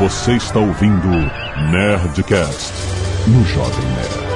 Você 0.00 0.32
está 0.32 0.58
ouvindo 0.58 1.08
Nerdcast 1.70 2.72
no 3.28 3.44
Jovem 3.44 3.84
Nerd. 3.84 4.30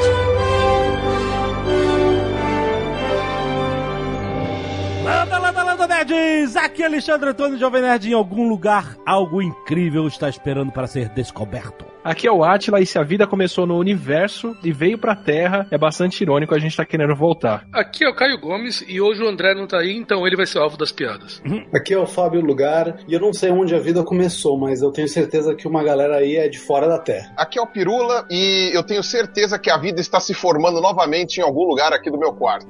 Landa, 5.03 5.39
landa, 5.39 5.63
landa, 5.63 5.87
nerds! 5.87 6.55
Aqui 6.55 6.83
é 6.83 6.85
Alexandre 6.85 7.31
Antônio, 7.31 7.59
Jovem 7.59 7.81
Nerd. 7.81 8.11
Em 8.11 8.13
algum 8.13 8.47
lugar, 8.47 8.95
algo 9.07 9.41
incrível 9.41 10.07
está 10.07 10.29
esperando 10.29 10.71
para 10.71 10.87
ser 10.87 11.09
descoberto. 11.09 11.94
Aqui 12.05 12.29
é 12.29 12.31
o 12.31 12.45
Atila 12.45 12.83
e 12.83 12.87
se 12.87 12.99
a 12.99 13.03
vida 13.03 13.27
começou 13.27 13.67
no 13.67 13.79
universo 13.79 14.55
e 14.63 14.71
veio 14.71 14.99
pra 14.99 15.17
Terra, 15.17 15.67
é 15.71 15.79
bastante 15.79 16.23
irônico 16.23 16.55
a 16.55 16.59
gente 16.59 16.77
tá 16.77 16.85
querendo 16.85 17.17
voltar. 17.17 17.67
Aqui 17.73 18.05
é 18.05 18.09
o 18.11 18.15
Caio 18.15 18.39
Gomes 18.39 18.85
e 18.87 19.01
hoje 19.01 19.23
o 19.23 19.27
André 19.27 19.55
não 19.55 19.67
tá 19.67 19.79
aí, 19.79 19.97
então 19.97 20.27
ele 20.27 20.37
vai 20.37 20.45
ser 20.45 20.59
o 20.59 20.63
alvo 20.63 20.77
das 20.77 20.93
piadas. 20.93 21.43
Aqui 21.75 21.95
é 21.95 21.99
o 21.99 22.07
Fábio 22.07 22.43
Lugar 22.43 22.99
e 23.09 23.15
eu 23.15 23.21
não 23.21 23.33
sei 23.33 23.51
onde 23.51 23.75
a 23.75 23.79
vida 23.79 24.05
começou, 24.05 24.59
mas 24.59 24.83
eu 24.83 24.93
tenho 24.93 25.09
certeza 25.09 25.55
que 25.55 25.67
uma 25.67 25.83
galera 25.83 26.17
aí 26.17 26.37
é 26.37 26.47
de 26.47 26.59
fora 26.59 26.87
da 26.87 26.99
Terra. 26.99 27.33
Aqui 27.39 27.59
é 27.59 27.63
o 27.63 27.67
Pirula 27.67 28.27
e 28.31 28.71
eu 28.75 28.83
tenho 28.83 29.03
certeza 29.03 29.59
que 29.59 29.71
a 29.71 29.79
vida 29.79 29.99
está 29.99 30.21
se 30.21 30.35
formando 30.35 30.83
novamente 30.83 31.39
em 31.39 31.43
algum 31.43 31.65
lugar 31.65 31.95
aqui 31.95 32.11
do 32.11 32.19
meu 32.19 32.35
quarto. 32.35 32.67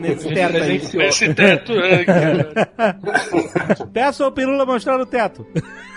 Nesse 0.00 0.34
teto 0.34 0.56
aí. 0.56 1.06
Esse 1.06 1.32
teto, 1.32 1.72
é. 1.74 2.04
Peça 3.94 4.24
ao 4.24 4.32
Pirula 4.32 4.66
mostrar 4.66 5.00
o 5.00 5.06
teto. 5.06 5.46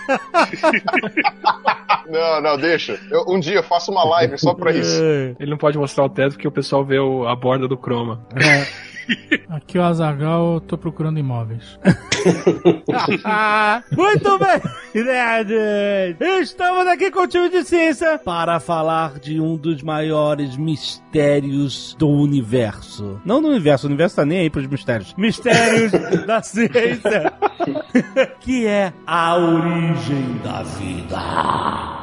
Não, 2.08 2.40
não, 2.40 2.58
deixa. 2.58 2.98
Eu- 3.10 3.24
um 3.28 3.38
dia 3.38 3.56
eu 3.56 3.62
faço 3.62 3.92
uma 3.92 4.02
live 4.04 4.36
só 4.36 4.52
pra 4.52 4.72
isso. 4.72 5.00
Ele 5.38 5.50
não 5.50 5.58
pode 5.58 5.78
mostrar 5.78 6.04
o 6.04 6.08
teto 6.08 6.32
porque 6.32 6.48
o 6.48 6.52
pessoal 6.52 6.84
vê 6.84 6.98
o- 6.98 7.26
a 7.28 7.36
borda 7.36 7.68
do 7.68 7.76
croma. 7.76 8.26
Aqui 9.48 9.78
é 9.78 9.80
o 9.80 9.84
Azagal, 9.84 10.54
eu 10.54 10.60
tô 10.60 10.78
procurando 10.78 11.18
imóveis. 11.18 11.78
Muito 13.96 14.38
bem, 14.38 15.04
nerds! 15.04 16.20
Estamos 16.42 16.86
aqui 16.86 17.10
com 17.10 17.20
o 17.20 17.26
time 17.26 17.48
de 17.48 17.64
ciência 17.64 18.18
para 18.18 18.60
falar 18.60 19.18
de 19.18 19.40
um 19.40 19.56
dos 19.56 19.82
maiores 19.82 20.56
mistérios 20.56 21.94
do 21.98 22.08
universo. 22.08 23.20
Não 23.24 23.40
do 23.40 23.48
universo, 23.48 23.86
o 23.86 23.88
universo 23.88 24.16
tá 24.16 24.24
nem 24.24 24.40
aí 24.40 24.50
pros 24.50 24.66
mistérios. 24.66 25.14
Mistérios 25.16 25.92
da 26.26 26.42
ciência. 26.42 27.32
que 28.40 28.66
é 28.66 28.92
a 29.06 29.36
origem 29.36 30.38
da 30.44 30.62
vida. 30.62 31.16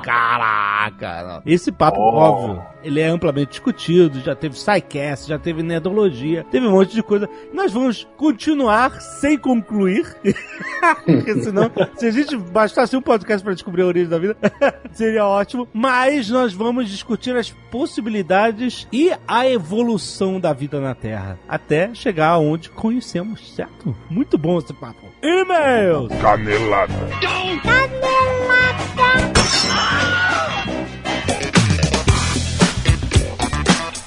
Caraca! 0.03 1.41
Esse 1.45 1.71
papo, 1.71 1.99
óbvio, 1.99 2.63
ele 2.87 3.01
é 3.01 3.07
amplamente 3.07 3.51
discutido, 3.51 4.21
já 4.21 4.33
teve 4.33 4.57
SciCast, 4.57 5.27
já 5.27 5.37
teve 5.37 5.61
Nerdologia, 5.61 6.45
teve 6.49 6.65
um 6.65 6.71
monte 6.71 6.95
de 6.95 7.03
coisa. 7.03 7.29
Nós 7.53 7.73
vamos 7.73 8.07
continuar 8.15 9.01
sem 9.01 9.37
concluir, 9.37 10.15
porque 11.05 11.41
senão, 11.41 11.69
se 11.97 12.05
a 12.05 12.11
gente 12.11 12.37
bastasse 12.37 12.95
um 12.95 13.01
podcast 13.01 13.43
para 13.43 13.53
descobrir 13.53 13.81
a 13.81 13.87
origem 13.87 14.07
da 14.07 14.17
vida, 14.17 14.37
seria 14.93 15.25
ótimo. 15.25 15.67
Mas 15.73 16.29
nós 16.29 16.53
vamos 16.53 16.89
discutir 16.89 17.35
as 17.35 17.51
possibilidades 17.69 18.87
e 18.91 19.11
a 19.27 19.47
evolução 19.49 20.39
da 20.39 20.53
vida 20.53 20.79
na 20.79 20.95
Terra, 20.95 21.37
até 21.47 21.93
chegar 21.93 22.29
aonde 22.29 22.69
conhecemos, 22.69 23.53
certo? 23.53 23.93
Muito 24.09 24.37
bom 24.37 24.59
esse 24.59 24.73
papo. 24.73 25.07
E-mails! 25.21 26.09
Canelada. 26.21 26.93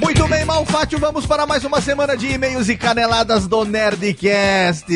Muito 0.00 0.26
bem, 0.28 0.44
Malfátio, 0.44 0.98
vamos 0.98 1.26
para 1.26 1.46
mais 1.46 1.62
uma 1.64 1.80
semana 1.80 2.16
de 2.16 2.26
e-mails 2.32 2.68
e 2.68 2.76
caneladas 2.76 3.46
do 3.46 3.64
Nerdcast. 3.64 4.86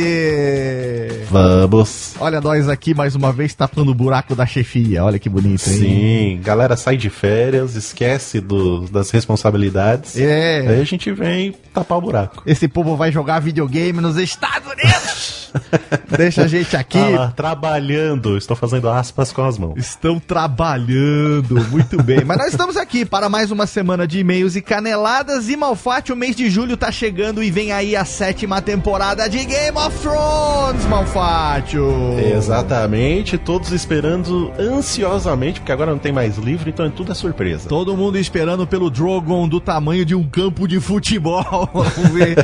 Vamos. 1.31 2.15
Olha 2.19 2.41
nós 2.41 2.69
aqui 2.69 2.95
mais 2.95 3.15
uma 3.15 3.31
vez 3.33 3.55
tapando 3.55 3.91
o 3.91 3.95
buraco 3.95 4.35
da 4.35 4.47
chefia. 4.47 5.05
Olha 5.05 5.19
que 5.19 5.29
bonito, 5.29 5.69
hein? 5.69 5.79
Sim, 5.79 6.41
galera 6.43 6.77
sai 6.77 6.97
de 6.97 7.11
férias, 7.11 7.75
esquece 7.75 8.41
do- 8.41 8.87
das 8.89 9.11
responsabilidades. 9.11 10.17
É. 10.17 10.61
Aí 10.69 10.81
a 10.81 10.85
gente 10.85 11.13
vem 11.13 11.53
tapar 11.73 11.99
o 11.99 12.01
buraco. 12.01 12.43
Esse 12.47 12.67
povo 12.67 12.97
vai 12.97 13.13
jogar 13.13 13.41
videogame 13.41 14.01
nos 14.01 14.17
Estados 14.17 14.71
Unidos. 14.73 15.44
Deixa 16.17 16.43
a 16.43 16.47
gente 16.47 16.77
aqui. 16.77 16.99
Tá 16.99 17.09
lá, 17.09 17.33
trabalhando, 17.35 18.37
estou 18.37 18.57
fazendo 18.57 18.89
aspas 18.89 19.33
com 19.33 19.43
as 19.45 19.59
mãos. 19.59 19.75
Estão 19.77 20.19
trabalhando 20.19 21.65
muito 21.71 22.03
bem. 22.03 22.25
Mas 22.25 22.39
nós 22.39 22.49
estamos 22.49 22.77
aqui 22.77 23.05
para 23.05 23.29
mais 23.29 23.51
uma 23.51 23.67
semana 23.67 24.07
de 24.07 24.19
e-mails 24.19 24.57
e 24.57 24.63
caneladas. 24.63 25.49
E 25.49 25.57
Malfátio, 25.57 26.15
o 26.15 26.19
mês 26.19 26.37
de 26.37 26.51
julho 26.51 26.77
tá 26.77 26.91
chegando 26.91 27.43
e 27.43 27.51
vem 27.51 27.73
aí 27.73 27.97
a 27.97 28.05
sétima 28.05 28.61
temporada 28.61 29.29
de 29.29 29.45
Game 29.45 29.77
of 29.77 29.99
Thrones, 29.99 30.85
Malfátio. 30.87 31.85
Exatamente, 32.19 33.39
todos 33.39 33.73
esperando 33.73 34.53
ansiosamente, 34.59 35.61
porque 35.61 35.73
agora 35.73 35.91
não 35.91 35.99
tem 35.99 36.13
mais 36.13 36.37
livro, 36.37 36.69
então 36.69 36.91
tudo 36.91 37.13
é 37.13 37.15
surpresa. 37.15 37.69
Todo 37.69 37.97
mundo 37.97 38.19
esperando 38.19 38.67
pelo 38.67 38.91
Drogon 38.91 39.49
do 39.49 39.61
tamanho 39.61 40.05
de 40.05 40.15
um 40.15 40.29
campo 40.29 40.67
de 40.67 40.81
futebol. 40.81 41.69
Vamos 41.73 42.11
ver 42.13 42.37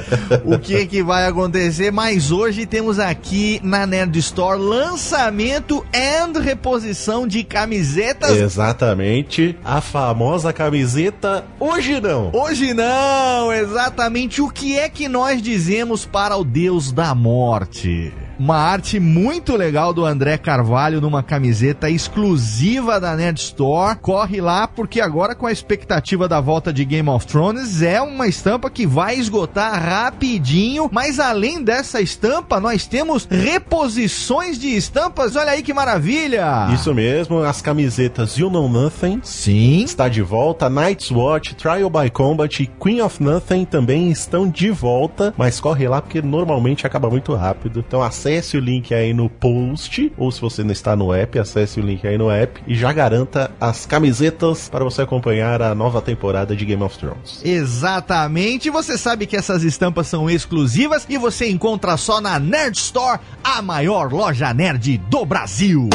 o 0.44 0.59
que 0.59 0.87
que 0.87 1.03
vai 1.03 1.26
acontecer. 1.26 1.91
Mas 1.91 2.31
hoje 2.31 2.66
temos 2.66 3.00
aqui 3.00 3.61
na 3.62 3.87
Nerd 3.87 4.19
Store 4.19 4.59
lançamento 4.59 5.84
e 5.93 6.38
reposição 6.41 7.27
de 7.27 7.43
camisetas. 7.43 8.37
Exatamente, 8.37 9.56
a 9.65 9.81
famosa 9.81 10.53
camiseta 10.53 11.44
Hoje 11.59 12.00
Não. 12.00 12.31
Hoje 12.33 12.72
não, 12.75 13.53
exatamente 13.53 14.41
o 14.41 14.49
que 14.49 14.78
é 14.78 14.88
que 14.88 15.09
nós 15.09 15.43
dizemos 15.43 16.05
para 16.05 16.37
o 16.37 16.44
Deus 16.44 16.93
da 16.93 17.15
Morte. 17.15 18.12
Uma 18.40 18.56
arte 18.56 18.98
muito 18.98 19.54
legal 19.54 19.92
do 19.92 20.06
André 20.06 20.38
Carvalho 20.38 20.98
numa 20.98 21.22
camiseta 21.22 21.90
exclusiva 21.90 22.98
da 22.98 23.14
Nerd 23.14 23.38
Store. 23.38 23.98
Corre 23.98 24.40
lá 24.40 24.66
porque 24.66 24.98
agora 24.98 25.34
com 25.34 25.46
a 25.46 25.52
expectativa 25.52 26.26
da 26.26 26.40
volta 26.40 26.72
de 26.72 26.82
Game 26.86 27.10
of 27.10 27.26
Thrones 27.26 27.82
é 27.82 28.00
uma 28.00 28.26
estampa 28.26 28.70
que 28.70 28.86
vai 28.86 29.16
esgotar 29.16 29.78
rapidinho. 29.78 30.88
Mas 30.90 31.20
além 31.20 31.62
dessa 31.62 32.00
estampa, 32.00 32.58
nós 32.58 32.86
temos 32.86 33.28
reposições 33.30 34.58
de 34.58 34.74
estampas. 34.74 35.36
Olha 35.36 35.50
aí 35.50 35.62
que 35.62 35.74
maravilha! 35.74 36.68
Isso 36.72 36.94
mesmo, 36.94 37.42
as 37.42 37.60
camisetas 37.60 38.38
You 38.38 38.48
Know 38.48 38.70
Nothing 38.70 39.20
Sim. 39.22 39.84
está 39.84 40.08
de 40.08 40.22
volta, 40.22 40.70
Night's 40.70 41.10
Watch, 41.10 41.54
Trial 41.56 41.90
by 41.90 42.08
Combat 42.08 42.62
e 42.62 42.66
Queen 42.66 43.02
of 43.02 43.22
Nothing 43.22 43.66
também 43.66 44.10
estão 44.10 44.48
de 44.48 44.70
volta, 44.70 45.34
mas 45.36 45.60
corre 45.60 45.86
lá 45.86 46.00
porque 46.00 46.22
normalmente 46.22 46.86
acaba 46.86 47.10
muito 47.10 47.34
rápido. 47.34 47.84
Então 47.86 48.02
acesse 48.30 48.56
o 48.56 48.60
link 48.60 48.94
aí 48.94 49.12
no 49.12 49.28
post, 49.28 50.12
ou 50.16 50.30
se 50.30 50.41
você 50.41 50.62
não 50.62 50.70
está 50.70 50.94
no 50.94 51.12
app, 51.12 51.36
acesse 51.38 51.80
o 51.80 51.82
link 51.82 52.06
aí 52.06 52.16
no 52.16 52.30
app 52.30 52.62
e 52.66 52.76
já 52.76 52.92
garanta 52.92 53.50
as 53.60 53.84
camisetas 53.84 54.68
para 54.68 54.84
você 54.84 55.02
acompanhar 55.02 55.60
a 55.60 55.74
nova 55.74 56.00
temporada 56.00 56.54
de 56.54 56.64
Game 56.64 56.82
of 56.82 56.96
Thrones. 56.96 57.44
Exatamente, 57.44 58.70
você 58.70 58.96
sabe 58.96 59.26
que 59.26 59.36
essas 59.36 59.64
estampas 59.64 60.06
são 60.06 60.30
exclusivas 60.30 61.04
e 61.08 61.19
você 61.19 61.50
encontra 61.50 61.96
só 61.96 62.20
na 62.20 62.38
Nerd 62.38 62.78
Store, 62.78 63.19
a 63.42 63.60
maior 63.60 64.12
loja 64.12 64.54
nerd 64.54 64.98
do 65.10 65.24
Brasil. 65.24 65.88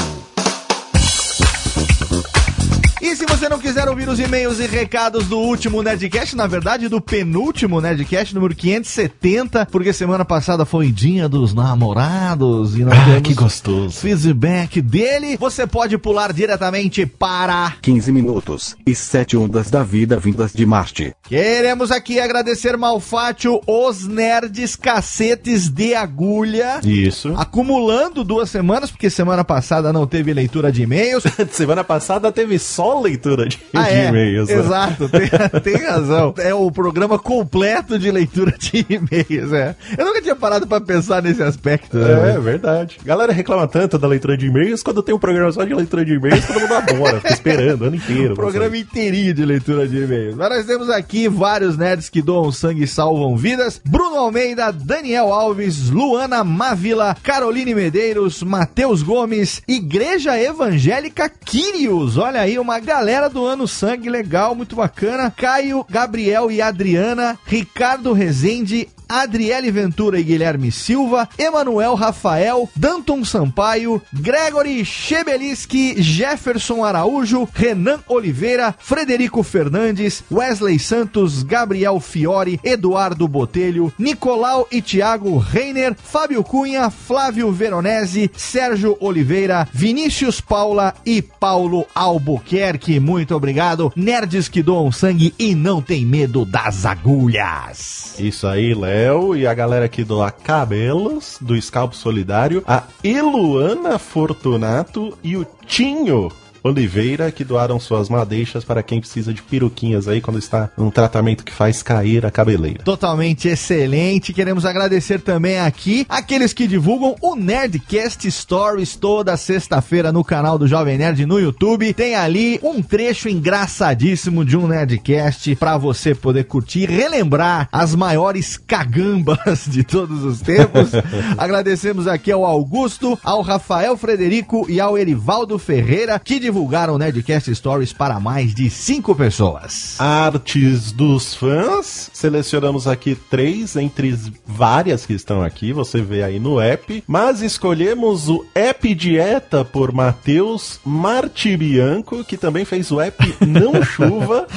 E 3.08 3.16
se 3.16 3.24
você 3.28 3.48
não 3.48 3.60
quiser 3.60 3.88
ouvir 3.88 4.10
os 4.10 4.20
e-mails 4.20 4.60
e 4.60 4.66
recados 4.66 5.28
do 5.28 5.38
último 5.38 5.84
Nerdcast, 5.84 6.36
na 6.36 6.48
verdade 6.48 6.90
do 6.90 7.00
penúltimo 7.00 7.80
Nerdcast, 7.80 8.34
número 8.34 8.56
570, 8.56 9.68
porque 9.68 9.94
semana 9.94 10.26
passada 10.26 10.66
foi 10.66 10.92
dia 10.92 11.30
dos 11.30 11.54
namorados 11.54 12.76
e 12.76 12.84
nós 12.84 12.98
Ah, 12.98 13.06
temos 13.06 13.22
que 13.22 13.34
gostoso. 13.36 13.92
feedback 14.00 14.82
dele, 14.82 15.38
você 15.38 15.68
pode 15.68 16.00
pular 16.00 16.34
diretamente 16.34 17.06
para 17.06 17.74
15 17.84 18.12
minutos 18.12 18.76
e 18.88 18.96
7 18.96 19.38
ondas 19.38 19.70
da 19.70 19.84
vida 19.84 20.18
vindas 20.18 20.52
de 20.52 20.66
Marte. 20.66 21.14
Queremos 21.30 21.92
aqui 21.92 22.20
agradecer 22.20 22.76
Malfátio, 22.76 23.62
os 23.68 24.08
nerds 24.08 24.76
cacetes 24.76 25.70
de 25.70 25.94
agulha. 25.94 26.80
Isso. 26.84 27.36
Acumulando 27.38 28.24
duas 28.24 28.50
semanas, 28.50 28.90
porque 28.90 29.12
semana 29.12 29.44
passada 29.44 29.94
não 29.94 30.08
teve 30.08 30.34
leitura 30.34 30.72
de 30.72 30.81
e-mails. 30.81 31.24
Semana 31.51 31.84
passada 31.84 32.31
teve 32.31 32.58
só 32.58 32.94
leitura 33.01 33.47
de, 33.47 33.59
Ah, 33.74 33.83
de 33.83 33.89
é, 33.89 34.07
e-mails. 34.09 34.50
né? 34.50 34.56
Exato, 34.56 35.09
tem, 35.09 35.30
tem 35.62 35.75
razão. 35.86 36.33
É 36.38 36.53
o 36.53 36.71
programa 36.71 37.18
completo 37.19 37.97
de 38.00 38.09
leitura 38.12 38.53
de 38.57 38.86
e-mails, 38.89 39.53
é. 39.53 39.75
Eu 39.97 40.06
nunca 40.06 40.21
tinha 40.21 40.36
parado 40.36 40.68
pra 40.68 40.80
pensar 40.81 41.21
nesse 41.21 41.42
aspecto. 41.44 41.97
né? 41.97 42.36
É, 42.36 42.39
verdade. 42.39 42.97
Galera 43.03 43.31
reclama 43.33 43.68
tanto 43.68 43.97
da 43.97 44.07
leitura 44.07 44.38
de 44.38 44.47
e-mails, 44.47 44.81
quando 44.83 45.01
tem 45.03 45.13
um 45.15 45.19
programa 45.19 45.51
só 45.51 45.63
de 45.63 45.74
leitura 45.74 46.03
de 46.06 46.13
e-mails, 46.13 46.45
todo 46.45 46.59
mundo 46.59 46.74
adora, 46.74 47.18
fica 47.21 47.33
esperando 47.33 47.81
o 47.81 47.86
ano 47.86 47.95
inteiro. 47.95 48.33
O 48.33 48.36
programa 48.36 48.77
inteirinho 48.77 49.33
de 49.33 49.45
leitura 49.45 49.88
de 49.88 49.98
e-mails. 50.03 50.36
Mas 50.36 50.50
nós 50.50 50.65
temos 50.65 50.89
aqui 50.89 51.27
vários 51.27 51.77
nerds 51.77 52.09
que 52.09 52.21
doam 52.21 52.51
sangue 52.51 52.83
e 52.83 52.88
salvam 52.88 53.36
vidas. 53.38 53.81
Bruno 53.86 54.15
Almeida, 54.18 54.71
Daniel 54.71 55.33
Alves, 55.33 55.89
Luana 55.89 56.44
Mavila, 56.44 57.15
Caroline 57.24 57.74
Medeiros, 57.75 58.41
Matheus 58.44 59.01
Gomes, 59.01 59.62
Igreja 59.68 60.39
Evangélica 60.39 61.30
Quírios. 61.30 62.18
Olha 62.18 62.41
aí, 62.41 62.57
uma 62.59 62.80
galera 62.86 63.28
doando 63.28 63.68
sangue 63.68 64.10
legal, 64.10 64.54
muito 64.56 64.76
bacana. 64.76 65.34
Caio, 65.36 65.86
Gabriel 65.90 66.52
e 66.52 66.62
Adriana, 66.62 67.38
Ricardo 67.46 68.14
Rezende, 68.14 68.88
Adriele 69.07 69.72
Ventura 69.72 70.19
e 70.19 70.24
Guilherme 70.24 70.72
Silva, 70.72 71.28
Emanuel 71.38 71.96
Rafael, 71.96 72.69
Danton 72.75 73.24
Sampaio, 73.24 74.02
Gregory 74.13 74.84
Chebeliski, 74.84 76.02
Jefferson 76.02 76.84
Araújo, 76.84 77.48
Renan 77.54 78.00
Oliveira, 78.07 78.75
Frederico 78.78 79.44
Fernandes, 79.44 80.24
Wesley 80.31 80.80
Santos, 80.80 81.44
Gabriel 81.44 82.00
Fiore, 82.00 82.60
Eduardo 82.63 83.28
Botelho, 83.28 83.94
Nicolau 83.98 84.68
e 84.72 84.81
Thiago 84.81 85.38
Reiner, 85.38 85.96
Fábio 85.96 86.44
Cunha, 86.44 86.90
Flávio 86.90 87.51
Veronese, 87.51 88.30
Sérgio 88.36 88.98
Oliveira, 89.00 89.68
Vinícius 89.72 90.42
Paula 90.42 90.94
e 91.06 91.22
Paulo 91.22 91.86
Albuquerque. 91.94 93.00
Muito 93.00 93.36
obrigado. 93.36 93.92
Nerds 93.96 94.48
que 94.48 94.62
doam 94.62 94.92
sangue 94.92 95.34
e 95.38 95.56
não 95.56 95.81
tem 95.81 96.06
medo 96.06 96.46
das 96.46 96.86
agulhas. 96.86 98.05
Isso 98.17 98.47
aí, 98.47 98.73
Léo, 98.73 99.35
e 99.35 99.45
a 99.45 99.53
galera 99.53 99.85
aqui 99.85 100.03
do 100.03 100.19
Cabelos, 100.44 101.38
do 101.41 101.59
Scalpo 101.62 101.95
Solidário, 101.95 102.63
a 102.65 102.83
Eluana 103.03 104.00
Fortunato 104.00 105.17
e 105.23 105.35
o 105.35 105.45
Tinho 105.65 106.31
Oliveira, 106.65 107.31
que 107.31 107.44
doaram 107.44 107.79
suas 107.79 108.09
madeixas 108.09 108.63
para 108.63 108.81
quem 108.81 109.00
precisa 109.00 109.31
de 109.31 109.44
peruquinhas 109.44 110.07
aí 110.07 110.19
quando 110.19 110.39
está 110.39 110.71
num 110.75 110.89
tratamento 110.89 111.44
que 111.44 111.53
faz 111.53 111.83
cair 111.83 112.25
a 112.25 112.31
cabeleira. 112.31 112.83
Totalmente 112.83 113.47
excelente. 113.47 114.33
Queremos 114.33 114.65
agradecer 114.65 115.21
também 115.21 115.59
aqui 115.59 116.07
aqueles 116.09 116.53
que 116.53 116.65
divulgam 116.65 117.15
o 117.21 117.35
Nerdcast 117.35 118.31
Stories 118.31 118.95
toda 118.95 119.38
sexta-feira 119.38 120.12
no 120.12 120.23
canal 120.23 120.57
do 120.57 120.67
Jovem 120.67 120.97
Nerd 120.97 121.23
no 121.27 121.39
YouTube. 121.39 121.94
Tem 121.94 122.15
ali 122.15 122.59
um 122.63 122.81
trecho 122.81 123.29
engraçadíssimo 123.29 124.44
de 124.44 124.57
um 124.57 124.67
Nerdcast 124.67 125.56
para 125.57 125.77
você 125.77 126.15
poder 126.15 126.45
curtir 126.45 126.79
e 126.79 126.85
relembrar 126.88 127.69
as 127.71 127.94
maiores 127.94 128.57
cagambas 128.57 129.67
de 129.67 129.83
todos 129.83 130.23
os 130.23 130.41
tempos. 130.41 130.89
Agradecemos 131.38 132.07
aqui 132.07 132.31
ao 132.31 132.44
Augusto, 132.44 133.19
ao 133.23 133.44
Rafael 133.44 133.95
Frederico 133.95 134.65
e 134.67 134.79
ao 134.79 134.97
Erivaldo 134.97 135.59
Ferreira 135.59 136.17
que 136.17 136.39
divulgaram 136.39 136.55
divulgaram 136.56 136.96
o 136.96 136.98
Nerdcast 136.98 137.54
Stories 137.54 137.92
para 137.92 138.18
mais 138.18 138.56
de 138.56 138.69
cinco 138.69 139.13
pessoas. 139.13 140.00
Artes 140.00 140.94
dos 140.94 141.34
fãs. 141.34 142.10
Selecionamos 142.13 142.88
aqui 142.88 143.13
três 143.13 143.75
entre 143.75 144.18
várias 144.48 145.06
que 145.06 145.12
estão 145.12 145.44
aqui. 145.44 145.74
Você 145.74 146.02
vê 146.02 146.24
aí 146.24 146.40
no 146.40 146.62
app. 146.62 147.04
Mas 147.06 147.42
escolhemos 147.42 148.30
o 148.30 148.46
App 148.56 148.96
Dieta 148.96 149.66
por 149.66 149.92
Matheus 149.92 150.80
Martibianco, 150.86 152.24
que 152.24 152.38
também 152.38 152.63
fez 152.63 152.90
o 152.90 153.01
app 153.01 153.36
Não 153.46 153.74
Chuva. 153.84 154.48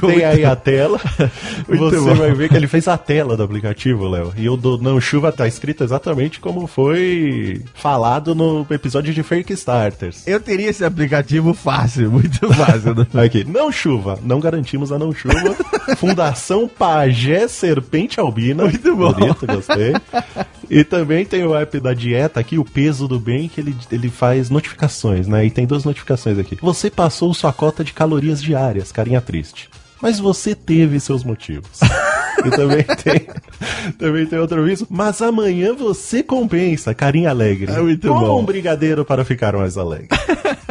Tem 0.00 0.24
aí 0.24 0.44
a 0.44 0.54
tela. 0.54 1.00
Você 1.68 1.96
bom. 1.98 2.14
vai 2.14 2.32
ver 2.34 2.48
que 2.48 2.54
ele 2.54 2.68
fez 2.68 2.86
a 2.86 2.96
tela 2.96 3.36
do 3.36 3.42
aplicativo, 3.42 4.06
Léo. 4.06 4.32
E 4.36 4.48
o 4.48 4.56
do 4.56 4.78
Não 4.78 5.00
Chuva 5.00 5.32
tá 5.32 5.48
escrito 5.48 5.82
exatamente 5.82 6.38
como 6.38 6.68
foi 6.68 7.62
falado 7.74 8.32
no 8.32 8.64
episódio 8.70 9.12
de 9.12 9.24
Fake 9.24 9.52
Starters. 9.54 10.24
Eu 10.24 10.38
teria 10.38 10.70
esse 10.70 10.84
aplicativo 10.84 11.37
fácil, 11.54 12.10
muito 12.10 12.46
fácil. 12.54 12.94
Aqui, 13.22 13.44
não 13.44 13.70
chuva, 13.72 14.18
não 14.22 14.40
garantimos 14.40 14.92
a 14.92 14.98
não 14.98 15.12
chuva. 15.12 15.56
Fundação 15.96 16.68
Pagé 16.68 17.48
Serpente 17.48 18.20
Albina. 18.20 18.64
Muito 18.64 18.96
bom. 18.96 19.12
Bonito, 19.12 19.46
gostei. 19.46 19.94
E 20.70 20.84
também 20.84 21.24
tem 21.24 21.44
o 21.44 21.54
app 21.54 21.80
da 21.80 21.94
dieta 21.94 22.40
aqui, 22.40 22.58
o 22.58 22.64
peso 22.64 23.08
do 23.08 23.18
bem, 23.18 23.48
que 23.48 23.60
ele, 23.60 23.74
ele 23.90 24.10
faz 24.10 24.50
notificações, 24.50 25.26
né? 25.26 25.46
E 25.46 25.50
tem 25.50 25.66
duas 25.66 25.84
notificações 25.84 26.38
aqui. 26.38 26.58
Você 26.60 26.90
passou 26.90 27.32
sua 27.32 27.52
cota 27.52 27.82
de 27.82 27.92
calorias 27.92 28.42
diárias, 28.42 28.92
carinha 28.92 29.20
triste. 29.20 29.68
Mas 30.00 30.18
você 30.20 30.54
teve 30.54 31.00
seus 31.00 31.24
motivos. 31.24 31.80
E 32.46 32.50
também 32.50 32.84
tem, 33.02 33.26
também 33.98 34.24
tem 34.24 34.38
outro 34.38 34.60
aviso. 34.60 34.86
Mas 34.88 35.20
amanhã 35.20 35.74
você 35.74 36.22
compensa, 36.22 36.94
carinha 36.94 37.30
alegre. 37.30 37.72
É 37.72 37.80
muito 37.80 38.06
Coma 38.06 38.20
bom. 38.28 38.40
um 38.40 38.44
brigadeiro 38.44 39.04
para 39.04 39.24
ficar 39.24 39.56
mais 39.56 39.76
alegre. 39.76 40.06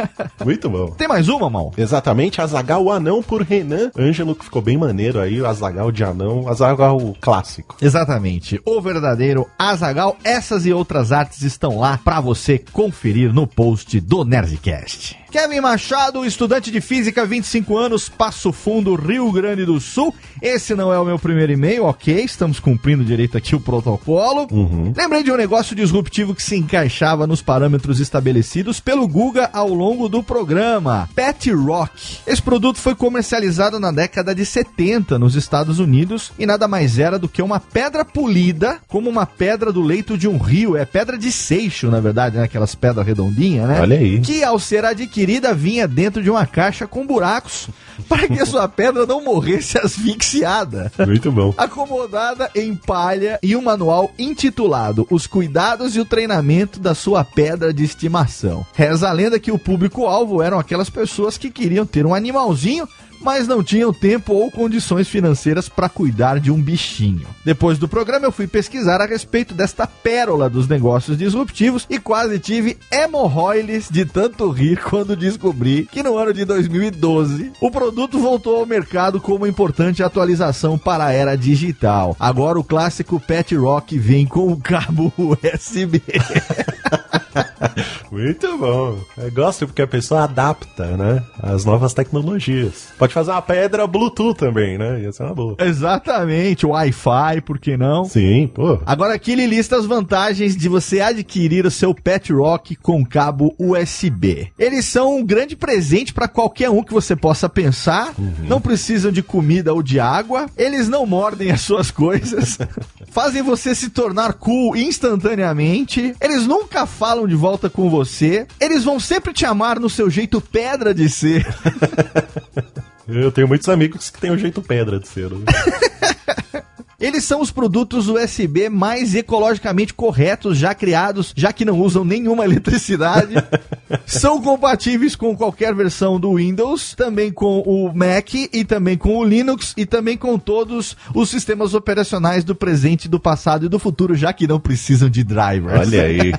muito 0.44 0.68
bom. 0.68 0.90
Tem 0.90 1.08
mais 1.08 1.28
uma, 1.28 1.50
mal? 1.50 1.72
Exatamente, 1.76 2.40
Azagal 2.40 2.84
o 2.84 2.92
Anão 2.92 3.22
por 3.22 3.42
Renan 3.42 3.90
Ângelo, 3.98 4.34
que 4.34 4.44
ficou 4.44 4.62
bem 4.62 4.76
maneiro 4.76 5.20
aí, 5.20 5.44
Azagal 5.44 5.90
de 5.92 6.04
Anão, 6.04 6.48
Azagal 6.48 7.16
clássico. 7.20 7.76
Exatamente. 7.80 8.60
O 8.64 8.80
verdadeiro 8.80 9.46
Azagal. 9.58 10.16
Essas 10.24 10.66
e 10.66 10.72
outras 10.72 11.12
artes 11.12 11.42
estão 11.42 11.78
lá 11.78 11.98
para 12.02 12.20
você 12.20 12.58
conferir 12.58 13.32
no 13.32 13.46
post 13.46 14.00
do 14.00 14.24
Nerdcast. 14.24 15.16
Kevin 15.30 15.60
Machado, 15.60 16.24
estudante 16.24 16.70
de 16.70 16.80
física, 16.80 17.26
25 17.26 17.76
anos, 17.76 18.08
Passo 18.08 18.50
Fundo, 18.50 18.94
Rio 18.94 19.30
Grande 19.30 19.66
do 19.66 19.78
Sul. 19.78 20.14
Esse 20.40 20.74
não 20.74 20.90
é 20.90 20.98
o 20.98 21.04
meu 21.04 21.18
primeiro 21.18 21.52
e-mail, 21.52 21.84
ok? 21.84 22.24
Estamos 22.24 22.58
cumprindo 22.58 23.04
direito 23.04 23.36
aqui 23.36 23.54
o 23.54 23.60
protocolo. 23.60 24.48
Lembrei 24.96 25.22
de 25.22 25.30
um 25.30 25.36
negócio 25.36 25.76
disruptivo 25.76 26.34
que 26.34 26.42
se 26.42 26.56
encaixava 26.56 27.26
nos 27.26 27.42
parâmetros 27.42 28.00
estabelecidos 28.00 28.80
pelo 28.80 29.06
Guga 29.06 29.50
ao 29.52 29.68
longo 29.68 30.08
do 30.08 30.22
programa. 30.22 31.06
Pet 31.14 31.52
Rock. 31.52 32.20
Esse 32.26 32.40
produto 32.40 32.78
foi 32.78 32.94
comercializado 32.94 33.78
na 33.78 33.92
década 33.92 34.34
de 34.34 34.46
70 34.46 35.18
nos 35.18 35.34
Estados 35.34 35.78
Unidos 35.78 36.32
e 36.38 36.46
nada 36.46 36.66
mais 36.66 36.98
era 36.98 37.18
do 37.18 37.28
que 37.28 37.42
uma 37.42 37.60
pedra 37.60 38.02
polida, 38.02 38.78
como 38.88 39.10
uma 39.10 39.26
pedra 39.26 39.70
do 39.70 39.82
leito 39.82 40.16
de 40.16 40.26
um 40.26 40.38
rio. 40.38 40.74
É 40.74 40.86
pedra 40.86 41.18
de 41.18 41.30
seixo, 41.30 41.90
na 41.90 42.00
verdade, 42.00 42.38
né? 42.38 42.44
Aquelas 42.44 42.74
pedras 42.74 43.06
redondinhas, 43.06 43.68
né? 43.68 43.78
Olha 43.78 43.98
aí. 43.98 44.20
Que 44.20 44.42
ao 44.42 44.58
ser 44.58 44.86
adquirida 44.86 45.17
vinha 45.54 45.86
dentro 45.88 46.22
de 46.22 46.30
uma 46.30 46.46
caixa 46.46 46.86
com 46.86 47.06
buracos 47.06 47.68
para 48.08 48.28
que 48.28 48.40
a 48.40 48.46
sua 48.46 48.68
pedra 48.68 49.06
não 49.06 49.22
morresse 49.22 49.78
asfixiada 49.78 50.92
Muito 51.06 51.32
bom. 51.32 51.52
acomodada 51.56 52.50
em 52.54 52.74
palha 52.74 53.38
e 53.42 53.56
um 53.56 53.62
manual 53.62 54.12
intitulado 54.18 55.06
Os 55.10 55.26
Cuidados 55.26 55.96
e 55.96 56.00
o 56.00 56.04
Treinamento 56.04 56.78
da 56.78 56.94
Sua 56.94 57.24
Pedra 57.24 57.72
de 57.72 57.84
Estimação. 57.84 58.66
Reza 58.74 59.08
a 59.08 59.12
lenda 59.12 59.38
que 59.38 59.50
o 59.50 59.58
público-alvo 59.58 60.42
eram 60.42 60.58
aquelas 60.58 60.90
pessoas 60.90 61.36
que 61.36 61.50
queriam 61.50 61.84
ter 61.84 62.06
um 62.06 62.14
animalzinho, 62.14 62.88
mas 63.20 63.46
não 63.46 63.62
tinham 63.62 63.92
tempo 63.92 64.32
ou 64.34 64.50
condições 64.50 65.08
financeiras 65.08 65.68
para 65.68 65.88
cuidar 65.88 66.40
de 66.40 66.50
um 66.50 66.60
bichinho. 66.60 67.26
Depois 67.44 67.78
do 67.78 67.88
programa, 67.88 68.26
eu 68.26 68.32
fui 68.32 68.46
pesquisar 68.46 69.00
a 69.00 69.06
respeito 69.06 69.54
desta 69.54 69.86
pérola 69.86 70.48
dos 70.48 70.68
negócios 70.68 71.16
disruptivos 71.16 71.86
e 71.88 71.98
quase 71.98 72.38
tive 72.38 72.76
hemorroides 72.90 73.88
de 73.90 74.04
tanto 74.04 74.50
rir 74.50 74.80
quando 74.84 75.16
descobri 75.16 75.88
que 75.90 76.02
no 76.02 76.16
ano 76.16 76.32
de 76.32 76.44
2012 76.44 77.52
o 77.60 77.70
produto 77.70 78.18
voltou 78.18 78.56
ao 78.56 78.66
mercado 78.66 79.20
como 79.20 79.46
importante 79.46 80.02
atualização 80.02 80.78
para 80.78 81.06
a 81.06 81.12
era 81.12 81.36
digital. 81.36 82.16
Agora 82.18 82.58
o 82.58 82.64
clássico 82.64 83.20
Pet 83.20 83.54
Rock 83.54 83.98
vem 83.98 84.26
com 84.26 84.52
o 84.52 84.56
cabo 84.56 85.12
USB. 85.18 86.02
Muito 88.10 88.58
bom. 88.58 88.98
Eu 89.16 89.30
gosto 89.32 89.66
porque 89.66 89.82
a 89.82 89.86
pessoa 89.86 90.24
adapta, 90.24 90.96
né? 90.96 91.22
As 91.42 91.64
novas 91.64 91.92
tecnologias. 91.92 92.88
Pode 92.98 93.12
fazer 93.12 93.30
uma 93.30 93.42
pedra 93.42 93.86
Bluetooth 93.86 94.38
também, 94.38 94.78
né? 94.78 95.00
Ia 95.02 95.12
ser 95.12 95.24
uma 95.24 95.34
boa. 95.34 95.56
Exatamente, 95.58 96.66
Wi-Fi, 96.66 97.40
por 97.44 97.58
que 97.58 97.76
não? 97.76 98.04
Sim, 98.04 98.50
pô. 98.52 98.80
Agora 98.86 99.14
aqui 99.14 99.32
ele 99.32 99.46
lista 99.46 99.76
as 99.76 99.86
vantagens 99.86 100.56
de 100.56 100.68
você 100.68 101.00
adquirir 101.00 101.66
o 101.66 101.70
seu 101.70 101.94
Pet 101.94 102.32
Rock 102.32 102.76
com 102.76 103.04
cabo 103.04 103.54
USB. 103.58 104.48
Eles 104.58 104.84
são 104.84 105.18
um 105.18 105.24
grande 105.24 105.56
presente 105.56 106.12
para 106.12 106.28
qualquer 106.28 106.70
um 106.70 106.82
que 106.82 106.92
você 106.92 107.14
possa 107.14 107.48
pensar. 107.48 108.14
Não 108.46 108.60
precisam 108.60 109.10
de 109.12 109.22
comida 109.22 109.72
ou 109.72 109.82
de 109.82 110.00
água. 110.00 110.46
Eles 110.56 110.88
não 110.88 111.06
mordem 111.06 111.50
as 111.50 111.60
suas 111.60 111.90
coisas. 111.90 112.58
Fazem 113.10 113.42
você 113.42 113.74
se 113.74 113.90
tornar 113.90 114.34
cool 114.34 114.76
instantaneamente. 114.76 116.14
Eles 116.20 116.46
nunca 116.46 116.86
falam 116.86 117.17
de 117.26 117.34
volta 117.34 117.68
com 117.68 117.88
você. 117.88 118.46
Eles 118.60 118.84
vão 118.84 119.00
sempre 119.00 119.32
te 119.32 119.44
amar 119.44 119.80
no 119.80 119.88
seu 119.88 120.10
jeito 120.10 120.40
pedra 120.40 120.94
de 120.94 121.08
ser. 121.08 121.46
Eu 123.08 123.32
tenho 123.32 123.48
muitos 123.48 123.68
amigos 123.68 124.10
que 124.10 124.20
têm 124.20 124.30
o 124.30 124.36
jeito 124.36 124.60
pedra 124.60 125.00
de 125.00 125.08
ser. 125.08 125.30
né? 125.30 125.46
Eles 127.00 127.22
são 127.22 127.40
os 127.40 127.52
produtos 127.52 128.08
USB 128.08 128.68
mais 128.68 129.14
ecologicamente 129.14 129.94
corretos 129.94 130.58
já 130.58 130.74
criados, 130.74 131.32
já 131.36 131.52
que 131.52 131.64
não 131.64 131.78
usam 131.78 132.04
nenhuma 132.04 132.44
eletricidade. 132.44 133.34
são 134.04 134.42
compatíveis 134.42 135.14
com 135.14 135.36
qualquer 135.36 135.72
versão 135.76 136.18
do 136.18 136.34
Windows, 136.34 136.96
também 136.96 137.30
com 137.30 137.60
o 137.60 137.92
Mac 137.94 138.34
e 138.34 138.64
também 138.64 138.98
com 138.98 139.16
o 139.16 139.22
Linux 139.22 139.74
e 139.76 139.86
também 139.86 140.16
com 140.16 140.36
todos 140.36 140.96
os 141.14 141.30
sistemas 141.30 141.72
operacionais 141.72 142.42
do 142.42 142.54
presente, 142.54 143.08
do 143.08 143.20
passado 143.20 143.66
e 143.66 143.68
do 143.68 143.78
futuro, 143.78 144.16
já 144.16 144.32
que 144.32 144.48
não 144.48 144.58
precisam 144.58 145.08
de 145.08 145.22
drivers. 145.22 145.78
Olha 145.78 146.02
aí. 146.02 146.32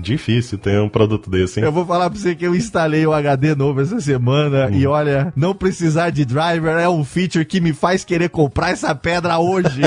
Difícil 0.00 0.58
ter 0.58 0.80
um 0.80 0.88
produto 0.88 1.30
desse, 1.30 1.60
hein? 1.60 1.66
Eu 1.66 1.72
vou 1.72 1.86
falar 1.86 2.10
pra 2.10 2.18
você 2.18 2.34
que 2.34 2.46
eu 2.46 2.54
instalei 2.54 3.06
o 3.06 3.12
HD 3.12 3.54
novo 3.54 3.80
essa 3.80 4.00
semana 4.00 4.70
e 4.70 4.86
olha, 4.86 5.32
não 5.36 5.54
precisar 5.54 6.10
de 6.10 6.24
driver 6.24 6.76
é 6.78 6.88
um 6.88 7.04
feature 7.04 7.44
que 7.44 7.60
me 7.60 7.72
faz 7.72 8.04
querer 8.04 8.28
comprar 8.28 8.70
essa 8.70 8.94
pedra 8.94 9.38
hoje. 9.38 9.82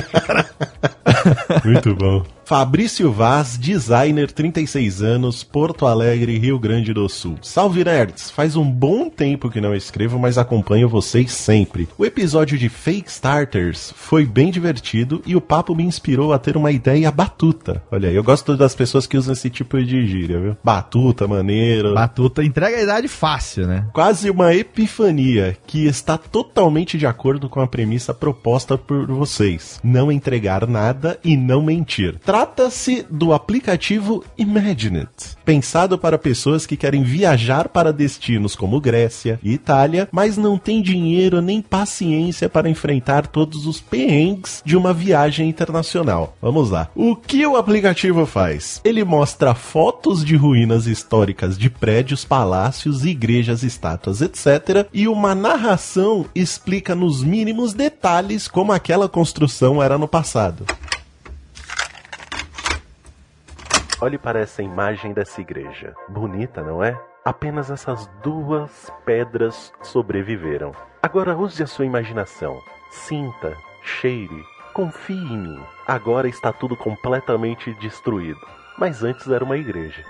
Muito 1.63 1.95
bom. 1.95 2.23
Fabrício 2.49 3.11
Vaz, 3.11 3.59
designer, 3.59 4.31
36 4.31 5.03
anos, 5.03 5.43
Porto 5.43 5.85
Alegre, 5.85 6.39
Rio 6.39 6.57
Grande 6.57 6.91
do 6.91 7.07
Sul. 7.07 7.37
Salve 7.43 7.83
nerds! 7.83 8.31
Faz 8.31 8.55
um 8.55 8.67
bom 8.67 9.07
tempo 9.07 9.51
que 9.51 9.61
não 9.61 9.75
escrevo, 9.75 10.17
mas 10.17 10.35
acompanho 10.35 10.89
vocês 10.89 11.31
sempre. 11.31 11.87
O 11.95 12.03
episódio 12.03 12.57
de 12.57 12.67
Fake 12.67 13.07
Starters 13.07 13.93
foi 13.95 14.25
bem 14.25 14.49
divertido 14.49 15.21
e 15.27 15.35
o 15.35 15.41
papo 15.41 15.75
me 15.75 15.83
inspirou 15.83 16.33
a 16.33 16.39
ter 16.39 16.57
uma 16.57 16.71
ideia 16.71 17.11
batuta. 17.11 17.83
Olha 17.91 18.09
aí, 18.09 18.15
eu 18.15 18.23
gosto 18.23 18.57
das 18.57 18.73
pessoas 18.73 19.05
que 19.05 19.15
usam 19.15 19.33
esse 19.33 19.51
tipo 19.51 19.79
de 19.83 20.07
gíria, 20.07 20.39
viu? 20.39 20.57
Batuta, 20.63 21.27
maneiro. 21.27 21.93
Batuta 21.93 22.43
entrega 22.43 22.77
a 22.77 22.81
idade 22.81 23.07
fácil, 23.07 23.67
né? 23.67 23.85
Quase 23.93 24.27
uma 24.27 24.55
epifania 24.55 25.55
que 25.67 25.85
está 25.85 26.17
totalmente 26.17 26.97
de 26.97 27.05
acordo 27.05 27.47
com 27.47 27.61
a 27.61 27.67
premissa 27.67 28.11
proposta 28.11 28.75
por 28.75 29.05
vocês: 29.05 29.79
não 29.83 30.11
entregar 30.11 30.65
nada 30.65 31.19
e 31.23 31.37
não 31.37 31.61
mentir. 31.61 32.17
Trata-se 32.39 33.05
do 33.09 33.33
aplicativo 33.33 34.23
Imagine 34.37 34.99
It, 34.99 35.35
pensado 35.43 35.99
para 35.99 36.17
pessoas 36.17 36.65
que 36.65 36.77
querem 36.77 37.03
viajar 37.03 37.67
para 37.67 37.91
destinos 37.91 38.55
como 38.55 38.79
Grécia 38.79 39.37
e 39.43 39.51
Itália, 39.51 40.07
mas 40.09 40.37
não 40.37 40.57
têm 40.57 40.81
dinheiro 40.81 41.41
nem 41.41 41.61
paciência 41.61 42.47
para 42.47 42.69
enfrentar 42.69 43.27
todos 43.27 43.67
os 43.67 43.81
perrengues 43.81 44.63
de 44.65 44.77
uma 44.77 44.93
viagem 44.93 45.49
internacional. 45.49 46.33
Vamos 46.41 46.69
lá. 46.69 46.89
O 46.95 47.13
que 47.13 47.45
o 47.45 47.57
aplicativo 47.57 48.25
faz? 48.25 48.79
Ele 48.85 49.03
mostra 49.03 49.53
fotos 49.53 50.23
de 50.23 50.37
ruínas 50.37 50.87
históricas 50.87 51.57
de 51.57 51.69
prédios, 51.69 52.23
palácios, 52.23 53.03
igrejas, 53.03 53.63
estátuas, 53.63 54.21
etc. 54.21 54.87
E 54.93 55.09
uma 55.09 55.35
narração 55.35 56.25
explica 56.33 56.95
nos 56.95 57.21
mínimos 57.21 57.73
detalhes 57.73 58.47
como 58.47 58.71
aquela 58.71 59.09
construção 59.09 59.83
era 59.83 59.97
no 59.97 60.07
passado. 60.07 60.65
Olhe 64.01 64.17
para 64.17 64.39
essa 64.39 64.63
imagem 64.63 65.11
dessa 65.11 65.41
igreja. 65.41 65.93
Bonita, 66.07 66.63
não 66.63 66.81
é? 66.81 66.97
Apenas 67.25 67.69
essas 67.69 68.07
duas 68.23 68.89
pedras 69.03 69.73
sobreviveram. 69.81 70.71
Agora 71.03 71.35
use 71.35 71.61
a 71.61 71.67
sua 71.67 71.85
imaginação. 71.85 72.61
Sinta, 72.91 73.57
cheire, 73.83 74.41
confie 74.73 75.13
em 75.13 75.37
mim. 75.37 75.61
Agora 75.85 76.29
está 76.29 76.53
tudo 76.53 76.77
completamente 76.77 77.73
destruído. 77.73 78.39
Mas 78.77 79.03
antes 79.03 79.27
era 79.27 79.43
uma 79.43 79.57
igreja. 79.57 80.01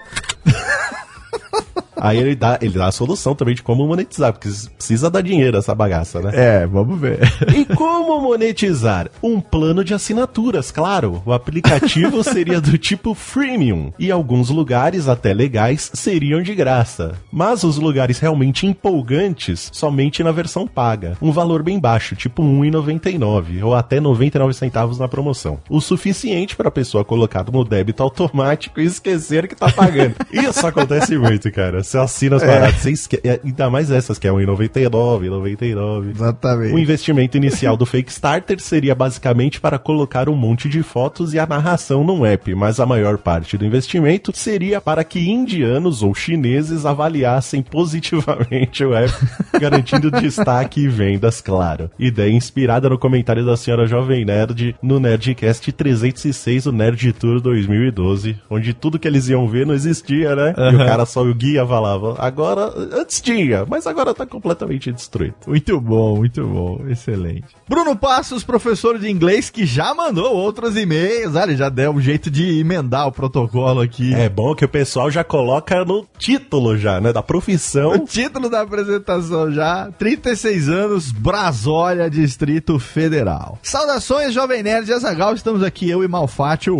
Aí 2.01 2.17
ele 2.17 2.35
dá, 2.35 2.57
ele 2.61 2.77
dá 2.77 2.87
a 2.87 2.91
solução 2.91 3.35
também 3.35 3.55
de 3.55 3.63
como 3.63 3.85
monetizar, 3.85 4.33
porque 4.33 4.49
precisa 4.77 5.09
dar 5.09 5.21
dinheiro 5.21 5.57
essa 5.57 5.73
bagaça, 5.75 6.21
né? 6.21 6.31
É, 6.33 6.67
vamos 6.67 6.99
ver. 6.99 7.19
E 7.55 7.65
como 7.65 8.21
monetizar? 8.21 9.09
Um 9.21 9.41
plano 9.41 9.83
de 9.83 9.93
assinaturas, 9.93 10.71
claro. 10.71 11.21
O 11.25 11.33
aplicativo 11.33 12.21
seria 12.23 12.61
do 12.61 12.77
tipo 12.77 13.13
freemium 13.13 13.91
e 13.99 14.11
alguns 14.11 14.49
lugares 14.49 15.07
até 15.07 15.33
legais 15.33 15.91
seriam 15.93 16.41
de 16.41 16.53
graça. 16.55 17.15
Mas 17.31 17.63
os 17.63 17.77
lugares 17.77 18.19
realmente 18.19 18.65
empolgantes 18.65 19.69
somente 19.73 20.23
na 20.23 20.31
versão 20.31 20.67
paga. 20.67 21.17
Um 21.21 21.31
valor 21.31 21.63
bem 21.63 21.79
baixo, 21.79 22.15
tipo 22.15 22.41
R$ 22.41 22.69
1,99 22.69 23.63
ou 23.63 23.75
até 23.75 23.99
99 23.99 24.53
centavos 24.53 24.99
na 24.99 25.07
promoção. 25.07 25.59
O 25.69 25.81
suficiente 25.81 26.55
para 26.55 26.69
a 26.69 26.71
pessoa 26.71 27.03
colocar 27.03 27.45
no 27.51 27.63
débito 27.63 28.03
automático 28.03 28.79
e 28.79 28.85
esquecer 28.85 29.47
que 29.47 29.55
tá 29.55 29.71
pagando. 29.71 30.15
Isso 30.31 30.65
acontece 30.65 31.17
muito, 31.17 31.51
cara. 31.51 31.83
Você 31.89 31.97
assina 31.97 32.35
as 32.35 32.43
É. 32.43 32.71
você 32.71 32.91
esque... 32.91 33.19
é, 33.23 33.39
ainda 33.43 33.67
mais 33.67 33.89
essas 33.89 34.19
que 34.19 34.27
é 34.27 34.31
1,99, 34.31 35.27
99. 35.27 36.11
Exatamente. 36.11 36.73
O 36.73 36.77
investimento 36.77 37.35
inicial 37.35 37.75
do 37.75 37.85
Fake 37.85 38.11
Starter 38.11 38.59
seria 38.59 38.93
basicamente 38.93 39.59
para 39.59 39.79
colocar 39.79 40.29
um 40.29 40.35
monte 40.35 40.69
de 40.69 40.83
fotos 40.83 41.33
e 41.33 41.39
a 41.39 41.47
narração 41.47 42.03
num 42.03 42.23
app, 42.23 42.53
mas 42.53 42.79
a 42.79 42.85
maior 42.85 43.17
parte 43.17 43.57
do 43.57 43.65
investimento 43.65 44.31
seria 44.35 44.79
para 44.79 45.03
que 45.03 45.29
indianos 45.29 46.03
ou 46.03 46.13
chineses 46.13 46.85
avaliassem 46.85 47.63
positivamente 47.63 48.83
o 48.85 48.93
app, 48.93 49.13
garantindo 49.59 50.11
destaque 50.11 50.81
e 50.81 50.87
vendas, 50.87 51.41
claro. 51.41 51.89
Ideia 51.97 52.31
inspirada 52.31 52.87
no 52.87 52.99
comentário 52.99 53.43
da 53.43 53.57
senhora 53.57 53.87
Jovem 53.87 54.23
Nerd 54.25 54.75
no 54.79 54.99
Nerdcast 54.99 55.71
306, 55.71 56.67
o 56.67 56.71
Nerd 56.71 57.13
Tour 57.13 57.41
2012, 57.41 58.37
onde 58.47 58.75
tudo 58.75 58.99
que 58.99 59.07
eles 59.07 59.27
iam 59.27 59.47
ver 59.47 59.65
não 59.65 59.73
existia, 59.73 60.35
né? 60.35 60.53
E 60.55 60.75
o 60.75 60.85
cara 60.85 61.05
só 61.05 61.23
o 61.23 61.33
guia 61.33 61.65
falava, 61.79 62.15
agora, 62.19 62.73
antes 62.93 63.21
tinha, 63.21 63.65
mas 63.65 63.87
agora 63.87 64.13
tá 64.13 64.25
completamente 64.25 64.91
destruído. 64.91 65.35
Muito 65.47 65.79
bom, 65.79 66.17
muito 66.17 66.45
bom. 66.45 66.81
Excelente. 66.89 67.45
Bruno 67.67 67.95
Passos, 67.95 68.43
professor 68.43 68.99
de 68.99 69.09
inglês, 69.09 69.49
que 69.49 69.65
já 69.65 69.93
mandou 69.95 70.35
outros 70.35 70.75
e-mails. 70.75 71.35
Ele 71.35 71.55
já 71.55 71.69
deu 71.69 71.91
um 71.91 72.01
jeito 72.01 72.29
de 72.29 72.59
emendar 72.59 73.07
o 73.07 73.11
protocolo 73.11 73.79
aqui. 73.79 74.13
É 74.13 74.27
bom 74.27 74.53
que 74.53 74.65
o 74.65 74.69
pessoal 74.69 75.09
já 75.09 75.23
coloca 75.23 75.85
no 75.85 76.05
título 76.17 76.77
já, 76.77 76.99
né, 76.99 77.13
da 77.13 77.23
profissão. 77.23 77.93
O 77.93 77.99
título 77.99 78.49
da 78.49 78.61
apresentação 78.61 79.51
já, 79.51 79.89
36 79.97 80.67
anos, 80.67 81.11
Brasólia, 81.11 82.09
Distrito 82.09 82.77
Federal. 82.77 83.57
Saudações, 83.63 84.33
Jovem 84.33 84.61
Nerd 84.63 84.89
e 84.89 84.93
Azagal, 84.93 85.33
estamos 85.33 85.63
aqui, 85.63 85.89
eu 85.89 86.03
e 86.03 86.07
Malfátio, 86.07 86.77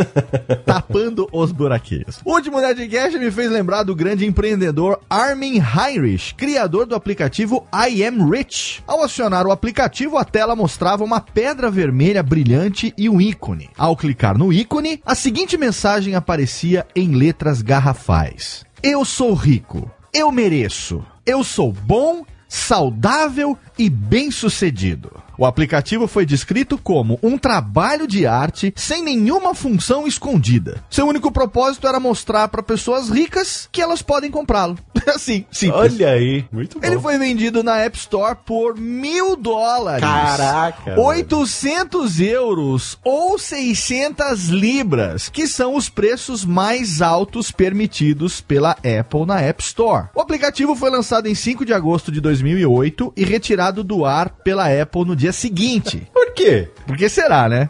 tapando 0.64 1.28
os 1.30 1.52
buraquinhos. 1.52 2.20
O 2.24 2.32
último 2.32 2.60
Nerdcast 2.60 3.18
me 3.18 3.30
fez 3.30 3.50
lembrar 3.50 3.82
do 3.82 3.94
grande 3.94 4.24
empreendedor 4.30 5.00
Armin 5.10 5.60
Heinrich, 5.60 6.34
criador 6.34 6.86
do 6.86 6.94
aplicativo 6.94 7.66
I 7.74 8.04
Am 8.04 8.30
Rich. 8.30 8.82
Ao 8.86 9.02
acionar 9.02 9.46
o 9.46 9.50
aplicativo, 9.50 10.16
a 10.16 10.24
tela 10.24 10.56
mostrava 10.56 11.04
uma 11.04 11.20
pedra 11.20 11.70
vermelha 11.70 12.22
brilhante 12.22 12.94
e 12.96 13.08
um 13.08 13.20
ícone. 13.20 13.68
Ao 13.76 13.96
clicar 13.96 14.38
no 14.38 14.52
ícone, 14.52 15.02
a 15.04 15.14
seguinte 15.14 15.58
mensagem 15.58 16.14
aparecia 16.14 16.86
em 16.94 17.12
letras 17.12 17.60
garrafais. 17.60 18.64
Eu 18.82 19.04
sou 19.04 19.34
rico. 19.34 19.90
Eu 20.14 20.32
mereço. 20.32 21.04
Eu 21.26 21.44
sou 21.44 21.72
bom, 21.72 22.24
saudável 22.48 23.58
e 23.78 23.90
bem-sucedido. 23.90 25.12
O 25.40 25.46
aplicativo 25.46 26.06
foi 26.06 26.26
descrito 26.26 26.76
como 26.76 27.18
um 27.22 27.38
trabalho 27.38 28.06
de 28.06 28.26
arte 28.26 28.74
sem 28.76 29.02
nenhuma 29.02 29.54
função 29.54 30.06
escondida. 30.06 30.84
Seu 30.90 31.06
único 31.06 31.32
propósito 31.32 31.88
era 31.88 31.98
mostrar 31.98 32.48
para 32.48 32.62
pessoas 32.62 33.08
ricas 33.08 33.66
que 33.72 33.80
elas 33.80 34.02
podem 34.02 34.30
comprá-lo. 34.30 34.76
assim, 35.08 35.46
simples. 35.50 35.94
Olha 35.94 36.10
aí, 36.10 36.44
muito 36.52 36.78
bom. 36.78 36.86
Ele 36.86 36.98
foi 36.98 37.16
vendido 37.16 37.62
na 37.62 37.78
App 37.78 37.96
Store 37.96 38.36
por 38.44 38.76
mil 38.76 39.34
dólares. 39.34 40.02
Caraca, 40.02 40.90
velho. 40.90 41.02
800 41.02 42.20
euros 42.20 42.98
ou 43.02 43.38
600 43.38 44.48
libras, 44.48 45.30
que 45.30 45.46
são 45.46 45.74
os 45.74 45.88
preços 45.88 46.44
mais 46.44 47.00
altos 47.00 47.50
permitidos 47.50 48.42
pela 48.42 48.72
Apple 48.72 49.24
na 49.26 49.40
App 49.40 49.62
Store. 49.62 50.08
O 50.14 50.20
aplicativo 50.20 50.76
foi 50.76 50.90
lançado 50.90 51.28
em 51.28 51.34
5 51.34 51.64
de 51.64 51.72
agosto 51.72 52.12
de 52.12 52.20
2008 52.20 53.14
e 53.16 53.24
retirado 53.24 53.82
do 53.82 54.04
ar 54.04 54.28
pela 54.28 54.66
Apple 54.66 55.06
no 55.06 55.16
dia 55.16 55.29
seguinte. 55.32 56.08
Por 56.12 56.32
quê? 56.34 56.68
Por 56.86 56.96
que 56.96 57.08
será, 57.08 57.48
né? 57.48 57.68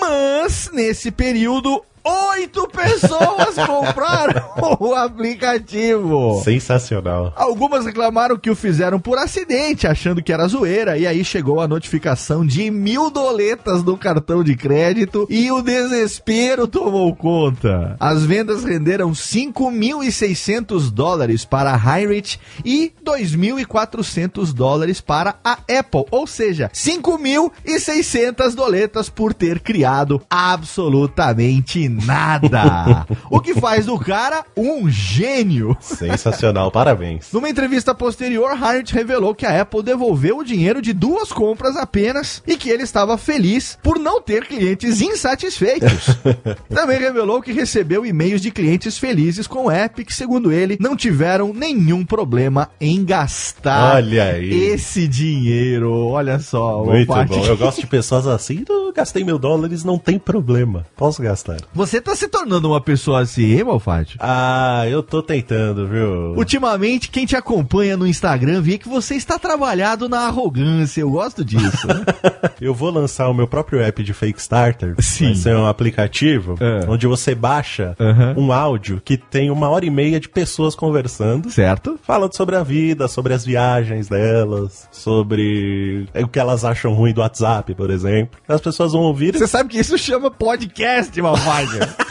Mas, 0.00 0.70
nesse 0.72 1.10
período, 1.10 1.82
oito 2.30 2.68
pessoas 2.68 3.54
compraram 3.66 4.42
o 4.78 4.94
aplicativo. 4.94 6.40
Sensacional. 6.42 7.32
Algumas 7.36 7.84
reclamaram 7.86 8.36
que 8.36 8.50
o 8.50 8.56
fizeram 8.56 8.98
por 8.98 9.18
acidente, 9.18 9.86
achando 9.86 10.22
que 10.22 10.32
era 10.32 10.48
zoeira, 10.48 10.98
e 10.98 11.06
aí 11.06 11.24
chegou 11.24 11.60
a 11.60 11.68
notificação 11.68 12.44
de 12.44 12.70
mil 12.70 13.10
doletas 13.10 13.82
no 13.82 13.96
cartão 13.96 14.42
de 14.42 14.56
crédito 14.56 15.26
e 15.30 15.50
o 15.50 15.62
desespero 15.62 16.66
tomou 16.66 17.14
conta. 17.14 17.96
As 18.00 18.24
vendas 18.24 18.64
renderam 18.64 19.12
5.600 19.12 20.90
dólares 20.90 21.44
para 21.44 21.74
a 21.74 21.98
Heinrich 21.98 22.38
e 22.64 22.92
2.400 23.04 24.52
dólares 24.52 25.00
para 25.00 25.36
a 25.44 25.52
Apple, 25.52 26.04
ou 26.10 26.26
seja, 26.26 26.70
5.600 26.74 28.54
doletas 28.54 29.08
por 29.08 29.34
ter 29.34 29.60
criado 29.60 30.22
absolutamente 30.28 31.80
nada. 32.04 33.06
o 33.30 33.40
que 33.40 33.54
faz 33.54 33.86
do 33.86 33.98
cara 33.98 34.44
um 34.56 34.88
gênio. 34.88 35.76
Sensacional, 35.80 36.70
parabéns. 36.70 37.32
Numa 37.32 37.48
entrevista 37.48 37.94
posterior, 37.94 38.52
Heinrich 38.52 38.94
revelou 38.94 39.34
que 39.34 39.46
a 39.46 39.60
Apple 39.62 39.82
devolveu 39.82 40.38
o 40.38 40.44
dinheiro 40.44 40.82
de 40.82 40.92
duas 40.92 41.32
compras 41.32 41.76
apenas 41.76 42.42
e 42.46 42.56
que 42.56 42.70
ele 42.70 42.82
estava 42.82 43.16
feliz 43.16 43.78
por 43.82 43.98
não 43.98 44.20
ter 44.20 44.46
clientes 44.46 45.00
insatisfeitos. 45.00 46.16
Também 46.68 46.98
revelou 46.98 47.42
que 47.42 47.52
recebeu 47.52 48.04
e-mails 48.04 48.40
de 48.40 48.50
clientes 48.50 48.98
felizes 48.98 49.46
com 49.46 49.66
o 49.66 49.70
app 49.70 50.04
que, 50.04 50.14
segundo 50.14 50.52
ele, 50.52 50.76
não 50.80 50.96
tiveram 50.96 51.52
nenhum 51.52 52.04
problema 52.04 52.70
em 52.80 53.04
gastar 53.04 53.96
Olha 53.96 54.24
aí. 54.24 54.50
esse 54.50 55.06
dinheiro. 55.06 56.08
Olha 56.08 56.38
só, 56.38 56.84
Muito 56.84 57.06
bom. 57.06 57.46
Eu 57.46 57.56
gosto 57.56 57.80
de 57.80 57.86
pessoas 57.86 58.26
assim 58.26 58.64
Eu 58.68 58.92
gastei 58.92 59.24
mil 59.24 59.38
dólares, 59.38 59.84
não 59.84 59.98
tem 59.98 60.18
problema. 60.18 60.86
Posso 60.96 61.22
gastar. 61.22 61.58
Você 61.80 61.98
tá 61.98 62.14
se 62.14 62.28
tornando 62.28 62.68
uma 62.68 62.80
pessoa 62.80 63.20
assim, 63.22 63.52
hein, 63.56 63.64
Malfatti? 63.64 64.16
Ah, 64.20 64.84
eu 64.86 65.02
tô 65.02 65.22
tentando, 65.22 65.86
viu? 65.88 66.34
Ultimamente, 66.36 67.08
quem 67.10 67.24
te 67.24 67.34
acompanha 67.34 67.96
no 67.96 68.06
Instagram 68.06 68.60
vê 68.60 68.76
que 68.76 68.86
você 68.86 69.14
está 69.14 69.38
trabalhado 69.38 70.06
na 70.06 70.26
arrogância. 70.26 71.00
Eu 71.00 71.10
gosto 71.10 71.42
disso. 71.42 71.88
Eu 72.60 72.74
vou 72.74 72.90
lançar 72.90 73.28
o 73.30 73.32
meu 73.34 73.48
próprio 73.48 73.80
app 73.80 74.02
de 74.04 74.12
Fake 74.12 74.38
Starter. 74.38 74.94
Sim. 75.00 75.26
Vai 75.28 75.34
ser 75.36 75.56
um 75.56 75.66
aplicativo 75.66 76.56
É. 76.60 76.84
onde 76.86 77.06
você 77.06 77.34
baixa 77.34 77.96
Aham. 77.98 78.34
um 78.36 78.52
áudio 78.52 79.00
que 79.02 79.16
tem 79.16 79.50
uma 79.50 79.70
hora 79.70 79.86
e 79.86 79.90
meia 79.90 80.20
de 80.20 80.28
pessoas 80.28 80.74
conversando. 80.74 81.50
certo? 81.50 81.98
Falando 82.02 82.36
sobre 82.36 82.56
a 82.56 82.62
vida, 82.62 83.08
sobre 83.08 83.32
as 83.32 83.42
viagens 83.46 84.06
delas, 84.08 84.86
sobre 84.92 86.06
o 86.14 86.28
que 86.28 86.38
elas 86.38 86.62
acham 86.62 86.92
ruim 86.92 87.14
do 87.14 87.22
WhatsApp, 87.22 87.74
por 87.74 87.88
exemplo. 87.90 88.38
As 88.46 88.60
pessoas 88.60 88.92
vão 88.92 89.00
ouvir. 89.02 89.34
Você 89.34 89.46
sabe 89.46 89.70
que 89.70 89.78
isso 89.78 89.96
chama 89.96 90.30
podcast, 90.30 91.18
Malfatti. 91.22 91.69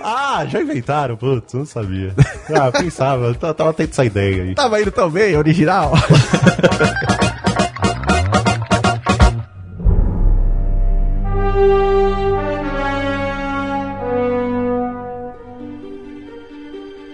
Ah, 0.00 0.46
já 0.48 0.60
inventaram, 0.62 1.16
putz, 1.16 1.52
não 1.52 1.66
sabia. 1.66 2.14
Ah, 2.54 2.70
pensava, 2.70 3.26
eu 3.26 3.34
tava- 3.34 3.54
tava 3.54 3.72
tendo 3.72 3.90
essa 3.90 4.04
ideia 4.04 4.44
aí. 4.44 4.54
Tava 4.54 4.80
indo 4.80 4.92
tão 4.92 5.10
bem, 5.10 5.36
original. 5.36 5.92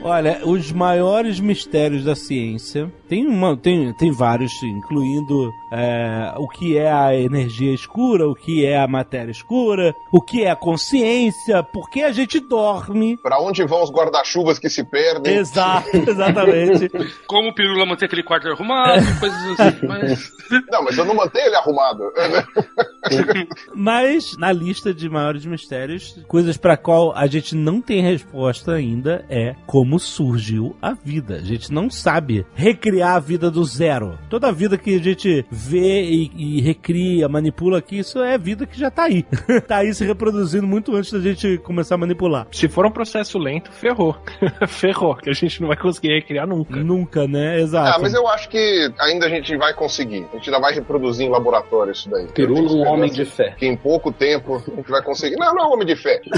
Olha, 0.04 0.40
os 0.44 0.72
maiores 0.72 1.38
mistérios 1.38 2.04
da 2.04 2.16
ciência 2.16 2.92
tem 3.12 3.26
uma, 3.26 3.54
tem, 3.54 3.92
tem 3.92 4.10
vários, 4.10 4.62
incluindo 4.62 5.52
é, 5.70 6.32
o 6.38 6.48
que 6.48 6.78
é 6.78 6.90
a 6.90 7.14
energia 7.14 7.74
escura, 7.74 8.26
o 8.26 8.34
que 8.34 8.64
é 8.64 8.80
a 8.80 8.88
matéria 8.88 9.30
escura, 9.30 9.94
o 10.10 10.18
que 10.18 10.44
é 10.44 10.50
a 10.50 10.56
consciência, 10.56 11.62
por 11.62 11.90
que 11.90 12.02
a 12.02 12.10
gente 12.10 12.40
dorme. 12.40 13.18
Pra 13.18 13.38
onde 13.38 13.66
vão 13.66 13.82
os 13.82 13.90
guarda-chuvas 13.90 14.58
que 14.58 14.70
se 14.70 14.82
perdem? 14.82 15.36
Exato, 15.36 15.90
exatamente. 16.08 16.90
Como 17.26 17.50
o 17.50 17.54
Pirula 17.54 17.84
manter 17.84 18.06
aquele 18.06 18.22
quarto 18.22 18.48
arrumado, 18.48 19.04
coisas 19.20 19.60
assim. 19.60 19.86
Mas 19.86 20.32
Não, 20.70 20.82
mas 20.82 20.96
eu 20.96 21.04
não 21.04 21.14
mantenho 21.14 21.48
ele 21.48 21.56
arrumado. 21.56 22.02
Mas 23.74 24.36
na 24.38 24.52
lista 24.52 24.94
de 24.94 25.08
maiores 25.08 25.44
mistérios, 25.44 26.16
coisas 26.28 26.56
para 26.56 26.76
qual 26.76 27.12
a 27.16 27.26
gente 27.26 27.54
não 27.54 27.80
tem 27.80 28.00
resposta 28.00 28.72
ainda 28.72 29.24
é 29.28 29.56
como 29.66 29.98
surgiu 29.98 30.76
a 30.80 30.94
vida. 30.94 31.36
A 31.36 31.42
gente 31.42 31.72
não 31.72 31.90
sabe 31.90 32.46
recriar 32.54 33.01
a 33.02 33.18
vida 33.18 33.50
do 33.50 33.64
zero. 33.64 34.18
Toda 34.28 34.48
a 34.48 34.52
vida 34.52 34.78
que 34.78 34.96
a 34.96 35.02
gente 35.02 35.44
vê 35.50 36.02
e, 36.02 36.30
e 36.36 36.60
recria, 36.60 37.28
manipula 37.28 37.78
aqui, 37.78 37.98
isso 37.98 38.20
é 38.20 38.36
vida 38.38 38.66
que 38.66 38.78
já 38.78 38.90
tá 38.90 39.04
aí. 39.04 39.24
tá 39.66 39.78
aí 39.78 39.94
se 39.94 40.04
reproduzindo 40.04 40.66
muito 40.66 40.94
antes 40.94 41.12
da 41.12 41.20
gente 41.20 41.58
começar 41.58 41.94
a 41.94 41.98
manipular. 41.98 42.46
Se 42.52 42.68
for 42.68 42.86
um 42.86 42.90
processo 42.90 43.38
lento, 43.38 43.70
ferrou. 43.70 44.16
ferrou, 44.68 45.16
que 45.16 45.30
a 45.30 45.32
gente 45.32 45.60
não 45.60 45.68
vai 45.68 45.76
conseguir 45.76 46.14
recriar 46.14 46.46
nunca. 46.46 46.76
Nunca, 46.76 47.26
né? 47.26 47.60
Exato. 47.60 47.96
Ah, 47.96 47.98
mas 48.00 48.14
eu 48.14 48.26
acho 48.28 48.48
que 48.48 48.92
ainda 48.98 49.26
a 49.26 49.28
gente 49.28 49.56
vai 49.56 49.74
conseguir. 49.74 50.26
A 50.32 50.36
gente 50.36 50.48
ainda 50.48 50.60
vai 50.60 50.74
reproduzir 50.74 51.26
em 51.26 51.30
laboratório 51.30 51.92
isso 51.92 52.08
daí. 52.08 52.26
Pirula, 52.28 52.72
um 52.72 52.86
homem 52.86 53.10
de 53.10 53.24
fé. 53.24 53.54
Que 53.56 53.66
em 53.66 53.76
pouco 53.76 54.12
tempo 54.12 54.56
a 54.56 54.76
gente 54.76 54.90
vai 54.90 55.02
conseguir. 55.02 55.36
Não, 55.36 55.54
não 55.54 55.64
é 55.64 55.66
um 55.66 55.72
homem 55.72 55.86
de 55.86 55.96
fé. 55.96 56.20
Se 56.22 56.30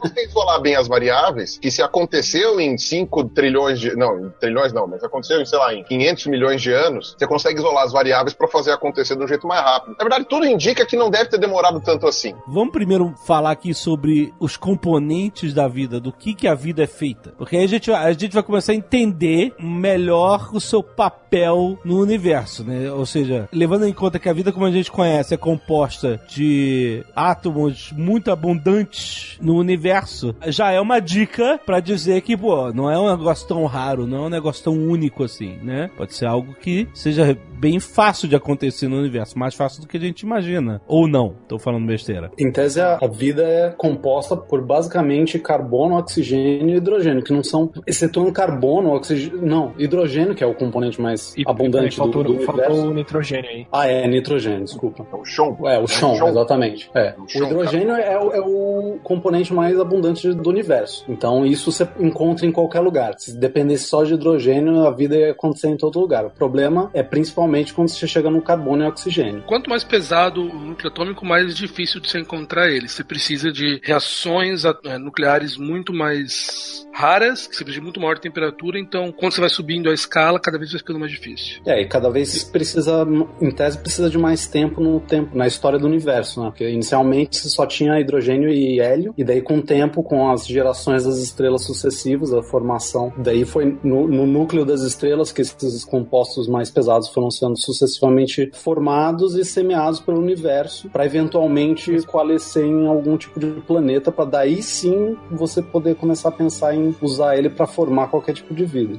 você 0.00 0.24
isolar 0.26 0.60
bem 0.60 0.76
as 0.76 0.88
variáveis, 0.88 1.58
que 1.58 1.70
se 1.70 1.82
aconteceu 1.82 2.60
em 2.60 2.76
5 2.76 3.24
trilhões 3.30 3.80
de. 3.80 3.96
Não, 3.96 4.30
trilhões 4.40 4.72
não, 4.72 4.86
mas 4.86 5.02
aconteceu 5.02 5.40
em, 5.40 5.46
sei 5.46 5.58
lá, 5.58 5.74
em 5.74 5.84
500 5.98 6.26
milhões 6.26 6.60
de 6.60 6.72
anos, 6.72 7.14
você 7.16 7.26
consegue 7.26 7.58
isolar 7.58 7.84
as 7.84 7.92
variáveis 7.92 8.34
para 8.34 8.48
fazer 8.48 8.72
acontecer 8.72 9.16
de 9.16 9.22
um 9.22 9.28
jeito 9.28 9.46
mais 9.46 9.62
rápido. 9.62 9.96
Na 9.96 10.04
verdade, 10.04 10.24
tudo 10.24 10.46
indica 10.46 10.84
que 10.84 10.96
não 10.96 11.10
deve 11.10 11.30
ter 11.30 11.38
demorado 11.38 11.80
tanto 11.80 12.06
assim. 12.06 12.34
Vamos 12.48 12.72
primeiro 12.72 13.14
falar 13.26 13.52
aqui 13.52 13.72
sobre 13.72 14.32
os 14.40 14.56
componentes 14.56 15.54
da 15.54 15.68
vida, 15.68 16.00
do 16.00 16.12
que, 16.12 16.34
que 16.34 16.48
a 16.48 16.54
vida 16.54 16.82
é 16.82 16.86
feita. 16.86 17.32
Porque 17.36 17.56
aí 17.56 17.64
a 17.64 17.68
gente, 17.68 17.92
a 17.92 18.12
gente 18.12 18.32
vai 18.32 18.42
começar 18.42 18.72
a 18.72 18.76
entender 18.76 19.54
melhor 19.58 20.50
o 20.52 20.60
seu 20.60 20.82
papel 20.82 21.78
no 21.84 22.00
universo, 22.00 22.64
né? 22.64 22.90
Ou 22.90 23.06
seja, 23.06 23.48
levando 23.52 23.86
em 23.86 23.92
conta 23.92 24.18
que 24.18 24.28
a 24.28 24.32
vida 24.32 24.52
como 24.52 24.66
a 24.66 24.70
gente 24.70 24.90
conhece 24.90 25.34
é 25.34 25.36
composta 25.36 26.20
de 26.28 27.04
átomos 27.14 27.92
muito 27.92 28.30
abundantes 28.30 29.38
no 29.40 29.56
universo, 29.56 30.34
já 30.46 30.70
é 30.70 30.80
uma 30.80 31.00
dica 31.00 31.60
pra 31.64 31.80
dizer 31.80 32.20
que, 32.22 32.36
pô, 32.36 32.72
não 32.72 32.90
é 32.90 32.98
um 32.98 33.16
negócio 33.16 33.46
tão 33.46 33.64
raro, 33.66 34.06
não 34.06 34.24
é 34.24 34.26
um 34.26 34.30
negócio 34.30 34.64
tão 34.64 34.74
único 34.74 35.24
assim, 35.24 35.56
né? 35.62 35.73
Pode 35.96 36.14
ser 36.14 36.26
algo 36.26 36.54
que 36.54 36.88
seja 36.94 37.36
bem 37.58 37.80
fácil 37.80 38.28
de 38.28 38.36
acontecer 38.36 38.88
no 38.88 38.98
universo, 38.98 39.38
mais 39.38 39.54
fácil 39.54 39.80
do 39.80 39.88
que 39.88 39.96
a 39.96 40.00
gente 40.00 40.20
imagina. 40.20 40.80
Ou 40.86 41.08
não, 41.08 41.34
tô 41.48 41.58
falando 41.58 41.86
besteira. 41.86 42.30
Em 42.38 42.50
tese, 42.52 42.80
a 42.80 42.98
a 43.02 43.06
vida 43.08 43.42
é 43.42 43.70
composta 43.70 44.36
por 44.36 44.62
basicamente 44.62 45.38
carbono, 45.38 45.96
oxigênio 45.96 46.74
e 46.74 46.76
hidrogênio, 46.78 47.22
que 47.22 47.32
não 47.32 47.42
são, 47.42 47.70
excetuando 47.86 48.32
carbono, 48.32 48.92
oxigênio, 48.94 49.40
não, 49.44 49.72
hidrogênio, 49.78 50.34
que 50.34 50.42
é 50.44 50.46
o 50.46 50.54
componente 50.54 51.00
mais 51.00 51.34
E 51.36 51.42
abundante 51.46 51.74
peraí, 51.76 51.88
do, 51.90 51.96
faltou, 51.96 52.24
do 52.24 52.32
universo. 52.32 52.86
o 52.88 52.94
nitrogênio 52.94 53.50
aí. 53.50 53.66
Ah, 53.72 53.86
é, 53.88 54.06
nitrogênio, 54.06 54.64
desculpa. 54.64 55.06
É 55.12 55.16
o 55.16 55.24
chão. 55.24 55.56
É, 55.64 55.78
o 55.78 55.86
chão, 55.86 56.14
chão. 56.16 56.28
exatamente. 56.28 56.90
É. 56.94 57.14
O 57.18 57.22
O 57.24 57.28
chão, 57.28 57.46
hidrogênio 57.46 57.94
é, 57.94 58.18
o- 58.18 58.32
é 58.32 58.40
o 58.40 58.98
componente 59.02 59.52
mais 59.52 59.78
abundante 59.78 60.32
do 60.32 60.48
universo. 60.50 61.04
Então, 61.08 61.44
isso 61.46 61.70
você 61.72 61.86
encontra 61.98 62.46
em 62.46 62.52
qualquer 62.52 62.80
lugar. 62.80 63.14
Se 63.18 63.36
dependesse 63.36 63.84
só 63.84 64.02
de 64.04 64.14
hidrogênio, 64.14 64.86
a 64.86 64.90
vida 64.90 65.16
ia 65.16 65.30
acontecer 65.32 65.63
em 65.68 65.76
todo 65.76 66.00
lugar. 66.00 66.24
O 66.24 66.30
problema 66.30 66.90
é 66.92 67.02
principalmente 67.02 67.72
quando 67.72 67.88
você 67.88 68.06
chega 68.06 68.30
no 68.30 68.42
carbono 68.42 68.84
e 68.84 68.86
oxigênio. 68.86 69.42
quanto 69.46 69.70
mais 69.70 69.84
pesado 69.84 70.42
o 70.42 70.54
núcleo 70.54 70.90
atômico, 70.90 71.24
mais 71.24 71.54
difícil 71.54 72.00
de 72.00 72.10
você 72.10 72.18
encontrar 72.18 72.70
ele. 72.70 72.88
Você 72.88 73.04
precisa 73.04 73.52
de 73.52 73.80
reações 73.82 74.64
eh, 74.64 74.98
nucleares 74.98 75.56
muito 75.56 75.92
mais 75.92 76.86
raras, 76.92 77.46
que 77.46 77.56
você 77.56 77.64
precisa 77.64 77.80
de 77.80 77.84
muito 77.84 78.00
maior 78.00 78.18
temperatura. 78.18 78.78
Então, 78.78 79.12
quando 79.12 79.32
você 79.32 79.40
vai 79.40 79.50
subindo 79.50 79.90
a 79.90 79.94
escala, 79.94 80.38
cada 80.38 80.58
vez 80.58 80.70
vai 80.70 80.78
ficando 80.78 80.98
mais 80.98 81.10
difícil. 81.10 81.60
É, 81.66 81.80
e 81.80 81.86
cada 81.86 82.08
vez 82.08 82.44
precisa, 82.44 83.06
em 83.40 83.50
tese, 83.50 83.78
precisa 83.78 84.08
de 84.08 84.18
mais 84.18 84.46
tempo 84.46 84.80
no 84.80 85.00
tempo, 85.00 85.36
na 85.36 85.46
história 85.46 85.78
do 85.78 85.86
universo, 85.86 86.40
né? 86.40 86.50
Porque 86.50 86.68
inicialmente 86.68 87.36
você 87.36 87.48
só 87.48 87.66
tinha 87.66 87.98
hidrogênio 87.98 88.48
e 88.48 88.80
hélio, 88.80 89.14
e 89.18 89.24
daí 89.24 89.42
com 89.42 89.58
o 89.58 89.62
tempo, 89.62 90.02
com 90.02 90.30
as 90.30 90.46
gerações 90.46 91.04
das 91.04 91.18
estrelas 91.18 91.64
sucessivas, 91.64 92.32
a 92.32 92.42
formação, 92.42 93.12
daí 93.16 93.44
foi 93.44 93.76
no, 93.82 94.06
no 94.06 94.26
núcleo 94.26 94.64
das 94.64 94.82
estrelas 94.82 95.32
que 95.32 95.42
esses 95.62 95.84
compostos 95.84 96.48
mais 96.48 96.70
pesados 96.70 97.08
foram 97.08 97.30
sendo 97.30 97.56
sucessivamente 97.56 98.50
formados 98.54 99.34
e 99.34 99.44
semeados 99.44 100.00
pelo 100.00 100.20
universo, 100.20 100.88
para 100.90 101.06
eventualmente 101.06 102.02
coalescer 102.06 102.64
em 102.64 102.86
algum 102.86 103.16
tipo 103.16 103.38
de 103.38 103.46
planeta, 103.62 104.10
para 104.10 104.24
daí 104.24 104.62
sim 104.62 105.16
você 105.30 105.62
poder 105.62 105.94
começar 105.96 106.30
a 106.30 106.32
pensar 106.32 106.74
em 106.74 106.94
usar 107.00 107.36
ele 107.36 107.50
para 107.50 107.66
formar 107.66 108.08
qualquer 108.08 108.34
tipo 108.34 108.54
de 108.54 108.64
vida. 108.64 108.98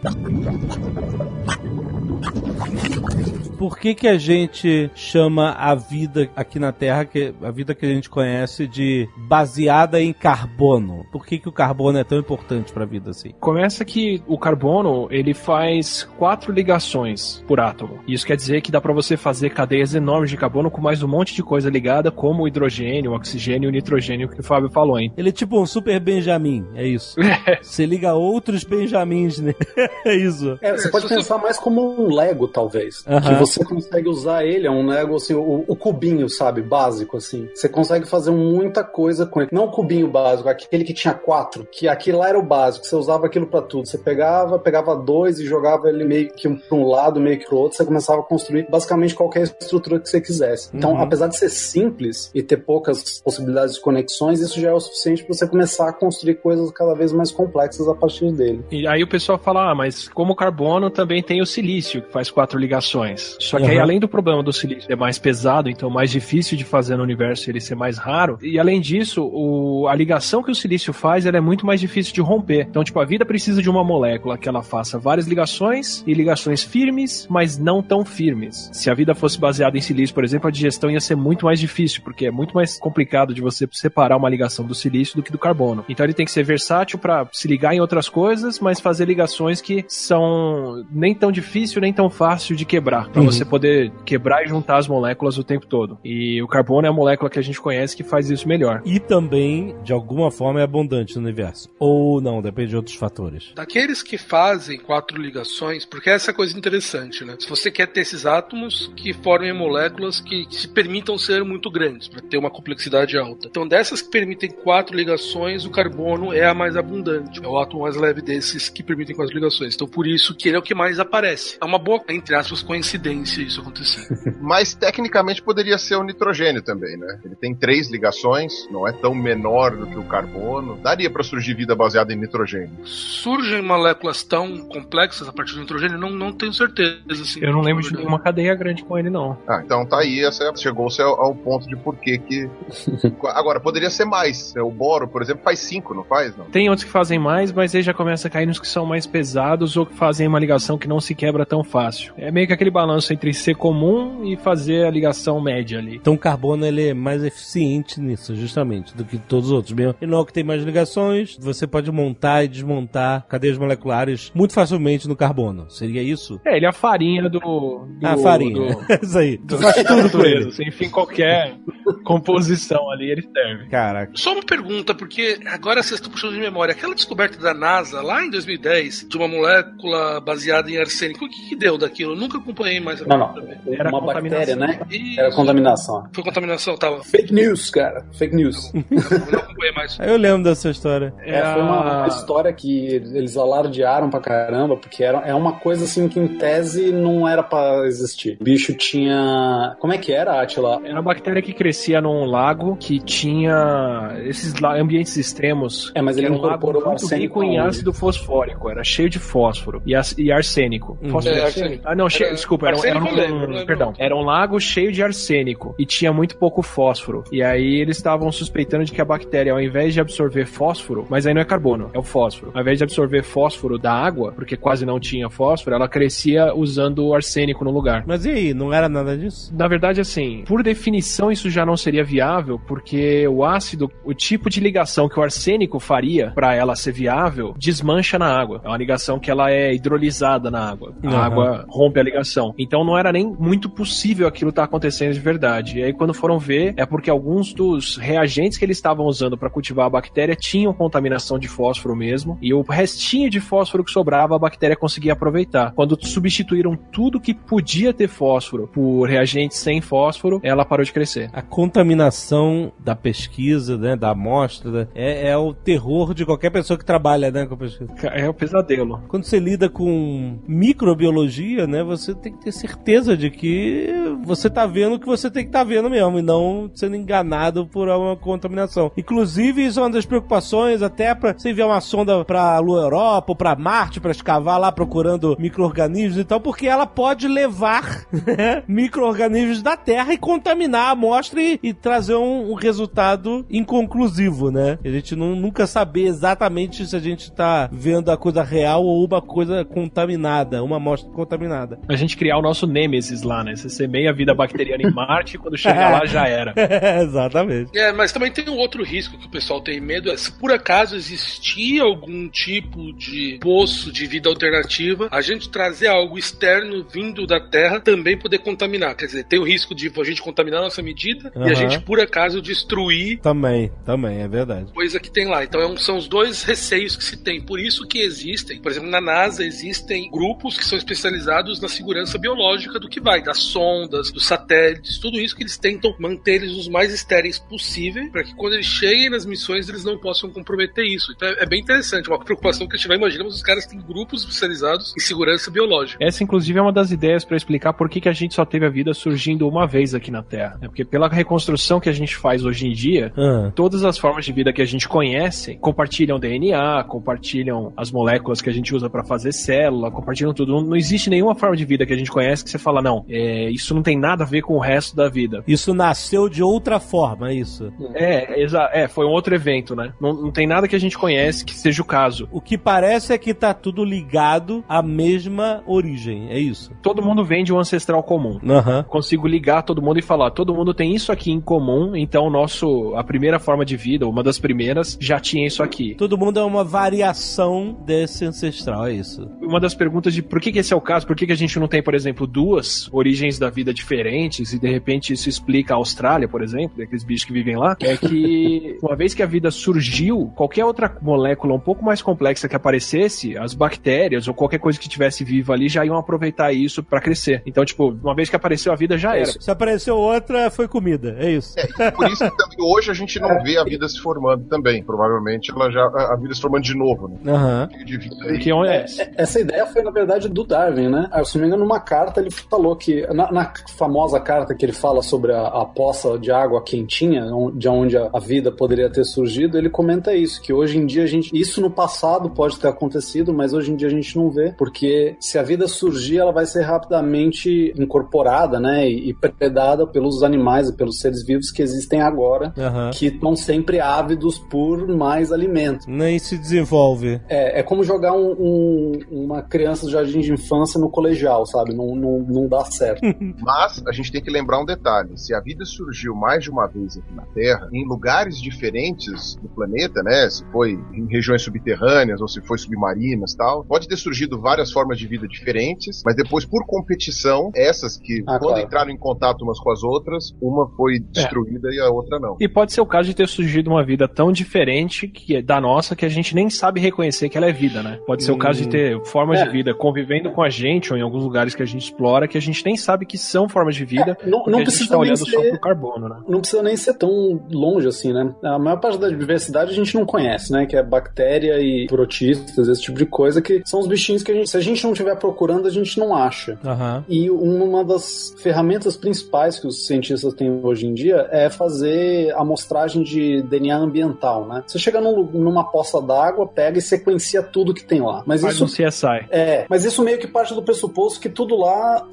Por 3.57 3.77
que, 3.77 3.95
que 3.95 4.07
a 4.07 4.17
gente 4.17 4.89
chama 4.95 5.51
a 5.51 5.73
vida 5.75 6.29
aqui 6.35 6.59
na 6.59 6.71
Terra, 6.71 7.05
que 7.05 7.33
a 7.41 7.51
vida 7.51 7.73
que 7.73 7.85
a 7.85 7.89
gente 7.89 8.09
conhece, 8.09 8.67
de 8.67 9.07
baseada 9.17 10.01
em 10.01 10.13
carbono? 10.13 11.05
Por 11.11 11.25
que, 11.25 11.39
que 11.39 11.49
o 11.49 11.51
carbono 11.51 11.97
é 11.97 12.03
tão 12.03 12.19
importante 12.19 12.71
para 12.71 12.83
a 12.83 12.87
vida 12.87 13.11
assim? 13.11 13.31
Começa 13.39 13.85
que 13.85 14.21
o 14.27 14.37
carbono, 14.37 15.07
ele 15.09 15.33
faz 15.33 16.03
quatro 16.17 16.51
ligações 16.51 17.43
por 17.47 17.59
átomo. 17.59 17.99
Isso 18.07 18.25
quer 18.25 18.35
dizer 18.35 18.61
que 18.61 18.71
dá 18.71 18.81
pra 18.81 18.93
você 18.93 19.17
fazer 19.17 19.51
cadeias 19.51 19.95
enormes 19.95 20.29
de 20.29 20.37
carbono 20.37 20.69
com 20.69 20.81
mais 20.81 21.01
um 21.01 21.07
monte 21.07 21.33
de 21.33 21.43
coisa 21.43 21.69
ligada, 21.69 22.11
como 22.11 22.43
o 22.43 22.47
hidrogênio, 22.47 23.11
o 23.11 23.15
oxigênio 23.15 23.67
e 23.67 23.69
o 23.69 23.71
nitrogênio 23.71 24.29
que 24.29 24.39
o 24.39 24.43
Fábio 24.43 24.69
falou, 24.69 24.99
hein? 24.99 25.13
Ele 25.17 25.29
é 25.29 25.31
tipo 25.31 25.59
um 25.59 25.65
super 25.65 25.99
Benjamin, 25.99 26.65
é 26.75 26.85
isso. 26.85 27.15
Você 27.61 27.85
liga 27.85 28.13
outros 28.13 28.63
Benjamins, 28.63 29.39
né? 29.39 29.53
é 30.05 30.15
isso. 30.15 30.57
É, 30.61 30.71
você 30.71 30.89
pode 30.89 31.07
pensar 31.07 31.37
mais 31.37 31.57
como 31.57 32.01
um 32.01 32.13
Lego, 32.13 32.47
talvez. 32.47 33.03
Aham. 33.07 33.21
Que 33.21 33.35
você 33.45 33.63
consegue 33.63 34.09
usar 34.09 34.43
ele, 34.45 34.67
é 34.67 34.71
um 34.71 34.85
Lego, 34.87 35.15
assim, 35.15 35.33
o, 35.33 35.63
o 35.67 35.75
cubinho, 35.75 36.29
sabe? 36.29 36.61
Básico, 36.61 37.17
assim. 37.17 37.47
Você 37.53 37.67
consegue 37.69 38.07
fazer 38.07 38.31
muita 38.31 38.83
coisa 38.83 39.25
com 39.25 39.41
ele. 39.41 39.49
Não 39.51 39.65
o 39.65 39.71
cubinho 39.71 40.07
básico, 40.07 40.49
aquele 40.49 40.83
que 40.83 40.93
tinha 40.93 41.13
quatro, 41.13 41.67
que 41.71 41.87
aquilo 41.87 42.19
lá 42.19 42.29
era 42.29 42.39
o 42.39 42.43
básico, 42.43 42.85
você 42.85 42.95
usava 42.95 43.25
aquilo 43.25 43.47
pra 43.47 43.61
tudo. 43.61 43.87
Você 43.87 43.97
pegava, 43.97 44.57
pegava 44.59 44.95
dois 44.95 45.39
e 45.39 45.45
jogava 45.45 45.89
ele 45.89 46.03
meio 46.03 46.29
que 46.31 46.47
um 46.47 46.55
pra 46.57 46.77
um 46.77 46.87
lado, 46.87 47.19
meio 47.19 47.37
que 47.39 47.45
pro 47.45 47.57
outro, 47.57 47.77
você 47.77 47.85
começava 47.85 48.19
a 48.21 48.23
construir 48.23 48.67
basicamente 48.69 49.13
qualquer 49.15 49.43
estrutura 49.43 49.99
que 49.99 50.09
você 50.09 50.19
quisesse. 50.21 50.69
Então, 50.73 50.91
Uhum. 50.93 51.01
apesar 51.01 51.27
de 51.27 51.37
ser 51.37 51.49
simples 51.49 52.31
e 52.33 52.41
ter 52.41 52.57
poucas 52.57 53.19
possibilidades 53.21 53.75
de 53.75 53.81
conexões, 53.81 54.39
isso 54.39 54.59
já 54.59 54.69
é 54.69 54.73
o 54.73 54.79
suficiente 54.79 55.23
pra 55.23 55.33
você 55.33 55.47
começar 55.47 55.89
a 55.89 55.93
construir 55.93 56.35
coisas 56.35 56.71
cada 56.71 56.93
vez 56.93 57.11
mais 57.11 57.31
complexas 57.31 57.87
a 57.87 57.93
partir 57.93 58.31
dele. 58.31 58.63
E 58.71 58.87
aí 58.87 59.03
o 59.03 59.07
pessoal 59.07 59.37
fala, 59.37 59.71
ah, 59.71 59.75
mas 59.75 60.07
como 60.09 60.33
o 60.33 60.35
carbono 60.35 60.89
também 60.89 61.21
tem 61.21 61.41
o 61.41 61.45
silício, 61.45 62.01
que 62.01 62.11
faz 62.11 62.29
quatro 62.31 62.57
ligações. 62.59 63.34
Só 63.39 63.57
que 63.57 63.65
aí, 63.65 63.75
Uhum. 63.77 63.81
além 63.83 63.99
do 63.99 64.07
problema 64.07 64.41
do 64.43 64.51
silício 64.53 64.83
ser 64.83 64.95
mais 64.95 65.17
pesado, 65.17 65.69
então 65.69 65.89
mais 65.89 66.09
difícil 66.11 66.57
de 66.57 66.63
fazer 66.63 66.95
no 66.97 67.03
universo 67.03 67.49
ele 67.49 67.59
ser 67.59 67.75
mais 67.75 67.97
raro, 67.97 68.37
e 68.41 68.59
além 68.59 68.79
disso, 68.81 69.23
o- 69.23 69.87
a 69.87 69.95
ligação 69.95 70.41
que 70.43 70.51
o 70.51 70.55
silício 70.55 70.93
faz 70.93 71.25
ela 71.25 71.37
é 71.37 71.41
muito 71.41 71.65
mais 71.65 71.79
difícil 71.79 72.13
de 72.13 72.21
romper. 72.21 72.67
Então, 72.69 72.83
tipo, 72.83 72.99
a 72.99 73.05
vida 73.05 73.25
precisa 73.25 73.61
de 73.61 73.69
uma 73.69 73.83
molécula 73.83 74.37
que 74.37 74.47
ela 74.47 74.61
faça 74.63 74.97
várias 74.99 75.27
ligações 75.27 76.03
e 76.07 76.13
ligações 76.13 76.63
firmes, 76.63 77.27
mas 77.29 77.57
não 77.57 77.81
tão 77.81 78.03
firmes. 78.05 78.69
Se 78.73 78.89
a 78.89 78.93
vida 78.93 79.13
fosse 79.15 79.39
baseada 79.39 79.77
em 79.77 79.81
silício, 79.81 80.13
por 80.13 80.23
exemplo, 80.23 80.47
a 80.47 80.51
digestão 80.51 80.89
ia 80.89 80.99
ser 80.99 81.15
muito 81.15 81.45
mais 81.45 81.59
difícil, 81.59 82.01
porque 82.03 82.25
é 82.27 82.31
muito 82.31 82.53
mais 82.53 82.79
complicado 82.79 83.33
de 83.33 83.41
você 83.41 83.67
separar 83.71 84.17
uma 84.17 84.29
ligação 84.29 84.65
do 84.65 84.75
silício 84.75 85.15
do 85.15 85.23
que 85.23 85.31
do 85.31 85.37
carbono. 85.37 85.83
Então 85.89 86.05
ele 86.05 86.13
tem 86.13 86.25
que 86.25 86.31
ser 86.31 86.43
versátil 86.43 86.97
para 86.99 87.27
se 87.31 87.47
ligar 87.47 87.73
em 87.73 87.79
outras 87.81 88.07
coisas, 88.09 88.59
mas 88.59 88.79
fazer 88.79 89.05
ligações 89.05 89.61
que 89.61 89.83
são 89.87 90.85
nem 90.91 91.13
tão 91.13 91.31
difícil 91.31 91.81
nem 91.81 91.91
tão 91.93 92.09
fácil 92.09 92.55
de 92.55 92.65
quebrar, 92.65 93.09
para 93.09 93.21
Uhum. 93.25 93.31
você 93.31 93.45
poder 93.45 93.91
quebrar 94.05 94.43
e 94.43 94.47
juntar 94.47 94.77
as 94.77 94.87
moléculas 94.87 95.37
o 95.37 95.43
tempo 95.43 95.65
todo. 95.65 95.97
E 96.03 96.41
o 96.41 96.47
carbono 96.47 96.87
é 96.87 96.89
a 96.89 96.93
molécula 96.93 97.29
que 97.29 97.39
a 97.39 97.41
gente 97.41 97.59
conhece 97.59 97.95
que 97.95 98.03
faz 98.03 98.29
isso 98.29 98.47
melhor. 98.47 98.81
E 98.85 98.99
também, 98.99 99.75
de 99.83 99.93
alguma 99.93 100.31
forma, 100.31 100.59
é 100.59 100.63
abundante 100.63 101.15
no 101.15 101.21
universo. 101.21 101.69
Ou 101.79 102.21
não, 102.21 102.41
depende 102.41 102.69
de 102.69 102.75
outros 102.75 102.95
fatores. 102.95 103.51
Daqueles 103.55 104.03
que 104.03 104.17
fazem 104.17 104.79
quatro 104.79 105.21
ligações, 105.21 105.85
porque 105.85 106.09
essa 106.09 106.31
é 106.31 106.33
a 106.33 106.35
coisa 106.35 106.57
interessante, 106.57 107.23
né? 107.23 107.35
Se 107.39 107.49
você 107.49 107.71
quer 107.71 107.87
ter 107.87 108.01
esses 108.01 108.25
átomos 108.25 108.91
que 108.95 109.13
formem 109.13 109.53
moléculas 109.53 110.19
que 110.19 110.47
se 110.49 110.67
permitam 110.67 111.17
ser 111.17 111.43
muito 111.43 111.69
grandes, 111.71 112.07
para 112.07 112.21
ter 112.21 112.37
uma 112.37 112.51
complexidade 112.51 113.17
alta. 113.17 113.47
Então, 113.47 113.67
dessas 113.67 114.01
que 114.01 114.09
permitem 114.09 114.49
quatro 114.49 114.95
ligações, 114.95 115.65
o 115.65 115.69
carbono 115.69 116.33
é 116.33 116.45
a 116.45 116.53
mais 116.53 116.75
abundante. 116.75 117.43
É 117.43 117.47
o 117.47 117.57
átomo 117.57 117.83
mais 117.83 117.95
leve 117.95 118.21
desses 118.21 118.69
que 118.69 118.83
permitem 118.83 119.15
quatro 119.15 119.33
ligações. 119.33 119.75
Então, 119.75 119.87
por 119.87 120.07
isso 120.07 120.35
que 120.35 120.49
ele 120.49 120.57
é 120.57 120.59
o 120.59 120.63
que 120.63 120.75
mais 120.75 120.99
aparece. 120.99 121.57
É 121.61 121.65
uma 121.65 121.79
boa, 121.79 122.03
entre 122.09 122.35
aspas, 122.35 122.61
coincidência 122.61 123.14
isso 123.23 123.61
acontecer. 123.61 124.07
Mas 124.41 124.73
tecnicamente 124.73 125.41
poderia 125.41 125.77
ser 125.77 125.95
o 125.95 126.03
nitrogênio 126.03 126.61
também, 126.61 126.97
né? 126.97 127.19
Ele 127.23 127.35
tem 127.35 127.53
três 127.53 127.89
ligações, 127.89 128.67
não 128.71 128.87
é 128.87 128.91
tão 128.91 129.13
menor 129.13 129.75
do 129.75 129.87
que 129.87 129.97
o 129.97 130.03
carbono. 130.03 130.77
Daria 130.77 131.09
pra 131.09 131.23
surgir 131.23 131.53
vida 131.53 131.75
baseada 131.75 132.13
em 132.13 132.15
nitrogênio. 132.15 132.85
Surgem 132.85 133.61
moléculas 133.61 134.23
tão 134.23 134.57
complexas 134.67 135.27
a 135.27 135.33
partir 135.33 135.55
do 135.55 135.61
nitrogênio? 135.61 135.97
Não, 135.97 136.09
não 136.09 136.31
tenho 136.31 136.53
certeza. 136.53 137.01
Assim, 137.09 137.39
Eu 137.41 137.51
não 137.51 137.61
lembro 137.61 137.83
de 137.83 137.93
nenhuma 137.93 138.19
cadeia 138.19 138.55
grande 138.55 138.83
com 138.83 138.97
ele, 138.97 139.09
não. 139.09 139.37
Ah, 139.47 139.61
então 139.63 139.85
tá 139.85 139.99
aí, 139.99 140.21
chegou-se 140.57 141.01
ao, 141.01 141.19
ao 141.19 141.35
ponto 141.35 141.67
de 141.67 141.75
por 141.75 141.95
que 141.95 142.17
que... 142.17 142.49
Agora, 143.33 143.59
poderia 143.59 143.89
ser 143.89 144.05
mais. 144.05 144.53
O 144.55 144.71
boro, 144.71 145.07
por 145.07 145.21
exemplo, 145.21 145.43
faz 145.43 145.59
cinco, 145.59 145.93
não 145.93 146.03
faz? 146.03 146.35
Não. 146.35 146.45
Tem 146.45 146.69
outros 146.69 146.85
que 146.85 146.91
fazem 146.91 147.19
mais, 147.19 147.51
mas 147.51 147.73
aí 147.75 147.81
já 147.81 147.93
começa 147.93 148.27
a 148.27 148.31
cair 148.31 148.45
nos 148.45 148.59
que 148.59 148.67
são 148.67 148.85
mais 148.85 149.05
pesados 149.05 149.77
ou 149.77 149.85
que 149.85 149.93
fazem 149.93 150.27
uma 150.27 150.39
ligação 150.39 150.77
que 150.77 150.87
não 150.87 150.99
se 150.99 151.15
quebra 151.15 151.45
tão 151.45 151.63
fácil. 151.63 152.13
É 152.17 152.31
meio 152.31 152.47
que 152.47 152.53
aquele 152.53 152.71
balanço 152.71 153.04
entre 153.13 153.33
ser 153.33 153.55
comum 153.55 154.23
e 154.25 154.35
fazer 154.37 154.85
a 154.85 154.89
ligação 154.91 155.41
média 155.41 155.79
ali. 155.79 155.95
Então 155.95 156.13
o 156.13 156.17
carbono 156.17 156.65
ele 156.65 156.89
é 156.89 156.93
mais 156.93 157.23
eficiente 157.23 157.99
nisso, 157.99 158.35
justamente, 158.35 158.95
do 158.95 159.03
que 159.05 159.17
todos 159.17 159.47
os 159.47 159.51
outros. 159.51 159.73
Mesmo. 159.73 159.95
E 160.01 160.05
não 160.05 160.17
é 160.19 160.21
o 160.21 160.25
que 160.25 160.33
tem 160.33 160.43
mais 160.43 160.63
ligações, 160.63 161.37
você 161.39 161.65
pode 161.67 161.91
montar 161.91 162.43
e 162.43 162.47
desmontar 162.47 163.25
cadeias 163.27 163.57
moleculares 163.57 164.31
muito 164.33 164.53
facilmente 164.53 165.07
no 165.07 165.15
carbono. 165.15 165.69
Seria 165.69 166.01
isso? 166.01 166.39
É, 166.45 166.55
ele 166.57 166.65
é 166.65 166.69
a 166.69 166.73
farinha 166.73 167.23
do. 167.29 167.39
do 167.39 167.87
a 168.03 168.17
farinha. 168.17 168.53
do- 168.75 168.85
isso 169.05 169.17
aí. 169.17 169.37
do- 169.37 169.57
faz 169.57 169.83
tudo 169.83 170.09
com 170.11 170.21
ele. 170.23 170.49
Enfim, 170.67 170.89
qualquer 170.89 171.55
composição 172.03 172.89
ali 172.91 173.09
ele 173.11 173.21
serve. 173.33 173.67
Caraca. 173.69 174.11
Só 174.15 174.33
uma 174.33 174.43
pergunta, 174.43 174.93
porque 174.93 175.39
agora 175.47 175.81
vocês 175.81 175.99
estão 175.99 176.11
puxando 176.11 176.33
de 176.33 176.39
memória. 176.39 176.71
Aquela 176.73 176.95
descoberta 176.95 177.37
da 177.39 177.53
NASA, 177.53 178.01
lá 178.01 178.23
em 178.23 178.29
2010, 178.29 179.07
de 179.09 179.17
uma 179.17 179.27
molécula 179.27 180.19
baseada 180.21 180.69
em 180.69 180.77
arsênico, 180.77 181.25
o 181.25 181.29
que, 181.29 181.49
que 181.49 181.55
deu 181.55 181.77
daquilo? 181.77 182.13
Eu 182.13 182.17
nunca 182.17 182.37
acompanhei 182.37 182.79
mais. 182.79 182.94
Não, 183.07 183.17
não. 183.17 183.33
Era 183.73 183.89
uma 183.89 184.01
bactéria, 184.01 184.55
né? 184.55 184.79
E 184.89 185.19
Era 185.19 185.31
contaminação. 185.31 186.03
foi 186.13 186.23
contaminação, 186.23 186.75
tava. 186.77 187.03
Fake 187.03 187.33
news, 187.33 187.69
cara. 187.69 188.05
Fake 188.13 188.35
news. 188.35 188.73
Eu 188.73 188.83
não 189.31 189.39
acompanhei 189.39 189.73
mais. 189.75 189.97
Eu 189.99 190.17
lembro 190.17 190.43
dessa 190.43 190.69
história. 190.69 191.13
É, 191.23 191.41
foi 191.53 191.61
uma, 191.61 191.81
uma 191.99 192.07
história 192.07 192.51
que 192.53 192.87
eles 192.87 193.35
alardearam 193.37 194.09
pra 194.09 194.19
caramba, 194.19 194.77
porque 194.77 195.03
era, 195.03 195.19
é 195.19 195.33
uma 195.33 195.53
coisa 195.53 195.85
assim 195.85 196.07
que 196.07 196.19
em 196.19 196.27
tese 196.37 196.91
não 196.91 197.27
era 197.27 197.43
pra 197.43 197.85
existir. 197.85 198.37
O 198.39 198.43
bicho 198.43 198.73
tinha. 198.73 199.75
Como 199.79 199.93
é 199.93 199.97
que 199.97 200.11
era, 200.11 200.41
Atila? 200.41 200.79
Era 200.83 200.93
uma 200.93 201.01
bactéria 201.01 201.41
que 201.41 201.53
crescia 201.53 202.01
num 202.01 202.25
lago 202.25 202.75
que 202.77 202.99
tinha 202.99 204.15
esses 204.25 204.53
ambientes 204.63 205.15
extremos. 205.17 205.91
É, 205.95 206.01
mas 206.01 206.17
ele 206.17 206.27
era 206.27 206.35
um 206.35 206.41
lago 206.41 206.71
muito 206.73 207.07
rico 207.15 207.43
em 207.43 207.57
ácido 207.59 207.93
fosfórico, 207.93 208.69
era 208.69 208.83
cheio 208.83 209.09
de 209.09 209.19
fósforo 209.19 209.81
e, 209.85 209.93
e 210.17 210.31
arsênico. 210.31 210.97
Uhum. 211.01 211.09
Fósforo 211.09 211.35
É, 211.35 211.39
e 211.39 211.41
arsênico. 211.43 211.83
Ah, 211.85 211.95
não, 211.95 212.09
cheio, 212.09 212.27
Era- 212.27 212.35
desculpa, 212.35 212.67
era, 212.67 212.77
era 212.89 212.99
um, 213.03 213.13
lembro. 213.13 213.65
perdão, 213.65 213.93
era 213.97 214.15
um 214.15 214.21
lago 214.23 214.59
cheio 214.59 214.91
de 214.91 215.03
arsênico 215.03 215.73
e 215.79 215.85
tinha 215.85 216.11
muito 216.13 216.37
pouco 216.37 216.61
fósforo. 216.61 217.23
E 217.31 217.41
aí 217.43 217.79
eles 217.81 217.97
estavam 217.97 218.31
suspeitando 218.31 218.85
de 218.85 218.91
que 218.91 219.01
a 219.01 219.05
bactéria, 219.05 219.51
ao 219.53 219.61
invés 219.61 219.93
de 219.93 219.99
absorver 220.01 220.45
fósforo, 220.45 221.05
mas 221.09 221.25
aí 221.25 221.33
não 221.33 221.41
é 221.41 221.45
carbono, 221.45 221.89
é 221.93 221.99
o 221.99 222.03
fósforo. 222.03 222.51
Ao 222.53 222.61
invés 222.61 222.77
de 222.77 222.83
absorver 222.83 223.23
fósforo 223.23 223.77
da 223.77 223.93
água, 223.93 224.31
porque 224.33 224.55
quase 224.57 224.85
não 224.85 224.99
tinha 224.99 225.29
fósforo, 225.29 225.75
ela 225.75 225.87
crescia 225.87 226.53
usando 226.53 227.05
o 227.05 227.13
arsênico 227.13 227.63
no 227.63 227.71
lugar. 227.71 228.03
Mas 228.07 228.25
e 228.25 228.29
aí, 228.29 228.53
não 228.53 228.73
era 228.73 228.87
nada 228.89 229.17
disso? 229.17 229.53
Na 229.55 229.67
verdade, 229.67 230.01
assim, 230.01 230.43
por 230.47 230.61
definição 230.63 231.31
isso 231.31 231.49
já 231.49 231.65
não 231.65 231.77
seria 231.77 232.03
viável, 232.03 232.59
porque 232.67 233.27
o 233.27 233.43
ácido, 233.43 233.91
o 234.03 234.13
tipo 234.13 234.49
de 234.49 234.59
ligação 234.59 235.07
que 235.09 235.19
o 235.19 235.23
arsênico 235.23 235.79
faria 235.79 236.31
para 236.31 236.53
ela 236.55 236.75
ser 236.75 236.91
viável, 236.91 237.53
desmancha 237.57 238.17
na 238.19 238.27
água. 238.27 238.61
É 238.63 238.67
uma 238.67 238.77
ligação 238.77 239.19
que 239.19 239.29
ela 239.31 239.51
é 239.51 239.73
hidrolisada 239.73 240.49
na 240.51 240.69
água. 240.69 240.93
A 241.03 241.07
Uhum. 241.07 241.17
água 241.17 241.65
rompe 241.69 241.99
a 241.99 242.03
ligação. 242.03 242.53
Então 242.65 242.83
não 242.83 242.97
era 242.97 243.11
nem 243.11 243.25
muito 243.25 243.69
possível 243.69 244.27
aquilo 244.27 244.49
estar 244.49 244.63
acontecendo 244.63 245.13
de 245.13 245.19
verdade. 245.19 245.79
E 245.79 245.83
aí 245.83 245.93
quando 245.93 246.13
foram 246.13 246.39
ver, 246.39 246.73
é 246.77 246.85
porque 246.85 247.09
alguns 247.09 247.53
dos 247.53 247.95
reagentes 247.97 248.57
que 248.57 248.65
eles 248.65 248.77
estavam 248.77 249.05
usando 249.05 249.37
para 249.37 249.49
cultivar 249.49 249.85
a 249.85 249.89
bactéria 249.89 250.35
tinham 250.35 250.73
contaminação 250.73 251.37
de 251.37 251.47
fósforo 251.47 251.95
mesmo, 251.95 252.37
e 252.41 252.53
o 252.53 252.61
restinho 252.61 253.29
de 253.29 253.39
fósforo 253.39 253.83
que 253.83 253.91
sobrava 253.91 254.35
a 254.35 254.39
bactéria 254.39 254.75
conseguia 254.75 255.13
aproveitar. 255.13 255.71
Quando 255.73 255.97
substituíram 256.05 256.75
tudo 256.75 257.19
que 257.19 257.33
podia 257.33 257.93
ter 257.93 258.07
fósforo 258.07 258.67
por 258.67 259.05
reagentes 259.05 259.57
sem 259.57 259.81
fósforo, 259.81 260.39
ela 260.43 260.65
parou 260.65 260.83
de 260.83 260.91
crescer. 260.91 261.29
A 261.33 261.41
contaminação 261.41 262.71
da 262.79 262.95
pesquisa, 262.95 263.77
né, 263.77 263.95
da 263.95 264.11
amostra, 264.11 264.89
é, 264.95 265.29
é 265.29 265.37
o 265.37 265.53
terror 265.53 266.13
de 266.13 266.25
qualquer 266.25 266.49
pessoa 266.49 266.77
que 266.77 266.85
trabalha, 266.85 267.31
né, 267.31 267.45
com 267.45 267.55
pesquisa. 267.55 267.93
É 268.13 268.27
o 268.27 268.33
pesadelo. 268.33 269.01
Quando 269.07 269.23
você 269.23 269.39
lida 269.39 269.69
com 269.69 270.39
microbiologia, 270.47 271.67
né, 271.67 271.83
você 271.83 272.13
tem 272.13 272.33
que 272.33 272.43
ter 272.43 272.51
certeza 272.55 273.15
de 273.15 273.29
que 273.29 273.93
você 274.23 274.49
tá 274.49 274.65
vendo 274.65 274.95
o 274.95 274.99
que 274.99 275.05
você 275.05 275.29
tem 275.29 275.43
que 275.43 275.49
estar 275.49 275.63
vendo 275.63 275.89
mesmo, 275.89 276.19
e 276.19 276.21
não 276.21 276.69
sendo 276.73 276.95
enganado 276.95 277.65
por 277.65 277.87
uma 277.87 278.15
contaminação. 278.15 278.91
Inclusive, 278.97 279.65
isso 279.65 279.79
é 279.79 279.83
uma 279.83 279.89
das 279.89 280.05
preocupações 280.05 280.81
até 280.81 281.13
para 281.13 281.33
você 281.33 281.49
enviar 281.49 281.67
uma 281.67 281.81
sonda 281.81 282.23
pra 282.25 282.57
Lua 282.59 282.81
Europa 282.81 283.31
ou 283.31 283.35
pra 283.35 283.55
Marte 283.55 283.99
para 283.99 284.11
escavar 284.11 284.59
lá 284.59 284.71
procurando 284.71 285.35
micro-organismos 285.39 286.17
e 286.17 286.23
tal, 286.23 286.39
porque 286.39 286.67
ela 286.67 286.85
pode 286.85 287.27
levar 287.27 288.05
né, 288.11 288.63
micro-organismos 288.67 289.61
da 289.61 289.77
Terra 289.77 290.13
e 290.13 290.17
contaminar 290.17 290.87
a 290.87 290.91
amostra 290.91 291.41
e, 291.41 291.59
e 291.61 291.73
trazer 291.73 292.15
um, 292.15 292.51
um 292.51 292.53
resultado 292.53 293.45
inconclusivo, 293.49 294.51
né? 294.51 294.79
A 294.83 294.89
gente 294.89 295.15
não, 295.15 295.35
nunca 295.35 295.67
saber 295.67 296.03
exatamente 296.03 296.85
se 296.85 296.95
a 296.95 296.99
gente 296.99 297.31
tá 297.31 297.69
vendo 297.71 298.09
a 298.11 298.17
coisa 298.17 298.43
real 298.43 298.83
ou 298.83 299.05
uma 299.05 299.21
coisa 299.21 299.65
contaminada, 299.65 300.63
uma 300.63 300.77
amostra 300.77 301.11
contaminada. 301.11 301.79
A 301.87 301.95
gente 301.95 302.17
criar 302.17 302.37
o 302.37 302.41
nosso 302.45 302.65
Nêmesis 302.67 303.21
lá, 303.23 303.43
né? 303.43 303.55
Você 303.55 303.69
semeia 303.69 304.09
a 304.09 304.13
vida 304.13 304.33
bacteriana 304.33 304.83
em 304.83 304.91
Marte 304.91 305.35
e 305.35 305.37
quando 305.39 305.57
chega 305.57 305.89
lá 305.89 306.05
já 306.05 306.27
era. 306.27 306.53
exatamente. 307.03 307.77
É, 307.77 307.91
mas 307.91 308.11
também 308.11 308.31
tem 308.31 308.47
um 308.49 308.57
outro 308.57 308.83
risco 308.83 309.17
que 309.17 309.25
o 309.27 309.29
pessoal 309.29 309.61
tem 309.61 309.79
medo, 309.79 310.09
é 310.11 310.17
se 310.17 310.31
por 310.31 310.51
acaso 310.51 310.95
existir 310.95 311.79
algum 311.81 312.27
tipo 312.29 312.93
de 312.93 313.37
poço 313.41 313.91
de 313.91 314.05
vida 314.05 314.29
alternativa, 314.29 315.07
a 315.11 315.21
gente 315.21 315.49
trazer 315.49 315.87
algo 315.87 316.17
externo 316.17 316.85
vindo 316.91 317.25
da 317.25 317.39
Terra 317.39 317.79
também 317.79 318.17
poder 318.17 318.39
contaminar. 318.39 318.95
Quer 318.95 319.05
dizer, 319.07 319.23
tem 319.25 319.39
o 319.39 319.43
risco 319.43 319.73
de 319.75 319.91
a 319.95 320.03
gente 320.03 320.21
contaminar 320.21 320.59
a 320.59 320.63
nossa 320.63 320.81
medida 320.81 321.31
e 321.35 321.39
Aham. 321.39 321.51
a 321.51 321.53
gente 321.53 321.79
por 321.79 321.99
acaso 321.99 322.41
destruir 322.41 323.19
Também, 323.19 323.71
também, 323.85 324.21
é 324.21 324.27
verdade. 324.27 324.71
coisa 324.73 324.99
que 324.99 325.09
tem 325.11 325.27
lá. 325.27 325.43
Então 325.43 325.61
é 325.61 325.67
um- 325.67 325.77
são 325.77 325.97
os 325.97 326.07
dois 326.07 326.43
receios 326.43 326.95
que 326.95 327.03
se 327.03 327.17
tem. 327.17 327.41
Por 327.41 327.59
isso 327.59 327.87
que 327.87 327.99
existem, 327.99 328.59
por 328.59 328.71
exemplo, 328.71 328.89
na 328.89 328.99
NASA 329.01 329.43
existem 329.43 330.09
grupos 330.11 330.57
que 330.57 330.65
são 330.65 330.77
especializados 330.77 331.61
na 331.61 331.67
segurança 331.67 332.17
biológica 332.17 332.34
do 332.79 332.89
que 332.89 332.99
vai, 332.99 333.21
das 333.21 333.39
sondas, 333.39 334.11
dos 334.11 334.25
satélites, 334.25 334.97
tudo 334.99 335.19
isso 335.19 335.35
que 335.35 335.43
eles 335.43 335.57
tentam 335.57 335.93
manter 335.99 336.35
eles 336.35 336.51
os 336.51 336.67
mais 336.67 336.93
estéreis 336.93 337.39
possível, 337.39 338.09
para 338.11 338.23
que 338.23 338.35
quando 338.35 338.53
eles 338.53 338.65
cheguem 338.65 339.09
nas 339.09 339.25
missões 339.25 339.69
eles 339.69 339.83
não 339.83 339.97
possam 339.97 340.29
comprometer 340.29 340.85
isso. 340.85 341.11
Então 341.15 341.27
é, 341.27 341.43
é 341.43 341.45
bem 341.45 341.61
interessante, 341.61 342.09
uma 342.09 342.19
preocupação 342.19 342.67
que 342.67 342.75
a 342.75 342.77
gente 342.77 342.87
vai 342.87 342.97
imaginar, 342.97 343.23
mas 343.23 343.35
os 343.35 343.43
caras 343.43 343.65
têm 343.65 343.79
grupos 343.79 344.21
especializados 344.21 344.93
em 344.97 345.01
segurança 345.01 345.49
biológica. 345.49 346.03
Essa, 346.03 346.23
inclusive, 346.23 346.57
é 346.59 346.61
uma 346.61 346.73
das 346.73 346.91
ideias 346.91 347.23
para 347.23 347.37
explicar 347.37 347.73
por 347.73 347.89
que, 347.89 348.01
que 348.01 348.09
a 348.09 348.13
gente 348.13 348.33
só 348.33 348.45
teve 348.45 348.65
a 348.65 348.69
vida 348.69 348.93
surgindo 348.93 349.47
uma 349.47 349.65
vez 349.65 349.95
aqui 349.95 350.11
na 350.11 350.21
Terra. 350.23 350.59
É 350.61 350.67
porque 350.67 350.83
pela 350.85 351.07
reconstrução 351.07 351.79
que 351.79 351.89
a 351.89 351.93
gente 351.93 352.15
faz 352.15 352.43
hoje 352.43 352.67
em 352.67 352.73
dia, 352.73 353.11
Ah, 353.17 353.51
todas 353.55 353.83
as 353.83 353.97
formas 353.97 354.25
de 354.25 354.33
vida 354.33 354.51
que 354.51 354.61
a 354.61 354.65
gente 354.65 354.87
conhece 354.87 355.55
compartilham 355.57 356.19
DNA, 356.19 356.83
compartilham 356.85 357.73
as 357.77 357.91
moléculas 357.91 358.41
que 358.41 358.49
a 358.49 358.53
gente 358.53 358.75
usa 358.75 358.89
para 358.89 359.03
fazer 359.03 359.31
célula, 359.31 359.91
compartilham 359.91 360.33
tudo. 360.33 360.53
Não, 360.53 360.61
não 360.61 360.75
existe 360.75 361.09
nenhuma 361.09 361.35
forma 361.35 361.55
de 361.55 361.65
vida 361.65 361.85
que 361.85 361.93
a 361.93 361.97
gente 361.97 362.11
conhece 362.11 362.24
conhece 362.25 362.43
que 362.43 362.49
você 362.49 362.57
fala, 362.57 362.81
não, 362.81 363.05
é, 363.09 363.49
isso 363.49 363.73
não 363.75 363.83
tem 363.83 363.97
nada 363.97 364.23
a 364.23 364.27
ver 364.27 364.41
com 364.41 364.55
o 364.55 364.59
resto 364.59 364.95
da 364.95 365.07
vida. 365.07 365.43
Isso 365.47 365.73
nasceu 365.73 366.27
de 366.27 366.41
outra 366.41 366.79
forma, 366.79 367.29
é 367.29 367.35
isso? 367.35 367.71
É, 367.93 368.41
exa 368.41 368.69
é 368.73 368.87
foi 368.87 369.05
um 369.05 369.11
outro 369.11 369.35
evento, 369.35 369.75
né? 369.75 369.93
Não, 370.01 370.13
não 370.13 370.31
tem 370.31 370.47
nada 370.47 370.67
que 370.67 370.75
a 370.75 370.79
gente 370.79 370.97
conhece 370.97 371.45
que 371.45 371.53
seja 371.53 371.81
o 371.81 371.85
caso. 371.85 372.27
O 372.31 372.41
que 372.41 372.57
parece 372.57 373.13
é 373.13 373.17
que 373.17 373.33
tá 373.33 373.53
tudo 373.53 373.83
ligado 373.83 374.63
à 374.67 374.81
mesma 374.81 375.63
origem, 375.67 376.29
é 376.29 376.39
isso? 376.39 376.71
Todo 376.81 377.01
mundo 377.01 377.23
vem 377.23 377.43
de 377.43 377.53
um 377.53 377.59
ancestral 377.59 378.01
comum. 378.03 378.39
Aham. 378.47 378.83
Consigo 378.83 379.27
ligar 379.27 379.63
todo 379.63 379.81
mundo 379.81 379.99
e 379.99 380.01
falar, 380.01 380.31
todo 380.31 380.53
mundo 380.53 380.73
tem 380.73 380.95
isso 380.95 381.11
aqui 381.11 381.31
em 381.31 381.39
comum, 381.39 381.95
então 381.95 382.25
o 382.25 382.29
nosso 382.29 382.93
a 382.95 383.03
primeira 383.03 383.39
forma 383.39 383.65
de 383.65 383.77
vida, 383.77 384.07
uma 384.07 384.23
das 384.23 384.39
primeiras, 384.39 384.97
já 384.99 385.19
tinha 385.19 385.45
isso 385.45 385.61
aqui. 385.61 385.95
Todo 385.95 386.17
mundo 386.17 386.39
é 386.39 386.43
uma 386.43 386.63
variação 386.63 387.77
desse 387.85 388.25
ancestral, 388.25 388.87
é 388.87 388.93
isso? 388.93 389.27
Uma 389.41 389.59
das 389.59 389.75
perguntas 389.75 390.13
de 390.13 390.21
por 390.21 390.39
que, 390.39 390.51
que 390.51 390.59
esse 390.59 390.73
é 390.73 390.75
o 390.75 390.81
caso, 390.81 391.05
por 391.05 391.15
que, 391.15 391.25
que 391.25 391.33
a 391.33 391.37
gente 391.37 391.59
não 391.59 391.67
tem, 391.67 391.83
por 391.83 391.93
exemplo, 391.93 392.14
duas 392.27 392.87
origens 392.93 393.37
da 393.37 393.49
vida 393.49 393.73
diferentes 393.73 394.53
e 394.53 394.59
de 394.59 394.69
repente 394.69 395.13
isso 395.13 395.27
explica 395.27 395.73
a 395.73 395.77
Austrália, 395.77 396.27
por 396.27 396.41
exemplo, 396.41 396.77
daqueles 396.77 397.03
bichos 397.03 397.25
que 397.25 397.33
vivem 397.33 397.57
lá, 397.57 397.75
é 397.81 397.97
que 397.97 398.77
uma 398.83 398.95
vez 398.95 399.13
que 399.13 399.21
a 399.23 399.25
vida 399.25 399.51
surgiu, 399.51 400.31
qualquer 400.35 400.63
outra 400.65 400.95
molécula 401.01 401.53
um 401.53 401.59
pouco 401.59 401.83
mais 401.83 402.01
complexa 402.01 402.47
que 402.47 402.55
aparecesse, 402.55 403.37
as 403.37 403.53
bactérias 403.53 404.27
ou 404.27 404.33
qualquer 404.33 404.59
coisa 404.59 404.79
que 404.79 404.87
tivesse 404.87 405.23
viva 405.23 405.53
ali 405.53 405.67
já 405.67 405.85
iam 405.85 405.97
aproveitar 405.97 406.53
isso 406.53 406.83
pra 406.83 407.01
crescer. 407.01 407.41
Então, 407.45 407.65
tipo, 407.65 407.89
uma 407.89 408.15
vez 408.15 408.29
que 408.29 408.35
apareceu 408.35 408.71
a 408.71 408.75
vida 408.75 408.97
já 408.97 409.15
era. 409.15 409.25
Se 409.25 409.49
apareceu 409.51 409.95
outra, 409.97 410.49
foi 410.51 410.67
comida, 410.67 411.15
é 411.19 411.31
isso? 411.31 411.55
É, 411.79 411.91
por 411.91 412.07
isso 412.07 412.23
que 412.23 412.37
também 412.37 412.57
hoje 412.59 412.91
a 412.91 412.93
gente 412.93 413.19
não 413.19 413.41
vê 413.43 413.57
a 413.57 413.63
vida 413.63 413.87
se 413.87 413.99
formando 413.99 414.45
também. 414.45 414.83
Provavelmente 414.83 415.51
ela 415.51 415.71
já. 415.71 415.83
A 415.85 416.15
vida 416.15 416.33
se 416.33 416.41
formando 416.41 416.63
de 416.63 416.75
novo, 416.75 417.07
né? 417.07 417.17
Aham. 417.31 417.69
De 417.85 417.97
vida 417.97 418.15
aí. 418.23 418.29
Porque 418.33 418.51
é, 418.51 418.75
É, 418.75 419.11
Essa 419.17 419.39
ideia 419.39 419.65
foi, 419.65 419.81
na 419.81 419.91
verdade, 419.91 420.29
do 420.29 420.43
Darwin, 420.43 420.89
né? 420.89 421.07
Ah, 421.11 421.23
Se 421.23 421.37
não 421.37 421.41
me 421.43 421.47
engano, 421.47 421.63
numa 421.63 421.79
carta 422.05 422.21
ele 422.21 422.31
falou 422.31 422.75
que, 422.75 423.05
na, 423.13 423.31
na 423.31 423.53
famosa 423.75 424.19
carta 424.19 424.53
que 424.53 424.63
ele 424.65 424.71
fala 424.73 425.01
sobre 425.01 425.31
a, 425.33 425.47
a 425.47 425.65
poça 425.65 426.17
de 426.19 426.31
água 426.31 426.61
quentinha, 426.63 427.25
de 427.55 427.67
onde 427.67 427.97
a, 427.97 428.09
a 428.13 428.19
vida 428.19 428.51
poderia 428.51 428.89
ter 428.89 429.03
surgido, 429.03 429.57
ele 429.57 429.69
comenta 429.69 430.13
isso, 430.15 430.41
que 430.41 430.53
hoje 430.53 430.77
em 430.77 430.85
dia 430.85 431.03
a 431.03 431.07
gente. 431.07 431.29
Isso 431.33 431.59
no 431.61 431.69
passado 431.69 432.29
pode 432.29 432.59
ter 432.59 432.67
acontecido, 432.67 433.33
mas 433.33 433.53
hoje 433.53 433.71
em 433.71 433.75
dia 433.75 433.87
a 433.87 433.91
gente 433.91 434.15
não 434.17 434.29
vê, 434.29 434.53
porque 434.57 435.15
se 435.19 435.37
a 435.37 435.43
vida 435.43 435.67
surgir, 435.67 436.17
ela 436.19 436.31
vai 436.31 436.45
ser 436.45 436.61
rapidamente 436.61 437.73
incorporada, 437.77 438.59
né? 438.59 438.87
E, 438.87 439.09
e 439.09 439.13
predada 439.13 439.87
pelos 439.87 440.23
animais 440.23 440.69
e 440.69 440.75
pelos 440.75 440.99
seres 440.99 441.25
vivos 441.25 441.51
que 441.51 441.61
existem 441.61 442.01
agora, 442.01 442.53
Aham. 442.57 442.91
que 442.93 443.07
estão 443.07 443.35
sempre 443.35 443.79
ávidos 443.79 444.37
por 444.37 444.87
mais 444.87 445.31
alimento. 445.31 445.85
Nem 445.89 446.19
se 446.19 446.37
desenvolve. 446.37 447.19
É, 447.27 447.59
é 447.59 447.63
como 447.63 447.83
jogar 447.83 448.13
um- 448.13 448.35
um- 448.39 448.99
uma 449.11 449.41
criança 449.41 449.85
do 449.85 449.91
jardim 449.91 450.19
de 450.19 450.31
infância 450.33 450.79
no 450.79 450.89
colegial, 450.89 451.45
sabe? 451.45 451.73
Não, 451.73 451.94
não, 451.95 452.19
não 452.19 452.47
dá 452.47 452.63
certo. 452.65 453.01
Mas 453.41 453.83
a 453.87 453.91
gente 453.91 454.11
tem 454.11 454.21
que 454.21 454.29
lembrar 454.29 454.59
um 454.61 454.65
detalhe: 454.65 455.17
se 455.17 455.33
a 455.33 455.39
vida 455.39 455.65
surgiu 455.65 456.13
mais 456.15 456.43
de 456.43 456.49
uma 456.51 456.67
vez 456.67 456.97
aqui 456.97 457.13
na 457.13 457.23
Terra, 457.27 457.69
em 457.73 457.87
lugares 457.87 458.39
diferentes 458.41 459.35
do 459.41 459.49
planeta, 459.49 460.01
né? 460.03 460.29
Se 460.29 460.43
foi 460.51 460.71
em 460.93 461.07
regiões 461.07 461.41
subterrâneas 461.41 462.21
ou 462.21 462.27
se 462.27 462.41
foi 462.41 462.57
submarinas 462.57 463.33
e 463.33 463.37
tal, 463.37 463.63
pode 463.65 463.87
ter 463.87 463.97
surgido 463.97 464.39
várias 464.39 464.71
formas 464.71 464.97
de 464.97 465.07
vida 465.07 465.27
diferentes, 465.27 466.01
mas 466.05 466.15
depois, 466.15 466.45
por 466.45 466.65
competição, 466.65 467.51
essas 467.55 467.97
que, 467.97 468.21
Ah, 468.27 468.37
quando 468.39 468.53
claro. 468.53 468.61
entraram 468.61 468.91
em 468.91 468.97
contato 468.97 469.41
umas 469.43 469.59
com 469.59 469.71
as 469.71 469.83
outras, 469.83 470.31
uma 470.41 470.67
foi 470.75 470.99
destruída 470.99 471.69
e 471.73 471.79
a 471.79 471.89
outra 471.89 472.19
não. 472.19 472.35
E 472.39 472.47
pode 472.47 472.73
ser 472.73 472.81
o 472.81 472.85
caso 472.85 473.09
de 473.09 473.15
ter 473.15 473.27
surgido 473.27 473.69
uma 473.69 473.83
vida 473.83 474.07
tão 474.07 474.31
diferente 474.31 475.07
que 475.07 475.35
é 475.37 475.41
da 475.41 475.59
nossa 475.61 475.95
que 475.95 476.05
a 476.05 476.09
gente 476.09 476.35
nem 476.35 476.49
sabe 476.49 476.79
reconhecer 476.79 477.29
que 477.29 477.37
ela 477.37 477.47
é 477.47 477.53
vida, 477.53 477.81
né? 477.81 477.99
Pode 478.05 478.23
ser 478.23 478.31
o 478.31 478.37
caso 478.37 478.61
de 478.63 478.69
ter 478.69 478.99
formas 479.05 479.39
É. 479.39 479.45
de 479.45 479.49
vida 479.51 479.73
convivendo 479.73 480.31
com 480.31 480.41
a 480.41 480.49
gente 480.49 480.91
ou 480.91 480.97
em 480.97 481.01
alguns 481.01 481.23
lugares 481.23 481.53
que 481.55 481.63
a 481.63 481.65
gente 481.65 481.84
explora 481.85 482.27
que 482.27 482.37
a 482.37 482.41
gente 482.41 482.63
nem 482.65 482.75
sabe 482.77 483.05
que 483.05 483.17
são 483.17 483.47
formas 483.49 483.75
de 483.75 483.85
vida. 483.85 484.17
É, 484.21 484.29
não- 484.29 484.43
não 484.45 484.55
a 484.55 484.57
gente 484.57 484.63
precisa 484.65 484.89
tá 484.89 484.95
nem 484.95 485.01
olhando 485.03 485.17
só 485.17 485.25
ser- 485.41 485.49
pro 485.51 485.59
carbono, 485.59 486.09
né? 486.09 486.17
Não 486.27 486.39
precisa 486.39 486.61
nem 486.63 486.75
ser 486.77 486.93
tão 486.95 487.39
longe 487.51 487.87
assim, 487.87 488.11
né? 488.13 488.33
A 488.43 488.59
maior 488.59 488.79
parte 488.79 488.97
da 488.97 489.09
diversidade 489.09 489.71
a 489.71 489.73
gente 489.73 489.95
não 489.95 490.05
conhece, 490.05 490.51
né? 490.51 490.65
Que 490.65 490.75
é 490.75 490.83
bactéria 490.83 491.59
e 491.59 491.87
protistas, 491.87 492.67
esse 492.67 492.81
tipo 492.81 492.97
de 492.97 493.05
coisa, 493.05 493.41
que 493.41 493.61
são 493.65 493.79
os 493.79 493.87
bichinhos 493.87 494.23
que 494.23 494.31
a 494.31 494.35
gente, 494.35 494.49
se 494.49 494.57
a 494.57 494.61
gente 494.61 494.83
não 494.83 494.91
estiver 494.93 495.15
procurando, 495.17 495.67
a 495.67 495.71
gente 495.71 495.99
não 495.99 496.15
acha. 496.15 496.57
Aham. 496.65 497.03
E 497.07 497.29
uma 497.29 497.83
das 497.83 498.33
ferramentas 498.37 498.95
principais 498.95 499.59
que 499.59 499.67
os 499.67 499.85
cientistas 499.85 500.33
têm 500.33 500.59
hoje 500.63 500.85
em 500.87 500.93
dia 500.93 501.27
é 501.31 501.49
fazer 501.49 502.33
amostragem 502.35 503.03
de 503.03 503.41
DNA 503.43 503.77
ambiental, 503.77 504.47
né? 504.47 504.63
Você 504.65 504.79
chega 504.79 504.99
num 505.01 505.23
numa 505.33 505.63
poça 505.63 506.01
d'água, 506.01 506.47
pega 506.47 506.77
e 506.77 506.81
sequencia 506.81 507.41
tudo 507.43 507.73
que 507.73 507.83
tem 507.83 508.01
lá. 508.01 508.23
Mas 508.25 508.41
Faz 508.41 508.55
isso 508.55 508.63
um 508.65 508.67
CSI. 508.67 509.25
é, 509.29 509.65
mas 509.69 509.83
isso 509.85 510.03
meio 510.03 510.17
que 510.17 510.27
parte 510.27 510.53
do 510.53 510.61
pressuposto 510.63 511.19
que 511.19 511.29
tudo 511.29 511.55
lá 511.55 511.64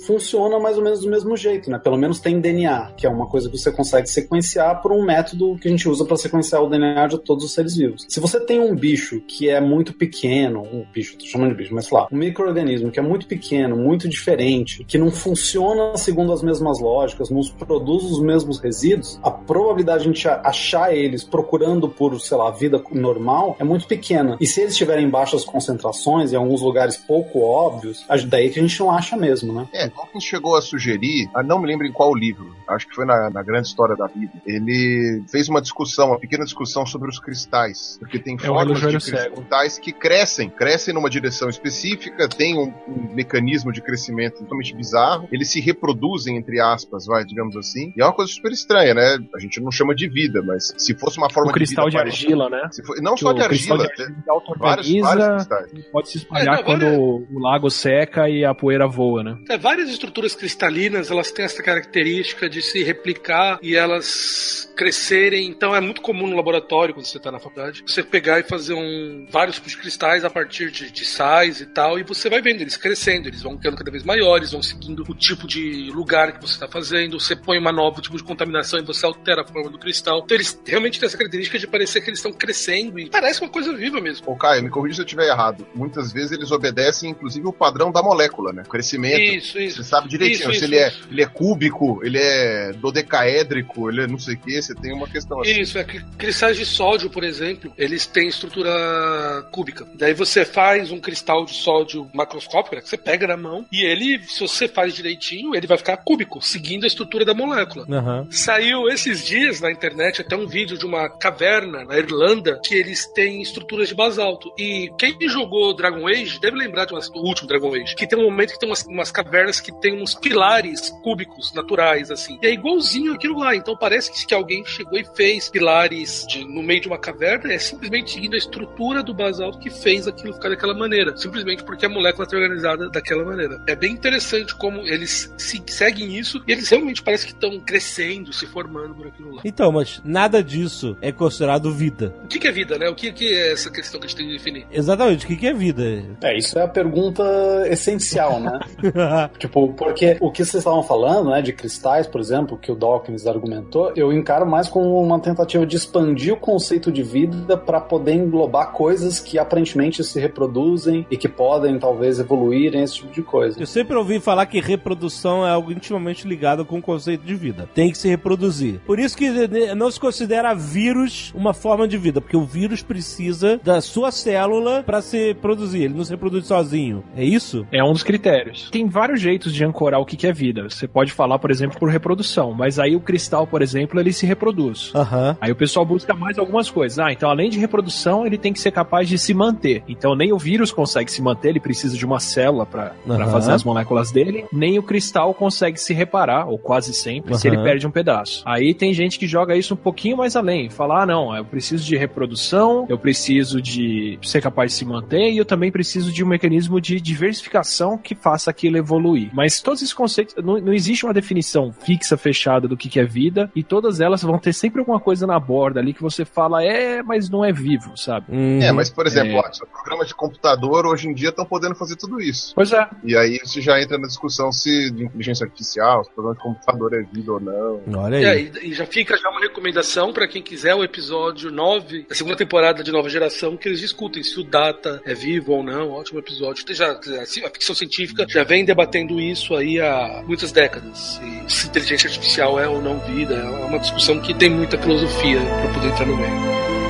funciona 0.07 0.59
mais 0.59 0.77
ou 0.77 0.85
menos 0.85 1.01
do 1.01 1.11
mesmo 1.11 1.37
jeito, 1.37 1.71
né? 1.71 1.79
Pelo 1.79 1.97
menos 1.97 2.21
tem 2.21 2.41
DNA, 2.41 2.93
que 2.97 3.07
é 3.07 3.11
uma 3.11 3.27
coisa 3.27 3.49
que 3.49 3.59
você 3.59 3.73
consegue 3.73 4.09
sequenciar 4.09 4.81
por 4.83 4.93
um 4.93 5.05
método 5.05 5.57
que 5.61 5.69
a 5.69 5.71
gente 5.71 5.89
usa 5.89 6.05
para 6.05 6.17
sequenciar 6.17 6.63
o 6.63 6.69
DNA 6.69 7.07
de 7.07 7.19
todos 7.19 7.45
os 7.45 7.53
seres 7.53 7.77
vivos. 7.77 8.07
Se 8.09 8.21
você 8.21 8.41
tem 8.41 8.61
um 8.61 8.75
bicho 8.75 9.21
que 9.21 9.49
é 9.49 9.61
muito 9.61 9.93
pequeno, 9.93 10.63
um 10.63 10.85
bicho, 10.93 11.17
tô 11.17 11.25
chamando 11.27 11.51
de 11.51 11.57
bicho, 11.57 11.75
mas 11.75 11.87
sei 11.87 11.97
lá, 11.97 12.09
um 12.11 12.17
microorganismo 12.17 12.91
que 12.91 12.99
é 12.99 13.03
muito 13.03 13.27
pequeno, 13.27 13.77
muito 13.77 14.09
diferente, 14.09 14.85
que 14.85 14.99
não 14.99 15.11
funciona 15.11 15.97
segundo 15.97 16.33
as 16.33 16.43
mesmas 16.43 16.81
lógicas, 16.81 17.31
não 17.31 17.43
produz 17.59 18.05
os 18.05 18.21
mesmos 18.21 18.59
resíduos, 18.61 19.19
a 19.23 19.31
probabilidade 19.31 20.03
de 20.05 20.09
a 20.09 20.13
gente 20.13 20.29
achar 20.29 20.95
eles 20.95 21.25
procurando 21.25 21.89
por, 21.89 22.19
sei 22.21 22.37
lá, 22.37 22.51
vida 22.51 22.83
normal 22.93 23.57
é 23.59 23.65
muito 23.65 23.87
pequena. 23.87 24.37
E 24.41 24.47
se 24.47 24.61
eles 24.61 24.73
estiverem 24.73 25.07
em 25.07 25.11
baixas 25.11 25.45
concentrações, 25.45 26.33
em 26.33 26.37
alguns 26.37 26.61
lugares 26.61 26.97
pouco 26.97 27.41
óbvios, 27.41 28.05
daí 28.29 28.51
que 28.51 28.59
a 28.59 28.63
gente 28.63 28.79
não 28.81 28.91
acha 28.91 29.17
mesmo, 29.17 29.42
né? 29.47 29.69
É, 29.73 29.89
Dawkins 29.89 30.25
chegou 30.25 30.57
a 30.57 30.61
sugerir, 30.63 31.29
ah, 31.35 31.43
não 31.43 31.59
me 31.61 31.67
lembro 31.67 31.87
em 31.87 31.93
qual 31.93 32.15
livro, 32.15 32.55
acho 32.69 32.87
que 32.89 32.95
foi 32.95 33.05
na, 33.05 33.31
na 33.31 33.43
Grande 33.43 33.69
História 33.69 33.97
da 33.97 34.07
Vida. 34.07 34.33
Ele 34.47 35.23
fez 35.31 35.49
uma 35.49 35.61
discussão, 35.63 36.09
uma 36.09 36.19
pequena 36.19 36.45
discussão 36.45 36.85
sobre 36.85 37.09
os 37.09 37.19
cristais, 37.19 37.97
porque 37.99 38.19
tem 38.19 38.35
É 38.37 38.39
formas 38.39 38.67
de 38.67 38.69
relojoeiro 38.75 39.01
cego. 39.01 39.37
cristais 39.37 39.79
que 39.79 39.93
crescem, 39.93 40.51
crescem 40.51 40.93
numa 40.95 41.09
direção 41.09 41.49
específica, 41.49 42.29
tem 42.29 42.59
um, 42.59 42.73
um 42.89 43.15
mecanismo 43.15 43.73
de 43.73 43.81
crescimento 43.81 44.39
totalmente 44.41 44.75
bizarro, 44.75 45.29
eles 45.33 45.51
se 45.51 45.61
reproduzem, 45.61 46.37
entre 46.37 46.61
aspas, 46.61 47.07
vai, 47.07 47.25
digamos 47.25 47.57
assim, 47.57 47.93
e 47.97 48.03
é 48.03 48.05
uma 48.05 48.13
coisa 48.13 48.31
super 48.33 48.53
estranha, 48.53 48.95
né? 48.95 49.19
A 49.35 49.39
gente 49.39 49.61
não 49.61 49.71
chama 49.71 49.95
de 49.95 50.09
vida, 50.09 50.43
mas 50.43 50.73
se 50.77 50.95
fosse 50.95 51.19
uma 51.19 51.31
forma 51.31 51.51
O 51.51 51.55
cristal 51.55 51.87
de 51.87 51.93
vida 51.97 52.05
parecida- 52.05 52.33
argila, 52.45 52.51
né? 52.51 52.69
se 52.73 52.83
for- 52.85 53.01
não 53.01 53.15
Que 53.15 53.21
só 53.21 53.33
de 53.33 53.49
cristal 53.49 53.81
argila, 53.81 53.95
de 53.97 54.03
argila 54.03 54.57
vários, 54.59 55.01
vários 55.01 55.27
cristais. 55.47 55.87
pode 55.93 56.09
se 56.09 56.19
espalhar 56.19 56.55
É, 56.55 56.57
não, 56.59 56.65
quando 56.65 56.87
agora- 56.87 57.01
o, 57.01 57.39
lago 57.41 57.71
seca 57.71 58.29
e 58.29 58.45
a 58.45 58.55
poeira 58.55 58.87
voa, 58.89 59.23
né? 59.33 59.41
É, 59.49 59.59
várias 59.59 59.89
estruturas 59.89 60.35
cristalinas, 60.35 61.11
elas 61.11 61.31
têm 61.31 61.45
essa 61.45 61.63
característica 61.63 62.49
de 62.49 62.63
se 62.63 62.83
replicar 62.83 63.59
e 63.63 63.75
elas 63.75 64.73
crescerem. 64.77 65.47
Então 65.47 65.75
é 65.75 65.81
muito 65.81 66.01
comum 66.01 66.27
no 66.27 66.37
laboratório, 66.37 66.95
quando 66.95 67.07
você 67.07 67.19
está 67.19 67.31
na 67.31 67.39
faculdade, 67.39 67.83
você 67.87 68.03
pegar 68.03 68.41
e 68.41 68.43
fazer 68.43 68.75
um, 68.75 69.27
vários 69.31 69.57
tipos 69.57 69.73
de 69.73 69.79
cristais 69.79 70.25
a 70.25 70.31
partir 70.31 70.71
de, 70.71 70.91
de 70.91 71.05
sais 71.05 71.61
e 71.61 71.67
tal, 71.67 71.99
e 71.99 72.03
você 72.03 72.29
vai 72.29 72.41
vendo 72.41 72.61
eles 72.61 72.77
crescendo, 72.77 73.29
eles 73.29 73.43
vão 73.43 73.57
ficando 73.57 73.77
cada 73.77 73.91
vez 73.91 74.05
maiores, 74.05 74.53
vão 74.53 74.63
seguindo 74.63 75.05
o 75.09 75.15
tipo 75.15 75.47
de 75.47 75.91
lugar 75.93 76.33
que 76.33 76.41
você 76.41 76.55
está 76.55 76.69
fazendo, 76.69 77.21
você 77.21 77.37
põe 77.37 77.59
uma 77.59 77.73
nova 77.73 78.01
tipo 78.01 78.17
de 78.17 78.25
contaminação 78.25 78.79
e 78.79 78.83
você 78.83 79.05
altera 79.07 79.43
a 79.43 79.45
forma 79.45 79.71
do 79.71 79.79
cristal. 79.79 80.23
Então 80.25 80.37
eles 80.37 80.59
realmente 80.67 80.99
têm 80.99 81.07
essa 81.07 81.17
característica 81.17 81.59
de 81.59 81.67
parecer 81.67 82.01
que 82.01 82.11
eles 82.11 82.19
estão 82.19 82.33
crescendo 82.33 82.99
e 82.99 83.09
parece 83.11 83.41
uma 83.41 83.51
coisa 83.51 83.73
viva 83.75 84.01
mesmo. 84.01 84.31
Ô, 84.31 84.37
Caio, 84.37 84.63
me 84.63 84.71
corrija 84.71 84.97
se 84.97 85.01
eu 85.03 85.05
estiver 85.05 85.29
errado. 85.29 85.67
Muitas 85.75 86.13
vezes 86.13 86.33
eles 86.33 86.51
obedecem, 86.51 87.11
inclusive, 87.11 87.47
o 87.47 87.53
padrão 87.53 87.91
da 87.91 88.03
molécula, 88.03 88.53
né? 88.53 88.63
O 88.67 88.69
crescimento. 88.69 89.17
Isso, 89.25 89.59
isso. 89.59 89.77
Você 89.83 89.89
sabe 89.89 90.09
direitinho 90.09 90.51
Isso, 90.51 90.51
se 90.51 90.57
isso, 90.57 90.65
ele, 90.65 90.87
isso. 90.87 91.05
É, 91.05 91.13
ele 91.13 91.23
é 91.23 91.27
cúbico, 91.27 92.01
ele 92.05 92.19
é 92.19 92.73
dodecaédrico, 92.73 93.89
ele 93.91 94.03
é 94.03 94.07
não 94.07 94.19
sei 94.19 94.35
o 94.35 94.39
que, 94.39 94.61
você 94.61 94.75
tem 94.75 94.93
uma 94.93 95.09
questão 95.09 95.41
assim. 95.41 95.61
Isso, 95.61 95.79
é 95.79 95.85
que 95.85 96.03
cristais 96.17 96.57
de 96.57 96.65
sódio, 96.67 97.11
por 97.11 97.25
exemplo, 97.25 97.73
eles 97.77 98.07
têm 98.07 98.29
estrutura 98.29 99.47
cúbica. 99.51 99.87
Daí 99.95 100.15
você 100.15 100.45
faz 100.45 100.91
um 100.91 101.01
cristal 101.01 101.45
de 101.45 101.55
sódio 101.55 102.09
macroscópico, 102.15 102.77
né, 102.77 102.83
que 102.83 102.89
você 102.89 102.97
pega 102.97 103.27
na 103.27 103.37
mão, 103.37 103.65
e 103.73 103.85
ele, 103.85 104.21
se 104.25 104.41
você 104.41 104.69
faz 104.69 104.95
direitinho, 104.95 105.55
ele 105.55 105.67
vai 105.67 105.79
ficar 105.79 105.97
cúbico, 105.99 106.41
seguindo 106.43 106.85
a 106.85 106.87
estrutura 106.87 107.25
da 107.25 107.35
molécula. 107.35 107.87
Aham. 107.91 108.27
Saiu 108.31 108.89
esses 108.89 109.25
dias 109.25 109.61
na 109.61 109.71
internet 109.71 110.21
até 110.21 110.37
um 110.37 110.47
vídeo 110.47 110.77
de 110.79 110.85
uma 110.87 111.09
caverna 111.09 111.85
na 111.85 111.99
Irlanda 111.99 112.61
que 112.65 112.75
eles 112.75 113.07
têm 113.13 113.43
estruturas 113.43 113.89
de 113.89 113.95
basalto. 113.95 114.53
E 114.59 114.91
quem 114.99 115.17
jogou 115.29 115.75
Dragon 115.75 116.07
Age 116.09 116.41
deve 116.41 116.57
lembrar 116.57 116.85
de 116.87 116.93
umas- 116.93 117.09
do 117.11 117.21
último 117.21 117.49
Dragon 117.49 117.75
Age, 117.75 117.95
que 117.95 118.07
tem 118.07 118.19
um 118.19 118.25
momento 118.25 118.53
que 118.53 118.59
tem 118.59 118.69
umas, 118.69 118.85
umas 118.87 119.11
cavernas 119.13 119.61
que 119.61 119.71
tem 119.81 120.01
uns 120.03 120.15
pilares 120.15 120.91
cúbicos 121.03 121.53
naturais, 121.55 122.11
assim. 122.11 122.39
E 122.43 122.47
é 122.47 122.53
igualzinho 122.53 123.13
aquilo 123.13 123.39
lá. 123.39 123.55
Então 123.55 123.77
parece 123.77 124.11
que, 124.13 124.27
que 124.27 124.35
alguém 124.35 124.65
chegou 124.65 124.99
e 124.99 125.05
fez 125.15 125.49
pilares 125.49 126.27
de- 126.29 126.45
no 126.45 126.63
meio 126.63 126.81
de 126.81 126.89
uma 126.89 126.99
caverna, 126.99 127.53
é 127.53 127.59
simplesmente 127.59 128.13
seguindo 128.13 128.35
a 128.35 128.39
estrutura 128.39 129.03
do 129.03 129.15
basalto 129.15 129.59
que 129.59 129.71
fez 129.71 130.09
aquilo 130.09 130.33
ficar 130.35 130.49
daquela 130.49 130.75
maneira. 130.75 131.17
Simplesmente 131.17 131.63
porque 131.65 131.87
a 131.87 131.89
molécula 131.89 132.25
está 132.25 132.37
organizada 132.37 132.89
daquela 132.91 133.25
maneira. 133.25 133.63
É 133.67 133.77
bem 133.77 133.93
interessante 133.93 134.55
como 134.57 134.81
eles 134.81 135.33
se- 135.37 135.63
seguem 135.67 136.17
isso 136.19 136.43
e 136.47 136.53
eles 136.53 136.69
realmente 136.69 137.03
parece 137.03 137.27
que 137.27 137.33
estão 137.33 137.59
crescendo, 137.61 138.33
se 138.33 138.47
formando 138.47 138.95
por 138.95 139.07
aquilo 139.07 139.35
lá. 139.37 139.43
Então, 139.45 139.71
mas 139.73 140.01
nada 140.05 140.43
disso 140.43 140.97
é 141.01 141.13
considerado 141.13 141.73
vida. 141.73 142.15
O 142.25 142.29
que, 142.29 142.39
que 142.39 142.49
é 142.49 142.53
vida, 142.53 142.79
né? 142.79 142.89
O 142.89 142.95
que, 142.95 143.13
que 143.13 143.33
é 143.35 143.53
essa 143.53 143.71
questão 143.71 144.01
que 144.01 144.07
a 144.07 144.09
gente 144.09 144.17
tem 144.17 144.27
que 144.27 144.33
definir? 144.33 144.67
Exatamente, 144.71 145.25
o 145.25 145.29
que 145.29 145.37
que 145.37 145.47
é 145.47 145.53
vida? 145.53 145.83
É, 146.23 146.37
isso 146.39 146.59
é 146.59 146.63
a 146.63 146.69
pergunta 146.69 147.23
essencial, 147.69 148.41
né? 148.41 148.59
Tipo, 149.39 149.73
porque 149.73 150.17
o 150.21 150.31
que 150.31 150.45
vocês 150.45 150.61
estavam 150.61 150.83
falando, 150.83 151.31
né, 151.31 151.43
de 151.43 151.53
cristais, 151.53 152.07
por 152.07 152.21
exemplo, 152.21 152.57
que 152.57 152.71
o 152.71 152.75
Dawkins 152.75 153.27
argumentou, 153.27 153.93
eu 153.97 154.13
encaro 154.13 154.47
mais 154.47 154.69
como 154.69 155.01
uma 155.01 155.19
tentativa 155.19 155.67
de 155.67 155.77
expandir 155.77 156.35
o 156.35 156.37
conceito 156.37 156.93
de 156.93 157.03
vida 157.03 157.57
para 157.57 157.81
poder 157.81 158.15
englobar 158.15 158.73
coisas 158.73 159.19
que 159.19 159.39
aparentemente 159.39 160.03
se 160.05 160.21
reproduzem 160.21 161.07
e 161.11 161.17
que 161.17 161.29
podem 161.29 161.79
talvez 161.79 162.19
evoluir 162.19 162.75
esse 162.75 162.95
tipo 162.95 163.13
de 163.13 163.23
coisa. 163.23 163.61
Eu 163.61 163.67
sempre 163.67 163.97
ouvi 163.97 164.21
falar 164.21 164.47
que 164.47 164.61
reprodução 164.61 165.47
é 165.47 165.51
algo 165.51 165.73
intimamente 165.73 166.27
ligado 166.27 166.65
com 166.65 166.79
o 166.79 166.83
conceito 166.83 167.25
de 167.25 167.35
vida. 167.35 167.69
Tem 167.75 167.91
que 167.91 167.99
se 167.99 168.09
reproduzir. 168.09 168.81
Por 168.87 168.99
isso 168.99 169.17
que 169.17 169.31
não 169.75 169.91
se 169.91 169.99
considera 169.99 170.55
vírus 170.55 171.33
uma 171.35 171.53
forma 171.53 171.87
de 171.89 171.97
vida, 171.99 172.21
porque 172.21 172.37
o 172.37 172.45
vírus 172.45 172.83
precisa 172.83 173.61
da 173.63 173.81
sua 173.81 174.11
célula 174.11 174.83
para 174.85 175.03
se 175.03 175.35
produzir. 175.35 175.85
Ele 175.85 175.95
não 175.95 176.05
se 176.05 176.11
reproduz 176.11 176.47
sozinho. 176.47 177.05
É 177.17 177.25
isso? 177.25 177.67
É 177.73 177.83
um 177.83 177.93
dos 177.93 178.03
critérios. 178.03 178.69
Tem 178.71 178.87
vários 178.93 179.21
jeitos 179.21 179.53
de 179.53 179.65
ancorar 179.65 180.01
o 180.01 180.07
que 180.07 180.27
é 180.27 180.33
vida. 180.33 180.69
Você 180.69 180.87
pode 180.87 181.13
falar, 181.13 181.39
por 181.39 181.51
exemplo, 181.51 181.79
por 181.79 181.89
reprodução, 181.89 182.53
mas 182.53 182.79
aí 182.79 182.95
o 182.95 183.01
cristal, 183.01 183.47
por 183.47 183.63
exemplo, 183.63 183.99
ele 183.99 184.13
se 184.13 184.27
reproduz. 184.27 184.93
Aham. 184.95 185.37
Aí 185.41 185.51
o 185.51 185.57
pessoal 185.57 185.85
busca 185.85 186.15
mais 186.15 186.39
algumas 186.39 186.71
coisas. 186.71 186.99
Ah, 186.99 187.11
então 187.11 187.31
além 187.31 187.51
de 187.51 187.59
reprodução, 187.59 188.27
ele 188.27 188.39
tem 188.39 188.53
que 188.53 188.61
ser 188.61 188.71
capaz 188.71 189.09
de 189.09 189.19
se 189.19 189.33
manter. 189.35 189.83
Então 189.89 190.15
nem 190.15 190.33
o 190.33 190.39
vírus 190.39 190.71
consegue 190.71 191.11
se 191.11 191.23
manter, 191.23 191.49
ele 191.49 191.61
precisa 191.61 191.97
de 191.97 192.05
uma 192.05 192.21
célula 192.21 192.67
para 192.67 192.93
Aham. 193.09 193.27
fazer 193.31 193.53
as 193.53 193.65
moléculas 193.65 194.13
dele, 194.13 194.45
nem 194.53 194.79
o 194.79 194.83
cristal 194.83 195.33
consegue 195.33 195.81
se 195.81 195.95
reparar, 195.95 196.49
ou 196.49 196.59
quase 196.59 196.93
sempre, 196.93 197.37
se 197.37 197.49
Aham. 197.49 197.57
ele 197.57 197.65
perde 197.65 197.87
um 197.87 197.91
pedaço. 197.91 198.43
Aí 198.45 198.75
tem 198.75 198.93
gente 198.93 199.19
que 199.19 199.27
joga 199.27 199.57
isso 199.57 199.75
um 199.75 199.77
pouquinho 199.77 200.19
mais 200.19 200.37
além. 200.37 200.69
Fala, 200.69 201.03
ah, 201.03 201.07
não, 201.07 201.35
eu 201.35 201.45
preciso 201.45 201.85
de 201.85 201.97
reprodução, 201.97 202.87
eu 202.89 202.99
preciso 202.99 203.61
de 203.63 204.19
ser 204.23 204.43
capaz 204.43 204.73
de 204.73 204.79
se 204.79 204.85
manter 204.85 205.31
e 205.31 205.39
eu 205.39 205.45
também 205.45 205.71
preciso 205.73 206.13
de 206.13 206.23
um 206.23 206.27
mecanismo 206.27 206.81
de 206.81 207.01
diversificação 207.01 207.97
que 207.97 208.15
faça 208.15 208.51
aquilo 208.51 208.82
evoluir. 208.83 209.31
Mas 209.33 209.61
todos 209.61 209.81
esses 209.83 209.95
conceitos, 209.95 210.35
não, 210.45 210.59
não 210.61 210.73
existe 210.73 211.05
uma 211.05 211.15
definição 211.15 211.73
fixa, 211.73 212.17
fechada 212.17 212.69
do 212.69 212.77
que, 212.77 212.89
que 212.89 213.01
é 213.01 213.05
vida, 213.05 213.51
e 213.55 213.63
todas 213.63 214.01
elas 214.01 214.23
vão 214.23 214.39
ter 214.39 214.53
sempre 214.53 214.81
alguma 214.81 215.01
coisa 215.01 215.27
na 215.27 215.39
borda 215.39 215.81
ali 215.81 215.93
que 215.95 216.03
você 216.03 216.25
fala, 216.25 216.63
é, 216.63 217.03
mas 217.03 217.29
não 217.31 217.45
é 217.45 217.53
vivo, 217.53 217.97
sabe? 217.97 218.27
Uhum. 218.31 218.61
É, 218.63 218.71
mas 218.73 218.91
por 218.91 219.07
exemplo, 219.07 219.33
É. 219.33 219.43
Watson, 219.43 219.65
programas 219.67 220.09
de 220.09 220.15
computador 220.15 220.87
hoje 220.87 221.09
em 221.09 221.15
dia 221.15 221.31
estão 221.31 221.45
podendo 221.45 221.75
fazer 221.75 221.97
tudo 221.97 222.21
isso. 222.21 222.53
Pois 222.55 222.73
é. 222.73 222.89
E 223.05 223.17
aí 223.17 223.39
você 223.45 223.61
já 223.61 223.81
entra 223.81 223.97
na 223.99 224.07
discussão 224.07 224.53
se 224.53 224.91
de 224.91 225.05
inteligência 225.05 225.45
artificial, 225.45 226.05
se 226.05 226.11
o 226.11 226.15
programa 226.15 226.37
de 226.37 226.43
computador 226.43 226.95
é 226.95 227.03
vida 227.03 227.33
ou 227.33 227.41
não. 227.41 227.81
Olha 227.97 228.17
É, 228.17 228.31
aí. 228.31 228.53
e, 228.63 228.69
e 228.71 228.75
já 228.75 228.87
fica 228.87 229.17
já 229.17 229.29
uma 229.31 229.41
recomendação 229.41 230.13
pra 230.13 230.27
quem 230.29 230.43
quiser 230.43 230.75
o 230.75 230.83
episódio 230.85 231.51
9 231.51 232.07
da 232.09 232.15
segunda 232.15 232.37
temporada 232.37 232.83
de 232.83 232.91
Nova 232.93 233.09
Geração, 233.09 233.57
que 233.57 233.69
eles 233.69 233.81
discutem 233.81 234.23
se 234.23 234.39
o 234.41 234.45
Data 234.45 235.01
é 235.05 235.15
vivo 235.15 235.53
ou 235.53 235.63
não. 235.63 235.91
Ótimo 235.91 236.19
episódio. 236.19 236.65
Já, 236.75 236.93
a 236.93 237.51
ficção 237.51 237.75
científica 237.75 238.27
já 238.29 238.43
vem 238.45 238.62
debatendo 238.65 239.21
isso 239.21 239.55
aí 239.55 239.81
há 239.81 240.23
muitas 240.27 240.53
décadas. 240.53 241.21
E 241.23 241.51
se 241.51 241.67
inteligência 241.67 242.09
artificial 242.09 242.59
é 242.59 242.69
ou 242.69 242.81
não 242.81 242.99
vida, 243.01 243.35
é 243.35 243.67
uma 243.67 243.79
discussão 243.79 244.21
que 244.21 244.35
tem 244.35 244.51
muita 244.51 244.79
filosofia 244.79 245.41
pra 245.41 245.73
poder 245.73 245.89
entrar 245.89 246.07
no 246.07 246.17
meio. 246.17 246.82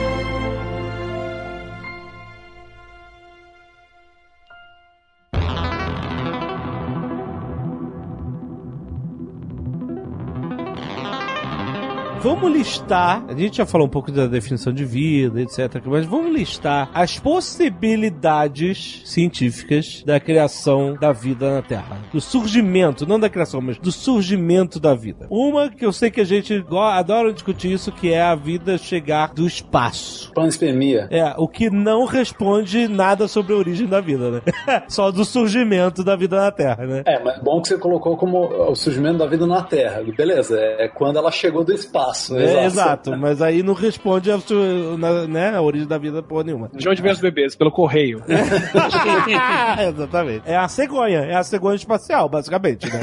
Vamos 12.23 12.53
listar. 12.53 13.25
A 13.29 13.35
gente 13.35 13.57
já 13.57 13.67
falou 13.67 13.89
um 13.89 13.91
pouco 13.91 14.13
da 14.13 14.29
definição 14.29 14.73
de 14.73 14.85
vida, 14.85 15.43
etc. 15.43 15.83
Mas 15.85 16.07
vamos 16.07 16.33
listar 16.33 16.89
as 16.95 17.19
possibilidades 17.19 19.03
científicas 19.05 20.05
da 20.07 20.21
criação 20.21 20.95
da 20.95 21.11
vida 21.11 21.57
na 21.57 21.63
Terra. 21.63 21.99
Do 22.13 22.21
surgimento, 22.21 23.05
não 23.05 23.19
da 23.19 23.29
criação, 23.29 23.61
mas 23.61 23.77
do 23.77 23.91
surgimento 23.91 24.79
da 24.79 24.95
vida. 24.95 25.27
Uma 25.29 25.69
que 25.69 25.85
eu 25.85 25.93
sei 25.93 26.13
que 26.13 26.21
a 26.21 26.25
gente 26.25 26.65
adora 26.71 27.33
discutir 27.33 27.73
isso, 27.73 27.91
que 27.91 28.13
é 28.13 28.23
a 28.23 28.37
vida 28.37 28.79
chegar 28.79 29.35
do 29.35 29.45
espaço. 29.45 30.31
Panspermia. 30.33 31.09
É, 31.11 31.35
o 31.37 31.49
que 31.49 31.71
não 31.71 32.05
responde 32.05 32.87
nada 32.87 33.27
sobre 33.27 33.53
a 33.53 33.57
origem 33.57 33.89
da 33.89 34.01
vida, 34.01 34.31
né? 34.31 34.43
Só 34.87 35.11
do 35.11 35.25
surgimento 35.25 36.05
da 36.05 36.15
vida 36.15 36.37
na 36.37 36.53
Terra, 36.53 36.87
né? 36.87 37.03
É, 37.05 37.21
mas 37.21 37.43
bom 37.43 37.61
que 37.61 37.67
você 37.67 37.77
colocou 37.77 38.17
como 38.17 38.71
o 38.71 38.77
surgimento 38.77 39.19
da 39.19 39.27
vida 39.27 39.45
na 39.45 39.61
Terra. 39.61 40.05
Beleza, 40.17 40.57
é 40.57 40.87
quando 40.87 41.17
ela 41.17 41.33
chegou 41.33 41.65
do 41.65 41.73
espaço. 41.73 42.12
É, 42.37 42.65
exato, 42.67 43.17
mas 43.17 43.41
aí 43.43 43.63
não 43.63 43.75
responde 43.75 44.31
a, 44.31 44.39
na- 44.99 45.27
né, 45.27 45.55
a 45.57 45.61
origem 45.63 45.87
da 45.87 45.99
vida 45.99 46.23
porra 46.23 46.45
nenhuma. 46.45 46.71
De 46.75 46.89
onde 46.89 47.01
vem 47.03 47.13
os 47.13 47.21
bebês? 47.21 47.55
Pelo 47.55 47.71
correio. 47.71 48.23
Exatamente. 49.89 50.43
É 50.47 50.57
a 50.57 50.69
cegonha, 50.69 51.21
é 51.21 51.35
a 51.35 51.43
cegonha 51.43 51.77
espacial, 51.77 52.29
basicamente, 52.29 52.87
né? 52.87 53.01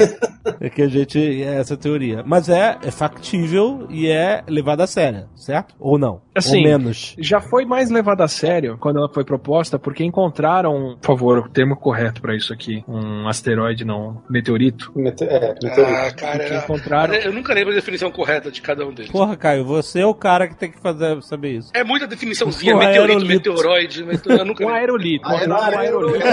é 0.60 0.68
que 0.70 0.82
a 0.82 0.88
gente. 0.88 1.18
É 1.42 1.56
essa 1.60 1.76
teoria. 1.76 2.22
Mas 2.24 2.48
é, 2.48 2.78
é 2.82 2.90
factível 2.90 3.86
e 3.90 4.08
é 4.08 4.42
levada 4.48 4.84
a 4.84 4.86
sério, 4.86 5.28
certo? 5.34 5.74
Ou 5.78 5.98
não? 5.98 6.20
Assim, 6.34 6.58
Ou 6.58 6.62
menos. 6.64 7.16
Já 7.18 7.40
foi 7.40 7.64
mais 7.64 7.90
levada 7.90 8.22
a 8.22 8.28
sério 8.28 8.76
quando 8.78 8.98
ela 8.98 9.08
foi 9.08 9.24
proposta, 9.24 9.78
porque 9.80 10.04
encontraram, 10.04 10.96
por 11.00 11.06
favor, 11.06 11.38
o 11.38 11.48
termo 11.48 11.74
correto 11.76 12.20
pra 12.22 12.36
isso 12.36 12.52
aqui, 12.52 12.84
um 12.86 13.26
asteroide, 13.26 13.84
não, 13.84 14.22
meteorito. 14.30 14.92
Mete- 14.94 15.24
é, 15.24 15.54
meteorito. 15.62 15.80
Ah, 15.96 16.10
cara, 16.12 16.44
Que 16.44 16.54
encontraram. 16.54 17.14
eu 17.14 17.32
nunca 17.32 17.52
lembro 17.52 17.72
a 17.72 17.74
definição 17.74 18.10
correta 18.12 18.48
de 18.50 18.60
cada 18.62 18.86
um 18.86 18.92
deles. 18.92 19.10
Porra, 19.10 19.36
Caio, 19.36 19.64
você 19.64 20.00
é 20.00 20.06
o 20.06 20.14
cara 20.14 20.46
que 20.46 20.54
tem 20.54 20.70
que 20.70 20.78
fazer, 20.80 21.20
saber 21.22 21.50
isso. 21.58 21.70
É 21.74 21.82
muita 21.82 22.06
definiçãozinha, 22.06 22.76
Um 22.76 22.78
meteorito, 22.78 23.18
aerolito. 23.18 23.50
meteoroide, 23.50 24.04
meteoro, 24.04 24.40
eu 24.40 24.44
nunca 24.44 24.64
Um 24.64 24.68
aerolito. 24.68 25.26
Ah, 25.28 25.32
é 25.34 25.36
encontraram 25.46 25.74
um 25.74 25.78
aerolito. 25.80 26.24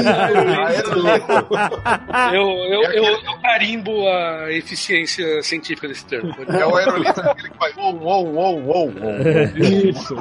Eu, 2.33 2.47
eu, 2.49 2.83
eu, 2.91 3.03
eu 3.03 3.37
carimbo 3.41 4.07
a 4.07 4.51
eficiência 4.51 5.41
científica 5.41 5.87
desse 5.87 6.05
termo. 6.05 6.35
É 6.49 6.65
o 6.65 6.75
aerolito 6.75 7.19
aquele 7.21 7.49
que 7.49 7.57
vai 7.57 7.71
uou, 7.77 7.95
uou, 7.99 8.27
uou, 8.33 8.59
uou, 8.63 8.85
uou. 8.87 8.93
Isso. 9.89 10.15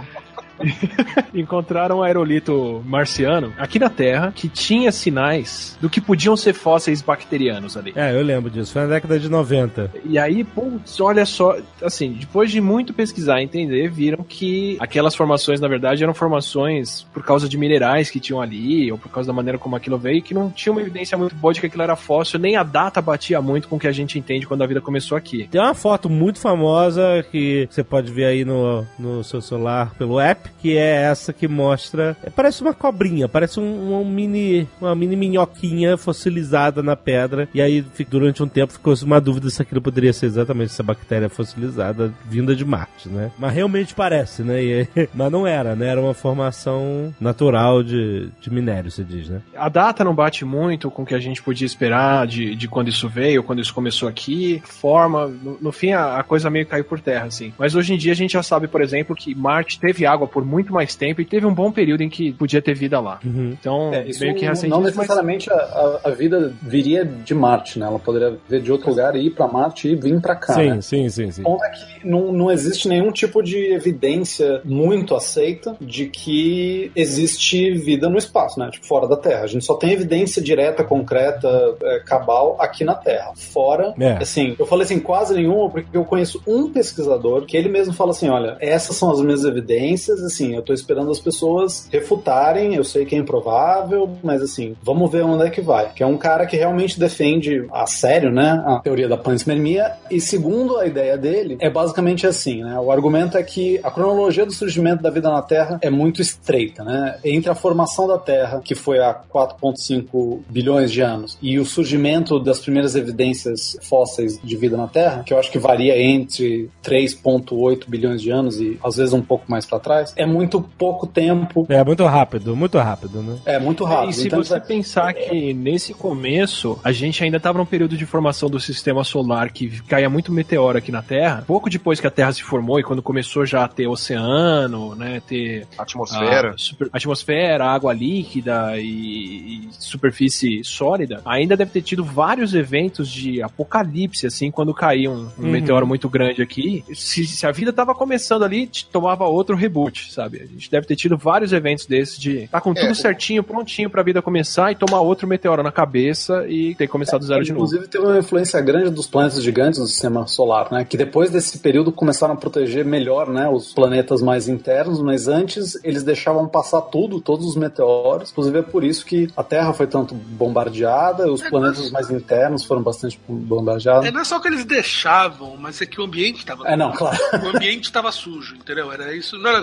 Encontraram 1.35 1.99
um 1.99 2.03
aerolito 2.03 2.83
marciano 2.87 3.53
aqui 3.59 3.79
na 3.79 3.89
Terra 3.89 4.33
que 4.35 4.49
tinha 4.49 4.91
sinais 4.93 5.77
do 5.81 5.89
que 5.89 6.01
podiam 6.01 6.37
ser 6.37 6.53
fósseis 6.53 7.03
bacterianos 7.03 7.77
ali. 7.77 7.93
É, 7.95 8.15
eu 8.15 8.23
lembro 8.23 8.51
disso. 8.51 8.73
Foi 8.73 8.83
na 8.83 8.89
década 8.89 9.19
de 9.19 9.29
90. 9.29 9.93
E 10.05 10.19
aí, 10.19 10.45
putz, 10.45 11.01
olha 11.01 11.25
só, 11.25 11.57
assim, 11.83 12.13
depois 12.13 12.51
de 12.51 12.61
muito 12.61 12.93
pesquisar 12.93 13.41
e 13.41 13.45
entender, 13.45 13.89
viram 13.89 14.25
que 14.25 14.77
aquelas 14.81 15.15
formações, 15.15 15.61
na 15.61 15.69
verdade, 15.69 16.03
eram 16.03 16.15
formações 16.15 17.07
por 17.13 17.23
causa 17.23 17.49
de 17.49 17.57
minerais 17.57 18.11
que 18.11 18.21
tinham 18.21 18.41
ali, 18.41 18.91
ou 18.91 18.99
por 18.99 19.11
causa 19.11 19.27
da 19.27 19.33
maneira 19.33 19.59
como 19.59 19.77
aquilo 19.77 19.99
veio, 19.99 20.23
que 20.23 20.35
não 20.35 20.51
tinha 20.51 20.73
uma 20.73 20.81
evidência 20.81 21.17
muito 21.17 21.35
boa 21.35 21.53
de 21.53 21.61
que 21.61 21.67
aquilo 21.67 21.83
era 21.83 21.97
fóssil, 21.97 22.39
nem 22.39 22.57
a 22.57 22.63
data 22.63 23.01
batia 23.01 23.41
muito 23.41 23.69
com 23.69 23.77
o 23.77 23.79
que 23.79 23.87
a 23.87 23.93
gente 23.93 24.19
entende 24.19 24.47
quando 24.47 24.63
a 24.63 24.67
vida 24.67 24.81
começou 24.81 25.17
aqui. 25.17 25.49
Tem 25.51 25.61
uma 25.61 25.75
foto 25.75 26.09
muito 26.09 26.39
famosa 26.39 27.25
que 27.31 27.69
você 27.71 27.83
pode 27.83 28.13
ver 28.13 28.27
aí 28.27 28.45
no, 28.45 28.87
no 28.99 29.25
seu 29.25 29.41
celular 29.41 29.95
pelo 29.95 30.21
app, 30.21 30.46
que 30.61 30.77
é 30.77 31.03
essa 31.03 31.33
que 31.33 31.49
mostra. 31.49 32.17
é, 32.23 32.31
parece 32.31 32.63
uma 32.63 32.75
cobrinha, 32.75 33.29
parece 33.29 33.61
um, 33.61 34.01
um 34.01 34.05
mini. 34.05 34.69
uma 34.81 34.95
mini 34.95 35.17
minhoquinha 35.17 35.97
fossilizada 35.97 36.83
na 36.83 36.97
pedra. 36.97 37.49
E 37.53 37.61
aí, 37.61 37.85
durante 38.09 38.43
um 38.43 38.49
tempo, 38.49 38.73
ficou 38.73 38.95
uma 39.03 39.21
dúvida 39.21 39.51
se 39.51 39.63
aquilo 39.63 39.83
poderia 39.83 40.13
ser 40.13 40.27
exatamente 40.27 40.71
essa 40.71 40.83
bactéria 40.83 41.29
fossilizada 41.29 42.13
vinda 42.25 42.55
de 42.55 42.65
Marte, 42.65 43.09
né? 43.09 43.31
Mas 43.39 43.53
realmente 43.55 43.95
parece, 43.95 44.43
né? 44.43 44.63
E 44.63 44.89
mas 45.15 45.31
não 45.31 45.47
era, 45.47 45.75
né? 45.75 45.89
Era 45.89 46.01
uma 46.01 46.15
formação 46.15 47.15
natural 47.21 47.83
de, 47.83 48.29
de 48.41 48.51
minério, 48.51 48.91
você 48.91 49.05
diz, 49.05 49.29
né? 49.29 49.41
A 49.57 49.69
data 49.69 50.05
não 50.05 50.15
bate 50.15 50.45
muito 50.45 50.91
com 50.91 51.03
o 51.03 51.07
que 51.07 51.15
a 51.15 51.19
gente 51.21 51.43
podia 51.43 51.67
esperar 51.67 52.27
de, 52.27 52.55
de 52.55 52.69
quando 52.69 52.89
isso 52.89 53.09
veio, 53.09 53.43
quando 53.43 53.61
isso 53.61 53.75
começou 53.75 54.09
aqui, 54.09 54.63
forma, 54.65 55.27
no, 55.27 55.59
no 55.61 55.73
fim 55.73 55.93
a, 55.93 56.19
a 56.19 56.23
coisa 56.23 56.51
meio 56.51 56.67
caiu 56.67 56.85
por 56.85 57.01
terra, 57.01 57.27
assim. 57.27 57.53
Mas 57.59 57.75
hoje 57.75 57.95
em 57.95 57.99
dia 57.99 58.13
a 58.13 58.17
gente 58.17 58.33
já 58.33 58.43
sabe, 58.43 58.69
por 58.69 58.81
exemplo, 58.81 59.15
que 59.15 59.35
Marte 59.35 59.79
teve 59.79 60.07
água 60.07 60.27
por 60.37 60.45
muito 60.45 60.71
mais 60.71 60.95
tempo 60.95 61.23
e 61.23 61.25
teve 61.25 61.47
um 61.47 61.55
bom 61.55 61.73
período 61.73 62.03
em 62.03 62.11
que 62.11 62.31
podia 62.35 62.61
ter 62.61 62.75
vida 62.75 63.01
lá. 63.01 63.19
Uhum. 63.25 63.57
Então, 63.59 63.91
É, 63.95 64.07
isso 64.07 64.21
meio 64.21 64.35
que 64.35 64.43
não 64.45 64.51
recentemente, 64.51 64.83
mas- 64.85 64.97
necessariamente 64.97 65.51
a, 65.51 65.55
a- 65.57 66.01
a 66.05 66.11
vida 66.11 66.53
viria 66.61 67.07
de 67.07 67.35
Marte, 67.35 67.79
né? 67.79 67.87
Ela 67.87 67.99
poderia 67.99 68.37
vir 68.47 68.61
de 68.61 68.71
outro 68.71 68.91
lugar 68.91 69.17
e 69.17 69.29
ir 69.29 69.31
pra 69.31 69.49
Marte 69.49 69.89
e 69.89 69.95
vir 69.97 70.21
pra 70.21 70.37
cá. 70.37 70.53
sim, 70.53 70.69
né? 70.73 70.81
sim, 70.83 71.09
sim, 71.09 71.31
sim. 71.31 71.41
O 71.41 71.45
ponto 71.45 71.65
é 71.65 71.71
que 71.71 72.07
não, 72.07 72.31
não 72.33 72.51
existe 72.51 72.87
nenhum 72.87 73.11
tipo 73.11 73.43
de 73.43 73.73
evidência 73.73 74.61
muito 74.63 75.15
aceita 75.15 75.75
de 75.81 76.05
que 76.07 76.93
existe 76.95 77.73
vida 77.73 78.11
no 78.11 78.19
espaço, 78.19 78.61
né? 78.61 78.69
Tipo, 78.71 78.85
fora 78.87 79.09
da 79.09 79.17
Terra. 79.17 79.45
A 79.45 79.47
gente 79.47 79.65
só 79.65 79.75
tem 79.75 79.93
evidência 79.93 80.43
direta, 80.43 80.85
concreta, 80.85 81.49
é, 81.83 82.01
cabal 82.01 82.57
aqui 82.61 82.85
na 82.85 82.95
Terra. 82.95 83.33
Fora, 83.35 83.95
É. 83.99 84.19
assim, 84.21 84.55
eu 84.59 84.67
falei 84.67 84.85
assim, 84.85 84.99
quase 85.01 85.33
nenhuma, 85.35 85.71
porque 85.71 85.97
eu 85.97 86.05
conheço 86.05 86.43
um 86.47 86.71
pesquisador 86.71 87.47
que 87.47 87.57
ele 87.57 87.71
mesmo 87.71 87.95
fala 87.95 88.11
assim: 88.11 88.29
olha, 88.29 88.57
essas 88.61 88.97
são 88.97 89.11
as 89.11 89.21
minhas 89.21 89.45
evidências, 89.45 90.21
assim, 90.27 90.55
eu 90.55 90.63
tô 90.63 90.73
esperando 90.73 91.11
as 91.11 91.21
pessoas 91.21 91.89
refutarem, 91.91 92.75
eu 92.75 92.85
sei 92.85 93.05
que 93.05 93.15
é 93.15 93.19
improvável, 93.19 94.11
mas 94.23 94.43
assim, 94.43 94.77
vamos 94.83 95.11
ver 95.11 95.25
onde 95.25 95.47
é 95.47 95.51
que 95.51 95.61
vai. 95.61 95.93
Que 95.93 96.03
é 96.03 96.07
um 96.07 96.17
cara 96.17 96.47
que 96.47 96.57
realmente 96.57 96.99
defende 96.99 97.67
a 97.73 97.87
sério, 97.87 98.31
né, 98.31 98.63
a 98.67 98.81
teoria 98.81 99.09
da 99.09 99.17
panspermia, 99.17 99.93
e 100.11 100.21
segundo 100.21 100.77
a 100.79 100.87
ideia 100.87 101.17
dele, 101.17 101.57
é 101.61 101.71
basicamente 101.71 102.27
assim, 102.27 102.63
né, 102.63 102.79
o 102.79 102.91
argumento 102.91 103.37
é 103.37 103.43
que 103.43 103.81
a 103.83 103.91
cronologia 103.91 104.45
do 104.45 104.53
surgimento 104.53 105.03
da 105.03 105.11
vida 105.11 105.31
na 105.31 105.43
Terra 105.43 105.79
é 105.83 105.91
muito 105.91 106.21
estreita, 106.21 106.85
né, 106.85 107.19
entre 107.25 107.51
a 107.51 107.55
formação 107.55 108.07
da 108.07 108.19
Terra, 108.19 108.61
que 108.65 108.75
foi 108.75 108.99
há 108.99 109.15
4.5 109.15 110.41
bilhões 110.49 110.91
de 110.91 111.01
anos, 111.01 111.39
e 111.41 111.59
o 111.59 111.65
surgimento 111.65 112.39
das 112.39 112.61
primeiras 112.61 112.95
evidências 112.95 113.77
fósseis 113.83 114.41
de 114.43 114.57
vida 114.57 114.77
na 114.77 114.89
Terra, 114.89 115.23
que 115.25 115.33
eu 115.33 115.39
acho 115.39 115.51
que 115.51 115.59
varia 115.59 115.99
entre 115.99 116.71
3.8 116.85 117.89
bilhões 117.89 118.21
de 118.21 118.31
anos 118.31 118.61
e 118.61 118.79
às 118.83 118.97
vezes 118.97 119.13
um 119.13 119.23
pouco 119.23 119.45
mais 119.49 119.67
para 119.67 119.79
trás, 119.79 120.13
é 120.17 120.27
muito 120.27 120.61
pouco 120.79 121.07
tempo. 121.07 121.67
É 121.69 121.85
muito 121.85 122.05
rápido, 122.07 122.57
muito 122.57 122.79
rápido, 122.79 123.23
né? 123.23 123.39
É 123.45 123.59
muito 123.59 123.85
rápido. 123.85 124.11
E 124.11 124.15
se 124.15 124.27
Então, 124.27 124.43
você 124.43 124.59
pensar 124.61 125.13
que 125.13 125.53
nesse 125.55 125.93
começo 125.95 126.79
a 126.83 126.91
gente 126.93 127.23
ainda 127.23 127.37
estava 127.37 127.59
num 127.59 127.67
período 127.67 127.97
de 127.97 128.07
formação 128.07 128.49
do 128.49 128.59
sistema 128.59 129.05
solar 129.05 129.51
que 129.51 129.81
caía 129.83 130.09
muito 130.11 130.33
meteoro 130.33 130.79
aqui 130.79 130.91
na 130.91 131.03
Terra, 131.03 131.45
pouco 131.47 131.69
depois 131.71 132.01
que 132.01 132.07
a 132.07 132.11
Terra 132.11 132.33
se 132.33 132.43
formou 132.43 132.81
e 132.81 132.83
quando 132.83 133.03
começou 133.03 133.45
já 133.47 133.65
a 133.65 133.69
ter 133.69 133.87
oceano, 133.87 134.95
né, 134.95 135.21
ter 135.27 135.67
Atmosfera. 135.79 136.51
a 136.55 136.59
super- 136.59 136.89
atmosfera, 136.93 137.67
água 137.67 137.93
líquida 137.93 138.79
e, 138.79 138.85
e 138.85 139.69
superfície 139.73 140.63
sólida, 140.65 141.21
ainda 141.25 141.57
deve 141.57 141.71
ter 141.71 141.83
tido 141.83 142.05
vários 142.05 142.55
eventos 142.55 143.09
de 143.11 143.43
apocalipse, 143.43 144.27
assim, 144.27 144.51
quando 144.51 144.73
caía 144.75 145.11
um, 145.11 145.29
um 145.39 145.47
Uhum. 145.47 145.51
meteoro 145.53 145.87
muito 145.87 146.09
grande 146.09 146.43
aqui. 146.43 146.85
Se, 146.95 147.27
se 147.27 147.47
a 147.47 147.53
vida 147.53 147.73
tava 147.73 147.95
começando 147.95 148.45
ali, 148.45 148.69
tomava 148.91 149.25
outro 149.25 149.55
reboot, 149.57 150.06
sabe? 150.13 150.41
A 150.43 150.47
gente 150.47 150.71
deve 150.71 150.87
ter 150.87 150.97
tido 150.97 151.17
vários 151.17 151.53
eventos 151.53 151.87
desses 151.87 152.19
de 152.19 152.49
tá 152.49 152.61
com 152.61 152.73
tudo 152.75 152.89
É. 152.89 152.95
certinho, 152.95 153.43
prontinho 153.43 153.89
pra 153.91 154.03
vida 154.03 154.21
começar 154.23 154.73
e 154.73 154.75
tomar 154.75 155.01
outro 155.01 155.27
meteoro 155.27 155.63
na 155.63 155.73
cabeça 155.73 156.47
e 156.49 156.75
ter 156.75 156.87
que 156.87 156.93
começar 156.93 157.19
do 157.19 157.25
zero 157.27 157.45
de 157.45 157.53
novo. 157.53 157.65
Inclusive 157.67 157.89
teve 157.89 158.05
uma 158.05 158.19
influência 158.19 158.61
grande 158.61 158.91
dos 158.91 159.07
planetas 159.07 159.43
gigantes 159.43 159.79
do 159.81 159.87
sistema 159.87 160.27
solar, 160.27 160.71
né? 160.73 160.85
Que 160.85 160.97
depois 160.97 161.31
desse 161.31 161.59
período 161.59 161.91
começaram 161.93 162.35
a 162.35 162.37
proteger 162.37 162.85
melhor, 162.85 163.29
né? 163.29 163.49
Os 163.49 163.73
planetas 163.73 164.23
mais 164.23 164.49
internos, 164.49 165.01
mas 165.01 165.29
antes 165.29 165.79
eles 165.85 166.03
deixavam 166.03 166.47
passar 166.49 166.81
tudo, 166.83 167.21
todos 167.21 167.47
os 167.47 167.57
meteoros. 167.57 168.31
Inclusive 168.31 168.59
é 168.59 168.63
por 168.63 168.85
isso 168.85 169.05
que 169.05 169.29
a 169.37 169.43
Terra 169.43 169.73
foi 169.73 169.87
tanto 169.87 170.15
bombardeada, 170.15 171.31
os 171.31 171.43
É, 171.43 171.51
planetas 171.51 171.91
mas- 171.91 172.07
mais 172.09 172.11
internos 172.11 172.65
foram 172.65 172.83
bastante 172.83 173.19
bombardeados. 173.29 174.07
É, 174.07 174.11
não 174.11 174.21
é 174.21 174.25
só 174.25 174.39
que 174.39 174.49
eles 174.49 174.65
deixavam, 174.65 175.57
mas 175.59 175.81
é 175.81 175.87
que 175.87 176.01
o 176.01 176.05
ambiente 176.05 176.39
estava. 176.39 176.67
É, 176.69 176.77
não, 176.77 176.93
claro. 176.93 177.17
O 177.45 177.57
ambiente 177.57 177.85
estava 177.85 178.11
sujo, 178.13 178.57
entendeu? 178.57 178.93
Era 178.93 179.15
isso. 179.15 179.37
Não, 179.39 179.53
não, 179.53 179.63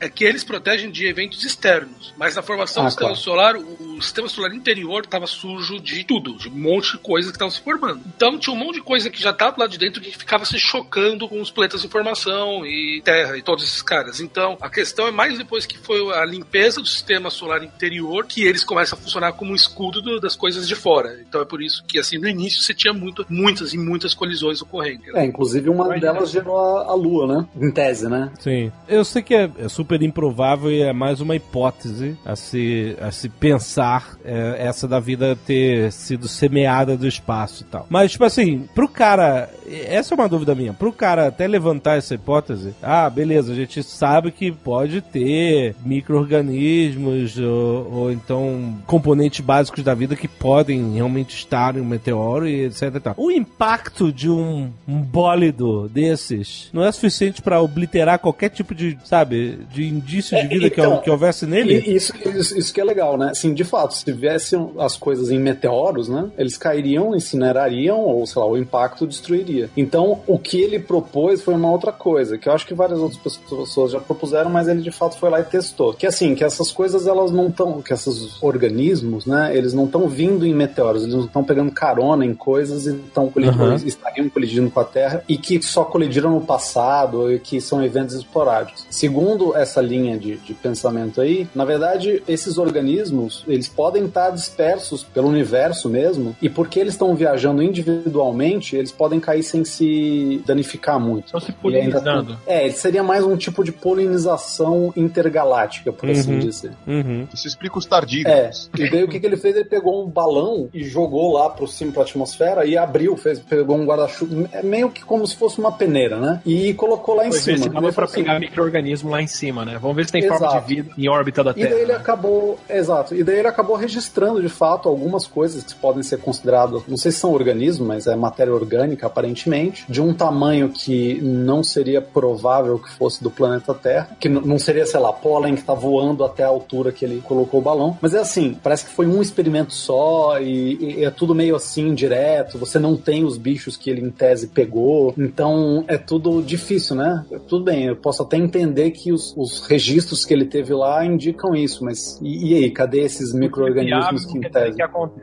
é 0.00 0.08
que 0.08 0.24
eles 0.24 0.44
protegem 0.44 0.90
de 0.90 1.06
eventos 1.06 1.44
externos. 1.44 2.12
Mas 2.16 2.34
na 2.36 2.42
formação 2.42 2.82
Ah, 2.82 2.86
do 2.86 2.90
sistema 2.90 3.10
claro. 3.10 3.22
solar, 3.22 3.56
o, 3.56 3.96
o 3.96 4.02
sistema 4.02 4.28
solar 4.28 4.54
interior 4.54 5.02
estava 5.04 5.26
sujo 5.26 5.78
de 5.80 6.04
tudo, 6.04 6.36
de 6.36 6.48
um 6.48 6.52
monte 6.52 6.92
de 6.92 6.98
coisas 6.98 7.30
que 7.30 7.36
estavam 7.36 7.50
se 7.50 7.60
formando. 7.60 8.00
Então 8.16 8.38
tinha 8.38 8.54
um 8.54 8.58
monte 8.58 8.74
de 8.76 8.82
coisa 8.82 9.08
que 9.10 9.20
já 9.20 9.30
estava 9.30 9.56
lá 9.58 9.66
de 9.66 9.78
dentro 9.78 10.00
que 10.00 10.10
ficava 10.16 10.44
se 10.44 10.58
chocando 10.58 11.28
com 11.28 11.40
os 11.40 11.50
planetas 11.50 11.84
em 11.84 11.88
formação 11.88 12.64
e 12.66 13.00
Terra 13.04 13.36
e 13.36 13.42
todos 13.42 13.64
esses 13.64 13.82
caras. 13.82 14.20
Então 14.20 14.56
a 14.60 14.68
questão 14.70 15.06
é 15.06 15.10
mais 15.10 15.38
depois 15.38 15.66
que 15.66 15.78
foi 15.78 16.00
a 16.14 16.24
limpeza 16.24 16.80
do 16.80 16.86
sistema 16.86 17.30
solar 17.30 17.62
interior 17.62 18.26
que 18.26 18.44
eles 18.44 18.64
começam 18.64 18.98
a 18.98 19.02
funcionar 19.02 19.32
como 19.32 19.52
um 19.52 19.54
escudo 19.54 20.00
do- 20.02 20.20
das 20.20 20.36
coisas 20.36 20.66
de 20.68 20.74
fora. 20.74 21.18
Então 21.28 21.40
é 21.40 21.44
por 21.44 21.62
isso 21.62 21.82
que 21.86 21.98
assim 21.98 22.18
no 22.18 22.28
início 22.28 22.62
você 22.62 22.74
tinha 22.74 22.92
muito, 22.92 23.24
muitas 23.28 23.72
e 23.74 23.78
muitas 23.78 24.14
colisões 24.14 24.60
ocorrendo. 24.62 25.16
É, 25.16 25.24
inclusive 25.24 25.68
uma 25.68 25.88
delas 25.98 26.30
gerou 26.30 26.56
a, 26.58 26.84
a 26.90 26.94
Lua, 26.94 27.26
né? 27.26 27.46
Em 27.56 27.70
tese, 27.70 28.08
né? 28.08 28.30
Sim. 28.40 28.72
Eu 28.88 29.04
sei 29.04 29.22
que 29.22 29.34
é, 29.34 29.50
é 29.62 29.68
super 29.68 30.02
improvável 30.02 30.70
e 30.70 30.82
é 30.82 30.92
mais 30.92 31.20
uma 31.20 31.36
hipótese 31.36 32.16
a 32.24 32.34
se, 32.34 32.96
a 33.00 33.12
se 33.12 33.28
pensar 33.28 34.16
é, 34.24 34.56
essa 34.58 34.88
da 34.88 34.98
vida 34.98 35.36
ter 35.46 35.92
sido 35.92 36.26
semeada 36.26 36.96
do 36.96 37.06
espaço 37.06 37.62
e 37.62 37.66
tal. 37.66 37.86
Mas, 37.88 38.12
tipo 38.12 38.24
assim, 38.24 38.68
pro 38.74 38.88
cara. 38.88 39.48
Essa 39.86 40.14
é 40.14 40.16
uma 40.16 40.28
dúvida 40.28 40.54
minha. 40.54 40.72
Pro 40.72 40.92
cara 40.92 41.28
até 41.28 41.46
levantar 41.46 41.96
essa 41.96 42.14
hipótese, 42.14 42.74
ah, 42.82 43.08
beleza, 43.08 43.52
a 43.52 43.54
gente 43.54 43.82
sabe 43.82 44.30
que 44.32 44.50
pode 44.50 45.00
ter 45.00 45.74
micro-organismos 45.84 47.38
ou, 47.38 47.92
ou 47.92 48.12
então 48.12 48.76
componentes 48.86 49.40
básicos 49.40 49.84
da 49.84 49.94
vida 49.94 50.16
que 50.16 50.28
podem 50.28 50.94
realmente 50.94 51.34
estar 51.36 51.76
em 51.76 51.80
um 51.80 51.84
meteoro 51.84 52.48
e 52.48 52.64
etc. 52.64 52.94
e 52.96 53.00
tal. 53.00 53.14
O 53.16 53.30
impacto 53.30 54.12
de 54.12 54.28
um, 54.28 54.70
um 54.86 55.00
bólido 55.00 55.88
desses 55.88 56.68
não 56.72 56.84
é 56.84 56.90
suficiente 56.90 57.40
pra 57.40 57.62
obliterar 57.62 58.18
qualquer 58.18 58.50
tipo 58.50 58.74
de, 58.74 58.98
sabe, 59.04 59.51
de 59.70 59.88
indício 59.88 60.36
de 60.36 60.44
É, 60.44 60.48
vida 60.48 60.70
que, 60.70 60.80
então, 60.80 60.98
que 61.00 61.10
houvesse 61.10 61.46
nele? 61.46 61.74
Isso, 61.78 62.12
isso, 62.36 62.58
isso 62.58 62.72
que 62.72 62.80
é 62.80 62.84
legal, 62.84 63.16
né? 63.16 63.30
Assim, 63.30 63.52
de 63.54 63.64
fato, 63.64 63.94
se 63.94 64.04
tivessem 64.04 64.70
as 64.78 64.96
coisas 64.96 65.30
em 65.30 65.38
meteoros, 65.38 66.08
né? 66.08 66.30
Eles 66.36 66.56
cairiam, 66.56 67.14
incinerariam, 67.14 67.98
ou 68.00 68.26
sei 68.26 68.40
lá, 68.40 68.46
o 68.48 68.56
impacto 68.56 69.06
destruiria. 69.06 69.70
Então, 69.76 70.20
o 70.26 70.38
que 70.38 70.60
ele 70.60 70.78
propôs 70.78 71.40
foi 71.42 71.54
uma 71.54 71.70
outra 71.70 71.92
coisa, 71.92 72.38
que 72.38 72.48
eu 72.48 72.52
acho 72.52 72.66
que 72.66 72.74
várias 72.74 72.98
outras 72.98 73.36
pessoas 73.36 73.92
já 73.92 74.00
propuseram, 74.00 74.50
mas 74.50 74.68
ele 74.68 74.80
de 74.80 74.90
fato 74.90 75.18
foi 75.18 75.30
lá 75.30 75.40
e 75.40 75.44
testou. 75.44 75.92
Que 75.94 76.06
assim, 76.06 76.34
que 76.34 76.44
essas 76.44 76.70
coisas 76.70 77.06
elas 77.06 77.30
não 77.30 77.48
estão, 77.48 77.80
que 77.82 77.92
esses 77.92 78.42
organismos, 78.42 79.26
né? 79.26 79.56
Eles 79.56 79.72
não 79.72 79.84
estão 79.84 80.08
vindo 80.08 80.46
em 80.46 80.54
meteoros, 80.54 81.02
eles 81.02 81.14
não 81.14 81.24
estão 81.24 81.44
pegando 81.44 81.70
carona 81.72 82.24
em 82.24 82.34
coisas 82.34 82.86
e 82.86 82.94
estão 82.94 83.28
colidindo, 83.28 83.62
Uhum. 83.62 83.74
estariam 83.76 84.28
colidindo 84.28 84.70
com 84.70 84.80
a 84.80 84.84
Terra 84.84 85.22
e 85.28 85.36
que 85.36 85.60
só 85.62 85.84
colidiram 85.84 86.30
no 86.30 86.40
passado 86.40 87.30
e 87.32 87.38
que 87.38 87.60
são 87.60 87.82
eventos 87.84 88.14
esporádicos. 88.14 88.86
Segundo 88.90 89.41
essa 89.56 89.80
linha 89.80 90.16
de, 90.18 90.36
de 90.36 90.54
pensamento 90.54 91.20
aí, 91.20 91.46
na 91.54 91.64
verdade, 91.64 92.22
esses 92.28 92.56
organismos, 92.58 93.44
eles 93.48 93.68
podem 93.68 94.04
estar 94.06 94.30
dispersos 94.30 95.02
pelo 95.02 95.28
universo 95.28 95.88
mesmo, 95.88 96.36
e 96.40 96.48
porque 96.48 96.78
eles 96.78 96.94
estão 96.94 97.14
viajando 97.14 97.62
individualmente, 97.62 98.76
eles 98.76 98.92
podem 98.92 99.18
cair 99.20 99.42
sem 99.42 99.64
se 99.64 100.42
danificar 100.46 100.98
muito. 101.00 101.26
Estão 101.26 101.40
se 101.40 101.46
ainda- 101.50 101.60
polinizando. 101.60 102.38
É, 102.46 102.64
ele 102.64 102.74
seria 102.74 103.02
mais 103.02 103.24
um 103.24 103.36
tipo 103.36 103.64
de 103.64 103.72
polinização 103.72 104.92
intergaláctica, 104.96 105.92
por 105.92 106.08
assim 106.10 106.34
Uhum. 106.34 106.38
dizer. 106.38 106.72
Uhum. 106.86 107.26
Isso 107.32 107.46
explica 107.46 107.78
os 107.78 107.86
É, 107.86 107.88
tardígrados. 107.88 108.70
e 108.78 108.90
daí 108.90 109.04
o 109.04 109.08
que, 109.08 109.18
que 109.20 109.26
ele 109.26 109.36
fez? 109.36 109.56
Ele 109.56 109.64
pegou 109.64 110.04
um 110.04 110.08
balão 110.08 110.68
e 110.72 110.84
jogou 110.84 111.32
lá 111.34 111.48
pro 111.50 111.66
cima, 111.66 111.92
pra 111.92 112.02
atmosfera 112.02 112.64
e 112.64 112.76
abriu, 112.76 113.16
fez, 113.16 113.38
pegou 113.38 113.76
um 113.76 113.84
guarda-chuva, 113.84 114.48
é 114.52 114.62
meio 114.62 114.90
que 114.90 115.02
como 115.04 115.26
se 115.26 115.36
fosse 115.36 115.58
uma 115.58 115.72
peneira, 115.72 116.18
né? 116.18 116.40
E 116.44 116.74
colocou 116.74 117.14
lá 117.14 117.26
em 117.26 117.30
Foi 117.30 117.38
ver 117.40 117.44
cima. 117.44 117.58
se 117.64 117.68
dava 117.68 117.86
Ele 117.86 117.92
pra 117.94 118.04
assim, 118.04 118.14
pegar 118.22 118.38
micro-organismo 118.40 119.10
lá 119.10 119.22
em 119.22 119.26
cima, 119.32 119.64
né? 119.64 119.78
Vamos 119.80 119.96
ver 119.96 120.06
se 120.06 120.12
tem 120.12 120.22
forma 120.28 120.46
Exato. 120.46 120.66
de 120.66 120.74
vida 120.74 120.90
em 120.96 121.08
órbita 121.08 121.42
da 121.44 121.50
E 121.52 121.54
Terra. 121.54 121.70
daí 121.70 121.80
ele 121.82 121.92
né? 121.92 121.98
acabou, 121.98 122.58
exato, 122.68 123.14
e 123.14 123.22
daí 123.24 123.38
ele 123.38 123.48
acabou 123.48 123.76
registrando 123.76 124.40
de 124.40 124.48
fato 124.48 124.88
algumas 124.88 125.26
coisas 125.26 125.62
que 125.62 125.74
podem 125.74 126.02
ser 126.02 126.18
consideradas, 126.18 126.82
não 126.86 126.96
sei 126.96 127.10
se 127.12 127.18
são 127.18 127.32
organismos, 127.32 127.86
mas 127.86 128.06
é 128.06 128.14
matéria 128.16 128.54
orgânica 128.54 129.06
aparentemente, 129.06 129.84
de 129.88 130.00
um 130.00 130.12
tamanho 130.14 130.68
que 130.70 131.20
não 131.22 131.62
seria 131.62 132.00
provável 132.00 132.78
que 132.78 132.90
fosse 132.90 133.22
do 133.22 133.30
planeta 133.30 133.74
Terra, 133.74 134.16
que 134.18 134.28
não 134.28 134.58
seria, 134.58 134.86
sei 134.86 135.00
lá, 135.00 135.12
pólen 135.12 135.54
que 135.54 135.62
tá 135.62 135.74
voando 135.74 136.24
até 136.24 136.42
a 136.44 136.48
altura 136.48 136.92
que 136.92 137.04
ele 137.04 137.20
colocou 137.22 137.60
o 137.60 137.62
balão, 137.62 137.96
mas 138.00 138.14
é 138.14 138.18
assim, 138.18 138.56
parece 138.62 138.84
que 138.86 138.90
foi 138.92 139.06
um 139.06 139.20
experimento 139.22 139.72
só 139.74 140.38
e, 140.40 140.98
e 141.00 141.04
é 141.04 141.10
tudo 141.10 141.34
meio 141.34 141.56
assim 141.56 141.94
direto, 141.94 142.58
você 142.58 142.78
não 142.78 142.96
tem 142.96 143.24
os 143.24 143.36
bichos 143.36 143.76
que 143.76 143.90
ele 143.90 144.00
em 144.00 144.10
tese 144.10 144.48
pegou, 144.48 145.14
então 145.16 145.84
é 145.88 145.96
tudo 145.96 146.42
difícil, 146.42 146.96
né? 146.96 147.24
Tudo 147.48 147.64
bem, 147.64 147.84
eu 147.86 147.96
posso 147.96 148.22
até 148.22 148.36
entender 148.36 148.90
que 148.90 149.12
os, 149.12 149.21
os 149.36 149.66
registros 149.66 150.24
que 150.24 150.32
ele 150.34 150.44
teve 150.44 150.74
lá 150.74 151.04
indicam 151.04 151.54
isso, 151.54 151.84
mas 151.84 152.18
e, 152.22 152.52
e 152.52 152.54
aí, 152.64 152.70
cadê 152.70 153.00
esses 153.00 153.32
micro-organismos 153.34 154.24
que 154.26 154.40
que. 154.40 154.50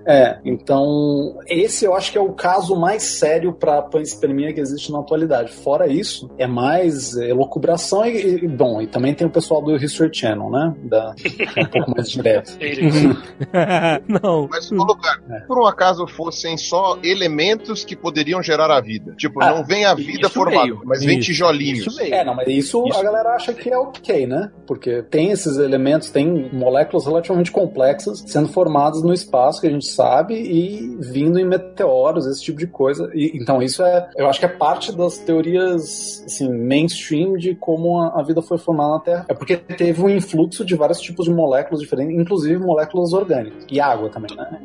É, 0.05 0.39
então 0.45 1.37
esse 1.47 1.85
eu 1.85 1.95
acho 1.95 2.11
que 2.11 2.17
é 2.17 2.21
o 2.21 2.31
caso 2.33 2.75
mais 2.75 3.03
sério 3.03 3.53
para 3.53 3.81
panspermia 3.81 4.53
que 4.53 4.59
existe 4.59 4.91
na 4.91 4.99
atualidade. 4.99 5.51
Fora 5.51 5.87
isso, 5.87 6.29
é 6.37 6.47
mais 6.47 7.15
elucubração 7.15 8.05
e, 8.05 8.43
e, 8.43 8.47
bom, 8.47 8.81
e 8.81 8.87
também 8.87 9.13
tem 9.13 9.27
o 9.27 9.29
pessoal 9.29 9.61
do 9.61 9.75
History 9.75 10.09
Channel, 10.13 10.49
né? 10.49 10.73
Da, 10.83 11.13
um 11.57 11.65
pouco 11.65 11.91
mais 11.95 12.09
direto. 12.09 12.57
não. 14.07 14.47
Mas, 14.49 14.69
lugar, 14.71 15.21
É. 15.29 15.39
por 15.41 15.59
um 15.61 15.65
acaso 15.65 16.07
fossem 16.07 16.57
só 16.57 16.97
elementos 17.03 17.83
que 17.83 17.95
poderiam 17.95 18.41
gerar 18.41 18.71
a 18.71 18.81
vida. 18.81 19.13
Tipo, 19.17 19.41
Ah, 19.41 19.51
não 19.55 19.63
vem 19.65 19.85
a 19.85 19.93
vida 19.93 20.29
formada, 20.29 20.75
mas 20.85 21.03
vem 21.03 21.19
Isso. 21.19 21.31
tijolinhos. 21.31 21.87
Isso. 21.87 22.01
É, 22.01 22.23
não, 22.23 22.35
mas 22.35 22.47
isso, 22.47 22.83
Isso. 22.87 22.99
a 22.99 23.03
galera 23.03 23.29
acha 23.35 23.53
que 23.53 23.69
é 23.69 23.77
ok, 23.89 24.27
né? 24.27 24.51
Porque 24.65 25.03
tem 25.03 25.31
esses 25.31 25.57
elementos, 25.57 26.09
tem 26.09 26.49
moléculas 26.53 27.05
relativamente 27.05 27.51
complexas 27.51 28.23
sendo 28.25 28.47
formadas 28.49 29.01
no 29.03 29.13
espaço 29.13 29.61
que 29.61 29.67
a 29.67 29.71
gente 29.71 29.87
sabe 29.87 30.35
e 30.35 30.97
vindo 30.99 31.39
em 31.39 31.45
meteoros, 31.45 32.25
esse 32.25 32.41
tipo 32.43 32.59
de 32.59 32.67
coisa. 32.67 33.09
E, 33.13 33.31
então 33.35 33.61
isso 33.61 33.83
é, 33.83 34.09
eu 34.15 34.27
acho 34.27 34.39
que 34.39 34.45
é 34.45 34.49
parte 34.49 34.95
das 34.95 35.17
teorias 35.17 36.23
assim, 36.25 36.49
mainstream 36.49 37.33
de 37.33 37.55
como 37.55 37.99
a, 37.99 38.19
a 38.19 38.23
vida 38.23 38.41
foi 38.41 38.57
formada 38.57 38.93
na 38.93 38.99
Terra. 38.99 39.25
É 39.27 39.33
porque 39.33 39.57
teve 39.57 40.01
um 40.01 40.09
influxo 40.09 40.63
de 40.65 40.75
vários 40.75 40.99
tipos 40.99 41.25
de 41.25 41.33
moléculas 41.33 41.81
diferentes, 41.81 42.17
inclusive 42.19 42.57
moléculas 42.57 43.13
orgânicas. 43.13 43.65
E 43.69 43.79
água 43.79 44.09
também, 44.09 44.35
né? 44.35 44.59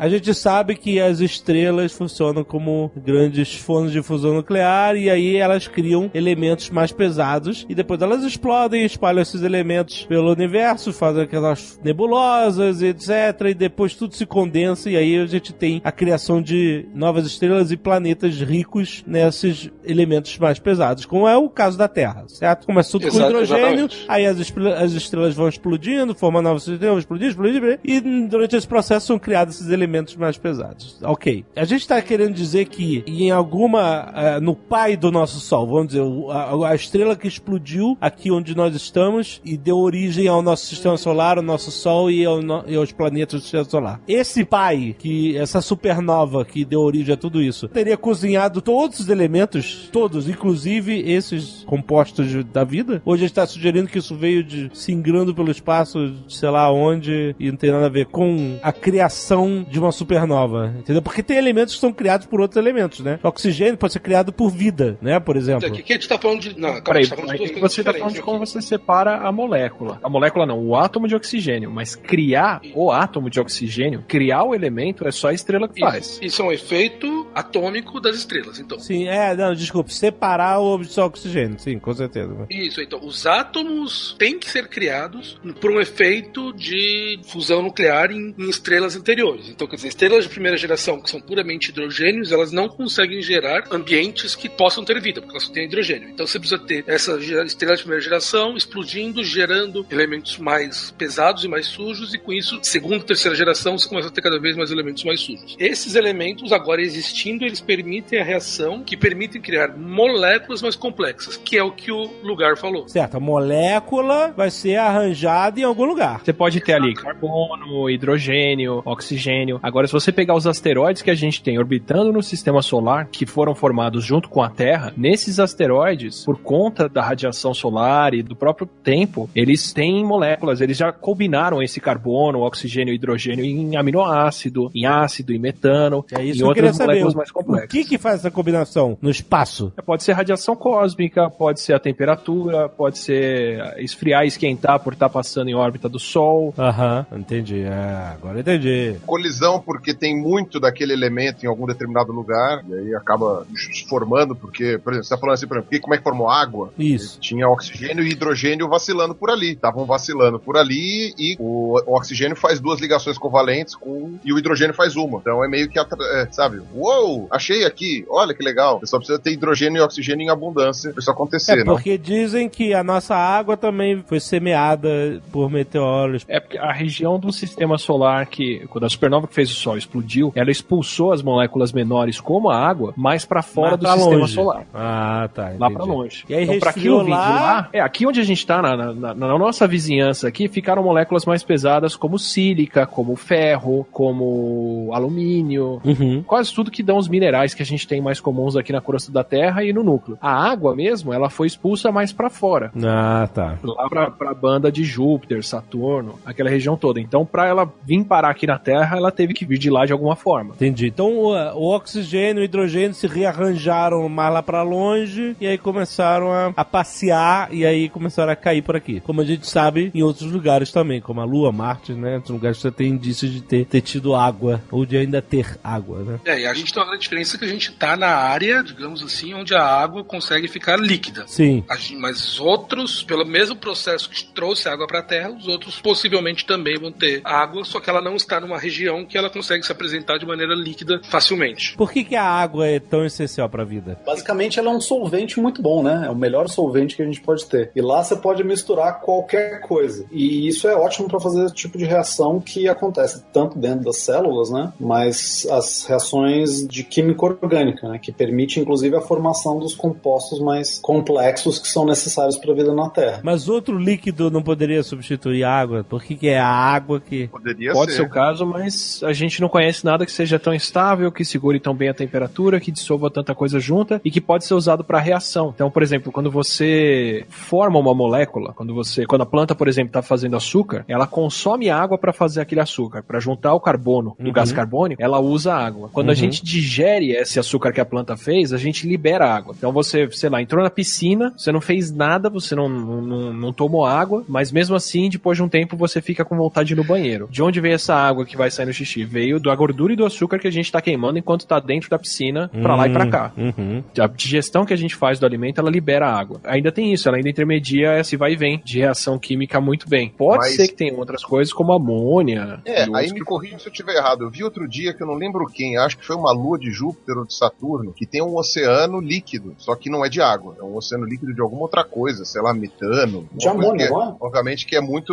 A 0.00 0.08
gente 0.08 0.32
sabe 0.32 0.76
que 0.76 0.98
as 0.98 1.20
estrelas 1.20 1.92
funcionam 1.92 2.42
como 2.42 2.90
grandes 2.96 3.54
fontes 3.54 3.92
de 3.92 4.00
fusão 4.00 4.32
nuclear 4.32 4.96
e 4.96 5.10
aí 5.10 5.36
elas 5.36 5.68
criam 5.68 6.10
elementos 6.14 6.70
mais 6.70 6.90
pesados 6.90 7.66
e 7.68 7.74
depois 7.74 8.00
elas 8.00 8.24
explodem, 8.24 8.82
espalham 8.82 9.20
esses 9.20 9.42
elementos 9.42 10.06
pelo 10.06 10.32
universo, 10.32 10.90
fazem 10.90 11.24
aquelas 11.24 11.78
nebulosas, 11.84 12.80
etc. 12.80 13.48
E 13.50 13.52
depois 13.52 13.94
tudo 13.94 14.14
se 14.14 14.24
condensa 14.24 14.88
e 14.88 14.96
aí 14.96 15.18
a 15.18 15.26
gente 15.26 15.52
tem 15.52 15.82
a 15.84 15.92
criação 15.92 16.40
de 16.40 16.86
novas 16.94 17.26
estrelas 17.26 17.70
e 17.70 17.76
planetas 17.76 18.40
ricos 18.40 19.04
nesses 19.06 19.70
elementos 19.84 20.38
mais 20.38 20.58
pesados, 20.58 21.04
como 21.04 21.28
é 21.28 21.36
o 21.36 21.50
caso 21.50 21.76
da 21.76 21.88
Terra, 21.88 22.24
certo? 22.26 22.64
Começa 22.64 22.90
tudo 22.92 23.02
com 23.02 23.08
Exato, 23.08 23.32
hidrogênio, 23.32 23.84
exatamente. 23.84 24.04
aí 24.08 24.24
as, 24.24 24.38
as 24.78 24.92
estrelas 24.92 25.34
vão 25.34 25.46
explodindo, 25.46 26.14
formando 26.14 26.46
novos 26.46 26.64
sistemas, 26.64 27.00
explodindo, 27.00 27.30
explodindo, 27.32 27.78
e 27.84 28.00
durante 28.26 28.56
esse 28.56 28.66
processo 28.66 29.08
são 29.08 29.18
criados 29.18 29.56
esses 29.56 29.68
elementos 29.68 29.89
mais 30.18 30.38
pesados. 30.38 30.98
Ok. 31.02 31.44
A 31.56 31.64
gente 31.64 31.80
está 31.80 32.00
querendo 32.00 32.34
dizer 32.34 32.66
que 32.66 33.02
em 33.06 33.30
alguma. 33.30 34.12
eh, 34.14 34.40
no 34.40 34.54
pai 34.54 34.96
do 34.96 35.10
nosso 35.10 35.40
Sol, 35.40 35.66
vamos 35.66 35.88
dizer, 35.88 36.02
a, 36.30 36.68
a 36.70 36.74
estrela 36.74 37.16
que 37.16 37.26
explodiu 37.28 37.96
aqui 38.00 38.30
onde 38.30 38.56
nós 38.56 38.74
estamos 38.74 39.40
e 39.44 39.56
deu 39.56 39.78
origem 39.78 40.28
ao 40.28 40.42
nosso 40.42 40.66
sistema 40.66 40.96
solar, 40.96 41.36
ao 41.38 41.42
nosso 41.42 41.70
Sol 41.70 42.10
e, 42.10 42.24
ao 42.24 42.40
no- 42.42 42.64
e 42.66 42.74
aos 42.76 42.92
planetas 42.92 43.40
do 43.40 43.42
sistema 43.42 43.64
solar. 43.64 44.00
Esse 44.06 44.44
pai, 44.44 44.94
que 44.98 45.36
essa 45.36 45.60
supernova 45.60 46.44
que 46.44 46.64
deu 46.64 46.80
origem 46.80 47.14
a 47.14 47.16
tudo 47.16 47.42
isso, 47.42 47.68
teria 47.68 47.96
cozinhado 47.96 48.60
todos 48.60 49.00
os 49.00 49.08
elementos, 49.08 49.88
todos, 49.92 50.28
inclusive 50.28 51.00
esses 51.10 51.64
compostos 51.66 52.44
da 52.44 52.64
vida? 52.64 53.02
Ou 53.04 53.14
a 53.14 53.16
gente 53.16 53.30
está 53.30 53.46
sugerindo 53.46 53.88
que 53.88 53.98
isso 53.98 54.14
veio 54.14 54.44
de 54.44 54.70
singrando 54.72 55.34
pelo 55.34 55.50
espaço, 55.50 56.14
sei 56.28 56.48
lá 56.50 56.70
onde, 56.72 57.34
e 57.38 57.50
não 57.50 57.56
tem 57.56 57.70
nada 57.70 57.86
a 57.86 57.90
ver 57.90 58.06
com 58.06 58.58
a 58.62 58.72
criação 58.72 59.66
de 59.68 59.79
uma 59.80 59.92
supernova, 59.92 60.74
entendeu? 60.78 61.02
Porque 61.02 61.22
tem 61.22 61.36
elementos 61.36 61.74
que 61.74 61.80
são 61.80 61.92
criados 61.92 62.26
por 62.26 62.40
outros 62.40 62.56
elementos, 62.56 63.00
né? 63.00 63.18
O 63.22 63.28
oxigênio 63.28 63.76
pode 63.76 63.92
ser 63.92 64.00
criado 64.00 64.32
por 64.32 64.50
vida, 64.50 64.98
né? 65.00 65.18
Por 65.20 65.36
exemplo. 65.36 65.66
Aqui, 65.66 65.80
aqui 65.80 65.92
a 65.92 65.96
gente 65.96 66.08
tá 66.08 66.18
falando 66.18 66.40
de. 66.40 66.58
Não, 66.58 66.68
calma, 66.68 66.78
a 66.78 66.82
Peraí, 66.82 67.04
gente 67.04 67.10
tá 67.10 67.16
falando 67.16 67.46
de 67.46 67.60
você 67.60 67.84
tá 67.84 67.92
falando 67.92 68.14
de 68.14 68.22
como 68.22 68.38
você 68.38 68.62
separa 68.62 69.16
a 69.18 69.32
molécula. 69.32 69.98
A 70.02 70.08
molécula 70.08 70.46
não, 70.46 70.58
o 70.58 70.76
átomo 70.76 71.08
de 71.08 71.14
oxigênio. 71.14 71.70
Mas 71.70 71.94
criar 71.94 72.60
o 72.74 72.90
átomo 72.90 73.30
de 73.30 73.40
oxigênio, 73.40 74.04
criar 74.06 74.44
o 74.44 74.54
elemento, 74.54 75.06
é 75.06 75.10
só 75.10 75.28
a 75.28 75.34
estrela 75.34 75.68
que 75.68 75.80
faz. 75.80 76.12
Isso, 76.12 76.24
isso 76.24 76.42
é 76.42 76.44
um 76.44 76.52
efeito 76.52 77.26
atômico 77.34 78.00
das 78.00 78.16
estrelas, 78.16 78.58
então. 78.58 78.78
Sim, 78.78 79.08
é, 79.08 79.34
não, 79.34 79.54
desculpa, 79.54 79.90
separar 79.90 80.60
o 80.60 80.82
só 80.84 81.06
oxigênio, 81.06 81.58
sim, 81.58 81.78
com 81.78 81.92
certeza. 81.92 82.46
Isso, 82.50 82.80
então, 82.80 83.00
os 83.02 83.26
átomos 83.26 84.16
têm 84.18 84.38
que 84.38 84.48
ser 84.48 84.68
criados 84.68 85.38
por 85.60 85.70
um 85.70 85.80
efeito 85.80 86.52
de 86.52 87.20
fusão 87.24 87.62
nuclear 87.62 88.10
em, 88.10 88.34
em 88.38 88.48
estrelas 88.48 88.96
anteriores. 88.96 89.48
Então, 89.60 89.68
quer 89.68 89.76
dizer, 89.76 89.88
estrelas 89.88 90.24
de 90.24 90.30
primeira 90.30 90.56
geração, 90.56 90.98
que 90.98 91.10
são 91.10 91.20
puramente 91.20 91.68
hidrogênios, 91.68 92.32
elas 92.32 92.50
não 92.50 92.66
conseguem 92.66 93.20
gerar 93.20 93.64
ambientes 93.70 94.34
que 94.34 94.48
possam 94.48 94.82
ter 94.82 94.98
vida, 95.02 95.20
porque 95.20 95.34
elas 95.34 95.44
só 95.44 95.52
têm 95.52 95.66
hidrogênio. 95.66 96.08
Então, 96.08 96.26
você 96.26 96.38
precisa 96.38 96.58
ter 96.58 96.82
essa 96.86 97.18
estrela 97.44 97.76
de 97.76 97.82
primeira 97.82 98.02
geração 98.02 98.56
explodindo, 98.56 99.22
gerando 99.22 99.84
elementos 99.90 100.38
mais 100.38 100.90
pesados 100.92 101.44
e 101.44 101.48
mais 101.48 101.66
sujos, 101.66 102.14
e 102.14 102.18
com 102.18 102.32
isso, 102.32 102.58
segunda 102.62 102.96
e 102.96 103.02
terceira 103.02 103.36
geração, 103.36 103.76
você 103.76 103.86
começa 103.86 104.08
a 104.08 104.10
ter 104.10 104.22
cada 104.22 104.40
vez 104.40 104.56
mais 104.56 104.70
elementos 104.70 105.04
mais 105.04 105.20
sujos. 105.20 105.56
Esses 105.58 105.94
elementos, 105.94 106.54
agora 106.54 106.80
existindo, 106.80 107.44
eles 107.44 107.60
permitem 107.60 108.18
a 108.18 108.24
reação 108.24 108.82
que 108.82 108.96
permitem 108.96 109.42
criar 109.42 109.76
moléculas 109.76 110.62
mais 110.62 110.74
complexas, 110.74 111.36
que 111.36 111.58
é 111.58 111.62
o 111.62 111.70
que 111.70 111.92
o 111.92 112.10
lugar 112.22 112.56
falou. 112.56 112.88
Certo, 112.88 113.18
a 113.18 113.20
molécula 113.20 114.32
vai 114.34 114.50
ser 114.50 114.76
arranjada 114.76 115.60
em 115.60 115.64
algum 115.64 115.84
lugar. 115.84 116.22
Você 116.24 116.32
pode 116.32 116.62
ter 116.62 116.72
ali 116.72 116.94
carbono, 116.94 117.90
hidrogênio, 117.90 118.80
oxigênio. 118.86 119.49
Agora, 119.62 119.86
se 119.86 119.92
você 119.92 120.12
pegar 120.12 120.34
os 120.34 120.46
asteroides 120.46 121.02
que 121.02 121.10
a 121.10 121.14
gente 121.14 121.42
tem 121.42 121.58
orbitando 121.58 122.12
no 122.12 122.22
sistema 122.22 122.62
solar, 122.62 123.06
que 123.10 123.26
foram 123.26 123.54
formados 123.54 124.04
junto 124.04 124.28
com 124.28 124.42
a 124.42 124.48
Terra, 124.50 124.92
nesses 124.96 125.38
asteroides, 125.40 126.24
por 126.24 126.38
conta 126.38 126.88
da 126.88 127.02
radiação 127.02 127.52
solar 127.54 128.14
e 128.14 128.22
do 128.22 128.36
próprio 128.36 128.66
tempo, 128.66 129.28
eles 129.34 129.72
têm 129.72 130.04
moléculas, 130.04 130.60
eles 130.60 130.76
já 130.76 130.92
combinaram 130.92 131.62
esse 131.62 131.80
carbono, 131.80 132.40
oxigênio 132.40 132.92
e 132.92 132.96
hidrogênio 132.96 133.44
em 133.44 133.76
aminoácido, 133.76 134.70
em 134.74 134.86
ácido, 134.86 135.32
em 135.32 135.38
metano, 135.38 136.04
É 136.12 136.22
isso 136.22 136.38
em 136.38 136.38
que 136.38 136.44
outras 136.44 136.76
saber. 136.76 136.86
moléculas 137.02 137.14
O, 137.14 137.16
mais 137.16 137.30
o 137.30 137.32
complexas. 137.34 137.70
que 137.70 137.84
que 137.84 137.98
faz 137.98 138.16
essa 138.16 138.30
combinação 138.30 138.98
no 139.00 139.10
espaço? 139.10 139.72
Pode 139.84 140.02
ser 140.02 140.12
radiação 140.12 140.54
cósmica, 140.56 141.30
pode 141.30 141.60
ser 141.60 141.74
a 141.74 141.78
temperatura, 141.78 142.68
pode 142.68 142.98
ser 142.98 143.74
esfriar 143.78 144.24
e 144.24 144.28
esquentar 144.28 144.80
por 144.80 144.92
estar 144.92 145.08
passando 145.08 145.48
em 145.48 145.54
órbita 145.54 145.88
do 145.88 145.98
Sol. 145.98 146.52
Aham, 146.58 147.06
entendi. 147.16 147.60
É, 147.62 148.12
agora 148.12 148.40
entendi. 148.40 148.96
Colisão 149.06 149.39
porque 149.60 149.94
tem 149.94 150.16
muito 150.16 150.58
daquele 150.58 150.92
elemento 150.92 151.44
em 151.44 151.48
algum 151.48 151.66
determinado 151.66 152.12
lugar, 152.12 152.64
e 152.68 152.74
aí 152.74 152.94
acaba 152.94 153.46
se 153.54 153.86
formando, 153.88 154.34
porque, 154.34 154.78
por 154.78 154.92
exemplo, 154.92 155.04
você 155.04 155.14
tá 155.14 155.20
falando 155.20 155.34
assim, 155.34 155.46
por 155.46 155.56
exemplo, 155.56 155.80
como 155.80 155.94
é 155.94 155.98
que 155.98 156.04
formou 156.04 156.28
água? 156.28 156.72
Isso. 156.78 157.18
Tinha 157.20 157.48
oxigênio 157.48 158.04
e 158.04 158.10
hidrogênio 158.10 158.68
vacilando 158.68 159.14
por 159.14 159.30
ali. 159.30 159.52
Estavam 159.52 159.84
vacilando 159.84 160.38
por 160.38 160.56
ali 160.56 161.14
e 161.18 161.36
o, 161.38 161.78
o 161.86 161.96
oxigênio 161.96 162.36
faz 162.36 162.60
duas 162.60 162.80
ligações 162.80 163.18
covalentes 163.18 163.74
com, 163.74 164.18
e 164.24 164.32
o 164.32 164.38
hidrogênio 164.38 164.74
faz 164.74 164.96
uma. 164.96 165.18
Então 165.18 165.44
é 165.44 165.48
meio 165.48 165.68
que, 165.68 165.78
é, 165.78 166.28
sabe? 166.30 166.60
Uou, 166.74 167.28
achei 167.30 167.64
aqui, 167.64 168.04
olha 168.08 168.34
que 168.34 168.42
legal. 168.42 168.80
Você 168.80 168.86
só 168.86 168.98
precisa 168.98 169.18
ter 169.18 169.32
hidrogênio 169.32 169.80
e 169.80 169.82
oxigênio 169.82 170.24
em 170.24 170.30
abundância 170.30 170.92
pra 170.92 171.00
isso 171.00 171.10
acontecer, 171.10 171.52
É 171.52 171.56
né? 171.56 171.64
porque 171.64 171.96
dizem 171.96 172.48
que 172.48 172.74
a 172.74 172.82
nossa 172.82 173.14
água 173.14 173.56
também 173.56 174.02
foi 174.06 174.20
semeada 174.20 175.20
por 175.32 175.50
meteoros. 175.50 176.24
É 176.28 176.40
porque 176.40 176.58
a 176.58 176.72
região 176.72 177.18
do 177.18 177.32
sistema 177.32 177.78
solar 177.78 178.26
que, 178.26 178.66
quando 178.68 178.84
a 178.84 178.88
supernova 178.88 179.26
que 179.30 179.34
fez 179.34 179.50
o 179.50 179.54
Sol 179.54 179.76
explodiu, 179.78 180.32
ela 180.34 180.50
expulsou 180.50 181.12
as 181.12 181.22
moléculas 181.22 181.72
menores, 181.72 182.20
como 182.20 182.50
a 182.50 182.56
água, 182.56 182.92
mais 182.96 183.24
pra 183.24 183.42
fora 183.42 183.70
Mais 183.70 183.78
do 183.78 183.82
pra 183.86 183.92
sistema 183.96 184.16
longe. 184.20 184.34
solar. 184.34 184.66
Ah, 184.74 185.28
tá. 185.32 185.42
Lá 185.44 185.54
entendi. 185.68 185.74
pra 185.74 185.84
longe. 185.84 186.24
E 186.28 186.34
aí 186.34 186.44
então, 186.44 186.70
vir 186.74 187.04
de 187.04 187.10
lá- 187.10 187.30
lá, 187.30 187.68
é, 187.72 187.80
aqui 187.80 188.06
onde 188.06 188.20
a 188.20 188.24
gente 188.24 188.46
tá, 188.46 188.60
na, 188.60 188.76
na- 188.92 189.14
na 189.14 189.38
nossa 189.38 189.66
vizinhança 189.66 190.28
aqui, 190.28 190.48
ficaram 190.48 190.82
moléculas 190.82 191.24
mais 191.24 191.42
pesadas 191.42 191.96
como 191.96 192.18
sílica, 192.18 192.86
como 192.86 193.16
ferro, 193.16 193.86
como 193.90 194.90
alumínio, 194.92 195.80
Uhum. 195.84 196.22
quase 196.26 196.52
tudo 196.54 196.70
que 196.70 196.82
dão 196.82 196.96
os 196.98 197.08
minerais 197.08 197.54
que 197.54 197.62
a 197.62 197.66
gente 197.66 197.86
tem 197.86 198.00
mais 198.00 198.20
comuns 198.20 198.56
aqui 198.56 198.72
na 198.72 198.80
crosta 198.80 199.10
da 199.12 199.22
Terra 199.24 199.64
e 199.64 199.72
no 199.72 199.82
núcleo. 199.82 200.18
A 200.20 200.32
água 200.50 200.74
mesmo, 200.74 201.12
ela 201.12 201.30
foi 201.30 201.46
expulsa 201.46 201.90
mais 201.92 202.12
pra 202.12 202.28
fora. 202.30 202.72
Ah, 202.84 203.28
tá. 203.32 203.58
Lá 203.62 203.88
pra, 203.88 204.10
pra 204.10 204.34
banda 204.34 204.70
de 204.72 204.82
Júpiter, 204.84 205.44
Saturno, 205.44 206.16
aquela 206.24 206.50
região 206.50 206.76
toda. 206.76 207.00
Então, 207.00 207.24
pra 207.24 207.46
ela 207.46 207.70
vir 207.84 208.04
parar 208.04 208.30
aqui 208.30 208.46
na 208.46 208.58
Terra, 208.58 208.96
ela 208.96 209.10
teve 209.20 209.34
que 209.34 209.44
vir 209.44 209.58
de 209.58 209.68
lá 209.68 209.84
de 209.84 209.92
alguma 209.92 210.16
forma. 210.16 210.54
Entendi. 210.54 210.86
Então 210.86 211.12
o, 211.14 211.74
oxigênio 211.74 212.40
e 212.40 212.44
o 212.44 212.46
hidrogênio 212.46 212.94
se 212.94 213.06
rearranjaram 213.06 214.08
mais 214.08 214.32
lá 214.32 214.42
pra 214.42 214.62
longe 214.62 215.36
e 215.38 215.46
aí 215.46 215.58
começaram 215.58 216.32
a, 216.32 216.52
a 216.56 216.64
passear 216.64 217.52
e 217.52 217.66
aí 217.66 217.88
começaram 217.90 218.32
a 218.32 218.36
cair 218.36 218.62
por 218.62 218.76
aqui. 218.76 219.00
Como 219.00 219.20
a 219.20 219.24
gente 219.24 219.46
sabe 219.46 219.90
em 219.94 220.02
outros 220.02 220.30
lugares 220.32 220.72
também, 220.72 221.00
como 221.02 221.20
a 221.20 221.24
Lua, 221.24 221.52
Marte, 221.52 221.92
né? 221.92 222.14
Outros 222.14 222.30
lugares 222.30 222.56
que 222.56 222.62
você 222.62 222.70
tem 222.70 222.88
indícios 222.88 223.30
de 223.30 223.42
ter, 223.42 223.66
ter 223.66 223.80
tido 223.82 224.14
água 224.14 224.62
ou 224.70 224.86
de 224.86 224.96
ainda 224.96 225.20
ter 225.20 225.58
água, 225.62 226.02
né? 226.02 226.20
É, 226.24 226.40
e 226.40 226.46
a 226.46 226.54
gente 226.54 226.72
tem 226.72 226.82
uma 226.82 226.88
grande 226.88 227.02
diferença 227.02 227.36
que 227.36 227.44
a 227.44 227.48
gente 227.48 227.72
tá 227.72 227.96
na 227.96 228.08
área, 228.08 228.62
digamos 228.62 229.02
assim, 229.02 229.34
onde 229.34 229.54
a 229.54 229.62
água 229.62 230.02
consegue 230.02 230.48
ficar 230.48 230.78
líquida. 230.78 231.24
Sim. 231.26 231.62
A 231.68 231.76
gente- 231.76 231.96
Mas 231.96 232.16
os 232.26 232.40
outros, 232.40 233.02
pelo 233.02 233.26
mesmo 233.26 233.54
processo 233.56 234.08
que 234.08 234.24
trouxe 234.24 234.68
água 234.68 234.86
para 234.86 235.00
a 235.00 235.02
Terra, 235.02 235.30
os 235.30 235.46
outros 235.46 235.78
possivelmente 235.80 236.46
também 236.46 236.78
vão 236.78 236.90
ter 236.90 237.20
água, 237.24 237.64
só 237.64 237.80
que 237.80 237.90
ela 237.90 238.00
não 238.00 238.16
está 238.16 238.40
numa 238.40 238.58
região 238.58 239.04
que 239.10 239.18
ela 239.18 239.28
consegue 239.28 239.64
se 239.66 239.72
apresentar 239.72 240.18
de 240.18 240.24
maneira 240.24 240.54
líquida 240.54 241.00
facilmente. 241.04 241.76
Por 241.76 241.90
que, 241.92 242.04
que 242.04 242.16
a 242.16 242.24
água 242.24 242.66
é 242.66 242.78
tão 242.78 243.04
essencial 243.04 243.48
pra 243.48 243.64
vida? 243.64 243.98
Basicamente, 244.06 244.58
ela 244.58 244.70
é 244.70 244.74
um 244.74 244.80
solvente 244.80 245.40
muito 245.40 245.60
bom, 245.60 245.82
né? 245.82 246.04
É 246.06 246.10
o 246.10 246.14
melhor 246.14 246.48
solvente 246.48 246.96
que 246.96 247.02
a 247.02 247.04
gente 247.04 247.20
pode 247.20 247.44
ter. 247.46 247.70
E 247.74 247.80
lá 247.80 248.02
você 248.02 248.16
pode 248.16 248.44
misturar 248.44 249.00
qualquer 249.00 249.60
coisa. 249.60 250.06
E 250.10 250.46
isso 250.46 250.68
é 250.68 250.74
ótimo 250.74 251.08
para 251.08 251.20
fazer 251.20 251.44
esse 251.44 251.54
tipo 251.54 251.76
de 251.76 251.84
reação 251.84 252.40
que 252.40 252.68
acontece 252.68 253.24
tanto 253.32 253.58
dentro 253.58 253.84
das 253.84 253.98
células, 253.98 254.50
né? 254.50 254.72
Mas 254.78 255.46
as 255.50 255.84
reações 255.84 256.66
de 256.66 256.84
química 256.84 257.26
orgânica, 257.26 257.88
né? 257.88 257.98
Que 257.98 258.12
permite, 258.12 258.60
inclusive, 258.60 258.96
a 258.96 259.00
formação 259.00 259.58
dos 259.58 259.74
compostos 259.74 260.40
mais 260.40 260.78
complexos 260.78 261.58
que 261.58 261.68
são 261.68 261.84
necessários 261.84 262.36
para 262.36 262.52
a 262.52 262.54
vida 262.54 262.72
na 262.74 262.88
Terra. 262.88 263.20
Mas 263.22 263.48
outro 263.48 263.76
líquido 263.78 264.30
não 264.30 264.42
poderia 264.42 264.82
substituir 264.82 265.44
a 265.44 265.52
água? 265.52 265.84
Por 265.84 266.02
que, 266.02 266.14
que 266.14 266.28
é 266.28 266.38
a 266.38 266.46
água 266.46 267.00
que. 267.00 267.28
Poderia 267.28 267.72
Pode 267.72 267.92
ser. 267.92 267.98
ser 267.98 268.02
o 268.02 268.08
caso, 268.08 268.46
mas 268.46 268.99
a 269.02 269.12
gente 269.12 269.40
não 269.40 269.48
conhece 269.48 269.84
nada 269.84 270.04
que 270.06 270.12
seja 270.12 270.38
tão 270.38 270.52
estável, 270.54 271.10
que 271.12 271.24
segure 271.24 271.58
tão 271.60 271.74
bem 271.74 271.88
a 271.88 271.94
temperatura, 271.94 272.60
que 272.60 272.70
dissolva 272.70 273.10
tanta 273.10 273.34
coisa 273.34 273.58
junta 273.60 274.00
e 274.04 274.10
que 274.10 274.20
pode 274.20 274.44
ser 274.44 274.54
usado 274.54 274.84
para 274.84 274.98
reação. 274.98 275.52
Então, 275.54 275.70
por 275.70 275.82
exemplo, 275.82 276.12
quando 276.12 276.30
você 276.30 277.24
forma 277.28 277.78
uma 277.78 277.94
molécula, 277.94 278.52
quando 278.52 278.74
você, 278.74 279.06
quando 279.06 279.22
a 279.22 279.26
planta, 279.26 279.54
por 279.54 279.68
exemplo, 279.68 279.88
está 279.90 280.02
fazendo 280.02 280.36
açúcar, 280.36 280.84
ela 280.88 281.06
consome 281.06 281.70
água 281.70 281.96
para 281.98 282.12
fazer 282.12 282.40
aquele 282.40 282.60
açúcar, 282.60 283.02
para 283.02 283.20
juntar 283.20 283.54
o 283.54 283.60
carbono 283.60 284.14
do 284.18 284.26
Uhum. 284.26 284.32
gás 284.32 284.52
carbônico, 284.52 285.02
ela 285.02 285.18
usa 285.20 285.52
água. 285.54 285.88
Quando 285.92 286.08
a 286.08 286.10
Uhum. 286.10 286.16
gente 286.16 286.44
digere 286.44 287.12
esse 287.12 287.38
açúcar 287.38 287.72
que 287.72 287.80
a 287.80 287.84
planta 287.84 288.16
fez, 288.16 288.52
a 288.52 288.58
gente 288.58 288.86
libera 288.86 289.26
água. 289.32 289.54
Então 289.56 289.72
você, 289.72 290.08
sei 290.10 290.28
lá, 290.30 290.40
entrou 290.42 290.62
na 290.62 290.70
piscina, 290.70 291.32
você 291.36 291.50
não 291.52 291.60
fez 291.60 291.90
nada, 291.90 292.28
você 292.28 292.54
não, 292.54 292.68
não, 292.68 293.00
não, 293.02 293.32
não 293.32 293.52
tomou 293.52 293.84
água, 293.86 294.24
mas 294.28 294.50
mesmo 294.52 294.74
assim, 294.76 295.08
depois 295.08 295.36
de 295.36 295.42
um 295.42 295.48
tempo, 295.48 295.76
você 295.76 296.00
fica 296.00 296.24
com 296.24 296.36
vontade 296.36 296.68
de 296.68 296.74
ir 296.74 296.76
no 296.76 296.84
banheiro. 296.84 297.28
De 297.30 297.42
onde 297.42 297.60
vem 297.60 297.72
essa 297.72 297.94
água 297.94 298.24
que 298.24 298.36
vai 298.36 298.50
sair 298.50 298.66
no 298.66 298.72
xixi? 298.72 298.89
Sushi. 298.90 299.04
Veio 299.04 299.38
da 299.40 299.54
gordura 299.54 299.92
e 299.92 299.96
do 299.96 300.04
açúcar 300.04 300.38
que 300.38 300.48
a 300.48 300.50
gente 300.50 300.70
tá 300.70 300.80
queimando 300.80 301.18
enquanto 301.18 301.46
tá 301.46 301.58
dentro 301.60 301.88
da 301.88 301.98
piscina, 301.98 302.48
pra 302.48 302.74
lá 302.76 302.86
e 302.86 302.92
pra 302.92 303.06
cá. 303.06 303.32
Uhum. 303.36 303.82
A 303.98 304.06
digestão 304.06 304.64
que 304.64 304.72
a 304.72 304.76
gente 304.76 304.94
faz 304.94 305.18
do 305.18 305.26
alimento, 305.26 305.60
ela 305.60 305.70
libera 305.70 306.08
água. 306.10 306.40
Ainda 306.44 306.72
tem 306.72 306.92
isso, 306.92 307.08
ela 307.08 307.16
ainda 307.16 307.28
intermedia 307.28 307.98
esse 307.98 308.16
vai 308.16 308.32
e 308.32 308.36
vem 308.36 308.60
de 308.64 308.78
reação 308.78 309.18
química 309.18 309.60
muito 309.60 309.88
bem. 309.88 310.10
Pode 310.16 310.38
Mas- 310.38 310.56
ser 310.56 310.68
que 310.68 310.74
tenha 310.74 310.94
outras 310.94 311.22
coisas 311.22 311.52
como 311.52 311.72
amônia. 311.72 312.60
É, 312.64 312.80
e 312.80 312.82
aí 312.82 312.88
outros 312.88 313.12
me 313.12 313.18
que- 313.20 313.24
corrija 313.24 313.58
se 313.58 313.66
eu 313.68 313.72
estiver 313.72 313.94
errado. 313.96 314.24
Eu 314.24 314.30
vi 314.30 314.42
outro 314.44 314.68
dia 314.68 314.92
que 314.92 315.02
eu 315.02 315.06
não 315.06 315.14
lembro 315.14 315.46
quem, 315.46 315.76
acho 315.76 315.98
que 315.98 316.06
foi 316.06 316.16
uma 316.16 316.32
lua 316.32 316.58
de 316.58 316.70
Júpiter 316.70 317.16
ou 317.18 317.24
de 317.24 317.34
Saturno, 317.34 317.92
que 317.92 318.06
tem 318.06 318.22
um 318.22 318.36
oceano 318.36 319.00
líquido, 319.00 319.54
só 319.58 319.74
que 319.74 319.90
não 319.90 320.04
é 320.04 320.08
de 320.08 320.20
água, 320.20 320.56
é 320.58 320.62
um 320.62 320.76
oceano 320.76 321.04
líquido 321.04 321.34
de 321.34 321.40
alguma 321.40 321.62
outra 321.62 321.84
coisa, 321.84 322.24
sei 322.24 322.40
lá, 322.42 322.52
metano. 322.54 323.28
De 323.32 323.48
amônia, 323.48 323.86
que 323.88 323.92
é- 323.94 323.96
é? 323.96 324.14
Obviamente 324.20 324.66
que 324.66 324.76
é 324.76 324.80
muito. 324.80 325.12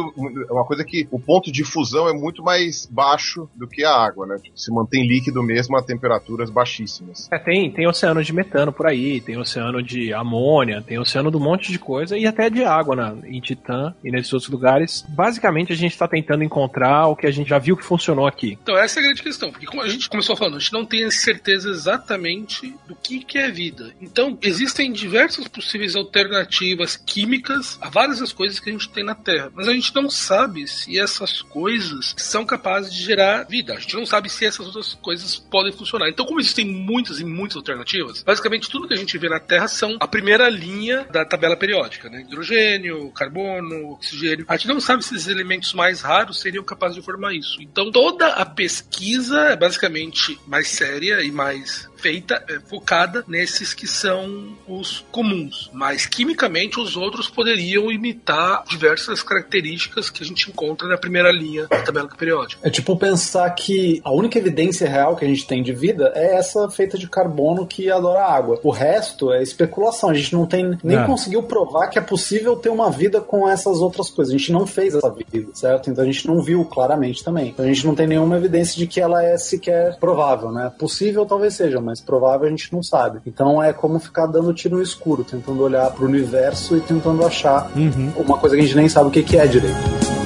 É 0.49 0.53
uma 0.53 0.65
coisa 0.65 0.84
que 0.84 1.07
o 1.11 1.19
ponto 1.19 1.51
de 1.51 1.63
fusão 1.63 2.07
é 2.07 2.13
muito 2.13 2.43
mais 2.43 2.86
baixo 2.89 3.49
do 3.55 3.66
que 3.68 3.84
a 3.84 3.91
água, 3.91 4.26
né? 4.26 4.38
Tipo, 4.41 4.57
se 4.57 4.72
mantém 4.72 5.07
líquido 5.07 5.43
mesmo 5.43 5.78
a 5.78 5.84
temperaturas 5.84 6.49
baixíssimas. 6.49 7.28
É, 7.32 7.39
tem, 7.39 7.72
tem 7.72 7.88
oceano 7.88 8.24
de 8.24 8.34
metano 8.34 8.72
por 8.72 8.88
aí, 8.88 9.22
tem 9.22 9.38
oceano 9.38 9.82
de 9.82 10.13
amônia, 10.13 10.82
tem 10.82 10.99
oceano 10.99 11.32
de 11.32 11.38
um 11.38 11.41
monte 11.41 11.72
de 11.72 11.80
coisa 11.80 12.18
e 12.18 12.26
até 12.26 12.49
de 12.49 12.63
água 12.63 12.95
na, 12.95 13.15
em 13.26 13.39
Titã 13.39 13.93
e 14.03 14.11
nesses 14.11 14.32
outros 14.34 14.51
lugares. 14.51 15.05
Basicamente, 15.09 15.74
a 15.74 15.76
gente 15.76 15.93
está 15.93 16.07
tentando 16.07 16.43
encontrar 16.43 17.07
o 17.07 17.15
que 17.15 17.28
a 17.28 17.32
gente 17.32 17.49
já 17.49 17.59
viu 17.59 17.78
que 17.78 17.84
funcionou 17.84 18.28
aqui. 18.28 18.57
Então 18.61 18.78
essa 18.78 18.99
é 18.99 19.01
a 19.01 19.05
grande 19.05 19.24
questão, 19.24 19.51
porque 19.51 19.65
como 19.65 19.82
a 19.82 19.88
gente 19.88 20.09
começou 20.09 20.36
falando, 20.36 20.55
a 20.55 20.59
gente 20.59 20.74
não 20.74 20.86
tem 20.86 21.09
certeza 21.11 21.70
exatamente 21.70 22.74
do 22.88 22.95
que, 22.95 23.24
que 23.24 23.38
é 23.38 23.49
vida. 23.49 23.93
Então 24.01 24.38
existem 24.41 24.91
diversas 24.91 25.47
possíveis 25.47 25.95
alternativas 25.95 26.95
químicas 26.95 27.78
a 27.82 27.89
várias 27.89 28.20
das 28.20 28.32
coisas 28.32 28.59
que 28.59 28.70
a 28.70 28.74
gente 28.74 28.89
tem 28.89 29.03
na 29.03 29.15
Terra, 29.15 29.51
mas 29.53 29.68
a 29.68 29.74
gente 29.74 29.93
não 29.95 30.09
sabe 30.09 30.68
se 30.68 30.99
essas 30.99 31.41
coisas 31.41 32.13
são 32.18 32.45
capazes 32.45 32.93
de 32.93 33.03
gerar 33.03 33.46
vida. 33.47 33.73
A 33.73 33.79
gente 33.79 33.95
não 33.95 34.05
sabe 34.05 34.29
se 34.29 34.45
essas 34.45 34.65
outras 34.65 34.93
coisas 34.95 35.37
podem 35.37 35.71
funcionar. 35.71 36.09
Então 36.09 36.25
como 36.25 36.39
existem 36.39 36.65
muitas 36.65 37.19
e 37.19 37.25
muitas 37.25 37.57
alternativas, 37.57 38.23
basicamente 38.23 38.69
tudo 38.69 38.87
que 38.87 38.93
a 38.93 38.97
gente 38.97 39.17
vê 39.17 39.29
na 39.29 39.39
Terra 39.39 39.67
são 39.67 39.97
a 39.99 40.07
primeira 40.07 40.49
linha 40.49 41.05
da 41.11 41.25
tabela 41.25 41.55
periódica, 41.55 42.09
né? 42.09 42.21
Hidrogênio, 42.21 43.11
carbono, 43.11 43.91
oxigênio. 43.91 44.45
A 44.47 44.57
gente 44.57 44.67
não 44.67 44.79
sabe 44.79 45.03
se 45.03 45.15
esses 45.15 45.27
elementos 45.27 45.73
mais 45.73 46.01
raros 46.01 46.39
seriam 46.39 46.63
capazes 46.63 46.95
de 46.95 47.01
formar 47.01 47.33
isso. 47.33 47.61
Então 47.61 47.91
toda 47.91 48.27
a 48.27 48.45
pesquisa 48.45 49.39
é 49.51 49.55
basicamente 49.55 50.39
mais 50.45 50.67
séria 50.67 51.23
e 51.23 51.31
mais 51.31 51.87
feita, 51.97 52.43
é, 52.47 52.59
focada 52.59 53.23
nesses 53.27 53.73
que 53.73 53.87
são 53.87 54.55
os 54.67 55.05
comuns. 55.11 55.69
Mas 55.73 56.05
quimicamente 56.05 56.79
os 56.79 56.95
outros 56.95 57.29
poderiam 57.29 57.91
imitar 57.91 58.63
diversas 58.69 59.21
características 59.23 60.09
que 60.09 60.23
a 60.23 60.25
gente 60.25 60.49
encontra 60.49 60.87
na 60.87 60.97
primeira 60.97 61.31
linha 61.31 61.67
da 61.67 61.81
tabela 61.81 62.07
periódica. 62.07 62.65
É 62.65 62.69
tipo 62.69 62.95
pensar 62.97 63.36
que 63.51 64.01
a 64.03 64.11
única 64.11 64.38
evidência 64.38 64.88
real 64.88 65.15
que 65.15 65.25
a 65.25 65.27
gente 65.27 65.45
tem 65.45 65.61
de 65.61 65.73
vida 65.73 66.11
é 66.15 66.35
essa 66.35 66.69
feita 66.69 66.97
de 66.97 67.07
carbono 67.09 67.65
que 67.65 67.91
adora 67.91 68.23
água. 68.23 68.59
O 68.63 68.69
resto 68.71 69.31
é 69.31 69.41
especulação. 69.43 70.09
A 70.09 70.13
gente 70.13 70.33
não 70.33 70.45
tem 70.45 70.77
nem 70.83 70.97
É. 70.97 71.05
conseguiu 71.05 71.43
provar 71.43 71.88
que 71.88 71.97
é 71.99 72.01
possível 72.01 72.55
ter 72.55 72.69
uma 72.69 72.89
vida 72.89 73.19
com 73.21 73.47
essas 73.47 73.79
outras 73.79 74.09
coisas. 74.09 74.33
A 74.33 74.38
gente 74.38 74.51
não 74.51 74.65
fez 74.65 74.95
essa 74.95 75.09
vida, 75.11 75.49
certo? 75.53 75.89
Então 75.89 76.03
a 76.03 76.07
gente 76.07 76.27
não 76.27 76.41
viu 76.41 76.63
claramente 76.65 77.23
também. 77.23 77.49
Então 77.49 77.65
a 77.65 77.67
gente 77.67 77.85
não 77.85 77.93
tem 77.95 78.07
nenhuma 78.07 78.38
evidência 78.38 78.77
de 78.77 78.88
que 78.88 78.99
ela 79.01 79.23
é 79.23 79.38
sequer 79.38 79.97
provável, 79.99 80.51
né? 80.51 80.71
Possível 80.77 81.25
talvez 81.25 81.53
seja, 81.55 81.79
mas 81.81 82.01
provável 82.01 82.47
a 82.47 82.49
gente 82.49 82.71
não 82.73 82.81
sabe. 82.81 83.19
Então 83.25 83.61
é 83.61 83.73
como 83.73 83.99
ficar 83.99 84.25
dando 84.27 84.53
tiro 84.53 84.77
no 84.77 84.81
escuro, 84.83 85.23
tentando 85.23 85.61
olhar 85.63 85.89
pro 85.91 86.05
universo 86.05 86.75
e 86.77 86.81
tentando 86.81 87.25
achar 87.25 87.71
Uhum. 87.75 88.11
uma 88.17 88.38
coisa 88.38 88.55
que 88.55 88.61
a 88.61 88.65
gente 88.65 88.75
nem 88.75 88.89
sabe 88.89 89.09
o 89.09 89.11
que 89.11 89.23
que 89.23 89.38
é 89.38 89.45
direito. 89.45 90.16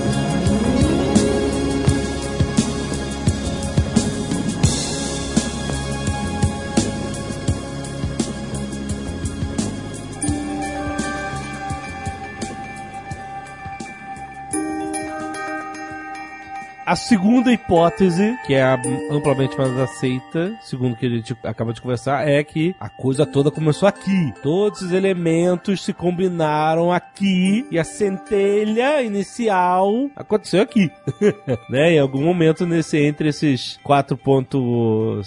A 16.91 16.95
segunda 16.97 17.53
hipótese, 17.53 18.37
que 18.45 18.53
é 18.53 18.61
amplamente 19.09 19.57
mais 19.57 19.79
aceita, 19.79 20.53
segundo 20.61 20.91
o 20.91 20.97
que 20.97 21.05
a 21.05 21.09
gente 21.09 21.33
acaba 21.41 21.71
de 21.71 21.79
conversar, 21.79 22.27
é 22.27 22.43
que 22.43 22.75
a 22.77 22.89
coisa 22.89 23.25
toda 23.25 23.49
começou 23.49 23.87
aqui. 23.87 24.33
Todos 24.43 24.81
os 24.81 24.91
elementos 24.91 25.85
se 25.85 25.93
combinaram 25.93 26.91
aqui 26.91 27.65
e 27.71 27.79
a 27.79 27.85
centelha 27.85 29.01
inicial 29.01 30.09
aconteceu 30.17 30.61
aqui. 30.61 30.91
né? 31.71 31.93
Em 31.93 31.99
algum 31.99 32.25
momento 32.25 32.65
nesse 32.65 32.97
entre 32.97 33.29
esses 33.29 33.79
4.5, 33.85 35.23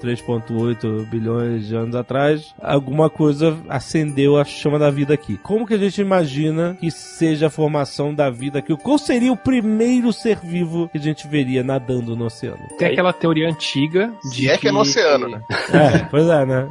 3.8 0.00 1.10
bilhões 1.10 1.66
de 1.66 1.74
anos 1.74 1.96
atrás, 1.96 2.54
alguma 2.62 3.10
coisa 3.10 3.58
acendeu 3.68 4.36
a 4.36 4.44
chama 4.44 4.78
da 4.78 4.92
vida 4.92 5.12
aqui. 5.12 5.36
Como 5.38 5.66
que 5.66 5.74
a 5.74 5.78
gente 5.78 6.00
imagina 6.00 6.76
que 6.78 6.88
seja 6.88 7.48
a 7.48 7.50
formação 7.50 8.14
da 8.14 8.30
vida 8.30 8.60
aqui? 8.60 8.76
Qual 8.76 8.96
seria 8.96 9.32
o 9.32 9.36
primeiro 9.36 10.12
ser 10.12 10.38
vivo 10.52 10.88
que 10.88 10.98
a 10.98 11.00
gente 11.00 11.26
veria 11.26 11.62
nadando 11.64 12.14
no 12.14 12.26
oceano? 12.26 12.58
Tem 12.78 12.88
aquela 12.88 13.12
teoria 13.12 13.48
antiga 13.48 14.12
de 14.30 14.42
Se 14.42 14.50
é 14.50 14.58
que 14.58 14.68
é 14.68 14.72
no 14.72 14.80
oceano, 14.80 15.28
né? 15.28 15.42
É, 15.72 15.98
pois 16.10 16.26
é, 16.26 16.44
né? 16.46 16.68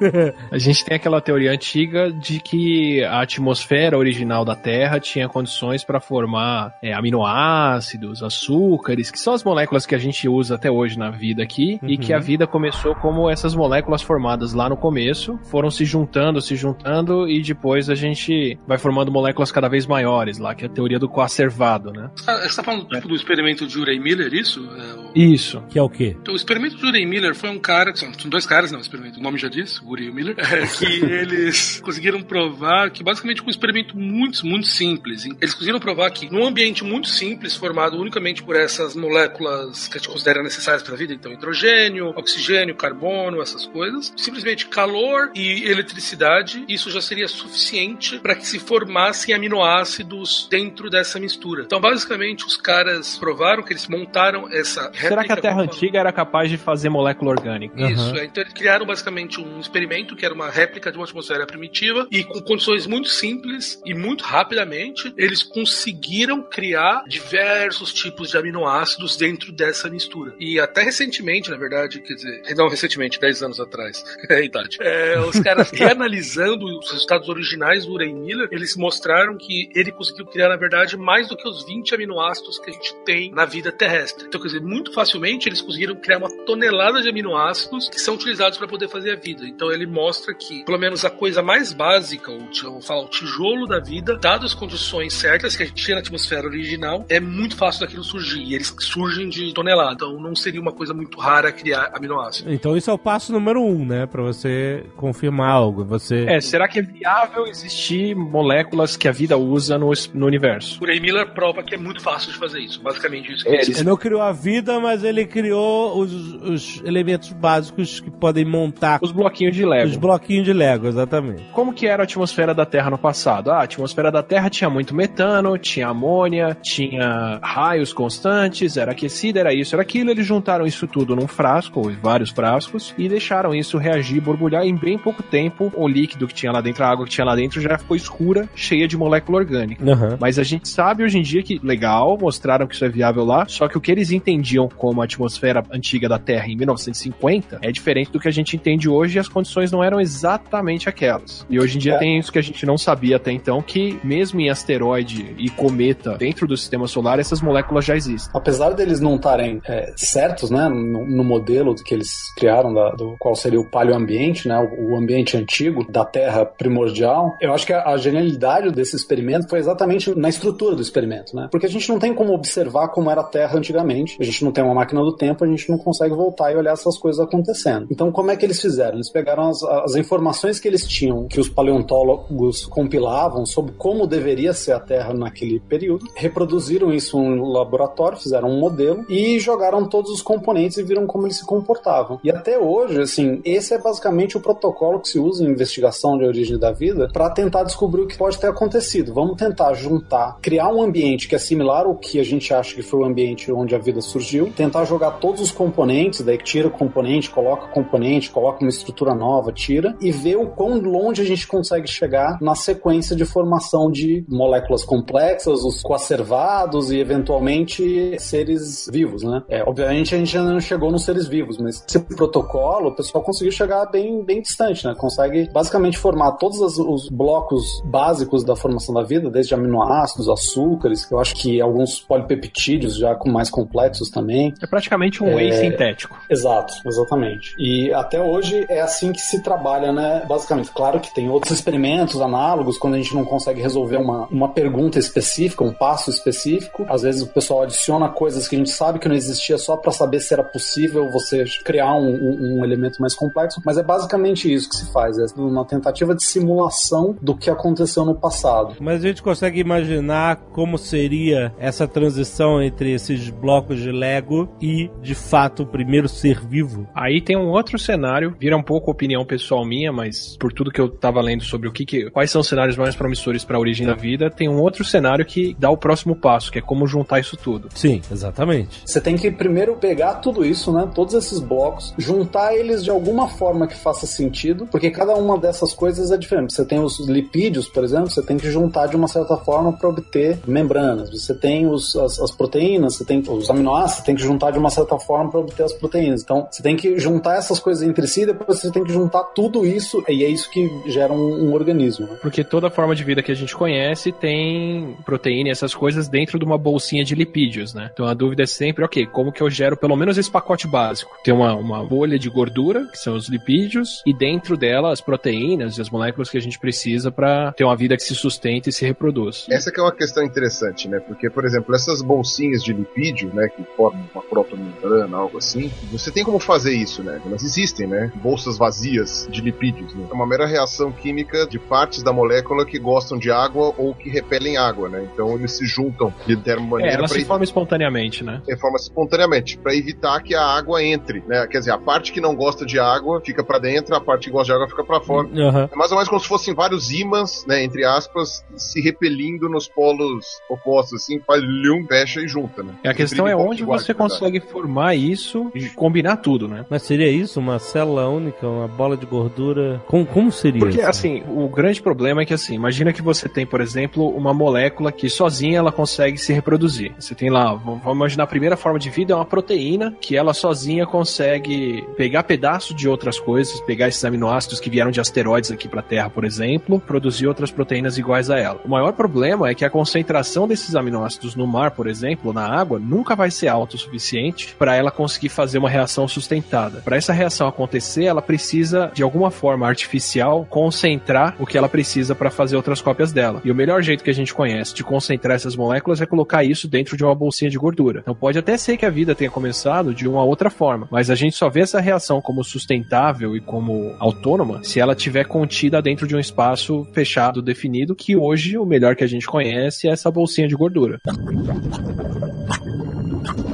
A 0.50 0.58
gente 0.58 0.84
tem 0.84 0.96
aquela 0.96 1.20
teoria 1.20 1.50
antiga 1.52 2.12
de 2.12 2.40
que 2.40 3.02
a 3.04 3.22
atmosfera 3.22 3.96
original 3.96 4.44
da 4.44 4.54
Terra 4.54 5.00
tinha 5.00 5.28
condições 5.28 5.84
para 5.84 6.00
formar 6.00 6.74
é, 6.82 6.92
aminoácidos, 6.92 8.22
açúcares, 8.22 9.10
que 9.10 9.18
são 9.18 9.32
as 9.32 9.42
moléculas 9.44 9.86
que 9.86 9.94
a 9.94 9.98
gente 9.98 10.28
usa 10.28 10.54
até 10.56 10.70
hoje 10.70 10.98
na 10.98 11.10
vida 11.10 11.42
aqui, 11.42 11.78
e 11.82 11.92
Uhum. 11.94 11.98
que 11.98 12.12
a 12.12 12.18
vida 12.18 12.46
começou 12.46 12.94
como 12.94 13.30
essas 13.30 13.54
moléculas 13.54 14.02
formadas 14.02 14.52
lá 14.52 14.68
no 14.68 14.76
começo, 14.76 15.38
foram 15.44 15.70
se 15.70 15.84
juntando, 15.84 16.40
se 16.40 16.56
juntando, 16.56 17.28
e 17.28 17.40
depois 17.40 17.88
a 17.88 17.94
gente 17.94 18.58
vai 18.66 18.76
formando 18.78 19.10
moléculas 19.12 19.52
cada 19.52 19.68
vez 19.68 19.86
maiores 19.86 20.38
lá, 20.38 20.54
que 20.54 20.64
é 20.64 20.66
a 20.66 20.70
teoria 20.70 20.98
do 20.98 21.08
coacervado, 21.08 21.92
né? 21.92 22.10
Você 22.16 22.56
tá 22.56 22.62
falando 22.62 22.86
tipo, 22.88 23.11
do 23.12 23.16
experimento 23.16 23.66
de 23.66 23.78
Urey 23.78 23.98
Miller, 24.00 24.32
isso? 24.34 24.66
É, 24.76 24.94
o- 24.94 25.11
Isso. 25.14 25.62
Que 25.70 25.78
é 25.78 25.82
o 25.82 25.88
quê? 25.88 26.16
Então, 26.20 26.34
o 26.34 26.36
experimento 26.36 26.76
de 26.76 26.86
Urey 26.86 27.06
Miller 27.06 27.34
foi 27.34 27.50
um 27.50 27.58
cara, 27.58 27.94
são, 27.94 28.12
são 28.14 28.30
dois 28.30 28.46
caras, 28.46 28.70
não, 28.70 28.78
o 28.78 28.82
experimento, 28.82 29.18
o 29.18 29.22
nome 29.22 29.38
já 29.38 29.48
diz, 29.48 29.80
e 29.82 30.10
Miller, 30.10 30.36
é, 30.38 30.66
que 30.66 30.84
eles 31.04 31.80
conseguiram 31.80 32.22
provar 32.22 32.90
que 32.90 33.02
basicamente 33.02 33.42
com 33.42 33.48
um 33.48 33.50
experimento 33.50 33.96
muito, 33.96 34.46
muito 34.46 34.66
simples. 34.66 35.24
Eles 35.24 35.54
conseguiram 35.54 35.80
provar 35.80 36.10
que 36.10 36.30
num 36.30 36.46
ambiente 36.46 36.84
muito 36.84 37.08
simples, 37.08 37.56
formado 37.56 38.00
unicamente 38.00 38.42
por 38.42 38.56
essas 38.56 38.96
moléculas 38.96 39.88
que 39.88 39.96
a 39.96 40.00
gente 40.00 40.08
considera 40.08 40.42
necessárias 40.42 40.82
para 40.82 40.94
a 40.94 40.96
vida, 40.96 41.12
então 41.12 41.32
hidrogênio, 41.32 42.08
oxigênio, 42.16 42.74
carbono, 42.74 43.40
essas 43.40 43.66
coisas, 43.66 44.12
simplesmente 44.16 44.66
calor 44.66 45.30
e 45.34 45.64
eletricidade, 45.64 46.64
isso 46.68 46.90
já 46.90 47.00
seria 47.00 47.28
suficiente 47.28 48.18
para 48.18 48.34
que 48.34 48.46
se 48.46 48.58
formassem 48.58 49.34
aminoácidos 49.34 50.46
dentro 50.50 50.88
dessa 50.90 51.18
mistura. 51.18 51.62
Então, 51.64 51.80
basicamente, 51.80 52.44
os 52.46 52.56
caras 52.56 53.18
provaram 53.18 53.62
que 53.62 53.72
eles 53.72 53.88
montaram 53.88 54.48
essa 54.50 54.90
Será 55.08 55.24
que 55.24 55.32
a 55.32 55.36
Terra 55.36 55.62
antiga 55.62 55.98
era 55.98 56.12
capaz 56.12 56.50
de 56.50 56.56
fazer 56.56 56.88
molécula 56.88 57.30
orgânica? 57.30 57.80
isso, 57.90 58.02
Aham. 58.02 58.18
é. 58.18 58.24
então 58.24 58.42
eles 58.42 58.52
criaram 58.52 58.86
basicamente 58.86 59.40
um 59.40 59.60
experimento 59.60 60.16
que 60.16 60.24
era 60.24 60.34
uma 60.34 60.50
réplica 60.50 60.90
de 60.90 60.98
uma 60.98 61.04
atmosfera 61.04 61.46
primitiva 61.46 62.06
e 62.10 62.24
com 62.24 62.40
condições 62.40 62.86
muito 62.86 63.08
simples 63.08 63.80
e 63.84 63.94
muito 63.94 64.24
rapidamente 64.24 65.12
eles 65.16 65.42
conseguiram 65.42 66.42
criar 66.42 67.04
diversos 67.06 67.92
tipos 67.92 68.30
de 68.30 68.36
aminoácidos 68.36 69.16
dentro 69.16 69.52
dessa 69.52 69.88
mistura. 69.88 70.34
E 70.38 70.58
até 70.58 70.82
recentemente, 70.82 71.50
na 71.50 71.56
verdade, 71.56 72.00
quer 72.00 72.14
dizer, 72.14 72.42
não 72.56 72.68
recentemente, 72.68 73.20
10 73.20 73.42
anos 73.42 73.60
atrás, 73.60 74.04
é 74.28 74.36
a 74.36 74.40
idade, 74.40 74.78
é, 74.80 75.18
os 75.20 75.38
caras 75.40 75.70
reanalisando 75.72 76.66
os 76.78 76.90
resultados 76.90 77.28
originais 77.28 77.86
do 77.86 77.92
Urey 77.92 78.12
Miller, 78.12 78.48
eles 78.50 78.76
mostraram 78.76 79.36
que 79.36 79.70
ele 79.74 79.92
conseguiu 79.92 80.26
criar, 80.26 80.48
na 80.48 80.56
verdade, 80.56 80.96
mais 80.96 81.28
do 81.28 81.36
que 81.36 81.48
os 81.48 81.64
20 81.64 81.94
aminoácidos 81.94 82.58
que 82.58 82.70
a 82.70 82.72
gente 82.72 82.94
tem 83.04 83.30
na 83.32 83.44
vida 83.44 83.72
terrestre. 83.72 84.26
Então, 84.26 84.40
quer 84.40 84.48
dizer, 84.48 84.60
muito 84.60 84.91
facilmente 84.94 85.48
eles 85.48 85.60
conseguiram 85.60 85.94
criar 85.96 86.18
uma 86.18 86.30
tonelada 86.44 87.00
de 87.02 87.08
aminoácidos 87.08 87.88
que 87.88 87.98
são 88.00 88.14
utilizados 88.14 88.58
para 88.58 88.66
poder 88.68 88.88
fazer 88.88 89.12
a 89.12 89.16
vida. 89.16 89.44
Então, 89.46 89.70
ele 89.72 89.86
mostra 89.86 90.34
que, 90.34 90.64
pelo 90.64 90.78
menos, 90.78 91.04
a 91.04 91.10
coisa 91.10 91.42
mais 91.42 91.72
básica, 91.72 92.30
o, 92.30 92.46
ti- 92.50 92.64
eu 92.64 92.72
vou 92.72 92.82
falar, 92.82 93.02
o 93.02 93.08
tijolo 93.08 93.66
da 93.66 93.78
vida, 93.80 94.16
dadas 94.16 94.52
as 94.52 94.54
condições 94.54 95.14
certas 95.14 95.56
que 95.56 95.62
a 95.62 95.66
gente 95.66 95.82
tinha 95.82 95.94
na 95.96 96.00
atmosfera 96.00 96.46
original, 96.46 97.04
é 97.08 97.20
muito 97.20 97.56
fácil 97.56 97.80
daquilo 97.82 98.04
surgir. 98.04 98.42
E 98.42 98.54
eles 98.54 98.74
surgem 98.80 99.28
de 99.28 99.52
tonelada. 99.54 99.92
Então, 99.94 100.20
não 100.20 100.34
seria 100.34 100.60
uma 100.60 100.72
coisa 100.72 100.92
muito 100.94 101.18
rara 101.18 101.50
criar 101.52 101.90
aminoácidos. 101.94 102.52
Então 102.52 102.76
isso 102.76 102.90
é 102.90 102.92
o 102.92 102.98
passo 102.98 103.32
número 103.32 103.60
um, 103.62 103.84
né? 103.84 104.06
Pra 104.06 104.22
você 104.22 104.84
confirmar 104.96 105.50
algo. 105.50 105.84
Você. 105.84 106.24
É, 106.28 106.40
será 106.40 106.68
que 106.68 106.78
é 106.78 106.82
viável 106.82 107.46
existir 107.46 108.14
moléculas 108.14 108.96
que 108.96 109.08
a 109.08 109.12
vida 109.12 109.36
usa 109.36 109.78
no, 109.78 109.90
no 110.14 110.26
universo? 110.26 110.78
O 110.82 110.86
Ray 110.86 111.00
Miller 111.00 111.32
prova 111.32 111.62
que 111.62 111.74
é 111.74 111.78
muito 111.78 112.00
fácil 112.02 112.32
de 112.32 112.38
fazer 112.38 112.60
isso. 112.60 112.80
Basicamente, 112.82 113.32
isso 113.32 113.44
que 113.44 113.50
É, 113.50 113.62
eles 113.62 113.76
Ele 113.78 113.88
não 113.88 113.96
criou 113.96 114.20
a 114.20 114.32
vida, 114.32 114.78
mas 114.82 115.04
ele 115.04 115.24
criou 115.24 115.98
os, 115.98 116.12
os 116.42 116.82
elementos 116.84 117.32
básicos 117.32 118.00
que 118.00 118.10
podem 118.10 118.44
montar 118.44 118.98
Os 119.02 119.12
bloquinhos 119.12 119.54
de 119.54 119.64
Lego. 119.64 119.88
os 119.88 119.96
bloquinhos 119.96 120.44
de 120.44 120.52
Lego, 120.52 120.86
exatamente. 120.86 121.42
Como 121.52 121.72
que 121.72 121.86
era 121.86 122.02
a 122.02 122.04
atmosfera 122.04 122.52
da 122.54 122.66
Terra 122.66 122.90
no 122.90 122.98
passado? 122.98 123.50
Ah, 123.50 123.60
a 123.60 123.62
atmosfera 123.62 124.10
da 124.10 124.22
Terra 124.22 124.50
tinha 124.50 124.68
muito 124.68 124.94
metano, 124.94 125.56
tinha 125.56 125.88
amônia, 125.88 126.56
tinha 126.62 127.38
raios 127.42 127.92
constantes, 127.92 128.76
era 128.76 128.92
aquecida, 128.92 129.40
era 129.40 129.54
isso, 129.54 129.74
era 129.74 129.82
aquilo. 129.82 130.10
Eles 130.10 130.26
juntaram 130.26 130.66
isso 130.66 130.86
tudo 130.86 131.14
num 131.16 131.26
frasco, 131.28 131.80
ou 131.80 131.92
vários 132.02 132.30
frascos, 132.30 132.94
e 132.98 133.08
deixaram 133.08 133.54
isso 133.54 133.78
reagir, 133.78 134.20
borbulhar. 134.20 134.64
Em 134.64 134.74
bem 134.76 134.98
pouco 134.98 135.22
tempo, 135.22 135.72
o 135.76 135.86
líquido 135.88 136.26
que 136.26 136.34
tinha 136.34 136.52
lá 136.52 136.60
dentro, 136.60 136.84
a 136.84 136.88
água 136.88 137.04
que 137.04 137.10
tinha 137.10 137.24
lá 137.24 137.34
dentro, 137.36 137.60
já 137.60 137.78
ficou 137.78 137.96
escura, 137.96 138.48
cheia 138.54 138.88
de 138.88 138.96
molécula 138.96 139.38
orgânica. 139.38 139.84
Aham. 139.90 140.16
Mas 140.20 140.38
a 140.38 140.42
gente 140.42 140.68
sabe 140.68 141.04
hoje 141.04 141.18
em 141.18 141.22
dia 141.22 141.42
que, 141.42 141.60
legal, 141.62 142.18
mostraram 142.20 142.66
que 142.66 142.74
isso 142.74 142.84
é 142.84 142.88
viável 142.88 143.24
lá, 143.24 143.46
só 143.48 143.68
que 143.68 143.76
o 143.76 143.80
que 143.80 143.90
eles 143.92 144.10
entendiam 144.10 144.68
como 144.72 145.00
a 145.00 145.04
atmosfera 145.04 145.62
antiga 145.70 146.08
da 146.08 146.18
Terra 146.18 146.46
em 146.48 146.56
1950 146.56 147.58
é 147.62 147.70
diferente 147.72 148.10
do 148.10 148.18
que 148.20 148.28
a 148.28 148.30
gente 148.32 148.56
entende 148.56 148.88
hoje 148.88 149.16
e 149.16 149.20
as 149.20 149.28
condições 149.28 149.70
não 149.70 149.82
eram 149.82 150.00
exatamente 150.00 150.88
aquelas. 150.88 151.46
E 151.48 151.58
hoje 151.58 151.76
em 151.76 151.80
dia 151.80 151.94
É. 151.94 151.98
tem 151.98 152.18
isso 152.18 152.32
que 152.32 152.38
a 152.38 152.42
gente 152.42 152.64
não 152.66 152.76
sabia 152.78 153.16
até 153.16 153.30
então, 153.32 153.60
que 153.62 153.98
mesmo 154.04 154.40
em 154.40 154.50
asteroide 154.50 155.34
e 155.38 155.48
cometa 155.50 156.16
dentro 156.16 156.46
do 156.46 156.56
sistema 156.56 156.86
solar, 156.86 157.18
essas 157.18 157.40
moléculas 157.40 157.84
já 157.84 157.96
existem. 157.96 158.30
Apesar 158.34 158.70
deles 158.70 159.00
não 159.00 159.16
estarem 159.16 159.60
é, 159.66 159.92
certos, 159.96 160.50
né, 160.50 160.68
no, 160.68 161.06
no 161.06 161.24
modelo 161.24 161.74
que 161.74 161.94
eles 161.94 162.32
criaram, 162.36 162.72
da- 162.72 162.90
do 162.90 163.16
qual 163.18 163.34
seria 163.34 163.60
o 163.60 163.68
paleoambiente, 163.70 164.48
né, 164.48 164.58
o, 164.58 164.92
o 164.92 164.96
ambiente 164.96 165.36
antigo 165.36 165.84
da 165.90 166.04
Terra 166.04 166.44
primordial, 166.44 167.36
eu 167.40 167.52
acho 167.52 167.66
que 167.66 167.72
a, 167.72 167.88
a 167.88 167.96
genialidade 167.96 168.70
desse 168.70 168.96
experimento 168.96 169.48
foi 169.48 169.58
exatamente 169.58 170.14
na 170.18 170.28
estrutura 170.28 170.74
do 170.76 170.82
experimento, 170.82 171.34
né? 171.36 171.48
Porque 171.50 171.66
a 171.66 171.68
gente 171.68 171.88
não 171.88 171.98
tem 171.98 172.14
como 172.14 172.32
observar 172.32 172.88
como 172.88 173.10
era 173.10 173.20
a 173.20 173.24
Terra 173.24 173.56
antigamente, 173.58 174.16
a 174.20 174.24
gente 174.24 174.44
não 174.44 174.52
tem 174.52 174.61
uma 174.62 174.74
máquina 174.74 175.00
do 175.00 175.16
tempo, 175.16 175.44
a 175.44 175.46
gente 175.46 175.70
não 175.70 175.78
consegue 175.78 176.14
voltar 176.14 176.52
e 176.52 176.56
olhar 176.56 176.72
essas 176.72 176.98
coisas 176.98 177.20
acontecendo. 177.20 177.86
Então, 177.90 178.10
como 178.10 178.30
é 178.30 178.36
que 178.36 178.44
eles 178.44 178.60
fizeram? 178.60 178.94
Eles 178.94 179.10
pegaram 179.10 179.48
as, 179.48 179.62
as 179.62 179.94
informações 179.96 180.58
que 180.58 180.68
eles 180.68 180.86
tinham, 180.86 181.26
que 181.26 181.40
os 181.40 181.48
paleontólogos 181.48 182.66
compilavam 182.66 183.44
sobre 183.46 183.72
como 183.72 184.06
deveria 184.06 184.52
ser 184.52 184.72
a 184.72 184.80
Terra 184.80 185.12
naquele 185.14 185.60
período, 185.60 186.06
reproduziram 186.14 186.92
isso 186.92 187.18
no 187.18 187.50
laboratório, 187.50 188.18
fizeram 188.18 188.48
um 188.48 188.60
modelo 188.60 189.04
e 189.08 189.38
jogaram 189.38 189.88
todos 189.88 190.10
os 190.10 190.22
componentes 190.22 190.78
e 190.78 190.82
viram 190.82 191.06
como 191.06 191.26
eles 191.26 191.38
se 191.38 191.46
comportavam. 191.46 192.20
E 192.22 192.30
até 192.30 192.58
hoje, 192.58 193.00
assim, 193.00 193.40
esse 193.44 193.74
é 193.74 193.78
basicamente 193.78 194.36
o 194.36 194.40
protocolo 194.40 195.00
que 195.00 195.08
se 195.08 195.18
usa 195.18 195.44
em 195.44 195.48
investigação 195.48 196.18
de 196.18 196.24
origem 196.24 196.58
da 196.58 196.72
vida 196.72 197.08
para 197.12 197.30
tentar 197.30 197.64
descobrir 197.64 198.02
o 198.02 198.06
que 198.06 198.16
pode 198.16 198.38
ter 198.38 198.48
acontecido. 198.48 199.12
Vamos 199.12 199.36
tentar 199.36 199.74
juntar, 199.74 200.38
criar 200.40 200.68
um 200.68 200.82
ambiente 200.82 201.28
que 201.28 201.34
é 201.34 201.38
similar 201.38 201.86
ao 201.86 201.96
que 201.96 202.20
a 202.20 202.24
gente 202.24 202.52
acha 202.52 202.74
que 202.74 202.82
foi 202.82 203.00
o 203.00 203.04
ambiente 203.04 203.50
onde 203.50 203.74
a 203.74 203.78
vida 203.78 204.00
surgiu, 204.00 204.51
tentar 204.52 204.84
jogar 204.84 205.12
todos 205.12 205.40
os 205.40 205.50
componentes, 205.50 206.20
daí 206.20 206.38
tira 206.38 206.68
o 206.68 206.70
componente, 206.70 207.30
coloca 207.30 207.66
o 207.66 207.70
componente, 207.70 208.30
coloca 208.30 208.60
uma 208.60 208.68
estrutura 208.68 209.14
nova, 209.14 209.52
tira 209.52 209.96
e 210.00 210.10
ver 210.10 210.36
o 210.36 210.46
quão 210.46 210.78
longe 210.78 211.22
a 211.22 211.24
gente 211.24 211.46
consegue 211.46 211.88
chegar 211.88 212.38
na 212.40 212.54
sequência 212.54 213.14
de 213.16 213.24
formação 213.24 213.90
de 213.90 214.24
moléculas 214.28 214.84
complexas, 214.84 215.64
os 215.64 215.82
coacervados 215.82 216.90
e 216.90 216.98
eventualmente 216.98 218.16
seres 218.18 218.88
vivos, 218.90 219.22
né? 219.22 219.42
É, 219.48 219.62
obviamente 219.62 220.14
a 220.14 220.18
gente 220.18 220.36
ainda 220.36 220.52
não 220.52 220.60
chegou 220.60 220.90
nos 220.90 221.04
seres 221.04 221.26
vivos, 221.26 221.58
mas 221.58 221.84
esse 221.88 221.98
protocolo 221.98 222.88
o 222.88 222.94
pessoal 222.94 223.22
conseguiu 223.22 223.52
chegar 223.52 223.86
bem, 223.86 224.24
bem 224.24 224.40
distante, 224.40 224.86
né? 224.86 224.94
Consegue 224.96 225.48
basicamente 225.52 225.98
formar 225.98 226.32
todos 226.32 226.60
os 226.60 227.08
blocos 227.08 227.82
básicos 227.84 228.44
da 228.44 228.56
formação 228.56 228.94
da 228.94 229.02
vida, 229.02 229.30
desde 229.30 229.54
aminoácidos, 229.54 230.28
açúcares, 230.28 231.10
eu 231.10 231.18
acho 231.18 231.34
que 231.34 231.60
alguns 231.60 232.00
polipeptídeos 232.00 232.96
já 232.96 233.14
com 233.14 233.30
mais 233.30 233.50
complexos 233.50 234.10
também. 234.10 234.31
É 234.60 234.66
praticamente 234.66 235.22
um 235.22 235.34
whey 235.34 235.52
sintético. 235.52 236.18
Exato, 236.28 236.74
exatamente. 236.86 237.54
E 237.58 237.92
até 237.92 238.20
hoje 238.20 238.64
é 238.68 238.80
assim 238.80 239.12
que 239.12 239.20
se 239.20 239.42
trabalha, 239.42 239.92
né? 239.92 240.24
Basicamente, 240.28 240.70
claro 240.70 241.00
que 241.00 241.12
tem 241.14 241.28
outros 241.28 241.52
experimentos 241.52 242.20
análogos 242.20 242.78
quando 242.78 242.94
a 242.94 242.98
gente 242.98 243.14
não 243.14 243.24
consegue 243.24 243.60
resolver 243.60 243.96
uma, 243.96 244.26
uma 244.28 244.48
pergunta 244.48 244.98
específica, 244.98 245.64
um 245.64 245.72
passo 245.72 246.10
específico. 246.10 246.84
Às 246.88 247.02
vezes 247.02 247.22
o 247.22 247.26
pessoal 247.26 247.62
adiciona 247.62 248.08
coisas 248.08 248.46
que 248.48 248.54
a 248.56 248.58
gente 248.58 248.70
sabe 248.70 248.98
que 248.98 249.08
não 249.08 249.14
existia 249.16 249.58
só 249.58 249.76
para 249.76 249.92
saber 249.92 250.20
se 250.20 250.32
era 250.32 250.42
possível 250.44 251.10
você 251.10 251.44
criar 251.64 251.94
um, 251.94 252.08
um- 252.14 252.58
um 252.60 252.64
elemento 252.64 253.00
mais 253.00 253.14
complexo. 253.14 253.60
Mas 253.64 253.76
é 253.78 253.82
basicamente 253.82 254.52
isso 254.52 254.68
que 254.68 254.76
se 254.76 254.92
faz, 254.92 255.16
é 255.18 255.24
uma 255.36 255.64
tentativa 255.64 256.14
de 256.14 256.24
simulação 256.24 257.16
do 257.20 257.36
que 257.36 257.50
aconteceu 257.50 258.04
no 258.04 258.14
passado. 258.14 258.76
Mas 258.80 259.04
a 259.04 259.08
gente 259.08 259.22
consegue 259.22 259.60
imaginar 259.60 260.36
como 260.52 260.78
seria 260.78 261.52
essa 261.58 261.86
transição 261.88 262.62
entre 262.62 262.92
esses 262.92 263.28
blocos 263.30 263.80
de 263.80 263.90
Lego 263.90 264.21
e, 264.60 264.90
de 265.00 265.14
fato, 265.14 265.62
o 265.62 265.66
primeiro 265.66 266.08
ser 266.08 266.40
vivo. 266.46 266.88
Aí 266.94 267.20
tem 267.20 267.36
um 267.36 267.48
outro 267.48 267.78
cenário, 267.78 268.36
vira 268.38 268.56
um 268.56 268.62
pouco 268.62 268.90
opinião 268.90 269.24
pessoal 269.24 269.64
minha, 269.64 269.92
mas 269.92 270.36
por 270.36 270.52
tudo 270.52 270.70
que 270.70 270.80
eu 270.80 270.88
tava 270.88 271.20
lendo 271.20 271.44
sobre 271.44 271.68
o 271.68 271.72
que, 271.72 271.84
que 271.84 272.10
quais 272.10 272.30
são 272.30 272.40
os 272.40 272.48
cenários 272.48 272.76
mais 272.76 272.94
promissores 272.94 273.44
para 273.44 273.56
a 273.56 273.60
origem 273.60 273.86
da 273.86 273.94
vida, 273.94 274.30
tem 274.30 274.48
um 274.48 274.60
outro 274.60 274.84
cenário 274.84 275.24
que 275.24 275.56
dá 275.58 275.70
o 275.70 275.76
próximo 275.76 276.14
passo, 276.14 276.50
que 276.50 276.58
é 276.58 276.62
como 276.62 276.86
juntar 276.86 277.20
isso 277.20 277.36
tudo. 277.36 277.68
Sim, 277.74 278.00
exatamente. 278.10 278.82
Você 278.84 279.00
tem 279.00 279.16
que 279.16 279.30
primeiro 279.30 279.76
pegar 279.76 280.14
tudo 280.16 280.44
isso, 280.44 280.72
né? 280.72 280.88
Todos 280.94 281.14
esses 281.14 281.40
blocos, 281.40 281.94
juntar 281.98 282.54
eles 282.54 282.84
de 282.84 282.90
alguma 282.90 283.28
forma 283.28 283.66
que 283.66 283.76
faça 283.76 284.06
sentido, 284.06 284.66
porque 284.66 284.90
cada 284.90 285.14
uma 285.14 285.38
dessas 285.38 285.72
coisas 285.72 286.10
é 286.10 286.16
diferente. 286.16 286.54
Você 286.54 286.64
tem 286.64 286.80
os 286.80 287.00
lipídios, 287.08 287.68
por 287.68 287.84
exemplo, 287.84 288.10
você 288.10 288.22
tem 288.22 288.36
que 288.36 288.50
juntar 288.50 288.86
de 288.86 288.96
uma 288.96 289.08
certa 289.08 289.36
forma 289.36 289.72
para 289.72 289.88
obter 289.88 290.38
membranas. 290.46 291.10
Você 291.10 291.34
tem 291.34 291.66
os, 291.66 291.96
as, 291.96 292.18
as 292.20 292.30
proteínas, 292.30 292.96
você 292.96 293.04
tem 293.04 293.22
os 293.26 293.50
aminoácidos, 293.50 293.98
você 293.98 294.04
tem 294.12 294.16
que 294.16 294.22
juntar 294.22 294.50
de 294.50 294.58
uma 294.58 294.70
certa 294.70 294.98
forma 294.98 295.30
para 295.30 295.40
obter 295.40 295.62
as 295.62 295.72
proteínas. 295.72 296.22
Então, 296.22 296.46
você 296.50 296.62
tem 296.62 296.76
que 296.76 296.98
juntar 296.98 297.36
essas 297.36 297.58
coisas 297.58 297.82
entre 297.86 298.06
si, 298.06 298.26
depois 298.26 298.60
você 298.60 298.70
tem 298.70 298.84
que 298.84 298.92
juntar 298.92 299.22
tudo 299.34 299.66
isso, 299.66 300.04
e 300.08 300.24
é 300.24 300.28
isso 300.28 300.50
que 300.50 300.70
gera 300.86 301.12
um, 301.12 301.48
um 301.48 301.54
organismo. 301.54 302.06
Né? 302.06 302.18
Porque 302.20 302.44
toda 302.44 302.70
forma 302.70 302.94
de 302.94 303.02
vida 303.02 303.22
que 303.22 303.32
a 303.32 303.34
gente 303.34 303.56
conhece 303.56 304.12
tem 304.12 304.96
proteína 305.04 305.48
e 305.48 305.52
essas 305.52 305.74
coisas 305.74 306.08
dentro 306.08 306.38
de 306.38 306.44
uma 306.44 306.58
bolsinha 306.58 307.04
de 307.04 307.14
lipídios, 307.14 307.72
né? 307.74 307.90
Então 307.92 308.06
a 308.06 308.14
dúvida 308.14 308.42
é 308.42 308.46
sempre, 308.46 308.84
ok, 308.84 309.06
como 309.06 309.32
que 309.32 309.42
eu 309.42 309.48
gero 309.48 309.76
pelo 309.76 309.96
menos 309.96 310.18
esse 310.18 310.30
pacote 310.30 310.66
básico? 310.66 311.16
Tem 311.24 311.32
uma, 311.32 311.54
uma 311.54 311.84
bolha 311.84 312.18
de 312.18 312.28
gordura, 312.28 312.86
que 312.90 312.98
são 312.98 313.16
os 313.16 313.28
lipídios, 313.28 314.02
e 314.06 314.12
dentro 314.12 314.56
dela 314.56 314.92
as 314.92 315.00
proteínas 315.00 315.78
e 315.78 315.80
as 315.80 315.88
moléculas 315.88 316.28
que 316.28 316.36
a 316.36 316.40
gente 316.40 316.58
precisa 316.58 317.10
para 317.10 317.52
ter 317.52 317.64
uma 317.64 317.76
vida 317.76 317.96
que 317.96 318.02
se 318.02 318.14
sustenta 318.14 318.68
e 318.68 318.72
se 318.72 318.84
reproduz. 318.84 319.46
Essa 319.50 319.72
que 319.72 319.80
é 319.80 319.82
uma 319.82 319.92
questão 319.92 320.22
interessante, 320.22 320.88
né? 320.88 321.00
Porque, 321.00 321.30
por 321.30 321.44
exemplo, 321.44 321.74
essas 321.74 322.02
bolsinhas 322.02 322.62
de 322.62 322.72
lipídio, 322.72 323.32
né, 323.34 323.48
que 323.48 323.62
formam 323.76 324.01
uma 324.14 324.22
protomembrana, 324.22 325.16
algo 325.16 325.38
assim, 325.38 325.70
você 325.90 326.10
tem 326.10 326.24
como 326.24 326.38
fazer 326.38 326.74
isso, 326.74 327.02
né? 327.02 327.20
Elas 327.24 327.42
existem, 327.42 327.86
né? 327.86 328.12
Bolsas 328.16 328.58
vazias 328.58 329.28
de 329.30 329.40
lipídios, 329.40 329.94
né? 329.94 330.06
É 330.10 330.14
uma 330.14 330.26
mera 330.26 330.46
reação 330.46 330.92
química 330.92 331.46
de 331.46 331.58
partes 331.58 332.02
da 332.02 332.12
molécula 332.12 332.64
que 332.64 332.78
gostam 332.78 333.18
de 333.18 333.30
água 333.30 333.74
ou 333.76 333.94
que 333.94 334.08
repelem 334.08 334.56
água, 334.56 334.88
né? 334.88 335.06
Então 335.12 335.34
eles 335.34 335.52
se 335.52 335.66
juntam 335.66 336.12
de 336.26 336.36
determinada 336.36 336.52
É, 336.52 336.70
maneira 336.70 336.96
ela 336.98 337.08
pra 337.08 337.18
se 337.18 337.24
forma 337.24 337.44
espontaneamente, 337.44 338.24
né? 338.24 338.42
forma 338.60 338.76
espontaneamente, 338.76 339.58
para 339.58 339.74
evitar 339.74 340.22
que 340.22 340.34
a 340.34 340.44
água 340.44 340.82
entre, 340.82 341.22
né? 341.26 341.46
Quer 341.46 341.58
dizer, 341.58 341.72
a 341.72 341.78
parte 341.78 342.12
que 342.12 342.20
não 342.20 342.34
gosta 342.34 342.64
de 342.64 342.78
água 342.78 343.20
fica 343.24 343.42
para 343.42 343.58
dentro, 343.58 343.94
a 343.94 344.00
parte 344.00 344.26
que 344.26 344.30
gosta 344.30 344.52
de 344.52 344.52
água 344.52 344.68
fica 344.68 344.84
para 344.84 345.00
fora. 345.00 345.28
Aham. 345.28 345.68
É 345.72 345.76
mais 345.76 345.90
ou 345.90 345.96
menos 345.96 346.08
como 346.08 346.20
se 346.20 346.28
fossem 346.28 346.54
vários 346.54 346.90
ímãs, 346.90 347.44
né, 347.46 347.62
entre 347.64 347.84
aspas, 347.84 348.44
se 348.56 348.80
repelindo 348.80 349.48
nos 349.48 349.68
polos 349.68 350.26
opostos, 350.48 351.02
assim, 351.02 351.20
faz 351.26 351.42
fecha 351.88 352.20
e 352.20 352.28
junta, 352.28 352.62
né? 352.62 352.74
E 352.84 352.88
a 352.88 352.94
questão 352.94 353.26
é 353.26 353.34
onde 353.34 353.62
igual, 353.62 353.78
você 353.92 353.94
consegue 353.94 354.40
formar 354.40 354.94
isso 354.94 355.50
e 355.54 355.68
combinar 355.68 356.16
tudo, 356.16 356.48
né? 356.48 356.64
Mas 356.68 356.82
seria 356.82 357.10
isso? 357.10 357.38
Uma 357.38 357.58
célula 357.58 358.08
única, 358.08 358.46
uma 358.46 358.68
bola 358.68 358.96
de 358.96 359.06
gordura? 359.06 359.82
Como, 359.86 360.06
como 360.06 360.32
seria 360.32 360.60
Porque, 360.60 360.80
isso? 360.80 360.88
assim, 360.88 361.22
o 361.28 361.48
grande 361.48 361.82
problema 361.82 362.22
é 362.22 362.24
que, 362.24 362.34
assim, 362.34 362.54
imagina 362.54 362.92
que 362.92 363.02
você 363.02 363.28
tem, 363.28 363.46
por 363.46 363.60
exemplo, 363.60 364.08
uma 364.08 364.32
molécula 364.32 364.92
que 364.92 365.08
sozinha 365.08 365.58
ela 365.58 365.72
consegue 365.72 366.18
se 366.18 366.32
reproduzir. 366.32 366.92
Você 366.98 367.14
tem 367.14 367.30
lá, 367.30 367.54
vamos 367.54 367.82
imaginar 367.84 368.24
a 368.24 368.26
primeira 368.26 368.56
forma 368.56 368.78
de 368.78 368.90
vida 368.90 369.12
é 369.12 369.16
uma 369.16 369.24
proteína 369.24 369.94
que 370.00 370.16
ela 370.16 370.32
sozinha 370.34 370.86
consegue 370.86 371.86
pegar 371.96 372.22
pedaço 372.22 372.74
de 372.74 372.88
outras 372.88 373.18
coisas, 373.18 373.60
pegar 373.62 373.88
esses 373.88 374.04
aminoácidos 374.04 374.60
que 374.60 374.70
vieram 374.70 374.90
de 374.90 375.00
asteroides 375.00 375.50
aqui 375.50 375.68
pra 375.68 375.82
Terra, 375.82 376.10
por 376.10 376.24
exemplo, 376.24 376.80
produzir 376.80 377.26
outras 377.26 377.50
proteínas 377.50 377.98
iguais 377.98 378.30
a 378.30 378.38
ela. 378.38 378.60
O 378.64 378.68
maior 378.68 378.92
problema 378.92 379.48
é 379.48 379.54
que 379.54 379.64
a 379.64 379.70
concentração 379.70 380.46
desses 380.46 380.74
aminoácidos 380.74 381.34
no 381.34 381.46
mar, 381.46 381.72
por 381.72 381.86
exemplo, 381.86 382.32
na 382.32 382.46
água, 382.46 382.78
nunca 382.78 383.14
vai 383.14 383.30
ser 383.30 383.48
alta 383.48 383.76
o 383.76 383.78
suficiente 383.82 384.54
para 384.58 384.74
ela 384.74 384.90
conseguir 384.90 385.28
fazer 385.28 385.58
uma 385.58 385.70
reação 385.70 386.06
sustentada. 386.08 386.80
Para 386.80 386.96
essa 386.96 387.12
reação 387.12 387.46
acontecer, 387.46 388.04
ela 388.04 388.22
precisa 388.22 388.90
de 388.94 389.02
alguma 389.02 389.30
forma 389.30 389.66
artificial 389.66 390.46
concentrar 390.48 391.36
o 391.38 391.46
que 391.46 391.58
ela 391.58 391.68
precisa 391.68 392.14
para 392.14 392.30
fazer 392.30 392.56
outras 392.56 392.80
cópias 392.80 393.12
dela. 393.12 393.40
E 393.44 393.50
o 393.50 393.54
melhor 393.54 393.82
jeito 393.82 394.04
que 394.04 394.10
a 394.10 394.14
gente 394.14 394.34
conhece 394.34 394.74
de 394.74 394.84
concentrar 394.84 395.36
essas 395.36 395.56
moléculas 395.56 396.00
é 396.00 396.06
colocar 396.06 396.44
isso 396.44 396.68
dentro 396.68 396.96
de 396.96 397.04
uma 397.04 397.14
bolsinha 397.14 397.50
de 397.50 397.58
gordura. 397.58 398.00
Então 398.00 398.14
pode 398.14 398.38
até 398.38 398.56
ser 398.56 398.76
que 398.76 398.86
a 398.86 398.90
vida 398.90 399.14
tenha 399.14 399.30
começado 399.30 399.94
de 399.94 400.08
uma 400.08 400.22
outra 400.24 400.50
forma, 400.50 400.88
mas 400.90 401.10
a 401.10 401.14
gente 401.14 401.36
só 401.36 401.48
vê 401.48 401.60
essa 401.60 401.80
reação 401.80 402.20
como 402.20 402.44
sustentável 402.44 403.36
e 403.36 403.40
como 403.40 403.94
autônoma 403.98 404.62
se 404.62 404.80
ela 404.80 404.94
tiver 404.94 405.24
contida 405.24 405.82
dentro 405.82 406.06
de 406.06 406.14
um 406.14 406.18
espaço 406.18 406.86
fechado 406.92 407.42
definido, 407.42 407.94
que 407.94 408.16
hoje 408.16 408.56
o 408.58 408.64
melhor 408.64 408.96
que 408.96 409.04
a 409.04 409.06
gente 409.06 409.26
conhece 409.26 409.88
é 409.88 409.92
essa 409.92 410.10
bolsinha 410.10 410.48
de 410.48 410.54
gordura. 410.54 411.00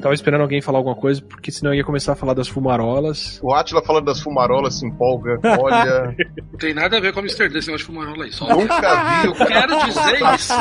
tava 0.00 0.14
esperando 0.14 0.40
alguém 0.42 0.60
falar 0.60 0.78
alguma 0.78 0.94
coisa, 0.96 1.20
porque 1.22 1.50
senão 1.50 1.72
eu 1.72 1.78
ia 1.78 1.84
começar 1.84 2.12
a 2.12 2.16
falar 2.16 2.34
das 2.34 2.48
fumarolas. 2.48 3.38
O 3.42 3.52
Atila 3.54 3.82
falando 3.82 4.04
das 4.06 4.20
fumarolas 4.20 4.78
se 4.78 4.86
empolga. 4.86 5.38
Olha, 5.60 6.14
Não 6.52 6.58
tem 6.58 6.74
nada 6.74 6.96
a 6.96 7.00
ver 7.00 7.12
com 7.12 7.20
a 7.20 7.22
Mr. 7.22 7.48
D, 7.48 7.58
esse 7.58 7.68
negócio 7.68 7.78
de 7.78 7.84
fumarola 7.84 8.24
aí. 8.24 8.32
Só 8.32 8.48
nunca 8.48 8.74
vi 8.76 9.32
cara. 9.38 9.46
quero 9.46 9.86
dizer 9.86 10.34
isso. 10.34 10.54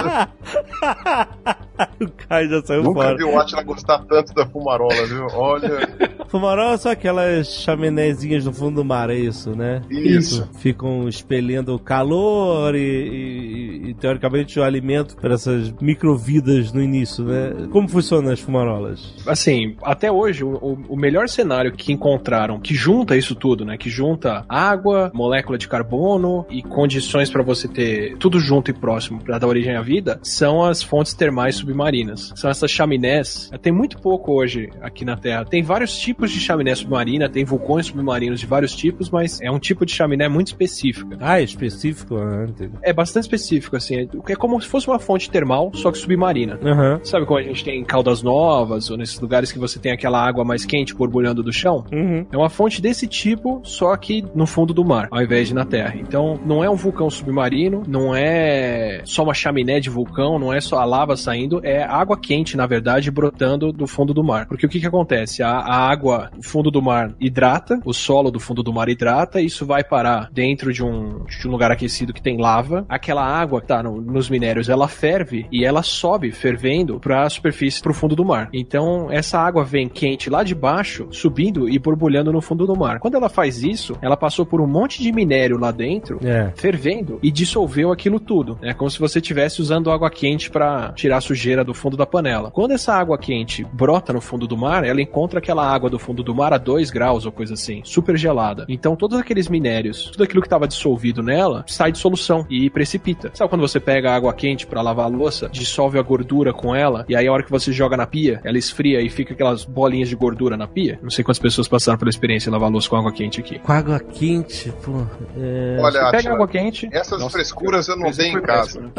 o 2.01 2.09
Caio 2.27 2.49
já 2.49 2.61
saiu 2.63 2.83
Nunca 2.83 3.01
fora. 3.01 3.17
vi 3.17 3.23
o 3.23 3.39
Atila 3.39 3.63
gostar 3.63 3.99
tanto 4.05 4.33
da 4.33 4.45
fumarola, 4.47 5.05
viu? 5.05 5.27
Olha, 5.33 5.87
Fumarola 6.27 6.77
são 6.77 6.91
aquelas 6.91 7.47
chaminézinhas 7.61 8.43
no 8.43 8.51
fundo 8.51 8.75
do 8.75 8.85
mar, 8.85 9.09
é 9.09 9.15
isso, 9.15 9.55
né? 9.55 9.81
Isso. 9.89 10.45
Ficam 10.59 11.07
expelindo 11.07 11.73
o 11.73 11.79
calor 11.79 12.75
e, 12.75 12.79
e- 12.79 13.89
e, 13.89 13.93
teoricamente 13.93 14.59
o 14.59 14.63
alimento 14.63 15.15
para 15.15 15.35
essas 15.35 15.71
microvidas 15.79 16.73
no 16.73 16.81
início, 16.81 17.23
né? 17.23 17.67
Como 17.71 17.87
funcionam 17.87 18.31
as 18.33 18.41
fumarolas? 18.41 19.13
Assim, 19.37 19.75
até 19.83 20.11
hoje, 20.11 20.43
o, 20.43 20.79
o- 20.89 20.97
melhor 20.97 21.29
cenário 21.29 21.71
que 21.71 21.93
encontraram, 21.93 22.59
que 22.59 22.73
junta 22.73 23.15
isso 23.15 23.35
tudo, 23.35 23.63
né? 23.63 23.77
Que 23.77 23.87
junta 23.87 24.43
água, 24.49 25.11
molécula 25.13 25.59
de 25.59 25.67
carbono 25.67 26.43
e 26.49 26.63
condições 26.63 27.29
para 27.29 27.43
você 27.43 27.67
ter 27.67 28.17
tudo 28.17 28.39
junto 28.39 28.71
e 28.71 28.73
próximo 28.73 29.21
para 29.23 29.37
dar 29.37 29.47
origem 29.47 29.75
à 29.75 29.81
vida, 29.81 30.19
são 30.23 30.63
as 30.63 30.81
fontes 30.81 31.13
termais 31.13 31.55
submarinas. 31.55 32.33
São 32.35 32.49
essas 32.49 32.71
chaminés. 32.71 33.51
Tem 33.61 33.71
muito 33.71 33.99
pouco 34.01 34.33
hoje 34.33 34.69
aqui 34.81 35.05
na 35.05 35.15
Terra. 35.15 35.45
Tem 35.45 35.61
vários 35.61 35.95
tipos 35.99 36.31
de 36.31 36.39
chaminé 36.39 36.73
submarina, 36.73 37.29
tem 37.29 37.45
vulcões 37.45 37.85
submarinos 37.85 38.39
de 38.39 38.47
vários 38.47 38.75
tipos, 38.75 39.11
mas 39.11 39.39
é 39.39 39.51
um 39.51 39.59
tipo 39.59 39.85
de 39.85 39.93
chaminé 39.93 40.27
muito 40.27 40.47
específica. 40.47 41.15
Ah, 41.21 41.39
é 41.39 41.43
específico? 41.43 42.17
Ah. 42.17 42.47
É 42.81 42.91
bastante 42.91 43.23
específico, 43.25 43.75
assim. 43.75 43.95
É 43.97 44.07
é 44.31 44.35
como 44.35 44.59
se 44.59 44.67
fosse 44.67 44.87
uma 44.87 44.97
fonte 44.99 45.29
termal, 45.29 45.71
só 45.75 45.91
que 45.91 45.97
submarina. 45.99 46.59
Aham. 46.63 46.99
Sabe 47.03 47.25
como 47.27 47.39
a 47.39 47.43
gente 47.43 47.63
tem 47.63 47.79
em 47.79 47.83
Caldas 47.83 48.23
Novas, 48.23 48.89
ou 48.89 48.97
nesses 48.97 49.16
lugares 49.19 49.51
que 49.51 49.59
você 49.59 49.79
tem 49.79 49.91
aquela 49.91 50.25
água 50.25 50.43
mais 50.43 50.65
quente 50.65 50.93
borbulhando 50.95 51.43
do 51.43 51.51
chão? 51.53 51.85
Uhum. 51.91 52.25
É 52.31 52.37
uma 52.37 52.49
fonte 52.49 52.81
desse 52.81 53.07
tipo, 53.07 53.61
só 53.63 53.95
que 53.95 54.23
no 54.35 54.45
fundo 54.45 54.73
do 54.73 54.83
mar, 54.85 55.07
ao 55.11 55.21
invés 55.21 55.47
de 55.47 55.53
na 55.53 55.65
terra. 55.65 55.95
Então, 55.97 56.39
não 56.45 56.63
é 56.63 56.69
um 56.69 56.75
vulcão 56.75 57.09
submarino, 57.09 57.83
não 57.87 58.15
é 58.15 59.01
só 59.05 59.23
uma 59.23 59.33
chaminé 59.33 59.79
de 59.79 59.89
vulcão, 59.89 60.37
não 60.39 60.53
é 60.53 60.59
só 60.61 60.79
a 60.79 60.85
lava 60.85 61.15
saindo, 61.15 61.59
é 61.63 61.83
água 61.83 62.17
quente, 62.17 62.55
na 62.57 62.65
verdade, 62.65 63.09
brotando 63.11 63.71
do 63.71 63.87
fundo 63.87 64.13
do 64.13 64.23
mar. 64.23 64.47
Porque 64.47 64.65
o 64.65 64.69
que 64.69 64.79
que 64.79 64.87
acontece? 64.87 65.41
A, 65.43 65.49
a 65.51 65.89
água 65.89 66.29
do 66.35 66.43
fundo 66.43 66.69
do 66.71 66.81
mar 66.81 67.13
hidrata, 67.19 67.79
o 67.85 67.93
solo 67.93 68.31
do 68.31 68.39
fundo 68.39 68.61
do 68.63 68.73
mar 68.73 68.89
hidrata, 68.89 69.41
isso 69.41 69.65
vai 69.65 69.83
parar 69.83 70.29
dentro 70.31 70.71
de 70.73 70.83
um, 70.83 71.23
de 71.25 71.47
um 71.47 71.51
lugar 71.51 71.71
aquecido 71.71 72.13
que 72.13 72.21
tem 72.21 72.37
lava. 72.39 72.85
Aquela 72.89 73.23
água 73.23 73.61
que 73.61 73.67
tá 73.67 73.81
no- 73.83 74.01
nos 74.01 74.29
minérios, 74.29 74.69
ela 74.69 74.87
ferve 74.87 75.45
e 75.51 75.63
ela 75.65 75.81
sobe 75.83 76.31
fervendo 76.31 76.99
para 76.99 77.23
a 77.23 77.29
superfície, 77.29 77.81
pro 77.81 77.93
fundo 77.93 78.15
do 78.15 78.25
mar. 78.25 78.49
Então, 78.53 79.06
essa 79.11 79.39
água 79.39 79.63
vem 79.63 79.87
quente 79.87 80.29
lá 80.29 80.43
de 80.43 80.53
baixo, 80.55 81.07
subindo 81.11 81.67
e 81.69 81.77
borbulhando 81.79 82.31
no 82.31 82.41
fundo 82.41 82.65
do 82.65 82.75
mar. 82.75 82.99
Quando 82.99 83.15
ela 83.15 83.29
faz 83.29 83.63
isso, 83.63 83.95
ela 84.01 84.17
passou 84.17 84.45
por 84.45 84.61
um 84.61 84.67
monte 84.67 85.01
de 85.01 85.11
minério 85.11 85.57
lá 85.57 85.71
dentro, 85.71 86.19
É. 86.23 86.51
fervendo 86.55 87.19
e 87.21 87.31
dissolveu 87.31 87.91
aquilo 87.91 88.19
tudo. 88.19 88.57
É 88.61 88.73
como 88.73 88.89
se 88.89 88.99
você 88.99 89.19
estivesse 89.19 89.61
usando 89.61 89.91
água 89.91 90.09
quente 90.09 90.49
para 90.49 90.91
tirar 90.93 91.17
a 91.17 91.21
sujeira 91.21 91.63
do 91.63 91.73
fundo 91.73 91.97
da 91.97 92.05
panela. 92.05 92.51
Quando 92.51 92.71
essa 92.71 92.93
água 92.93 93.17
quente 93.17 93.65
brota 93.73 94.13
no 94.13 94.21
fundo 94.21 94.47
do 94.47 94.57
mar, 94.57 94.83
ela 94.83 95.01
encontra 95.01 95.39
aquela 95.39 95.65
água 95.67 95.89
do 95.89 95.99
fundo 95.99 96.23
do 96.23 96.33
mar 96.35 96.53
a 96.53 96.57
2 96.57 96.89
graus 96.91 97.25
ou 97.25 97.31
coisa 97.31 97.53
assim, 97.53 97.81
super 97.83 98.17
gelada. 98.17 98.65
Então 98.69 98.95
todos 98.95 99.17
aqueles 99.19 99.47
minérios, 99.47 100.09
tudo 100.11 100.23
aquilo 100.23 100.41
que 100.41 100.47
estava 100.47 100.67
dissolvido 100.67 101.21
nela, 101.23 101.63
sai 101.67 101.91
de 101.91 101.97
solução 101.97 102.45
e 102.49 102.69
precipita. 102.69 103.31
Sabe 103.33 103.49
quando 103.49 103.61
você 103.61 103.79
pega 103.79 104.15
água 104.15 104.33
quente 104.33 104.65
para 104.67 104.81
lavar 104.81 105.05
a 105.05 105.09
louça, 105.09 105.49
dissolve 105.51 105.97
a 105.97 106.01
gordura 106.01 106.53
com 106.53 106.75
ela 106.75 107.05
e 107.09 107.15
aí 107.15 107.27
a 107.27 107.31
hora 107.31 107.43
que 107.43 107.51
você 107.51 107.71
joga 107.71 107.97
na 107.97 108.05
pia, 108.07 108.39
ela 108.43 108.57
esfria 108.57 108.96
e 109.01 109.09
fica 109.09 109.33
aquelas 109.33 109.63
bolinhas 109.65 110.09
de 110.09 110.15
gordura 110.15 110.55
na 110.57 110.67
pia? 110.67 110.99
Não 111.01 111.09
sei 111.09 111.23
quantas 111.23 111.39
pessoas 111.39 111.67
passaram 111.67 111.97
pela 111.97 112.09
experiência 112.09 112.49
de 112.49 112.53
lavar 112.53 112.69
louça 112.71 112.89
com 112.89 112.95
água 112.95 113.11
quente 113.11 113.39
aqui. 113.39 113.59
Com 113.59 113.71
água 113.71 113.99
quente, 113.99 114.71
pô. 114.83 115.05
É... 115.37 115.77
olha, 115.81 115.91
Você 115.91 115.99
pega 116.05 116.17
Atila, 116.17 116.33
água 116.35 116.47
quente. 116.47 116.89
essas 116.91 117.19
Nossa, 117.19 117.33
frescuras 117.33 117.87
eu 117.87 117.95
não 117.97 118.11
tenho 118.11 118.39
em 118.39 118.41
casa. 118.41 118.81
né? 118.81 118.89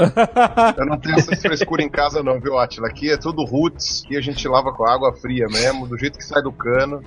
Eu 0.76 0.86
não 0.86 0.98
tenho 0.98 1.16
essas 1.16 1.40
frescuras 1.40 1.84
em 1.86 1.88
casa, 1.88 2.22
não, 2.22 2.40
viu, 2.40 2.58
Atila? 2.58 2.88
Aqui 2.88 3.10
é 3.10 3.16
tudo 3.16 3.44
roots 3.44 4.02
e 4.10 4.16
a 4.16 4.20
gente 4.20 4.46
lava 4.48 4.72
com 4.72 4.84
água 4.88 5.12
fria 5.14 5.46
mesmo, 5.50 5.86
do 5.86 5.96
jeito 5.98 6.18
que 6.18 6.24
sai 6.24 6.42
do 6.42 6.52
cano. 6.52 7.02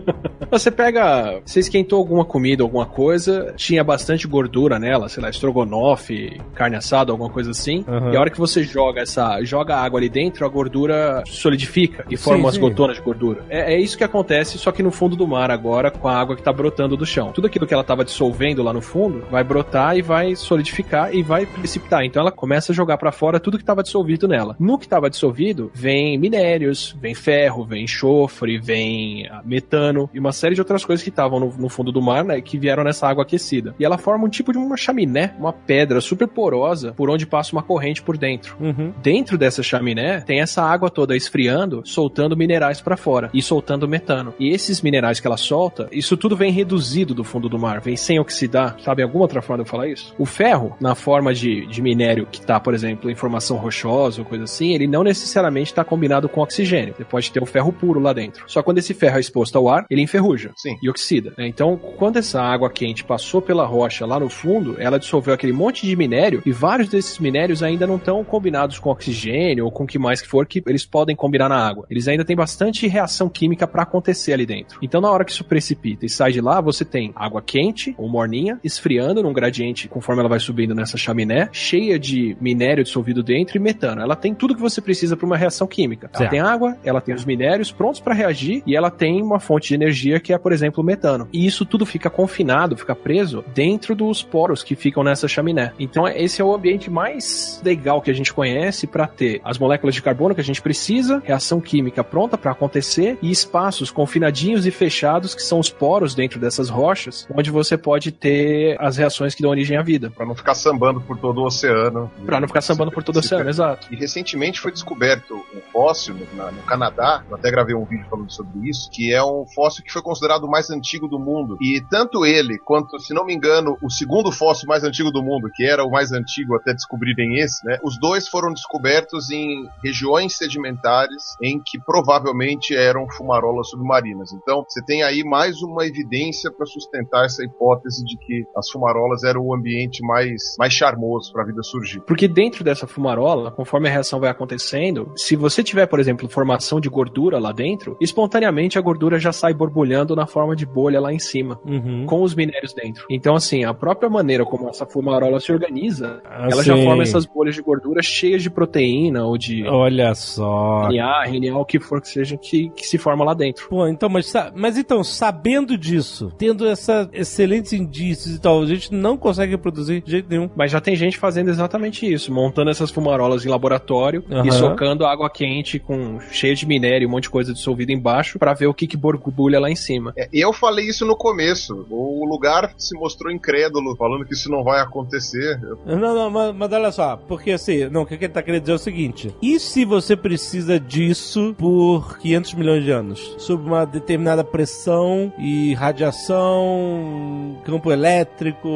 Você 0.50 0.70
pega. 0.70 1.40
Você 1.44 1.60
esquentou 1.60 1.98
alguma 1.98 2.24
comida, 2.24 2.62
alguma 2.62 2.86
coisa, 2.86 3.52
tinha 3.56 3.82
bastante 3.82 4.26
gordura 4.28 4.78
nela, 4.78 5.08
sei 5.08 5.22
lá, 5.22 5.28
estrogonofe, 5.28 6.40
carne 6.54 6.76
assada, 6.76 7.10
alguma 7.12 7.30
coisa 7.30 7.50
assim. 7.50 7.84
Aham. 7.88 8.12
E 8.12 8.16
a 8.16 8.20
hora 8.20 8.30
que 8.30 8.38
você 8.38 8.62
joga 8.62 9.00
essa. 9.00 9.42
joga 9.42 9.74
a 9.76 9.82
água 9.82 9.98
ali 9.98 10.08
dentro, 10.08 10.44
a 10.46 10.48
gordura 10.48 11.22
solidifica 11.26 12.04
e 12.10 12.16
forma 12.16 12.35
Umas 12.36 12.54
sim. 12.54 12.60
gotonas 12.60 12.96
de 12.96 13.02
gordura. 13.02 13.44
É, 13.48 13.74
é 13.74 13.80
isso 13.80 13.96
que 13.96 14.04
acontece, 14.04 14.58
só 14.58 14.72
que 14.72 14.82
no 14.82 14.90
fundo 14.90 15.16
do 15.16 15.26
mar 15.26 15.50
agora, 15.50 15.90
com 15.90 16.08
a 16.08 16.16
água 16.16 16.36
que 16.36 16.42
tá 16.42 16.52
brotando 16.52 16.96
do 16.96 17.06
chão. 17.06 17.32
Tudo 17.32 17.46
aquilo 17.46 17.66
que 17.66 17.74
ela 17.74 17.84
tava 17.84 18.04
dissolvendo 18.04 18.62
lá 18.62 18.72
no 18.72 18.80
fundo 18.80 19.24
vai 19.30 19.44
brotar 19.44 19.96
e 19.96 20.02
vai 20.02 20.34
solidificar 20.34 21.14
e 21.14 21.22
vai 21.22 21.46
precipitar. 21.46 22.04
Então 22.04 22.20
ela 22.20 22.32
começa 22.32 22.72
a 22.72 22.74
jogar 22.74 22.98
pra 22.98 23.12
fora 23.12 23.40
tudo 23.40 23.58
que 23.58 23.64
tava 23.64 23.82
dissolvido 23.82 24.26
nela. 24.26 24.56
No 24.58 24.78
que 24.78 24.88
tava 24.88 25.10
dissolvido, 25.10 25.70
vem 25.74 26.18
minérios, 26.18 26.96
vem 27.00 27.14
ferro, 27.14 27.64
vem 27.64 27.84
enxofre, 27.84 28.58
vem 28.58 29.26
ah, 29.28 29.42
metano 29.44 30.08
e 30.12 30.18
uma 30.18 30.32
série 30.32 30.54
de 30.54 30.60
outras 30.60 30.84
coisas 30.84 31.02
que 31.02 31.10
estavam 31.10 31.38
no, 31.38 31.54
no 31.56 31.68
fundo 31.68 31.92
do 31.92 32.02
mar, 32.02 32.24
né, 32.24 32.40
que 32.40 32.58
vieram 32.58 32.82
nessa 32.82 33.06
água 33.06 33.22
aquecida. 33.22 33.74
E 33.78 33.84
ela 33.84 33.98
forma 33.98 34.24
um 34.24 34.28
tipo 34.28 34.52
de 34.52 34.58
uma 34.58 34.76
chaminé, 34.76 35.34
uma 35.38 35.52
pedra 35.52 36.00
super 36.00 36.26
porosa, 36.26 36.92
por 36.92 37.10
onde 37.10 37.26
passa 37.26 37.52
uma 37.52 37.62
corrente 37.62 38.02
por 38.02 38.16
dentro. 38.16 38.56
Uhum. 38.60 38.92
Dentro 39.02 39.38
dessa 39.38 39.62
chaminé 39.62 40.20
tem 40.20 40.40
essa 40.40 40.62
água 40.62 40.90
toda 40.90 41.16
esfriando, 41.16 41.82
soltando 41.84 42.25
minerais 42.34 42.80
pra 42.80 42.96
fora 42.96 43.28
e 43.34 43.42
soltando 43.42 43.86
metano. 43.86 44.32
E 44.40 44.48
esses 44.48 44.80
minerais 44.80 45.20
que 45.20 45.26
ela 45.26 45.36
solta, 45.36 45.86
isso 45.92 46.16
tudo 46.16 46.34
vem 46.34 46.50
reduzido 46.50 47.12
do 47.12 47.22
fundo 47.22 47.46
do 47.48 47.58
mar, 47.58 47.80
vem 47.82 47.96
sem 47.96 48.18
oxidar. 48.18 48.76
Sabe 48.80 49.02
alguma 49.02 49.24
outra 49.24 49.42
forma 49.42 49.62
de 49.62 49.68
eu 49.68 49.70
falar 49.70 49.88
isso? 49.88 50.14
O 50.18 50.24
ferro, 50.24 50.74
na 50.80 50.94
forma 50.94 51.34
de, 51.34 51.66
de 51.66 51.82
minério 51.82 52.26
que 52.30 52.40
tá, 52.40 52.58
por 52.58 52.72
exemplo, 52.72 53.10
em 53.10 53.14
formação 53.14 53.58
rochosa 53.58 54.22
ou 54.22 54.26
coisa 54.26 54.44
assim, 54.44 54.72
ele 54.74 54.86
não 54.86 55.02
necessariamente 55.02 55.70
está 55.72 55.84
combinado 55.84 56.28
com 56.28 56.40
oxigênio. 56.40 56.94
Você 56.96 57.04
pode 57.04 57.30
ter 57.30 57.42
o 57.42 57.46
ferro 57.46 57.72
puro 57.72 58.00
lá 58.00 58.12
dentro. 58.12 58.44
Só 58.46 58.62
quando 58.62 58.78
esse 58.78 58.94
ferro 58.94 59.18
é 59.18 59.20
exposto 59.20 59.56
ao 59.56 59.68
ar, 59.68 59.84
ele 59.90 60.00
enferruja 60.00 60.52
Sim. 60.56 60.76
e 60.82 60.88
oxida. 60.88 61.34
né? 61.36 61.46
Então, 61.46 61.76
quando 61.76 62.16
essa 62.16 62.40
água 62.40 62.70
quente 62.70 63.04
passou 63.04 63.42
pela 63.42 63.66
rocha 63.66 64.06
lá 64.06 64.18
no 64.18 64.28
fundo, 64.28 64.76
ela 64.78 64.98
dissolveu 64.98 65.34
aquele 65.34 65.52
monte 65.52 65.86
de 65.86 65.96
minério 65.96 66.42
e 66.46 66.52
vários 66.52 66.88
desses 66.88 67.18
minérios 67.18 67.62
ainda 67.62 67.86
não 67.86 67.96
estão 67.96 68.24
combinados 68.24 68.78
com 68.78 68.90
oxigênio 68.90 69.64
ou 69.64 69.70
com 69.70 69.84
o 69.84 69.86
que 69.86 69.98
mais 69.98 70.20
que 70.20 70.28
for 70.28 70.46
que 70.46 70.62
eles 70.66 70.84
podem 70.84 71.16
combinar 71.16 71.48
na 71.48 71.56
água. 71.56 71.86
Eles 71.90 72.08
ainda 72.08 72.15
têm 72.24 72.36
bastante 72.36 72.86
reação 72.86 73.28
química 73.28 73.66
para 73.66 73.82
acontecer 73.82 74.32
ali 74.32 74.46
dentro. 74.46 74.78
Então, 74.82 75.00
na 75.00 75.10
hora 75.10 75.24
que 75.24 75.32
isso 75.32 75.44
precipita 75.44 76.06
e 76.06 76.08
sai 76.08 76.32
de 76.32 76.40
lá, 76.40 76.60
você 76.60 76.84
tem 76.84 77.12
água 77.14 77.42
quente 77.42 77.94
ou 77.98 78.08
morninha 78.08 78.58
esfriando 78.62 79.22
num 79.22 79.32
gradiente 79.32 79.88
conforme 79.88 80.20
ela 80.20 80.28
vai 80.28 80.40
subindo 80.40 80.74
nessa 80.74 80.96
chaminé, 80.96 81.48
cheia 81.52 81.98
de 81.98 82.36
minério 82.40 82.84
dissolvido 82.84 83.22
dentro 83.22 83.56
e 83.56 83.60
metano. 83.60 84.00
Ela 84.02 84.16
tem 84.16 84.34
tudo 84.34 84.54
que 84.54 84.60
você 84.60 84.80
precisa 84.80 85.16
para 85.16 85.26
uma 85.26 85.36
reação 85.36 85.66
química. 85.66 86.08
Ela 86.12 86.18
Certo. 86.18 86.30
tem 86.30 86.40
água, 86.40 86.76
ela 86.84 87.00
tem 87.00 87.14
os 87.14 87.24
minérios 87.24 87.70
prontos 87.72 88.00
para 88.00 88.14
reagir 88.14 88.62
e 88.66 88.76
ela 88.76 88.90
tem 88.90 89.22
uma 89.22 89.38
fonte 89.40 89.68
de 89.68 89.74
energia 89.74 90.20
que 90.20 90.32
é, 90.32 90.38
por 90.38 90.52
exemplo, 90.52 90.82
o 90.82 90.86
metano. 90.86 91.28
E 91.32 91.46
isso 91.46 91.64
tudo 91.64 91.84
fica 91.86 92.08
confinado, 92.10 92.76
fica 92.76 92.94
preso 92.94 93.44
dentro 93.54 93.94
dos 93.94 94.22
poros 94.22 94.62
que 94.62 94.74
ficam 94.74 95.02
nessa 95.02 95.28
chaminé. 95.28 95.72
Então, 95.78 96.06
esse 96.06 96.40
é 96.40 96.44
o 96.44 96.54
ambiente 96.54 96.90
mais 96.90 97.60
legal 97.64 98.00
que 98.00 98.10
a 98.10 98.14
gente 98.14 98.32
conhece 98.32 98.86
para 98.86 99.06
ter 99.06 99.40
as 99.44 99.58
moléculas 99.58 99.94
de 99.94 100.02
carbono 100.02 100.34
que 100.34 100.40
a 100.40 100.44
gente 100.44 100.62
precisa, 100.62 101.22
reação 101.24 101.60
química 101.60 102.02
pronta 102.06 102.38
para 102.38 102.52
acontecer 102.52 103.18
e 103.20 103.30
espaços 103.30 103.90
confinadinhos 103.90 104.64
e 104.66 104.70
fechados 104.70 105.34
que 105.34 105.42
são 105.42 105.58
os 105.58 105.68
poros 105.68 106.14
dentro 106.14 106.38
dessas 106.40 106.68
rochas, 106.70 107.26
onde 107.34 107.50
você 107.50 107.76
pode 107.76 108.10
ter 108.12 108.76
as 108.80 108.96
reações 108.96 109.34
que 109.34 109.42
dão 109.42 109.50
origem 109.50 109.76
à 109.76 109.82
vida. 109.82 110.10
Pra 110.10 110.24
não 110.24 110.34
ficar 110.34 110.54
sambando 110.54 111.00
por 111.00 111.18
todo 111.18 111.38
o 111.42 111.44
oceano. 111.46 112.10
Pra 112.24 112.40
não 112.40 112.48
ficar 112.48 112.60
sambando 112.60 112.90
por 112.90 113.02
todo 113.02 113.16
o 113.16 113.18
oceano, 113.18 113.50
exato. 113.50 113.88
E 113.92 113.96
recentemente 113.96 114.60
foi 114.60 114.72
descoberto 114.72 115.34
um 115.54 115.60
fóssil 115.72 116.14
no, 116.14 116.26
na- 116.36 116.50
no 116.52 116.62
Canadá, 116.62 117.22
eu 117.28 117.34
até 117.36 117.50
gravei 117.50 117.74
um 117.74 117.84
vídeo 117.84 118.06
falando 118.08 118.30
sobre 118.32 118.68
isso, 118.68 118.88
que 118.90 119.12
é 119.12 119.22
um 119.22 119.44
fóssil 119.54 119.84
que 119.84 119.92
foi 119.92 120.02
considerado 120.02 120.44
o 120.44 120.50
mais 120.50 120.70
antigo 120.70 121.08
do 121.08 121.18
mundo. 121.18 121.58
E 121.60 121.82
tanto 121.90 122.24
ele 122.24 122.58
quanto, 122.58 122.98
se 123.00 123.12
não 123.12 123.24
me 123.26 123.34
engano, 123.34 123.76
o 123.82 123.90
segundo 123.90 124.30
fóssil 124.32 124.68
mais 124.68 124.84
antigo 124.84 125.10
do 125.10 125.22
mundo, 125.22 125.50
que 125.54 125.64
era 125.64 125.84
o 125.84 125.90
mais 125.90 126.12
antigo 126.12 126.54
até 126.56 126.72
descobrirem 126.72 127.38
esse, 127.38 127.64
né? 127.66 127.78
Os 127.82 127.98
dois 127.98 128.28
foram 128.28 128.52
descobertos 128.52 129.30
em 129.30 129.68
regiões 129.82 130.36
sedimentares 130.36 131.36
em 131.42 131.60
que 131.64 131.78
provavelmente 132.00 132.74
eram 132.76 133.06
fumarolas 133.16 133.70
submarinas. 133.70 134.30
Então, 134.32 134.62
você 134.68 134.84
tem 134.84 135.02
aí 135.02 135.24
mais 135.24 135.62
uma 135.62 135.86
evidência 135.86 136.50
para 136.50 136.66
sustentar 136.66 137.24
essa 137.24 137.42
hipótese 137.42 138.04
de 138.04 138.18
que 138.18 138.44
as 138.54 138.70
fumarolas 138.70 139.24
eram 139.24 139.40
o 139.42 139.54
ambiente 139.54 140.04
mais, 140.06 140.54
mais 140.58 140.72
charmoso 140.74 141.32
para 141.32 141.42
a 141.42 141.46
vida 141.46 141.62
surgir. 141.62 142.00
Porque 142.06 142.28
dentro 142.28 142.62
dessa 142.62 142.86
fumarola, 142.86 143.50
conforme 143.50 143.88
a 143.88 143.92
reação 143.92 144.20
vai 144.20 144.28
acontecendo, 144.28 145.10
se 145.16 145.36
você 145.36 145.62
tiver, 145.62 145.86
por 145.86 145.98
exemplo, 145.98 146.28
formação 146.28 146.80
de 146.80 146.88
gordura 146.90 147.38
lá 147.38 147.50
dentro, 147.52 147.96
espontaneamente 148.00 148.78
a 148.78 148.82
gordura 148.82 149.18
já 149.18 149.32
sai 149.32 149.54
borbulhando 149.54 150.14
na 150.14 150.26
forma 150.26 150.54
de 150.54 150.66
bolha 150.66 151.00
lá 151.00 151.12
em 151.12 151.18
cima, 151.18 151.58
Uhum. 151.64 152.04
com 152.06 152.22
os 152.22 152.34
minérios 152.34 152.74
dentro. 152.74 153.06
Então, 153.10 153.34
assim, 153.34 153.64
a 153.64 153.72
própria 153.72 154.10
maneira 154.10 154.44
como 154.44 154.68
essa 154.68 154.84
fumarola 154.84 155.40
se 155.40 155.50
organiza, 155.50 156.20
Ah, 156.26 156.48
ela 156.50 156.62
já 156.62 156.76
sim. 156.76 156.84
forma 156.84 157.02
essas 157.02 157.24
bolhas 157.24 157.54
de 157.54 157.62
gordura 157.62 158.02
cheias 158.02 158.42
de 158.42 158.50
proteína 158.50 159.24
ou 159.24 159.38
de 159.38 159.66
Olha 159.66 160.14
só. 160.14 160.88
RNA, 160.88 161.24
RNA, 161.26 161.58
o 161.58 161.64
que 161.64 161.75
for 161.80 162.00
que 162.00 162.08
seja, 162.08 162.36
que, 162.36 162.70
que 162.70 162.86
se 162.86 162.98
forma 162.98 163.24
lá 163.24 163.34
dentro. 163.34 163.68
Pô, 163.68 163.86
então, 163.86 164.08
mas, 164.08 164.32
mas 164.54 164.76
então, 164.76 165.02
sabendo 165.02 165.76
disso, 165.76 166.32
tendo 166.38 166.66
essa 166.66 167.08
excelentes 167.12 167.72
indícios 167.72 168.34
e 168.34 168.40
tal, 168.40 168.62
a 168.62 168.66
gente 168.66 168.92
não 168.92 169.16
consegue 169.16 169.52
reproduzir 169.52 170.02
de 170.02 170.10
jeito 170.10 170.28
nenhum. 170.28 170.50
Mas 170.54 170.70
já 170.70 170.80
tem 170.80 170.96
gente 170.96 171.18
fazendo 171.18 171.50
exatamente 171.50 172.10
isso, 172.10 172.32
montando 172.32 172.70
essas 172.70 172.90
fumarolas 172.90 173.44
em 173.44 173.48
laboratório 173.48 174.24
Aham. 174.30 174.46
e 174.46 174.52
socando 174.52 175.06
água 175.06 175.30
quente 175.30 175.78
com 175.78 176.20
cheia 176.30 176.54
de 176.54 176.66
minério, 176.66 177.08
um 177.08 177.10
monte 177.10 177.24
de 177.24 177.30
coisa 177.30 177.52
dissolvida 177.52 177.92
embaixo 177.92 178.38
pra 178.38 178.54
ver 178.54 178.66
o 178.66 178.74
que 178.74 178.86
que 178.86 178.96
borbulha 178.96 179.60
lá 179.60 179.70
em 179.70 179.76
cima. 179.76 180.12
É, 180.16 180.28
eu 180.32 180.52
falei 180.52 180.86
isso 180.86 181.04
no 181.04 181.16
começo. 181.16 181.86
O 181.90 182.24
lugar 182.28 182.72
se 182.76 182.96
mostrou 182.96 183.32
incrédulo, 183.32 183.96
falando 183.96 184.24
que 184.24 184.34
isso 184.34 184.50
não 184.50 184.62
vai 184.62 184.80
acontecer. 184.80 185.60
Não, 185.84 185.96
não, 185.96 186.30
mas, 186.30 186.54
mas 186.54 186.72
olha 186.72 186.92
só, 186.92 187.16
porque 187.16 187.52
assim, 187.52 187.88
não, 187.88 188.02
o 188.02 188.06
que 188.06 188.16
que 188.16 188.24
ele 188.24 188.32
tá 188.32 188.42
querendo 188.42 188.62
dizer 188.62 188.72
é 188.72 188.76
o 188.76 188.78
seguinte: 188.78 189.34
e 189.40 189.58
se 189.58 189.84
você 189.84 190.16
precisa 190.16 190.78
disso 190.78 191.54
por 191.66 192.18
500 192.18 192.54
milhões 192.54 192.84
de 192.84 192.92
anos? 192.92 193.34
Sob 193.38 193.66
uma 193.66 193.84
determinada 193.84 194.44
pressão 194.44 195.32
e 195.36 195.74
radiação, 195.74 197.60
campo 197.64 197.90
elétrico, 197.90 198.68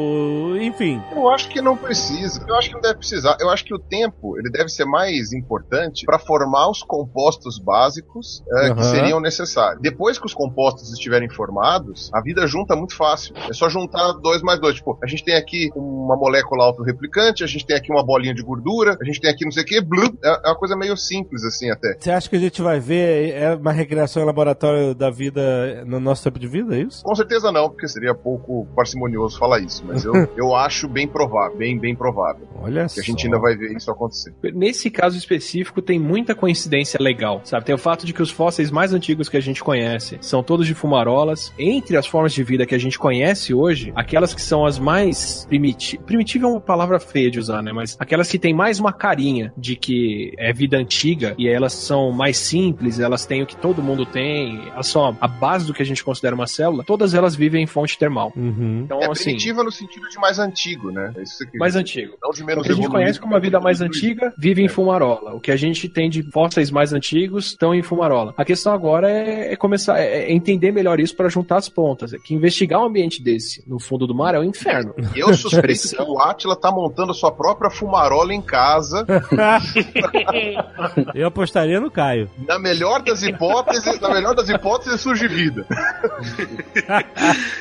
enfim. 0.59 1.01
Eu 1.13 1.29
acho 1.29 1.47
que 1.47 1.61
não 1.61 1.77
precisa. 1.77 2.43
Eu 2.45 2.53
acho 2.55 2.67
que 2.67 2.75
não 2.75 2.81
deve 2.81 2.95
precisar. 2.95 3.37
Eu 3.39 3.49
acho 3.49 3.63
que 3.63 3.73
o 3.73 3.79
tempo 3.79 4.37
ele 4.37 4.51
deve 4.51 4.67
ser 4.67 4.83
mais 4.83 5.31
importante 5.31 6.05
para 6.05 6.19
formar 6.19 6.69
os 6.69 6.83
compostos 6.83 7.57
básicos 7.57 8.43
é, 8.57 8.65
Aham. 8.65 8.75
que 8.75 8.83
seriam 8.83 9.21
necessários. 9.21 9.81
Depois 9.81 10.19
que 10.19 10.25
os 10.25 10.33
compostos 10.33 10.91
estiverem 10.91 11.29
formados, 11.29 12.11
a 12.13 12.21
vida 12.21 12.45
junta 12.45 12.75
muito 12.75 12.97
fácil. 12.97 13.33
É 13.49 13.53
só 13.53 13.69
juntar 13.69 14.11
dois 14.21 14.41
mais 14.41 14.59
dois. 14.59 14.75
Tipo, 14.75 14.99
a 15.01 15.07
gente 15.07 15.23
tem 15.23 15.35
aqui 15.35 15.69
uma 15.77 16.17
molécula 16.17 16.65
autorreplicante, 16.65 17.41
a 17.41 17.47
gente 17.47 17.65
tem 17.65 17.77
aqui 17.77 17.89
uma 17.89 18.03
bolinha 18.03 18.33
de 18.33 18.43
gordura, 18.43 18.97
a 18.99 19.05
gente 19.05 19.21
tem 19.21 19.31
aqui 19.31 19.45
não 19.45 19.51
sei 19.53 19.63
o 19.63 19.65
que. 19.65 19.77
É 19.77 20.41
é 20.43 20.49
uma 20.49 20.55
coisa 20.55 20.75
meio 20.75 20.97
simples 20.97 21.45
assim 21.45 21.69
até. 21.69 21.95
Você 21.97 22.11
acha 22.11 22.29
que 22.29 22.35
a 22.35 22.39
gente 22.39 22.61
vai 22.61 22.80
ver 22.81 23.33
é 23.33 23.55
uma 23.55 23.71
recriação 23.71 24.23
em 24.23 24.25
laboratório 24.25 24.93
da 24.93 25.09
vida 25.09 25.83
no 25.85 25.99
nosso 25.99 26.23
tempo 26.23 26.39
de 26.39 26.47
vida, 26.47 26.75
é 26.75 26.81
isso? 26.81 27.03
Com 27.03 27.15
certeza 27.15 27.51
não, 27.51 27.69
porque 27.69 27.87
seria 27.87 28.13
pouco 28.13 28.67
parcimonioso 28.75 29.37
falar 29.37 29.59
isso, 29.59 29.83
mas 29.85 30.03
eu, 30.03 30.13
eu 30.35 30.55
acho 30.55 30.87
bem 30.87 31.07
provável, 31.07 31.57
bem, 31.57 31.79
bem 31.79 31.95
provável. 31.95 32.47
Olha 32.61 32.85
Que 32.87 32.99
a 32.99 33.03
gente 33.03 33.21
só. 33.21 33.27
ainda 33.27 33.39
vai 33.39 33.55
ver 33.55 33.75
isso 33.75 33.89
acontecer. 33.91 34.33
Nesse 34.53 34.89
caso 34.89 35.17
específico, 35.17 35.81
tem 35.81 35.99
muita 35.99 36.35
coincidência 36.35 36.99
legal, 37.01 37.41
sabe? 37.43 37.65
Tem 37.65 37.75
o 37.75 37.77
fato 37.77 38.05
de 38.05 38.13
que 38.13 38.21
os 38.21 38.31
fósseis 38.31 38.71
mais 38.71 38.93
antigos 38.93 39.29
que 39.29 39.37
a 39.37 39.41
gente 39.41 39.63
conhece 39.63 40.17
são 40.21 40.43
todos 40.43 40.65
de 40.67 40.73
fumarolas. 40.73 41.53
Entre 41.57 41.97
as 41.97 42.07
formas 42.07 42.33
de 42.33 42.43
vida 42.43 42.65
que 42.65 42.75
a 42.75 42.79
gente 42.79 42.97
conhece 42.99 43.53
hoje, 43.53 43.91
aquelas 43.95 44.33
que 44.33 44.41
são 44.41 44.65
as 44.65 44.79
mais 44.79 45.45
primitivas. 45.45 46.05
Primitiva 46.05 46.47
é 46.47 46.49
uma 46.49 46.61
palavra 46.61 46.99
feia 46.99 47.29
de 47.29 47.39
usar, 47.39 47.61
né? 47.61 47.71
Mas 47.71 47.95
aquelas 47.99 48.29
que 48.29 48.39
têm 48.39 48.53
mais 48.53 48.79
uma 48.79 48.93
carinha 48.93 49.53
de 49.57 49.75
que 49.75 50.33
é 50.37 50.51
vida 50.53 50.77
antiga 50.77 51.35
e 51.37 51.47
elas 51.47 51.73
são 51.73 52.11
mais 52.11 52.37
simples, 52.37 52.70
elas 52.99 53.25
têm 53.25 53.43
o 53.43 53.45
que 53.45 53.55
todo 53.55 53.81
mundo 53.81 54.05
tem, 54.05 54.67
elas 54.69 54.87
são 54.87 55.17
a 55.19 55.27
base 55.27 55.65
do 55.65 55.73
que 55.73 55.81
a 55.81 55.85
gente 55.85 56.03
considera 56.03 56.35
uma 56.35 56.47
célula, 56.47 56.83
todas 56.83 57.13
elas 57.13 57.35
vivem 57.35 57.63
em 57.63 57.67
fonte 57.67 57.97
termal. 57.97 58.31
Uhum. 58.35 58.81
Então, 58.85 59.01
É 59.01 59.09
assim, 59.09 59.25
primitiva 59.25 59.63
no 59.63 59.71
sentido 59.71 60.07
de 60.09 60.17
mais 60.17 60.39
antigo, 60.39 60.91
né? 60.91 61.13
É 61.17 61.57
mais 61.57 61.75
antigo. 61.75 62.15
Não 62.21 62.31
de 62.31 62.43
O 62.43 62.45
menos 62.45 62.65
que 62.65 62.71
a 62.71 62.75
gente 62.75 62.89
conhece 62.89 63.19
como 63.19 63.35
a 63.35 63.39
vida 63.39 63.59
mais 63.59 63.81
antiga 63.81 64.33
vive 64.37 64.63
em 64.63 64.67
fumarola. 64.67 65.33
O 65.33 65.39
que 65.39 65.51
a 65.51 65.57
gente 65.57 65.89
tem 65.89 66.09
de 66.09 66.23
fósseis 66.31 66.71
mais 66.71 66.93
antigos 66.93 67.47
estão 67.47 67.73
em 67.73 67.81
fumarola. 67.81 68.33
A 68.37 68.45
questão 68.45 68.73
agora 68.73 69.09
é, 69.09 69.53
é 69.53 69.55
começar 69.55 69.99
é 69.99 70.11
é 70.11 70.31
entender 70.31 70.71
melhor 70.71 70.99
isso 70.99 71.15
para 71.15 71.29
juntar 71.29 71.57
as 71.57 71.69
pontas. 71.69 72.13
É 72.13 72.17
que 72.17 72.33
investigar 72.33 72.81
um 72.81 72.85
ambiente 72.85 73.21
desse 73.21 73.63
no 73.67 73.79
fundo 73.79 74.05
do 74.05 74.13
mar 74.13 74.35
é 74.35 74.39
um 74.39 74.43
inferno. 74.43 74.93
Eu 75.15 75.33
suspeito 75.33 75.89
que 75.89 76.01
o 76.01 76.19
Atila 76.19 76.55
tá 76.55 76.71
montando 76.71 77.11
a 77.11 77.13
sua 77.13 77.31
própria 77.31 77.69
fumarola 77.69 78.33
em 78.33 78.41
casa. 78.41 79.05
Eu 81.15 81.27
apostaria 81.27 81.79
no 81.79 81.89
Caio. 81.89 82.29
Na 82.47 82.59
melhor 82.61 83.01
das 83.01 83.23
hipóteses, 83.23 83.99
na 83.99 84.09
melhor 84.09 84.35
das 84.35 84.47
hipóteses 84.49 85.01
surge 85.01 85.27
vida. 85.27 85.65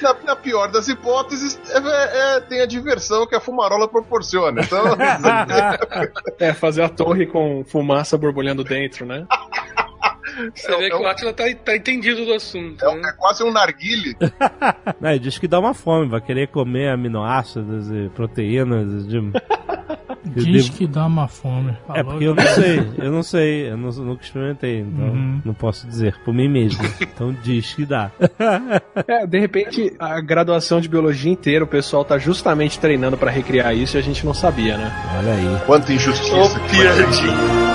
na, 0.03 0.15
na 0.25 0.37
pior 0.37 0.69
das 0.71 0.89
hipóteses, 0.89 1.59
é, 1.71 2.37
é- 2.37 2.41
tem 2.41 2.61
a 2.61 2.67
diversão 2.67 3.27
que 3.27 3.35
a 3.35 3.41
fumarola 3.41 3.89
proporciona. 3.89 4.63
Então, 4.63 4.85
É, 6.39 6.53
fazer 6.53 6.83
a 6.83 6.89
torre 6.89 7.27
com 7.27 7.65
fumaça 7.65 8.17
borbulhando 8.19 8.63
dentro, 8.65 9.05
né? 9.07 9.27
Você 10.55 10.75
vê 10.77 10.87
é 10.87 10.91
que 10.91 10.97
um- 10.97 11.03
o 11.03 11.07
Atila 11.07 11.33
tá, 11.33 11.45
tá 11.65 11.77
entendido 11.77 12.25
do 12.25 12.33
assunto. 12.35 12.83
é, 12.85 12.89
um- 12.89 13.01
né? 13.01 13.11
é 13.11 13.13
quase 13.13 13.43
um 13.43 13.53
narguile. 13.53 14.17
Não, 15.01 15.19
diz 15.19 15.39
que 15.39 15.49
dá 15.49 15.59
uma 15.59 15.75
fome, 15.75 16.09
vai 16.09 16.21
querer 16.21 16.49
comer 16.49 16.89
aminoácidos 16.91 17.91
e 17.91 18.09
proteínas. 18.15 19.07
De... 19.07 19.21
Eu 20.25 20.45
Diz 20.45 20.67
devo- 20.67 20.77
que 20.77 20.87
dá 20.87 21.07
uma 21.07 21.27
fome. 21.29 21.71
É 21.71 21.75
Falou 21.87 22.05
porque 22.13 22.25
eu 22.25 22.35
não 22.35 22.47
sei, 22.47 22.91
eu 22.99 23.11
não 23.13 23.23
sei, 23.23 23.71
eu 23.71 23.77
não, 23.77 23.91
nunca 23.91 24.23
experimentei, 24.25 24.81
então 24.81 25.05
Uhum. 25.07 25.41
não 25.45 25.55
posso 25.55 25.87
dizer 25.87 26.17
por 26.25 26.35
mim 26.35 26.49
mesmo. 26.49 26.83
Então 27.01 27.35
diz 27.43 27.73
que 27.75 27.87
dá. 27.87 28.11
É, 29.09 29.27
de 29.27 29.39
repente, 29.39 29.95
a 29.99 30.21
graduação 30.21 30.81
de 30.81 30.89
biologia 30.89 31.31
inteira, 31.33 31.65
o 31.65 31.69
pessoal 31.69 32.05
tá 32.05 32.19
justamente 32.19 32.79
treinando 32.79 33.17
para 33.17 33.31
recriar 33.31 33.75
isso 33.75 33.97
e 33.97 33.99
a 33.99 34.03
gente 34.03 34.25
não 34.27 34.35
sabia, 34.35 34.77
né? 34.77 34.93
Olha 35.19 35.33
aí. 35.33 35.61
Quanta 35.67 35.93
injustiça. 35.93 36.59
Foi. 36.59 36.69
piadinha. 36.69 37.70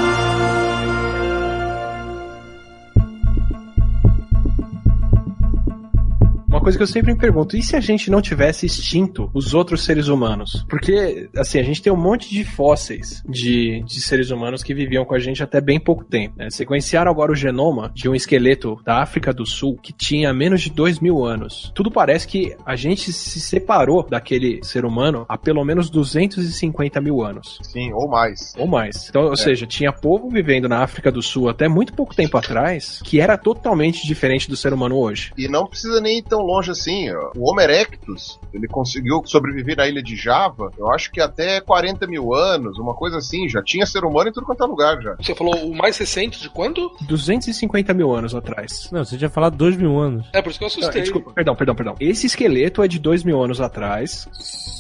Coisa 6.66 6.80
que 6.80 6.84
eu 6.84 6.88
sempre 6.88 7.14
me 7.14 7.20
pergunto, 7.20 7.56
e 7.56 7.62
se 7.62 7.76
a 7.76 7.80
gente 7.80 8.10
não 8.10 8.20
tivesse 8.20 8.66
extinto 8.66 9.30
os 9.36 9.54
outros 9.54 9.84
seres 9.84 10.08
humanos? 10.08 10.66
Porque, 10.68 11.30
assim, 11.38 11.60
a 11.60 11.64
gente 11.64 11.80
tem 11.80 11.94
um 11.94 11.96
monte 11.96 12.28
de 12.28 12.44
fósseis 12.44 13.22
de, 13.30 13.84
de 13.84 14.02
seres 14.02 14.32
humanos 14.32 14.64
que 14.64 14.74
viviam 14.74 15.06
com 15.06 15.14
a 15.14 15.20
gente 15.20 15.44
até 15.44 15.62
bem 15.62 15.80
pouco 15.80 16.04
tempo. 16.04 16.34
Né? 16.36 16.50
Sequenciaram 16.50 17.12
agora 17.12 17.32
o 17.32 17.36
genoma 17.36 17.92
de 17.94 18.10
um 18.10 18.16
esqueleto 18.16 18.82
da 18.84 19.00
África 19.00 19.32
do 19.32 19.46
Sul 19.46 19.78
que 19.78 19.94
tinha 19.94 20.34
menos 20.34 20.60
de 20.60 20.72
dois 20.72 21.00
mil 21.00 21.24
anos. 21.24 21.72
Tudo 21.76 21.92
parece 21.92 22.28
que 22.28 22.58
a 22.66 22.76
gente 22.76 23.14
se 23.14 23.40
separou 23.40 24.04
daquele 24.10 24.64
ser 24.64 24.86
humano 24.86 25.24
há 25.30 25.38
pelo 25.38 25.64
menos 25.64 25.92
250 25.92 27.00
mil 27.00 27.22
anos. 27.22 27.60
Sim, 27.62 27.94
ou 27.94 28.10
mais. 28.10 28.56
Ou 28.58 28.66
mais. 28.66 29.08
Então, 29.08 29.26
ou 29.26 29.38
seja, 29.38 29.68
tinha 29.68 29.94
povo 29.94 30.30
vivendo 30.30 30.68
na 30.68 30.82
África 30.82 31.12
do 31.12 31.22
Sul 31.22 31.48
até 31.48 31.68
muito 31.68 31.94
pouco 31.94 32.16
tempo 32.16 32.36
atrás 32.40 33.04
que 33.04 33.22
era 33.22 33.38
totalmente 33.38 34.08
diferente 34.08 34.50
do 34.50 34.58
ser 34.58 34.74
humano 34.74 34.98
hoje. 34.98 35.32
E 35.38 35.48
não 35.48 35.68
precisa 35.68 36.02
nem 36.02 36.18
ir 36.18 36.24
tão 36.24 36.40
longe 36.40 36.55
assim. 36.72 37.10
ó. 37.12 37.32
O 37.36 37.50
Homo 37.50 37.62
erectus, 37.62 38.40
ele 38.54 38.68
conseguiu 38.68 39.22
sobreviver 39.26 39.78
na 39.78 39.88
ilha 39.88 40.02
de 40.02 40.16
Java, 40.16 40.72
eu 40.78 40.90
acho 40.92 41.12
que 41.12 41.20
até 41.22 41.60
40 41.62 42.08
mil 42.08 42.34
anos, 42.34 42.78
uma 42.78 42.94
coisa 42.94 43.18
assim. 43.18 43.48
Já 43.50 43.62
tinha 43.64 43.86
ser 43.86 44.04
humano 44.04 44.30
em 44.30 44.34
tudo 44.34 44.46
quanto 44.46 44.64
é 44.64 44.68
lugar 44.68 45.02
já. 45.02 45.16
Você 45.16 45.34
falou 45.36 45.56
o 45.56 45.76
mais 45.76 45.98
recente 45.98 46.42
de 46.42 46.50
quando? 46.50 46.92
250 47.08 47.94
mil 47.94 48.14
anos 48.14 48.34
atrás. 48.36 48.90
Não, 48.92 49.04
você 49.04 49.18
tinha 49.18 49.30
falado 49.30 49.56
dois 49.56 49.76
mil 49.78 49.98
anos. 50.00 50.28
É 50.34 50.42
por 50.42 50.50
isso 50.50 50.60
que 50.60 50.66
eu 50.66 50.68
Ah, 50.68 50.72
assustei. 50.72 51.02
Desculpa, 51.02 51.32
perdão, 51.32 51.56
perdão, 51.56 51.76
perdão. 51.76 51.96
Esse 52.00 52.26
esqueleto 52.28 52.82
é 52.84 52.88
de 52.88 53.00
2 53.00 53.24
mil 53.24 53.42
anos 53.42 53.60
atrás. 53.62 54.28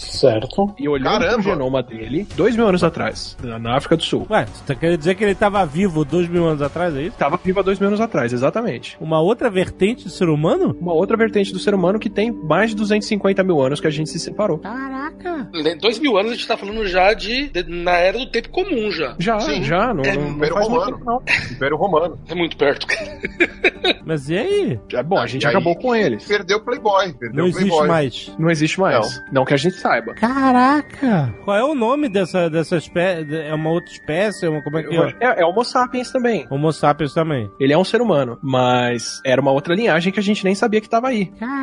Certo. 0.05 0.73
E 0.79 0.87
olhando 0.87 1.19
Caramba! 1.19 1.39
o 1.39 1.41
genoma 1.41 1.83
dele, 1.83 2.25
2 2.35 2.55
mil 2.55 2.67
anos 2.67 2.83
atrás, 2.83 3.37
na- 3.41 3.75
África 3.75 3.97
do 3.97 4.03
Sul. 4.03 4.25
Ué, 4.29 4.45
você 4.45 4.63
tá 4.65 4.75
querendo 4.75 4.97
dizer 4.97 5.15
que 5.15 5.23
ele 5.23 5.35
tava 5.35 5.65
vivo 5.65 6.05
dois 6.05 6.29
mil 6.29 6.45
anos 6.47 6.61
atrás, 6.61 6.95
é 6.95 7.01
isso? 7.03 7.17
Tava 7.17 7.37
vivo 7.43 7.59
há 7.59 7.63
2 7.63 7.79
mil 7.79 7.87
anos 7.89 7.99
atrás, 7.99 8.31
exatamente. 8.31 8.95
Uma 9.01 9.19
outra 9.19 9.49
vertente 9.49 10.05
do 10.05 10.09
ser 10.09 10.29
humano? 10.29 10.75
Uma 10.79 10.93
outra 10.93 11.17
vertente 11.17 11.51
do 11.51 11.59
ser 11.65 11.73
humano 11.75 11.99
que 11.99 12.09
tem 12.09 12.31
mais 12.31 12.69
de 12.71 12.75
250 12.77 13.43
mil 13.43 13.59
anos 13.61 13.81
que 13.81 13.87
a 13.87 13.89
gente 13.91 14.09
se 14.09 14.19
separou. 14.19 14.59
Caraca! 14.59 15.49
Dois 15.81 15.99
mil 15.99 16.17
anos 16.17 16.31
a 16.31 16.35
gente 16.35 16.47
tá 16.47 16.55
falando 16.57 16.85
já 16.87 17.13
de, 17.13 17.49
de- 17.49 17.63
na 17.63 17.91
era 17.97 18.17
do 18.17 18.25
tempo 18.27 18.49
comum 18.49 18.91
já. 18.91 19.15
Já, 19.19 19.39
Sim. 19.39 19.63
já, 19.63 19.93
não, 19.93 20.03
É, 20.03 20.15
não, 20.15 20.21
não 20.23 20.31
Império 20.37 20.55
muito 20.55 20.69
Romano. 20.69 20.91
tempo, 20.97 21.05
não. 21.05 21.21
Império 21.51 21.77
Romano. 21.77 22.19
É 22.29 22.35
muito 22.35 22.55
perto. 22.57 22.87
Mas 24.05 24.29
e 24.29 24.37
aí? 24.37 24.79
É 24.93 25.03
bom, 25.03 25.17
a 25.17 25.27
gente 25.27 25.43
E 25.43 25.47
aí- 25.47 25.51
acabou 25.53 25.75
com 25.75 25.95
eles. 25.95 26.25
Perdeu 26.25 26.57
o 26.57 26.61
Playboy. 26.61 27.13
Perdeu 27.13 27.45
Não 27.45 27.51
Playboy. 27.51 27.61
existe 27.69 27.87
mais. 27.87 28.35
Não 28.39 28.49
existe 28.49 28.79
mais. 28.79 29.21
Não, 29.31 29.45
que 29.45 29.53
a 29.53 29.57
gente 29.57 29.75
saiba. 29.75 30.13
Caraca! 30.13 31.33
Qual 31.43 31.57
é 31.57 31.63
o 31.63 31.75
nome 31.75 32.09
dessa, 32.09 32.49
dessa 32.49 32.77
espécie? 32.77 33.35
É 33.35 33.53
uma 33.53 33.69
outra 33.69 33.91
espécie? 33.91 34.45
É 34.45 34.49
uma, 34.49 34.61
como 34.63 34.77
é 34.77 34.83
que 34.83 34.95
é? 34.95 35.15
É, 35.19 35.41
é 35.41 35.45
Homo 35.45 35.63
sapiens 35.63 36.11
também. 36.11 36.45
Homo 36.49 36.71
sapiens 36.71 37.13
também. 37.13 37.49
Ele 37.59 37.73
é 37.73 37.77
um 37.77 37.83
ser 37.83 38.01
humano, 38.01 38.37
mas 38.41 39.21
era 39.25 39.41
uma 39.41 39.51
outra 39.51 39.73
linhagem 39.75 40.11
que 40.11 40.19
a 40.19 40.23
gente 40.23 40.43
nem 40.43 40.55
sabia 40.55 40.81
que 40.81 40.89
tava 40.89 41.07
aí. 41.09 41.25
Caraca. 41.39 41.54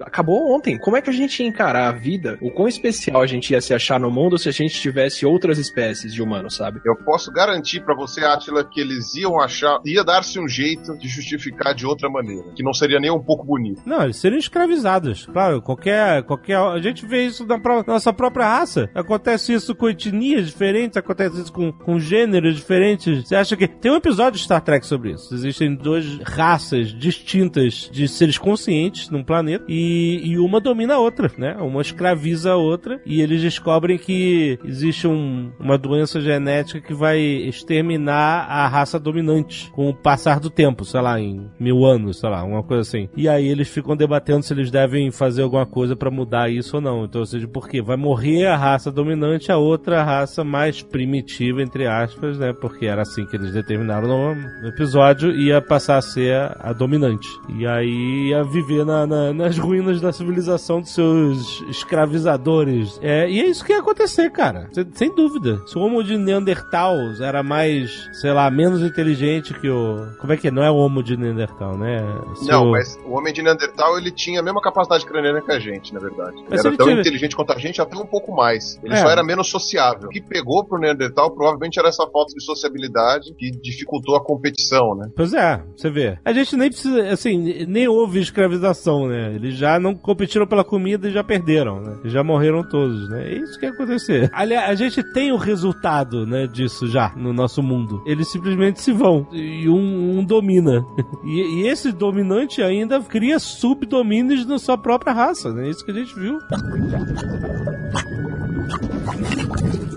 Acabou 0.00 0.54
ontem. 0.54 0.78
Como 0.78 0.96
é 0.96 1.02
que 1.02 1.10
a 1.10 1.12
gente 1.12 1.42
ia 1.42 1.48
encarar 1.48 1.88
a 1.88 1.92
vida? 1.92 2.38
O 2.40 2.50
quão 2.50 2.68
especial 2.68 3.22
a 3.22 3.26
gente 3.26 3.52
ia 3.52 3.60
se 3.60 3.74
achar 3.74 4.00
no 4.00 4.10
mundo 4.10 4.38
se 4.38 4.48
a 4.48 4.52
gente 4.52 4.80
tivesse 4.80 5.26
outras 5.26 5.58
espécies 5.58 6.12
de 6.12 6.22
humanos, 6.22 6.56
sabe? 6.56 6.80
Eu 6.84 6.96
posso 6.96 7.32
garantir 7.32 7.80
pra 7.80 7.94
você, 7.94 8.24
Atila, 8.24 8.64
que 8.64 8.80
eles 8.80 9.14
iam 9.14 9.40
achar, 9.40 9.80
ia 9.84 10.04
dar-se 10.04 10.38
um 10.38 10.48
jeito 10.48 10.96
de 10.98 11.08
justificar 11.08 11.74
de 11.74 11.86
outra 11.86 12.08
maneira, 12.08 12.50
que 12.54 12.62
não 12.62 12.72
seria 12.72 12.98
nem 12.98 13.10
um 13.10 13.22
pouco 13.22 13.44
bonito. 13.44 13.82
Não, 13.84 14.04
eles 14.04 14.16
seriam 14.16 14.38
escravizados. 14.38 15.26
Claro, 15.26 15.60
qualquer. 15.62 16.22
qualquer 16.24 16.56
a 16.56 16.80
gente 16.80 17.06
vê 17.06 17.26
isso 17.26 17.46
na 17.46 17.58
nossa 17.86 18.12
própria 18.12 18.46
raça. 18.46 18.90
Acontece 18.94 19.52
isso 19.52 19.74
com 19.74 19.88
etnias 19.88 20.46
diferentes, 20.46 20.96
acontece 20.96 21.40
isso 21.40 21.52
com, 21.52 21.72
com 21.72 21.98
gêneros 21.98 22.56
diferentes. 22.56 23.28
Você 23.28 23.36
acha 23.36 23.56
que. 23.56 23.68
Tem 23.68 23.90
um 23.90 23.96
episódio 23.96 24.38
de 24.38 24.44
Star 24.44 24.60
Trek 24.60 24.86
sobre 24.86 25.12
isso. 25.12 25.34
Existem 25.34 25.74
duas 25.74 26.18
raças 26.18 26.88
distintas 26.88 27.88
de 27.90 28.06
seres 28.08 28.38
conscientes 28.38 29.09
num 29.10 29.22
planeta 29.24 29.64
e, 29.68 30.20
e 30.24 30.38
uma 30.38 30.60
domina 30.60 30.94
a 30.94 30.98
outra, 30.98 31.30
né? 31.36 31.56
Uma 31.60 31.80
escraviza 31.82 32.52
a 32.52 32.56
outra 32.56 33.00
e 33.04 33.20
eles 33.20 33.40
descobrem 33.40 33.98
que 33.98 34.58
existe 34.64 35.06
um- 35.06 35.50
uma 35.58 35.76
doença 35.78 36.20
genética 36.20 36.80
que 36.80 36.94
vai 36.94 37.18
exterminar 37.20 38.46
a 38.48 38.66
raça 38.66 38.98
dominante 38.98 39.70
com 39.72 39.88
o 39.88 39.94
passar 39.94 40.40
do 40.40 40.50
tempo, 40.50 40.84
sei 40.84 41.00
lá, 41.00 41.20
em 41.20 41.46
mil 41.58 41.84
anos, 41.84 42.18
sei 42.20 42.28
lá, 42.28 42.42
uma 42.44 42.62
coisa 42.62 42.82
assim. 42.82 43.08
E 43.16 43.28
aí 43.28 43.46
eles 43.48 43.68
ficam 43.68 43.96
debatendo 43.96 44.42
se 44.42 44.52
eles 44.52 44.70
devem 44.70 45.10
fazer 45.10 45.42
alguma 45.42 45.66
coisa 45.66 45.94
pra 45.94 46.10
mudar 46.10 46.50
isso 46.50 46.76
ou 46.76 46.82
não. 46.82 47.04
Então, 47.04 47.20
ou 47.20 47.26
seja, 47.26 47.46
por 47.46 47.68
quê? 47.68 47.80
Vai 47.82 47.96
morrer 47.96 48.46
a 48.46 48.56
raça 48.56 48.90
dominante, 48.90 49.52
a 49.52 49.56
outra 49.58 50.02
raça 50.02 50.42
mais 50.44 50.82
primitiva, 50.82 51.62
entre 51.62 51.86
aspas, 51.86 52.38
né? 52.38 52.52
Porque 52.52 52.86
era 52.86 53.02
assim 53.02 53.24
que 53.26 53.36
eles 53.36 53.52
determinaram 53.52 54.08
no, 54.08 54.34
no 54.62 54.68
episódio, 54.68 55.30
ia 55.32 55.60
passar 55.60 55.96
a 55.98 56.02
ser 56.02 56.34
a, 56.34 56.56
a 56.60 56.72
dominante. 56.72 57.28
E 57.58 57.66
aí 57.66 58.28
ia 58.30 58.42
viver 58.44 58.84
na- 58.84 58.99
na- 59.06 59.32
nas 59.32 59.58
ruínas 59.58 60.00
da 60.00 60.12
civilização 60.12 60.80
dos 60.80 60.94
seus 60.94 61.62
escravizadores. 61.68 62.98
É, 63.02 63.30
e 63.30 63.40
é 63.40 63.46
isso 63.46 63.64
que 63.64 63.72
ia 63.72 63.78
acontecer, 63.80 64.30
cara. 64.30 64.68
Sem, 64.72 64.86
sem 64.92 65.14
dúvida. 65.14 65.60
Se 65.66 65.78
o 65.78 65.82
Homo 65.82 66.02
de 66.02 66.16
Neandertal 66.16 66.96
era 67.20 67.42
mais, 67.42 68.08
sei 68.12 68.32
lá, 68.32 68.50
menos 68.50 68.82
inteligente 68.82 69.54
que 69.54 69.68
o. 69.68 70.06
Como 70.20 70.32
é 70.32 70.36
que 70.36 70.48
é? 70.48 70.50
Não 70.50 70.62
é 70.62 70.70
o 70.70 70.74
Homo 70.76 71.02
de 71.02 71.16
Neandertal, 71.16 71.76
né? 71.76 71.98
Se 72.36 72.48
Não, 72.48 72.68
o- 72.68 72.70
mas 72.72 72.98
o 73.04 73.12
homem 73.12 73.32
de 73.32 73.42
Neandertal 73.42 73.98
ele 73.98 74.10
tinha 74.10 74.40
a 74.40 74.42
mesma 74.42 74.60
capacidade 74.60 75.04
craniana 75.06 75.40
que 75.40 75.52
a 75.52 75.58
gente, 75.58 75.92
na 75.94 76.00
verdade. 76.00 76.36
Ele 76.36 76.46
Mas 76.50 76.60
era 76.60 76.68
ele 76.68 76.76
tão 76.76 76.86
tira- 76.88 77.00
inteligente 77.00 77.36
quanto 77.36 77.52
a 77.52 77.58
gente, 77.58 77.80
até 77.80 77.96
um 77.96 78.06
pouco 78.06 78.34
mais. 78.34 78.78
Ele 78.82 78.94
É. 78.94 78.96
só 78.96 79.08
era 79.10 79.22
menos 79.22 79.48
sociável. 79.48 80.08
O 80.08 80.10
que 80.10 80.20
pegou 80.20 80.64
pro 80.64 80.78
Neandertal 80.78 81.30
provavelmente 81.30 81.78
era 81.78 81.88
essa 81.88 82.06
falta 82.10 82.34
de 82.34 82.42
sociabilidade 82.44 83.34
que 83.38 83.50
dificultou 83.50 84.16
a 84.16 84.24
competição, 84.24 84.94
né? 84.96 85.08
Pois 85.14 85.32
é, 85.32 85.62
você 85.76 85.90
vê. 85.90 86.18
A 86.24 86.32
gente 86.32 86.56
nem 86.56 86.68
precisa, 86.70 87.08
assim, 87.08 87.64
nem 87.66 87.86
houve 87.88 88.20
escravização, 88.20 88.89
né? 89.08 89.34
Eles 89.34 89.54
já 89.56 89.78
não 89.78 89.94
competiram 89.94 90.46
pela 90.46 90.64
comida 90.64 91.08
e 91.08 91.12
já 91.12 91.22
perderam, 91.22 91.80
né? 91.80 91.96
Já 92.04 92.22
morreram 92.24 92.62
todos, 92.62 93.08
né? 93.08 93.28
É 93.28 93.34
isso 93.34 93.58
que 93.58 93.66
ia 93.66 93.72
acontecer. 93.72 94.30
Aliás, 94.32 94.70
a 94.70 94.74
gente 94.74 95.02
tem 95.12 95.32
o 95.32 95.36
resultado, 95.36 96.26
né, 96.26 96.46
disso 96.46 96.88
já 96.88 97.12
no 97.16 97.32
nosso 97.32 97.62
mundo. 97.62 98.02
Eles 98.06 98.28
simplesmente 98.30 98.80
se 98.80 98.92
vão 98.92 99.26
e 99.32 99.68
um, 99.68 100.18
um 100.18 100.24
domina. 100.24 100.84
E, 101.22 101.62
e 101.62 101.68
esse 101.68 101.92
dominante 101.92 102.62
ainda 102.62 102.98
cria 103.00 103.38
subdomínios 103.38 104.46
na 104.46 104.58
sua 104.58 104.78
própria 104.78 105.12
raça, 105.12 105.52
né? 105.52 105.68
Isso 105.68 105.84
que 105.84 105.90
a 105.90 105.94
gente 105.94 106.14
viu. 106.18 106.38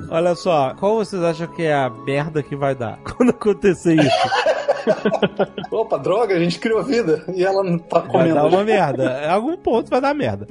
Olha 0.09 0.35
só, 0.35 0.73
qual 0.79 0.95
vocês 0.97 1.23
acham 1.23 1.47
que 1.47 1.63
é 1.63 1.73
a 1.73 1.89
merda 1.89 2.43
que 2.43 2.55
vai 2.55 2.75
dar 2.75 2.99
quando 3.15 3.29
acontecer 3.29 3.95
isso? 3.95 4.53
Opa, 5.71 5.97
droga, 5.97 6.35
a 6.35 6.39
gente 6.39 6.59
criou 6.59 6.83
vida 6.83 7.23
e 7.33 7.43
ela 7.43 7.63
não 7.63 7.77
tá 7.77 7.99
Vai 7.99 8.09
comendo. 8.09 8.35
dar 8.35 8.45
uma 8.45 8.63
merda. 8.63 8.82
Em 8.91 9.29
algum 9.29 9.55
ponto 9.57 9.89
vai 9.89 10.01
dar 10.01 10.13
merda. 10.13 10.47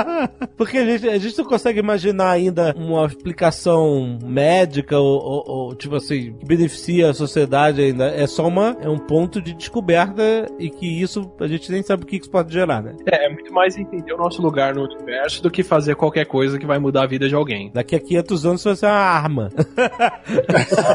Porque 0.56 0.78
a 0.78 0.84
gente, 0.84 1.08
a 1.08 1.18
gente 1.18 1.38
não 1.38 1.44
consegue 1.44 1.78
imaginar 1.78 2.30
ainda 2.30 2.74
uma 2.76 3.06
explicação 3.06 4.18
médica 4.24 4.98
ou, 4.98 5.18
ou- 5.22 5.44
ou, 5.46 5.74
tipo 5.74 5.96
assim, 5.96 6.32
que 6.34 6.44
beneficia 6.46 7.10
a 7.10 7.14
sociedade 7.14 7.80
ainda. 7.80 8.06
É 8.08 8.26
só 8.26 8.46
uma, 8.46 8.76
é 8.80 8.88
um 8.88 8.98
ponto 8.98 9.40
de 9.40 9.52
descoberta 9.54 10.22
e 10.58 10.68
que 10.70 10.86
isso 11.00 11.30
a 11.40 11.46
gente 11.46 11.70
nem 11.70 11.82
sabe 11.82 12.02
o 12.02 12.06
que 12.06 12.16
isso 12.16 12.30
pode 12.30 12.52
gerar, 12.52 12.82
né? 12.82 12.94
É, 13.06 13.26
é 13.26 13.28
muito 13.28 13.52
mais 13.52 13.76
entender 13.76 14.12
o 14.12 14.16
nosso 14.16 14.42
lugar 14.42 14.74
no 14.74 14.82
universo 14.84 15.42
do 15.42 15.50
que 15.50 15.62
fazer 15.62 15.94
qualquer 15.94 16.26
coisa 16.26 16.58
que 16.58 16.66
vai 16.66 16.78
mudar 16.78 17.02
a 17.04 17.06
vida 17.06 17.28
de 17.28 17.34
alguém. 17.34 17.70
Daqui 17.72 17.94
a 17.96 18.00
500 18.00 18.46
anos 18.46 18.60
isso 18.60 18.68
vai 18.68 18.76
ser 18.76 18.86
uma 18.86 18.92
arma. 18.92 19.48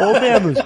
ou 0.01 0.19
menos. 0.19 0.59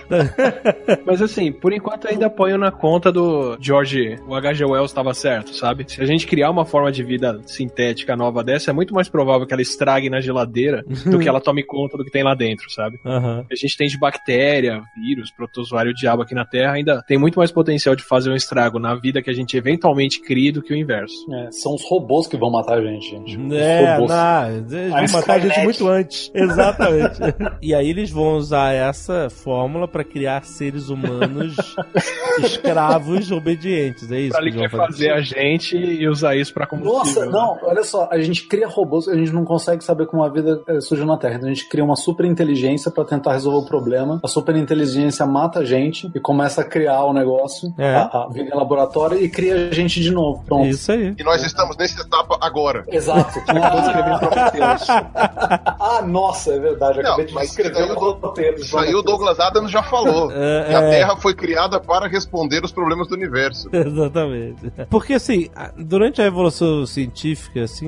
Mas 1.05 1.22
assim, 1.22 1.51
por 1.51 1.72
enquanto 1.74 2.07
ainda 2.07 2.30
ponho 2.30 2.57
na 2.57 2.72
conta 2.72 3.11
do 3.11 3.57
George, 3.59 4.15
o 4.28 4.36
H.G. 4.36 4.65
Wells 4.65 4.91
estava 4.91 5.13
certo, 5.13 5.53
sabe? 5.55 5.86
Se 5.97 6.03
a 6.03 6.05
gente 6.05 6.27
criar 6.27 6.51
uma 6.51 6.63
forma 6.63 6.91
de 6.91 7.01
vida 7.03 7.41
sintética 7.47 8.15
nova 8.15 8.43
dessa, 8.43 8.69
é 8.69 8.73
muito 8.73 8.93
mais 8.93 9.09
provável 9.09 9.47
que 9.47 9.53
ela 9.53 9.63
estrague 9.63 10.11
na 10.11 10.21
geladeira 10.21 10.83
do 11.09 11.17
que 11.17 11.27
ela 11.27 11.41
tome 11.41 11.63
conta 11.63 11.97
do 11.97 12.05
que 12.05 12.11
tem 12.11 12.21
lá 12.23 12.35
dentro, 12.35 12.69
sabe? 12.69 12.99
Aham. 13.03 13.43
A 13.51 13.55
gente 13.55 13.75
tem 13.75 13.87
de 13.87 13.97
bactéria, 13.97 14.79
vírus, 14.95 15.31
protozoário, 15.31 15.91
diabo 15.95 16.21
aqui 16.21 16.35
na 16.35 16.45
Terra, 16.45 16.73
ainda 16.73 17.01
tem 17.07 17.17
muito 17.17 17.39
mais 17.39 17.51
potencial 17.51 17.95
de 17.95 18.03
fazer 18.03 18.29
um 18.29 18.35
estrago 18.35 18.77
na 18.77 18.93
vida 18.93 19.23
que 19.23 19.29
a 19.31 19.33
gente 19.33 19.57
eventualmente 19.57 20.21
cria 20.21 20.53
do 20.53 20.61
que 20.61 20.71
o 20.71 20.77
inverso. 20.77 21.15
É, 21.33 21.49
são 21.51 21.73
os 21.73 21.81
robôs 21.89 22.27
que 22.27 22.37
vão 22.37 22.51
matar 22.51 22.77
a 22.77 22.81
gente, 22.83 23.09
gente. 23.09 23.35
Os 23.39 23.53
É, 23.55 23.93
robôs. 23.95 24.11
não, 24.11 24.51
eles 24.51 24.93
A 24.93 25.05
vão 25.07 25.19
matar 25.19 25.33
a 25.33 25.39
gente 25.39 25.59
muito 25.63 25.87
antes. 25.87 26.29
Exatamente. 26.35 27.19
e 27.59 27.73
aí 27.73 27.89
eles 27.89 28.11
vão 28.11 28.37
usar 28.37 28.71
essa 28.71 29.31
fórmula 29.31 29.87
pra 29.87 30.03
criar 30.03 30.43
seres 30.45 30.89
humanos 30.89 31.55
escravos 32.43 33.31
obedientes, 33.31 34.11
é 34.11 34.19
isso 34.21 34.31
Pra 34.31 34.41
que 34.41 34.47
eles 34.49 34.55
vão 34.55 34.63
liquefazer 34.63 35.11
a 35.13 35.21
gente 35.21 35.86
e 35.93 36.07
usar 36.07 36.35
isso 36.35 36.53
pra 36.53 36.65
combustível. 36.67 36.99
Nossa, 36.99 37.25
né? 37.25 37.31
não, 37.31 37.57
olha 37.63 37.83
só, 37.83 38.07
a 38.11 38.19
gente 38.19 38.47
cria 38.47 38.67
robôs, 38.67 39.07
a 39.07 39.15
gente 39.15 39.31
não 39.31 39.43
consegue 39.45 39.83
saber 39.83 40.05
como 40.07 40.23
a 40.23 40.29
vida 40.29 40.61
eh, 40.67 40.79
surgiu 40.81 41.05
na 41.05 41.17
Terra. 41.17 41.35
Então 41.35 41.49
a 41.49 41.53
gente 41.53 41.67
cria 41.69 41.83
uma 41.83 41.95
super 41.95 42.25
inteligência 42.25 42.91
pra 42.91 43.03
tentar 43.05 43.33
resolver 43.33 43.65
o 43.65 43.65
problema. 43.67 44.19
A 44.23 44.27
super 44.27 44.55
inteligência 44.55 45.25
mata 45.25 45.59
a 45.59 45.65
gente 45.65 46.09
e 46.15 46.19
começa 46.19 46.61
a 46.61 46.63
criar 46.63 47.03
o 47.03 47.13
negócio, 47.13 47.73
É. 47.77 47.95
a, 47.95 48.03
a 48.25 48.27
vida 48.31 48.49
em 48.53 48.57
laboratório 48.57 49.17
e 49.21 49.29
cria 49.29 49.67
a 49.69 49.73
gente 49.73 49.99
de 50.01 50.11
novo. 50.11 50.43
Pronto. 50.45 50.67
Isso 50.67 50.91
aí. 50.91 51.15
E 51.17 51.23
nós 51.23 51.43
estamos 51.43 51.75
nessa 51.77 52.01
etapa 52.01 52.38
agora. 52.41 52.83
Exato. 52.89 53.33
Tô 53.33 53.39
escrevendo 53.39 54.19
Prometheus. 54.19 54.88
ah, 54.89 56.01
nossa, 56.05 56.53
é 56.53 56.59
verdade. 56.59 56.99
Eu 56.99 57.03
Não, 57.03 57.11
acabei 57.13 57.25
de 57.25 57.43
escrever 57.43 57.91
o- 57.91 57.93
roteiro. 58.13 58.57
Isso 58.57 58.77
aí 58.77 58.93
o 58.95 59.01
Douglas 59.01 59.39
Adams 59.39 59.71
já 59.71 59.83
falou. 59.83 60.31
É, 60.38 60.65
que 60.69 60.75
a 60.75 60.81
é. 60.81 60.89
Terra 60.91 61.15
foi 61.17 61.33
criada 61.33 61.79
para 61.79 62.07
responder 62.07 62.63
os 62.63 62.71
problemas 62.71 63.07
do 63.07 63.15
universo. 63.15 63.69
Exatamente. 63.73 64.71
Porque 64.89 65.13
assim, 65.13 65.49
durante 65.78 66.21
a 66.21 66.25
evolução 66.25 66.86
científica, 66.86 67.63
assim, 67.63 67.88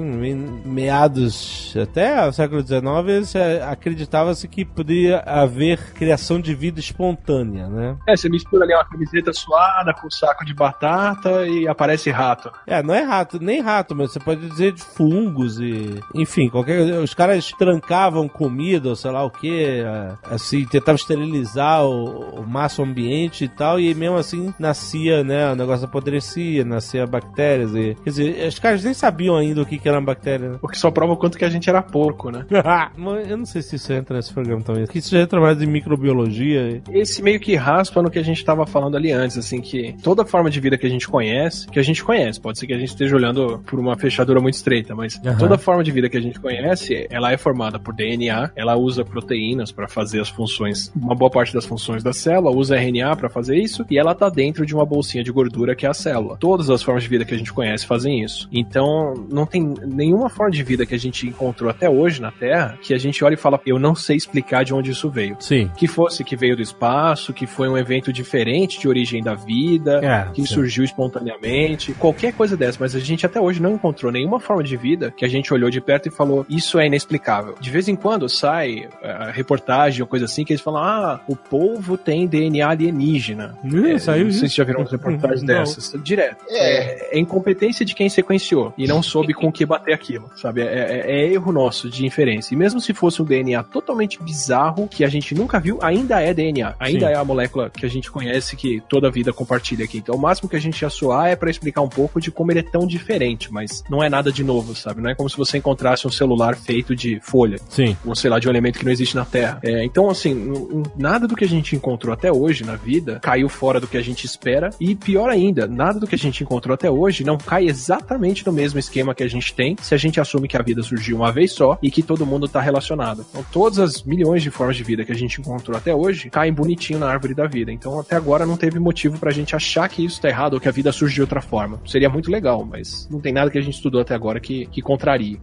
meados 0.65 1.73
até 1.81 2.27
o 2.27 2.31
século 2.31 2.61
XIX, 2.61 3.27
se- 3.27 3.37
acreditava-se 3.61 4.47
que 4.47 4.63
poderia 4.65 5.19
haver 5.25 5.93
criação 5.93 6.39
de 6.39 6.53
vida 6.53 6.79
espontânea, 6.79 7.67
né? 7.67 7.97
É, 8.07 8.15
você 8.15 8.29
mistura 8.29 8.63
ali 8.65 8.73
uma 8.73 8.85
camiseta 8.85 9.33
suada 9.33 9.93
com 9.93 10.07
um 10.07 10.11
saco 10.11 10.45
de 10.45 10.53
batata 10.53 11.45
e 11.47 11.67
aparece 11.67 12.09
rato. 12.09 12.51
É, 12.65 12.81
não 12.81 12.93
é 12.93 13.01
rato, 13.01 13.39
nem 13.41 13.61
rato, 13.61 13.95
mas 13.95 14.11
você 14.11 14.19
pode 14.19 14.47
dizer 14.49 14.71
de 14.73 14.81
fungos 14.83 15.59
e. 15.59 15.99
Enfim, 16.15 16.49
qualquer. 16.49 16.79
Os 16.99 17.13
caras 17.13 17.51
trancavam 17.57 18.27
comida 18.27 18.89
ou 18.89 18.95
sei 18.95 19.11
lá 19.11 19.23
o 19.23 19.29
que, 19.31 19.83
assim, 20.23 20.65
tentavam 20.65 20.95
esterilizar 20.95 21.83
o, 21.85 22.39
o 22.41 22.47
máximo 22.47 22.85
ambiente 22.85 23.45
e 23.45 23.47
tal, 23.49 23.79
e 23.79 23.93
mesmo 23.93 24.17
assim 24.17 24.53
nascia, 24.59 25.23
né? 25.23 25.51
O 25.51 25.55
negócio 25.55 25.85
apodrecia, 25.85 26.63
nascia 26.65 27.05
bactérias 27.05 27.73
e. 27.79 27.95
Quer 27.95 28.09
dizer, 28.09 28.47
os 28.47 28.59
caras 28.59 28.83
nem 28.83 28.93
sabiam 28.93 29.35
ainda 29.35 29.61
o 29.61 29.65
que, 29.65 29.77
que 29.77 29.87
era 29.87 29.97
uma 29.97 30.05
bactéria, 30.05 30.49
né? 30.49 30.59
O 30.61 30.67
que 30.67 30.77
só 30.77 30.91
prova 30.91 31.13
o 31.13 31.17
quanto 31.17 31.37
que 31.37 31.45
a 31.45 31.49
gente 31.49 31.69
era 31.69 31.81
porco, 31.81 32.29
né? 32.31 32.45
Eu 33.29 33.37
não 33.37 33.45
sei 33.45 33.61
se 33.61 33.75
isso 33.75 33.91
entra 33.93 34.15
nesse 34.15 34.33
programa 34.33 34.61
também. 34.61 34.85
Que 34.85 34.99
isso 34.99 35.11
já 35.11 35.19
entra 35.19 35.39
mais 35.39 35.61
em 35.61 35.65
microbiologia. 35.65 36.81
Esse 36.91 37.21
meio 37.21 37.39
que 37.39 37.55
raspa 37.55 38.01
no 38.01 38.09
que 38.09 38.19
a 38.19 38.23
gente 38.23 38.43
tava 38.43 38.65
falando 38.65 38.95
ali 38.97 39.11
antes, 39.11 39.37
assim, 39.37 39.61
que 39.61 39.95
toda 40.03 40.25
forma 40.25 40.49
de 40.49 40.59
vida 40.59 40.77
que 40.77 40.85
a 40.85 40.89
gente 40.89 41.07
conhece, 41.07 41.67
que 41.67 41.79
a 41.79 41.83
gente 41.83 42.03
conhece, 42.03 42.39
pode 42.39 42.59
ser 42.59 42.67
que 42.67 42.73
a 42.73 42.77
gente 42.77 42.89
esteja 42.89 43.15
olhando 43.15 43.59
por 43.65 43.79
uma 43.79 43.97
fechadura 43.97 44.39
muito 44.39 44.55
estreita, 44.55 44.95
mas 44.95 45.19
Aham. 45.25 45.37
toda 45.37 45.57
forma 45.57 45.83
de 45.83 45.91
vida 45.91 46.09
que 46.09 46.17
a 46.17 46.21
gente 46.21 46.39
conhece, 46.39 47.07
ela 47.09 47.31
é 47.31 47.37
formada 47.37 47.79
por 47.79 47.93
DNA, 47.93 48.51
ela 48.55 48.75
usa 48.75 49.03
proteínas 49.03 49.71
para 49.71 49.87
fazer 49.87 50.19
as 50.19 50.29
funções, 50.29 50.91
uma 50.95 51.15
boa 51.15 51.29
parte 51.29 51.53
das 51.53 51.65
funções 51.65 52.03
da 52.03 52.13
célula, 52.13 52.55
usa 52.55 52.75
RNA 52.75 53.15
para 53.15 53.29
fazer 53.29 53.57
isso, 53.57 53.85
e 53.89 53.97
ela 53.97 54.13
tá 54.15 54.29
dentro 54.29 54.65
de 54.65 54.73
uma 54.73 54.85
bolsinha 54.85 55.23
de 55.23 55.31
gordura 55.31 55.75
que 55.75 55.85
é 55.85 55.89
a 55.89 55.93
célula. 55.93 56.37
Todas 56.37 56.69
as 56.69 56.81
formas 56.81 57.03
de 57.03 57.09
vida 57.09 57.25
que 57.25 57.33
a 57.33 57.37
gente 57.37 57.53
conhece 57.53 57.68
fazem 57.83 58.23
isso. 58.23 58.47
Então, 58.51 59.13
não 59.31 59.45
tem 59.45 59.73
nenhuma 59.85 60.29
forma 60.29 60.51
de 60.51 60.63
vida 60.63 60.85
que 60.85 60.95
a 60.95 60.99
gente 60.99 61.27
encontrou 61.27 61.69
até 61.69 61.89
hoje 61.89 62.21
na 62.21 62.31
Terra 62.31 62.77
que 62.81 62.93
a 62.93 62.97
gente 62.97 63.23
olha 63.23 63.33
e 63.33 63.37
fala, 63.37 63.59
eu 63.65 63.77
não 63.79 63.93
sei 63.95 64.15
explicar 64.15 64.63
de 64.63 64.73
onde 64.73 64.91
isso 64.91 65.09
veio 65.09 65.35
Sim. 65.39 65.69
que 65.77 65.87
fosse 65.87 66.23
que 66.23 66.35
veio 66.35 66.55
do 66.55 66.61
espaço, 66.61 67.33
que 67.33 67.45
foi 67.47 67.67
um 67.69 67.77
evento 67.77 68.11
diferente 68.13 68.79
de 68.79 68.87
origem 68.87 69.21
da 69.23 69.33
vida, 69.35 69.99
É, 70.03 70.31
que 70.33 70.41
sim. 70.45 70.53
surgiu 70.53 70.83
espontaneamente, 70.83 71.93
qualquer 71.93 72.33
coisa 72.33 72.55
dessa, 72.57 72.77
mas 72.79 72.95
a 72.95 72.99
gente 72.99 73.25
até 73.25 73.39
hoje 73.39 73.61
não 73.61 73.73
encontrou 73.73 74.11
nenhuma 74.11 74.39
forma 74.39 74.63
de 74.63 74.75
vida 74.77 75.11
que 75.15 75.25
a 75.25 75.27
gente 75.27 75.53
olhou 75.53 75.69
de 75.69 75.81
perto 75.81 76.07
e 76.07 76.11
falou, 76.11 76.45
isso 76.49 76.79
é 76.79 76.87
inexplicável. 76.87 77.55
De 77.59 77.69
vez 77.69 77.87
em 77.87 77.95
quando 77.95 78.27
sai 78.29 78.87
eh, 79.01 79.31
reportagem 79.33 80.01
ou 80.01 80.07
coisa 80.07 80.25
assim 80.25 80.43
que 80.45 80.53
eles 80.53 80.61
falam, 80.61 80.81
ah, 80.83 81.19
o 81.27 81.35
polvo 81.35 81.97
tem 81.97 82.27
DNA 82.27 82.67
alienígena. 82.67 83.57
Ih, 83.63 83.99
saiu 83.99 84.25
não 84.25 84.31
sei 84.31 84.39
isso? 84.45 84.49
se 84.49 84.55
já 84.57 84.63
viram 84.63 84.81
umas 84.81 84.91
reportagens 84.91 85.41
Não. 85.43 85.47
dessas. 85.55 85.93
Direto. 86.03 86.43
É. 86.49 87.15
é 87.15 87.19
incompetência 87.59 87.85
de 87.85 87.93
quem 87.93 88.09
sequenciou 88.09 88.73
e 88.77 88.87
não 88.87 89.03
soube 89.03 89.33
com 89.33 89.47
o 89.47 89.51
que 89.51 89.65
bater 89.65 89.93
aquilo, 89.93 90.29
sabe? 90.35 90.61
É, 90.61 90.65
é- 90.65 91.11
é 91.11 91.33
erro 91.33 91.51
nosso 91.51 91.89
de 91.89 92.05
inferência. 92.05 92.53
E 92.53 92.57
mesmo 92.57 92.79
se 92.79 92.93
fosse 92.93 93.21
um 93.21 93.25
DNA 93.25 93.61
totalmente 93.63 94.21
bizarro, 94.23 94.87
que 94.87 95.03
a 95.03 95.09
gente 95.09 95.35
nunca 95.35 95.59
viu, 95.59 95.77
ainda 95.81 96.21
é 96.21 96.33
DNA. 96.33 96.75
Ainda 96.79 97.07
Sim. 97.07 97.13
é 97.13 97.15
a 97.15 97.23
molécula 97.23 97.69
que 97.69 97.85
a 97.85 97.89
gente 97.89 98.09
conhece 98.09 98.55
que 98.55 98.81
toda 98.87 99.07
a 99.07 99.11
vida 99.11 99.33
compartilha 99.33 99.83
aqui. 99.85 99.97
Então 99.97 100.15
o 100.15 100.19
máximo 100.19 100.49
que 100.49 100.55
a 100.55 100.61
gente 100.61 100.81
ia 100.81 100.89
soar 100.89 101.27
é 101.27 101.35
pra 101.35 101.49
explicar 101.49 101.81
um 101.81 101.89
pouco 101.89 102.21
de 102.21 102.31
como 102.31 102.51
ele 102.51 102.59
é 102.59 102.63
tão 102.63 102.87
diferente, 102.87 103.51
mas 103.51 103.83
não 103.89 104.01
é 104.01 104.09
nada 104.09 104.31
de 104.31 104.43
novo, 104.43 104.75
sabe? 104.75 105.01
Não 105.01 105.09
é 105.09 105.15
como 105.15 105.29
se 105.29 105.37
você 105.37 105.57
encontrasse 105.57 106.07
um 106.07 106.11
celular 106.11 106.55
feito 106.55 106.95
de 106.95 107.19
folha 107.21 107.57
Sim. 107.69 107.95
ou 108.05 108.15
sei 108.15 108.29
lá, 108.29 108.39
de 108.39 108.47
um 108.47 108.51
elemento 108.51 108.79
que 108.79 108.85
não 108.85 108.91
existe 108.91 109.15
na 109.15 109.25
Terra. 109.25 109.59
É, 109.63 109.83
então, 109.83 110.09
assim, 110.09 110.83
nada 110.97 111.27
do 111.27 111.35
que 111.35 111.43
a 111.43 111.47
gente 111.47 111.75
encontrou 111.75 112.13
até 112.13 112.31
hoje 112.31 112.63
na 112.63 112.75
vida 112.75 113.19
caiu 113.21 113.49
fora 113.49 113.79
do 113.79 113.87
que 113.87 113.97
a 113.97 114.01
gente 114.01 114.25
espera. 114.25 114.69
E 114.79 114.95
pior 114.95 115.29
ainda, 115.29 115.67
nada 115.67 115.99
do 115.99 116.07
que 116.07 116.15
a 116.15 116.17
gente 116.17 116.43
encontrou 116.43 116.73
até 116.73 116.89
hoje 116.89 117.23
não 117.23 117.37
cai 117.49 117.67
exatamente 117.67 118.45
no 118.45 118.53
mesmo 118.53 118.77
esquema 118.77 119.15
que 119.15 119.23
a 119.23 119.27
gente 119.27 119.55
tem 119.55 119.75
se 119.81 119.95
a 119.95 119.97
gente 119.97 120.19
assume 120.19 120.47
que 120.47 120.55
a 120.55 120.61
vida 120.61 120.83
surgiu 120.83 121.17
uma 121.17 121.31
vez 121.31 121.51
só 121.51 121.79
e 121.81 121.89
que 121.89 122.03
todo 122.03 122.23
mundo 122.23 122.45
está 122.45 122.61
relacionado. 122.61 123.25
Então, 123.27 123.43
todas 123.51 123.79
as 123.79 124.03
milhões 124.03 124.43
de 124.43 124.51
formas 124.51 124.77
de 124.77 124.83
vida 124.83 125.03
que 125.03 125.11
a 125.11 125.15
gente 125.15 125.41
encontrou 125.41 125.75
até 125.75 125.95
hoje 125.95 126.29
caem 126.29 126.53
bonitinho 126.53 126.99
na 126.99 127.09
árvore 127.09 127.33
da 127.33 127.47
vida. 127.47 127.71
Então, 127.71 127.99
até 127.99 128.15
agora 128.15 128.45
não 128.45 128.55
teve 128.55 128.77
motivo 128.77 129.17
pra 129.17 129.31
gente 129.31 129.55
achar 129.55 129.89
que 129.89 130.05
isso 130.05 130.21
tá 130.21 130.29
errado 130.29 130.53
ou 130.53 130.59
que 130.59 130.69
a 130.69 130.71
vida 130.71 130.91
surge 130.91 131.15
de 131.15 131.21
outra 131.21 131.41
forma. 131.41 131.81
Seria 131.87 132.07
muito 132.07 132.29
legal, 132.29 132.63
mas 132.63 133.07
não 133.09 133.19
tem 133.19 133.33
nada 133.33 133.49
que 133.49 133.57
a 133.57 133.61
gente 133.61 133.73
estudou 133.73 134.01
até 134.01 134.13
agora 134.13 134.39
que, 134.39 134.67
que 134.67 134.83
contrarie. 134.83 135.39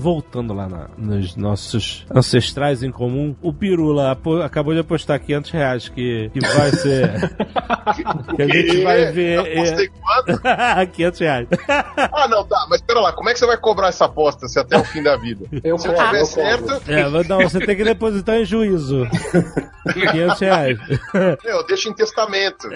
Voltando 0.00 0.54
lá 0.54 0.66
na- 0.66 0.88
nos 0.96 1.36
nossos 1.36 2.06
ancestrais 2.10 2.82
em 2.82 2.90
comum, 2.90 3.36
o 3.42 3.52
Pirula 3.52 4.16
acabou 4.42 4.72
de 4.72 4.80
apostar 4.80 5.20
500 5.20 5.50
reais 5.50 5.88
que, 5.90 6.30
que 6.32 6.40
vai 6.40 6.70
ser. 6.70 7.36
que 8.34 8.42
a 8.42 8.48
gente 8.48 8.82
vai 8.82 9.12
ver. 9.12 9.34
Eu 9.34 9.62
apostei 9.62 9.88
quanto? 9.88 10.40
é... 10.48 10.86
500 10.86 11.20
reais. 11.20 11.48
Ah, 11.68 12.26
não, 12.28 12.46
tá, 12.46 12.66
mas 12.70 12.80
pera 12.80 13.00
lá, 13.00 13.12
como 13.12 13.28
é 13.28 13.34
que 13.34 13.38
você 13.38 13.46
vai 13.46 13.58
cobrar 13.58 13.88
essa 13.88 14.06
aposta 14.06 14.48
se 14.48 14.58
até 14.58 14.78
o 14.78 14.84
fim 14.84 15.02
da 15.02 15.16
vida? 15.18 15.44
Eu 15.62 15.76
se 15.76 15.86
cobro, 15.86 16.06
tiver 16.06 16.20
eu 16.20 16.26
certo, 16.26 16.64
cobro. 16.64 16.92
É, 16.92 17.08
mas 17.08 17.28
não, 17.28 17.40
você 17.42 17.58
tem 17.60 17.76
que 17.76 17.84
depositar 17.84 18.36
em 18.36 18.44
juízo. 18.46 19.06
500 19.92 20.40
reais. 20.40 20.78
eu 21.44 21.66
deixo 21.66 21.90
em 21.90 21.94
testamento. 21.94 22.68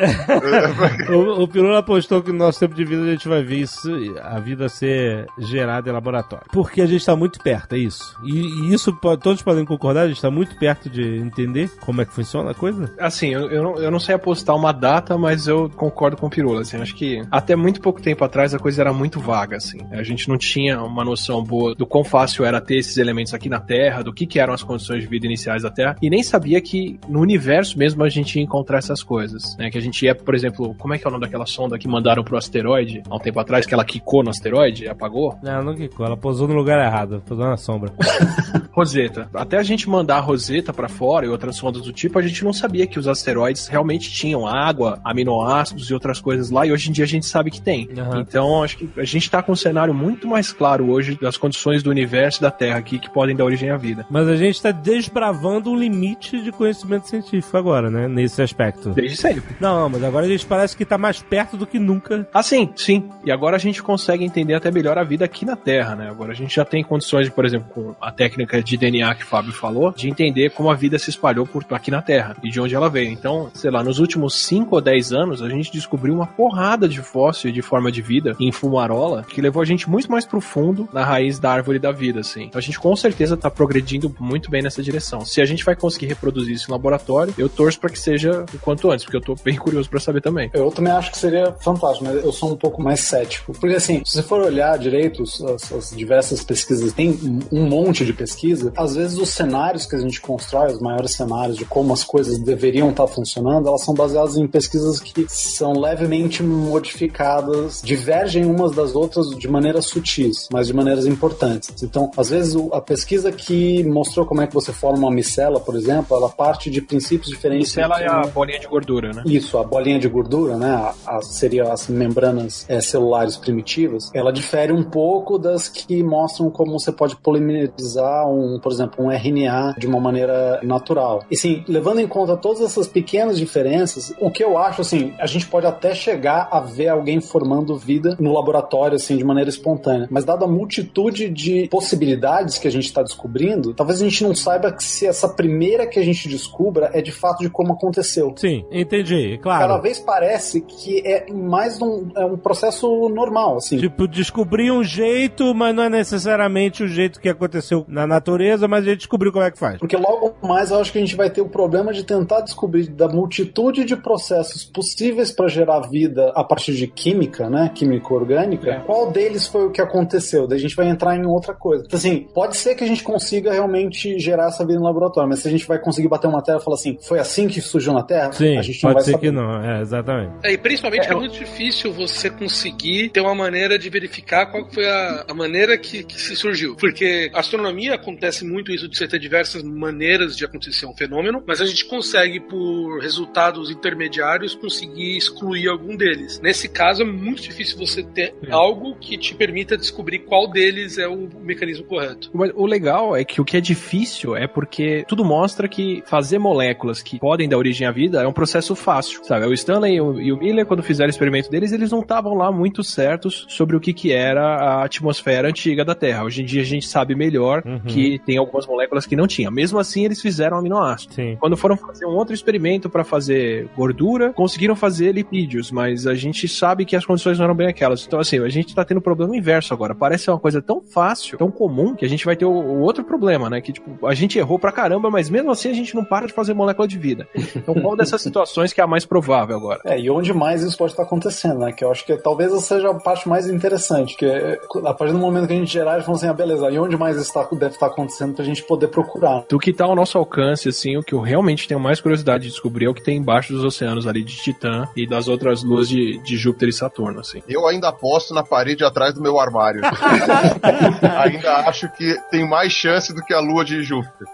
O, 1.10 1.42
o 1.42 1.48
Pirula 1.48 1.78
apostou 1.78 2.22
que 2.22 2.30
no 2.30 2.38
nosso 2.38 2.60
tempo 2.60 2.74
de 2.74 2.84
vida 2.84 3.02
a 3.02 3.06
gente 3.06 3.28
vai 3.28 3.42
ver 3.42 3.56
isso, 3.56 3.90
a 4.22 4.38
vida 4.38 4.68
ser 4.68 5.26
gerada 5.38 5.88
em 5.88 5.92
laboratório. 5.92 6.46
Porque 6.52 6.82
a 6.82 6.86
gente 6.86 7.04
está 7.14 7.16
muito 7.16 7.38
perto, 7.40 7.74
é 7.74 7.78
isso. 7.78 8.16
E, 8.22 8.32
e 8.32 8.74
isso 8.74 8.92
todos 9.22 9.42
podem 9.42 9.64
concordar, 9.64 10.02
a 10.02 10.08
gente 10.08 10.16
está 10.16 10.30
muito 10.30 10.56
perto 10.56 10.90
de 10.90 11.16
entender 11.18 11.70
como 11.80 12.02
é 12.02 12.04
que 12.04 12.12
funciona 12.12 12.50
a 12.50 12.54
coisa. 12.54 12.92
Assim, 12.98 13.32
eu, 13.32 13.50
eu, 13.50 13.62
não, 13.62 13.76
eu 13.76 13.90
não 13.90 14.00
sei 14.00 14.14
apostar 14.14 14.56
uma 14.56 14.72
data, 14.72 15.16
mas 15.16 15.46
eu 15.46 15.70
concordo 15.70 16.16
com 16.16 16.26
o 16.26 16.30
Pirula, 16.30 16.62
assim, 16.62 16.76
acho 16.76 16.94
que 16.94 17.22
até 17.30 17.56
muito 17.56 17.80
pouco 17.80 18.02
tempo 18.02 18.24
atrás 18.24 18.54
a 18.54 18.58
coisa 18.58 18.82
era 18.82 18.92
muito 18.92 19.20
vaga, 19.20 19.56
assim. 19.56 19.78
A 19.92 20.02
gente 20.02 20.28
não 20.28 20.36
tinha 20.36 20.82
uma 20.82 21.04
noção 21.04 21.42
boa 21.42 21.74
do 21.74 21.86
quão 21.86 22.04
fácil 22.04 22.44
era 22.44 22.60
ter 22.60 22.78
esses 22.78 22.96
elementos 22.96 23.32
aqui 23.32 23.48
na 23.48 23.60
Terra, 23.60 24.02
do 24.02 24.12
que, 24.12 24.26
que 24.26 24.38
eram 24.38 24.52
as 24.52 24.62
condições 24.62 25.02
de 25.02 25.08
vida 25.08 25.26
iniciais 25.26 25.62
da 25.62 25.70
Terra, 25.70 25.96
e 26.02 26.10
nem 26.10 26.22
sabia 26.22 26.60
que 26.60 26.98
no 27.08 27.20
universo 27.20 27.78
mesmo 27.78 28.02
a 28.02 28.08
gente 28.08 28.36
ia 28.36 28.42
encontrar 28.42 28.78
essas 28.78 29.02
coisas, 29.02 29.56
né? 29.56 29.70
Que 29.70 29.78
a 29.78 29.80
gente 29.80 30.04
ia, 30.04 30.14
por 30.14 30.34
exemplo, 30.34 30.74
como 30.78 30.94
é 30.94 30.98
que 30.98 31.06
é 31.06 31.08
o 31.08 31.10
nome 31.10 31.24
daquela 31.24 31.46
sonda 31.46 31.78
que 31.78 31.88
mandaram 31.88 32.24
pro 32.24 32.36
asteroide 32.36 33.02
há 33.08 33.14
um 33.14 33.18
tempo 33.18 33.38
atrás, 33.38 33.66
que 33.66 33.74
ela 33.74 33.84
quicou 33.84 34.22
no 34.22 34.30
asteroide 34.30 34.84
e 34.84 34.88
apagou? 34.88 35.38
Não, 35.42 35.62
não 35.62 35.74
quicou, 35.74 36.06
ela 36.06 36.16
pousou 36.16 36.48
no 36.48 36.54
lugar 36.54 36.82
errado, 36.84 37.03
pousou 37.06 37.46
na 37.46 37.56
sombra. 37.56 37.92
Roseta. 38.72 39.28
Até 39.32 39.56
a 39.56 39.62
gente 39.62 39.88
mandar 39.88 40.16
a 40.16 40.20
Roseta 40.20 40.72
pra 40.72 40.88
fora 40.88 41.26
e 41.26 41.28
outras 41.28 41.56
sondas 41.56 41.82
do 41.82 41.92
tipo, 41.92 42.18
a 42.18 42.22
gente 42.22 42.44
não 42.44 42.52
sabia 42.52 42.86
que 42.86 42.98
os 42.98 43.06
asteroides 43.06 43.68
realmente 43.68 44.10
tinham 44.10 44.46
água, 44.46 45.00
aminoácidos 45.04 45.88
e 45.90 45.94
outras 45.94 46.20
coisas 46.20 46.50
lá, 46.50 46.66
e 46.66 46.72
hoje 46.72 46.88
em 46.90 46.92
dia 46.92 47.04
a 47.04 47.08
gente 47.08 47.26
sabe 47.26 47.50
que 47.50 47.60
tem. 47.60 47.88
Aham. 47.96 48.20
Então, 48.20 48.62
acho 48.62 48.78
que 48.78 48.88
a 48.96 49.04
gente 49.04 49.30
tá 49.30 49.42
com 49.42 49.52
um 49.52 49.56
cenário 49.56 49.94
muito 49.94 50.26
mais 50.26 50.52
claro 50.52 50.90
hoje 50.90 51.18
das 51.20 51.36
condições 51.36 51.82
do 51.82 51.90
universo 51.90 52.40
e 52.40 52.42
da 52.42 52.50
Terra 52.50 52.78
aqui 52.78 52.98
que 52.98 53.10
podem 53.10 53.36
dar 53.36 53.44
origem 53.44 53.70
à 53.70 53.76
vida. 53.76 54.06
Mas 54.10 54.28
a 54.28 54.36
gente 54.36 54.56
está 54.56 54.70
desbravando 54.70 55.70
um 55.70 55.76
limite 55.76 56.42
de 56.42 56.50
conhecimento 56.50 57.08
científico 57.08 57.56
agora, 57.56 57.90
né? 57.90 58.08
Nesse 58.08 58.42
aspecto. 58.42 58.90
Desde 58.90 59.16
sempre. 59.16 59.56
Não, 59.60 59.80
não, 59.80 59.88
mas 59.88 60.02
agora 60.02 60.26
a 60.26 60.28
gente 60.28 60.46
parece 60.46 60.76
que 60.76 60.84
tá 60.84 60.98
mais 60.98 61.22
perto 61.22 61.56
do 61.56 61.66
que 61.66 61.78
nunca. 61.78 62.28
Ah, 62.32 62.42
sim, 62.42 62.70
sim. 62.76 63.08
E 63.24 63.30
agora 63.30 63.56
a 63.56 63.58
gente 63.58 63.82
consegue 63.82 64.24
entender 64.24 64.54
até 64.54 64.70
melhor 64.70 64.98
a 64.98 65.04
vida 65.04 65.24
aqui 65.24 65.44
na 65.44 65.56
Terra, 65.56 65.94
né? 65.94 66.08
Agora 66.08 66.32
a 66.32 66.34
gente 66.34 66.54
já 66.54 66.64
tem 66.64 66.82
condições, 66.94 67.28
por 67.28 67.44
exemplo, 67.44 67.68
com 67.74 67.94
a 68.00 68.12
técnica 68.12 68.62
de 68.62 68.76
DNA 68.76 69.12
que 69.16 69.24
o 69.24 69.26
Fábio 69.26 69.52
falou, 69.52 69.92
de 69.92 70.08
entender 70.08 70.50
como 70.50 70.70
a 70.70 70.74
vida 70.74 70.96
se 70.96 71.10
espalhou 71.10 71.44
por 71.44 71.64
aqui 71.70 71.90
na 71.90 72.00
Terra 72.00 72.36
e 72.42 72.50
de 72.50 72.60
onde 72.60 72.74
ela 72.74 72.88
veio. 72.88 73.10
Então, 73.10 73.50
sei 73.52 73.70
lá, 73.70 73.82
nos 73.82 73.98
últimos 73.98 74.34
5 74.46 74.76
ou 74.76 74.80
10 74.80 75.12
anos, 75.12 75.42
a 75.42 75.48
gente 75.48 75.72
descobriu 75.72 76.14
uma 76.14 76.26
porrada 76.26 76.88
de 76.88 77.00
fóssil 77.00 77.50
de 77.50 77.62
forma 77.62 77.90
de 77.90 78.00
vida 78.00 78.36
em 78.38 78.52
fumarola 78.52 79.24
que 79.28 79.40
levou 79.40 79.60
a 79.60 79.64
gente 79.64 79.90
muito 79.90 80.10
mais 80.10 80.24
profundo 80.24 80.88
na 80.92 81.04
raiz 81.04 81.40
da 81.40 81.50
árvore 81.50 81.80
da 81.80 81.90
vida, 81.90 82.20
assim. 82.20 82.44
Então 82.44 82.60
a 82.60 82.62
gente 82.62 82.78
com 82.78 82.94
certeza 82.94 83.36
tá 83.36 83.50
progredindo 83.50 84.14
muito 84.20 84.50
bem 84.50 84.62
nessa 84.62 84.82
direção. 84.82 85.24
Se 85.24 85.40
a 85.40 85.44
gente 85.44 85.64
vai 85.64 85.74
conseguir 85.74 86.06
reproduzir 86.06 86.54
isso 86.54 86.70
em 86.70 86.72
laboratório, 86.72 87.34
eu 87.36 87.48
torço 87.48 87.80
para 87.80 87.90
que 87.90 87.98
seja 87.98 88.44
o 88.54 88.58
quanto 88.58 88.90
antes, 88.90 89.04
porque 89.04 89.16
eu 89.16 89.20
tô 89.20 89.34
bem 89.42 89.56
curioso 89.56 89.90
para 89.90 89.98
saber 89.98 90.20
também. 90.20 90.48
Eu 90.54 90.70
também 90.70 90.92
acho 90.92 91.10
que 91.10 91.18
seria 91.18 91.52
fantástico, 91.60 92.04
mas 92.04 92.24
eu 92.24 92.32
sou 92.32 92.52
um 92.52 92.56
pouco 92.56 92.80
mais 92.80 93.00
cético. 93.00 93.52
Porque, 93.58 93.74
assim, 93.74 94.02
se 94.04 94.12
você 94.12 94.22
for 94.22 94.40
olhar 94.40 94.78
direito 94.78 95.24
as, 95.24 95.72
as 95.72 95.90
diversas 95.90 96.44
pesquisas, 96.44 96.83
tem 96.92 97.40
um- 97.52 97.64
monte 97.74 98.04
de 98.04 98.12
pesquisa, 98.12 98.72
às 98.76 98.94
vezes 98.94 99.18
os 99.18 99.30
cenários 99.30 99.86
que 99.86 99.96
a 99.96 99.98
gente 99.98 100.20
constrói, 100.20 100.72
os 100.72 100.80
maiores 100.80 101.12
cenários 101.12 101.56
de 101.56 101.64
como 101.64 101.92
as 101.92 102.04
coisas 102.04 102.38
deveriam 102.38 102.90
estar 102.90 103.06
funcionando, 103.06 103.66
elas 103.68 103.82
são 103.82 103.94
baseadas 103.94 104.36
em 104.36 104.46
pesquisas 104.46 105.00
que 105.00 105.24
são 105.28 105.72
levemente 105.72 106.42
modificadas, 106.42 107.80
divergem 107.84 108.44
umas 108.44 108.72
das 108.72 108.94
outras 108.94 109.30
de 109.30 109.48
maneiras 109.48 109.86
sutis, 109.86 110.48
mas 110.52 110.66
de 110.66 110.72
maneiras 110.74 111.06
importantes. 111.06 111.82
Então, 111.82 112.10
às 112.16 112.30
vezes, 112.30 112.54
a 112.72 112.80
pesquisa 112.80 113.32
que 113.32 113.82
mostrou 113.84 114.24
como 114.26 114.40
é 114.42 114.46
que 114.46 114.54
você 114.54 114.72
forma 114.72 114.98
uma 114.98 115.10
micela, 115.10 115.58
por 115.60 115.74
exemplo, 115.76 116.16
ela 116.16 116.28
parte 116.28 116.70
de 116.70 116.80
princípios 116.80 117.30
diferentes. 117.30 117.68
Isso 117.70 117.80
ela 117.80 117.96
do 117.96 118.02
é 118.04 118.08
a 118.08 118.26
bolinha 118.26 118.58
de 118.60 118.66
gordura, 118.66 119.12
né? 119.12 119.22
isso, 119.26 119.58
a 119.58 119.64
bolinha 119.64 119.98
de 119.98 120.08
gordura, 120.08 120.56
né? 120.56 120.70
A, 120.70 120.94
a- 121.16 121.22
seria 121.22 121.72
as 121.72 121.88
membranas 121.88 122.64
é, 122.68 122.80
celulares 122.80 123.36
primitivas. 123.36 124.10
Ela 124.14 124.32
difere 124.32 124.72
um 124.72 124.82
pouco 124.84 125.38
das 125.38 125.68
que 125.68 126.02
mostram 126.02 126.50
como 126.50 126.73
você 126.78 126.92
pode 126.92 127.16
polimerizar 127.16 128.28
um, 128.28 128.58
por 128.58 128.72
exemplo, 128.72 129.04
um 129.04 129.10
RNA 129.10 129.74
de 129.78 129.86
uma 129.86 130.00
maneira 130.00 130.60
natural. 130.62 131.24
E 131.30 131.36
sim, 131.36 131.64
levando 131.68 132.00
em 132.00 132.08
conta 132.08 132.36
todas 132.36 132.60
essas 132.60 132.86
pequenas 132.86 133.38
diferenças, 133.38 134.14
o 134.20 134.30
que 134.30 134.42
eu 134.42 134.58
acho 134.58 134.80
assim, 134.80 135.12
a 135.18 135.26
gente 135.26 135.46
pode 135.46 135.66
até 135.66 135.94
chegar 135.94 136.48
a 136.50 136.60
ver 136.60 136.88
alguém 136.88 137.20
formando 137.20 137.76
vida 137.76 138.16
no 138.18 138.32
laboratório 138.32 138.96
assim 138.96 139.16
de 139.16 139.24
maneira 139.24 139.50
espontânea, 139.50 140.08
mas 140.10 140.24
dada 140.24 140.44
a 140.44 140.48
multitude 140.48 141.28
de 141.28 141.68
possibilidades 141.68 142.58
que 142.58 142.68
a 142.68 142.70
gente 142.70 142.86
está 142.86 143.02
descobrindo, 143.02 143.74
talvez 143.74 144.00
a 144.00 144.04
gente 144.04 144.22
não 144.24 144.34
saiba 144.34 144.74
se 144.78 145.06
essa 145.06 145.28
primeira 145.28 145.86
que 145.86 145.98
a 145.98 146.04
gente 146.04 146.28
descubra 146.28 146.90
é 146.92 147.00
de 147.00 147.12
fato 147.12 147.40
de 147.40 147.50
como 147.50 147.72
aconteceu. 147.72 148.34
Sim, 148.36 148.64
entendi, 148.70 149.38
Cada 149.42 149.66
claro. 149.66 149.82
vez 149.82 149.98
parece 149.98 150.60
que 150.60 151.00
é 151.06 151.32
mais 151.32 151.80
um, 151.80 152.10
é 152.16 152.24
um 152.24 152.36
processo 152.36 153.08
normal, 153.08 153.56
assim. 153.56 153.78
Tipo, 153.78 154.06
descobrir 154.08 154.70
um 154.70 154.82
jeito, 154.82 155.54
mas 155.54 155.74
não 155.74 155.84
é 155.84 155.90
necessariamente 155.90 156.63
o 156.82 156.88
jeito 156.88 157.20
que 157.20 157.28
aconteceu 157.28 157.84
na 157.88 158.06
natureza, 158.06 158.66
mas 158.68 158.84
a 158.84 158.90
gente 158.90 158.98
descobriu 158.98 159.32
como 159.32 159.44
é 159.44 159.50
que 159.50 159.58
faz. 159.58 159.78
Porque 159.78 159.96
logo 159.96 160.34
mais 160.42 160.70
eu 160.70 160.80
acho 160.80 160.92
que 160.92 160.98
a 160.98 161.00
gente 161.00 161.16
vai 161.16 161.30
ter 161.30 161.40
o 161.40 161.48
problema 161.48 161.92
de 161.92 162.04
tentar 162.04 162.40
descobrir 162.40 162.88
da 162.88 163.08
multitude 163.08 163.84
de 163.84 163.96
processos 163.96 164.64
possíveis 164.64 165.30
para 165.30 165.48
gerar 165.48 165.80
vida 165.80 166.32
a 166.34 166.44
partir 166.44 166.74
de 166.74 166.86
química, 166.86 167.48
né? 167.48 167.70
Química 167.74 168.12
orgânica. 168.12 168.70
É. 168.70 168.80
Qual 168.80 169.10
deles 169.10 169.46
foi 169.46 169.66
o 169.66 169.70
que 169.70 169.80
aconteceu? 169.80 170.46
Daí 170.46 170.58
a 170.58 170.60
gente 170.60 170.76
vai 170.76 170.88
entrar 170.88 171.16
em 171.16 171.26
outra 171.26 171.54
coisa. 171.54 171.84
Então, 171.86 171.98
assim, 171.98 172.26
pode 172.34 172.56
ser 172.56 172.74
que 172.74 172.84
a 172.84 172.86
gente 172.86 173.02
consiga 173.02 173.52
realmente 173.52 174.18
gerar 174.18 174.48
essa 174.48 174.64
vida 174.64 174.78
no 174.78 174.84
laboratório, 174.84 175.28
mas 175.28 175.40
se 175.40 175.48
a 175.48 175.50
gente 175.50 175.66
vai 175.66 175.78
conseguir 175.78 176.08
bater 176.08 176.26
uma 176.26 176.42
terra 176.42 176.58
e 176.58 176.64
falar 176.64 176.76
assim, 176.76 176.98
foi 177.02 177.18
assim 177.18 177.48
que 177.48 177.60
surgiu 177.60 177.92
na 177.92 178.02
Terra? 178.02 178.32
Sim, 178.32 178.58
a 178.58 178.62
gente 178.62 178.82
não 178.82 178.92
pode 178.92 178.94
vai 178.94 179.04
ser 179.04 179.12
saber. 179.12 179.26
que 179.26 179.32
não, 179.32 179.62
é, 179.62 179.80
exatamente. 179.80 180.32
É, 180.42 180.52
e 180.52 180.58
principalmente 180.58 181.02
É, 181.02 181.06
que 181.06 181.12
é 181.12 181.16
muito 181.16 181.38
difícil 181.38 181.92
você 181.92 182.30
conseguir 182.30 183.10
ter 183.10 183.20
uma 183.20 183.34
maneira 183.34 183.78
de 183.78 183.88
verificar 183.90 184.46
qual 184.46 184.68
foi 184.70 184.86
a, 184.86 185.24
a 185.28 185.34
maneira 185.34 185.76
que, 185.78 186.04
que 186.04 186.20
se 186.20 186.34
surgiu. 186.44 186.76
Porque 186.76 187.30
a 187.34 187.40
astronomia 187.40 187.94
acontece 187.94 188.44
muito 188.44 188.70
isso 188.70 188.88
de 188.88 188.96
você 188.96 189.08
ter 189.08 189.18
diversas 189.18 189.62
maneiras 189.62 190.36
de 190.36 190.44
acontecer 190.44 190.86
um 190.86 190.94
fenômeno, 190.94 191.42
mas 191.46 191.60
a 191.60 191.66
gente 191.66 191.84
consegue, 191.86 192.40
por 192.40 192.98
resultados 193.00 193.70
intermediários, 193.70 194.54
conseguir 194.54 195.16
excluir 195.16 195.68
algum 195.68 195.96
deles. 195.96 196.40
Nesse 196.40 196.68
caso, 196.68 197.02
é 197.02 197.04
muito 197.06 197.42
difícil 197.42 197.78
você 197.78 198.02
ter 198.02 198.34
É. 198.46 198.52
algo 198.52 198.96
que 198.96 199.16
te 199.16 199.34
permita 199.34 199.76
descobrir 199.76 200.20
qual 200.20 200.50
deles 200.50 200.98
é 200.98 201.08
o 201.08 201.28
mecanismo 201.40 201.84
correto. 201.84 202.30
O 202.54 202.66
legal 202.66 203.16
é 203.16 203.24
que 203.24 203.40
o 203.40 203.44
que 203.44 203.56
é 203.56 203.60
difícil 203.60 204.36
é 204.36 204.46
porque 204.46 205.04
tudo 205.08 205.24
mostra 205.24 205.68
que 205.68 206.02
fazer 206.06 206.38
moléculas 206.38 207.02
que 207.02 207.18
podem 207.18 207.48
dar 207.48 207.58
origem 207.58 207.86
à 207.86 207.90
vida 207.92 208.22
é 208.22 208.26
um 208.28 208.32
processo 208.32 208.74
fácil, 208.74 209.24
sabe? 209.24 209.46
O 209.46 209.52
Stanley 209.52 209.96
e 209.96 210.00
o, 210.00 210.20
e 210.20 210.32
o 210.32 210.36
Miller, 210.36 210.66
quando 210.66 210.82
fizeram 210.82 211.08
o 211.08 211.10
experimento 211.10 211.50
deles, 211.50 211.72
eles 211.72 211.90
não 211.90 212.00
estavam 212.00 212.34
lá 212.34 212.50
muito 212.52 212.82
certos 212.82 213.46
sobre 213.48 213.76
o 213.76 213.80
que, 213.80 213.92
que 213.92 214.12
era 214.12 214.42
a 214.56 214.84
atmosfera 214.84 215.48
antiga 215.48 215.84
da 215.84 215.94
Terra. 215.94 216.24
Hoje 216.34 216.42
em 216.42 216.46
dia 216.46 216.62
a 216.62 216.64
gente 216.64 216.88
sabe 216.88 217.14
melhor 217.14 217.62
Uhum. 217.64 217.78
que 217.86 218.18
tem 218.26 218.36
algumas 218.36 218.66
moléculas 218.66 219.06
que 219.06 219.14
não 219.14 219.26
tinha. 219.28 219.50
Mesmo 219.50 219.78
assim, 219.78 220.04
eles 220.04 220.20
fizeram 220.20 220.56
aminoácidos. 220.58 221.14
Sim. 221.14 221.36
Quando 221.38 221.56
foram 221.56 221.76
fazer 221.76 222.06
um 222.06 222.10
outro 222.16 222.34
experimento 222.34 222.90
para 222.90 223.04
fazer 223.04 223.68
gordura, 223.76 224.32
conseguiram 224.32 224.74
fazer 224.74 225.12
lipídios, 225.12 225.70
mas 225.70 226.06
a 226.06 226.14
gente 226.14 226.48
sabe 226.48 226.84
que 226.84 226.96
as 226.96 227.06
condições 227.06 227.38
não 227.38 227.44
eram 227.44 227.54
bem 227.54 227.68
aquelas. 227.68 228.04
Então, 228.04 228.18
assim, 228.18 228.40
a 228.40 228.48
gente 228.48 228.74
tá 228.74 228.84
tendo 228.84 228.98
um 228.98 229.00
problema 229.02 229.36
inverso 229.36 229.72
agora. 229.72 229.94
Parece 229.94 230.28
uma 230.30 230.38
coisa 230.38 230.60
tão 230.60 230.80
fácil, 230.82 231.38
tão 231.38 231.50
comum, 231.50 231.94
que 231.94 232.04
a 232.04 232.08
gente 232.08 232.24
vai 232.24 232.34
ter 232.34 232.44
o, 232.44 232.50
o 232.50 232.80
outro 232.80 233.04
problema, 233.04 233.48
né? 233.48 233.60
Que, 233.60 233.72
tipo, 233.72 234.04
a 234.06 234.14
gente 234.14 234.36
errou 234.38 234.58
pra 234.58 234.72
caramba, 234.72 235.08
mas 235.10 235.30
mesmo 235.30 235.50
assim 235.52 235.70
a 235.70 235.74
gente 235.74 235.94
não 235.94 236.04
para 236.04 236.26
de 236.26 236.32
fazer 236.32 236.52
molécula 236.54 236.88
de 236.88 236.98
vida. 236.98 237.28
Então, 237.54 237.74
qual 237.74 237.96
dessas 237.96 238.20
situações 238.22 238.72
que 238.72 238.80
é 238.80 238.84
a 238.84 238.88
mais 238.88 239.04
provável 239.04 239.56
agora? 239.56 239.80
É, 239.84 239.98
e 240.00 240.10
onde 240.10 240.32
mais 240.34 240.62
isso 240.62 240.76
pode 240.76 240.92
estar 240.92 241.04
acontecendo, 241.04 241.60
né? 241.60 241.72
Que 241.72 241.84
eu 241.84 241.90
acho 241.90 242.04
que 242.04 242.16
talvez 242.16 242.52
essa 242.52 242.74
seja 242.74 242.90
a 242.90 242.94
parte 242.94 243.28
mais 243.28 243.48
interessante, 243.48 244.16
que 244.16 244.26
é, 244.26 244.58
a 244.84 244.94
partir 244.94 245.12
do 245.12 245.18
momento 245.18 245.46
que 245.46 245.52
a 245.52 245.56
gente 245.56 245.72
gerar, 245.72 245.92
a 245.94 245.98
gente 245.98 246.08
assim, 246.24 246.28
ah, 246.28 246.32
beleza, 246.34 246.70
e 246.70 246.78
onde 246.78 246.96
mais 246.96 247.16
isso 247.16 247.32
tá- 247.32 247.48
deve 247.52 247.74
estar 247.74 247.86
acontecendo 247.86 248.34
pra 248.34 248.44
gente 248.44 248.62
poder 248.62 248.88
procurar. 248.88 249.44
Do 249.48 249.58
que 249.58 249.72
tá 249.72 249.84
ao 249.84 249.94
nosso 249.94 250.16
alcance, 250.18 250.68
assim, 250.68 250.96
o 250.96 251.02
que 251.02 251.12
eu 251.14 251.20
realmente 251.20 251.68
tenho 251.68 251.80
mais 251.80 252.00
curiosidade 252.00 252.44
de 252.44 252.50
descobrir 252.50 252.86
é 252.86 252.88
o 252.88 252.94
que 252.94 253.02
tem 253.02 253.16
embaixo 253.18 253.52
dos 253.52 253.64
oceanos 253.64 254.06
ali 254.06 254.22
de 254.22 254.36
Titã 254.36 254.86
e 254.96 255.06
das 255.06 255.28
outras 255.28 255.62
luas 255.62 255.88
de, 255.88 256.18
de 256.22 256.36
Júpiter 256.36 256.68
e 256.68 256.72
Saturno, 256.72 257.20
assim. 257.20 257.42
Eu 257.48 257.66
ainda 257.66 257.88
aposto 257.88 258.32
na 258.34 258.42
parede 258.42 258.84
atrás 258.84 259.14
do 259.14 259.20
meu 259.20 259.38
armário. 259.38 259.82
ainda 261.02 261.68
acho 261.68 261.88
que 261.92 262.14
tem 262.30 262.48
mais 262.48 262.72
chance 262.72 263.14
do 263.14 263.22
que 263.22 263.34
a 263.34 263.40
lua 263.40 263.64
de 263.64 263.82
Júpiter. 263.82 264.26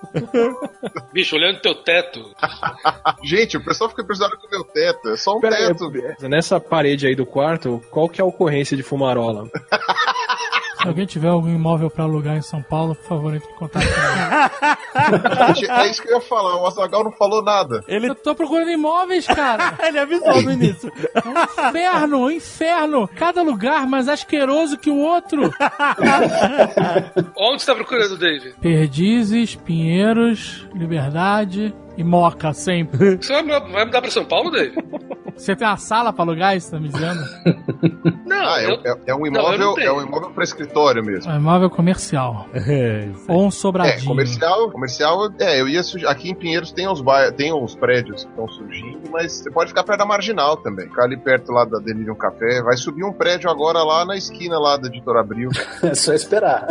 Bicho, 1.12 1.36
olhando 1.36 1.60
teu 1.60 1.74
teto, 1.74 2.20
Gente, 3.24 3.56
o 3.56 3.64
pessoal 3.64 3.90
fica 3.90 4.02
impressionado 4.02 4.36
com 4.38 4.46
o 4.46 4.50
meu 4.50 4.64
teto. 4.64 5.08
É 5.10 5.16
só 5.16 5.36
um 5.36 5.40
Pera 5.40 5.56
aí, 5.56 5.66
teto. 5.74 6.28
nessa 6.28 6.60
parede 6.60 7.06
aí 7.06 7.14
do 7.14 7.26
quarto, 7.26 7.82
qual 7.90 8.08
que 8.08 8.20
é 8.20 8.24
a 8.24 8.26
ocorrência 8.26 8.76
de 8.76 8.82
fumarola? 8.82 9.48
Se 10.80 10.88
alguém 10.88 11.04
tiver 11.04 11.28
algum 11.28 11.48
imóvel 11.48 11.90
pra 11.90 12.04
alugar 12.04 12.36
em 12.36 12.42
São 12.42 12.62
Paulo, 12.62 12.94
por 12.94 13.04
favor, 13.04 13.34
entre 13.34 13.50
em 13.50 13.54
contato 13.54 13.84
comigo. 13.84 14.80
É 15.70 15.90
isso 15.90 16.02
que 16.02 16.08
eu 16.08 16.16
ia 16.16 16.20
falar. 16.20 16.56
O 16.60 16.66
Azagal 16.66 17.04
não 17.04 17.12
falou 17.12 17.42
nada. 17.42 17.82
Eu 17.86 18.14
tô 18.14 18.34
procurando 18.34 18.70
imóveis, 18.70 19.26
cara. 19.26 19.74
Ele 19.86 19.98
avisou 19.98 20.42
no 20.42 20.50
início. 20.50 20.92
É 21.14 21.28
um 21.28 21.68
inferno, 21.68 22.18
um 22.18 22.30
inferno. 22.30 23.08
Cada 23.08 23.42
lugar 23.42 23.86
mais 23.86 24.08
asqueroso 24.08 24.76
que 24.78 24.90
o 24.90 24.98
outro. 24.98 25.42
onde 27.36 27.62
você 27.62 27.66
tá 27.66 27.74
procurando, 27.74 28.18
Dave? 28.18 28.54
Perdizes, 28.60 29.54
Pinheiros, 29.54 30.66
Liberdade 30.74 31.74
e 31.96 32.02
Moca, 32.04 32.52
sempre. 32.52 33.16
Você 33.16 33.32
vai, 33.42 33.60
vai 33.60 33.84
mudar 33.84 34.00
pra 34.00 34.10
São 34.10 34.24
Paulo, 34.24 34.50
Dave? 34.50 34.76
Você 35.36 35.54
tem 35.56 35.66
uma 35.66 35.76
sala 35.76 36.12
pra 36.12 36.24
alugar 36.24 36.56
isso, 36.56 36.70
tá 36.70 36.78
me 36.80 36.88
dizendo? 36.88 37.20
Não, 38.26 38.36
Ah, 38.46 38.60
é, 38.62 38.66
eu, 38.66 38.80
é- 38.84 38.98
é 39.08 39.14
um 39.14 39.18
Não, 39.20 39.26
imóvel, 39.26 39.58
não 39.58 39.78
é 39.78 39.92
um 39.92 40.02
imóvel 40.02 40.30
para 40.30 40.44
escritório 40.44 41.04
mesmo. 41.04 41.30
É 41.30 41.34
um 41.34 41.38
imóvel 41.38 41.68
comercial. 41.70 42.46
É. 42.70 43.08
Ou 43.28 43.44
um 43.44 43.48
É, 43.48 43.50
sobradinho. 43.50 44.06
comercial, 44.06 44.70
comercial, 44.70 45.28
é, 45.40 45.60
eu 45.60 45.68
ia 45.68 45.82
sugerir, 45.82 46.08
aqui 46.10 46.30
em 46.30 46.34
Pinheiros 46.34 46.70
tem 46.72 46.88
uns 46.88 47.00
bairros, 47.00 47.34
tem 47.36 47.52
uns 47.52 47.74
prédios 47.74 48.24
que 48.24 48.30
estão 48.30 48.46
surgindo, 48.48 49.00
mas 49.10 49.32
você 49.32 49.50
pode 49.50 49.68
ficar 49.70 49.82
perto 49.82 49.98
da 49.98 50.06
Marginal 50.06 50.56
também, 50.58 50.86
ficar 50.88 51.04
ali 51.04 51.16
perto 51.16 51.50
lá 51.52 51.64
da 51.64 51.78
Delirium 51.78 52.14
Café, 52.14 52.62
vai 52.62 52.76
subir 52.76 53.02
um 53.04 53.12
prédio 53.12 53.50
agora 53.50 53.82
lá 53.82 54.04
na 54.04 54.16
esquina 54.16 54.58
lá 54.58 54.76
da 54.76 54.86
Editor 54.88 55.16
Abril. 55.16 55.50
É 55.82 55.94
só 55.94 56.12
esperar. 56.12 56.66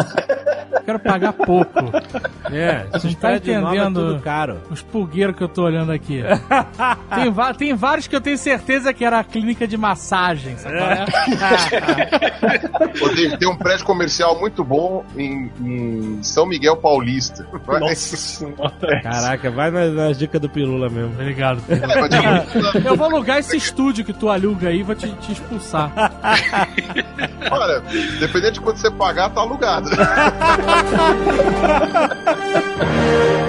Eu 0.71 0.81
quero 0.81 0.99
pagar 0.99 1.33
pouco. 1.33 1.73
É, 2.51 2.85
esses 2.95 3.15
tá 3.15 3.27
prédios 3.29 3.55
novos 3.57 3.73
é 3.77 3.81
entendendo? 3.81 4.07
tudo 4.13 4.21
caro. 4.21 4.57
Os 4.69 4.81
pulgueiros 4.81 5.35
que 5.35 5.43
eu 5.43 5.49
tô 5.49 5.63
olhando 5.63 5.91
aqui. 5.91 6.21
tem, 7.15 7.33
tem 7.57 7.73
vários 7.73 8.07
que 8.07 8.15
eu 8.15 8.21
tenho 8.21 8.37
certeza 8.37 8.58
que 8.93 9.03
era 9.05 9.19
a 9.19 9.23
clínica 9.23 9.67
de 9.67 9.77
massagem, 9.77 10.57
sabe 10.57 10.77
é? 10.77 11.05
Pô, 12.99 13.09
tem, 13.09 13.47
um 13.47 13.55
prédio 13.55 13.85
comercial 13.85 14.39
muito 14.39 14.63
bom 14.63 15.03
em, 15.17 15.49
em 15.61 16.19
São 16.23 16.45
Miguel 16.45 16.77
Paulista. 16.77 17.45
Vai- 17.65 17.79
Nossa 17.79 18.17
senhora. 18.17 19.01
Caraca, 19.01 19.49
vai 19.51 19.71
nas, 19.71 19.93
nas 19.93 20.17
dicas 20.17 20.39
do 20.41 20.49
Pirula 20.49 20.89
mesmo. 20.89 21.13
Obrigado. 21.13 21.61
É, 21.69 22.87
Eu 22.87 22.95
vou 22.95 23.07
alugar 23.07 23.37
esse 23.39 23.57
estúdio 23.57 24.03
que 24.05 24.13
tu 24.13 24.29
aluga 24.29 24.69
aí 24.69 24.79
e 24.79 24.83
vou 24.83 24.95
te, 24.95 25.09
te 25.13 25.31
expulsar. 25.33 25.91
olha, 27.51 27.81
dependendo 28.19 28.53
de 28.53 28.61
quanto 28.61 28.77
você 28.79 28.89
pagar, 28.91 29.29
tá 29.29 29.41
alugado. 29.41 29.89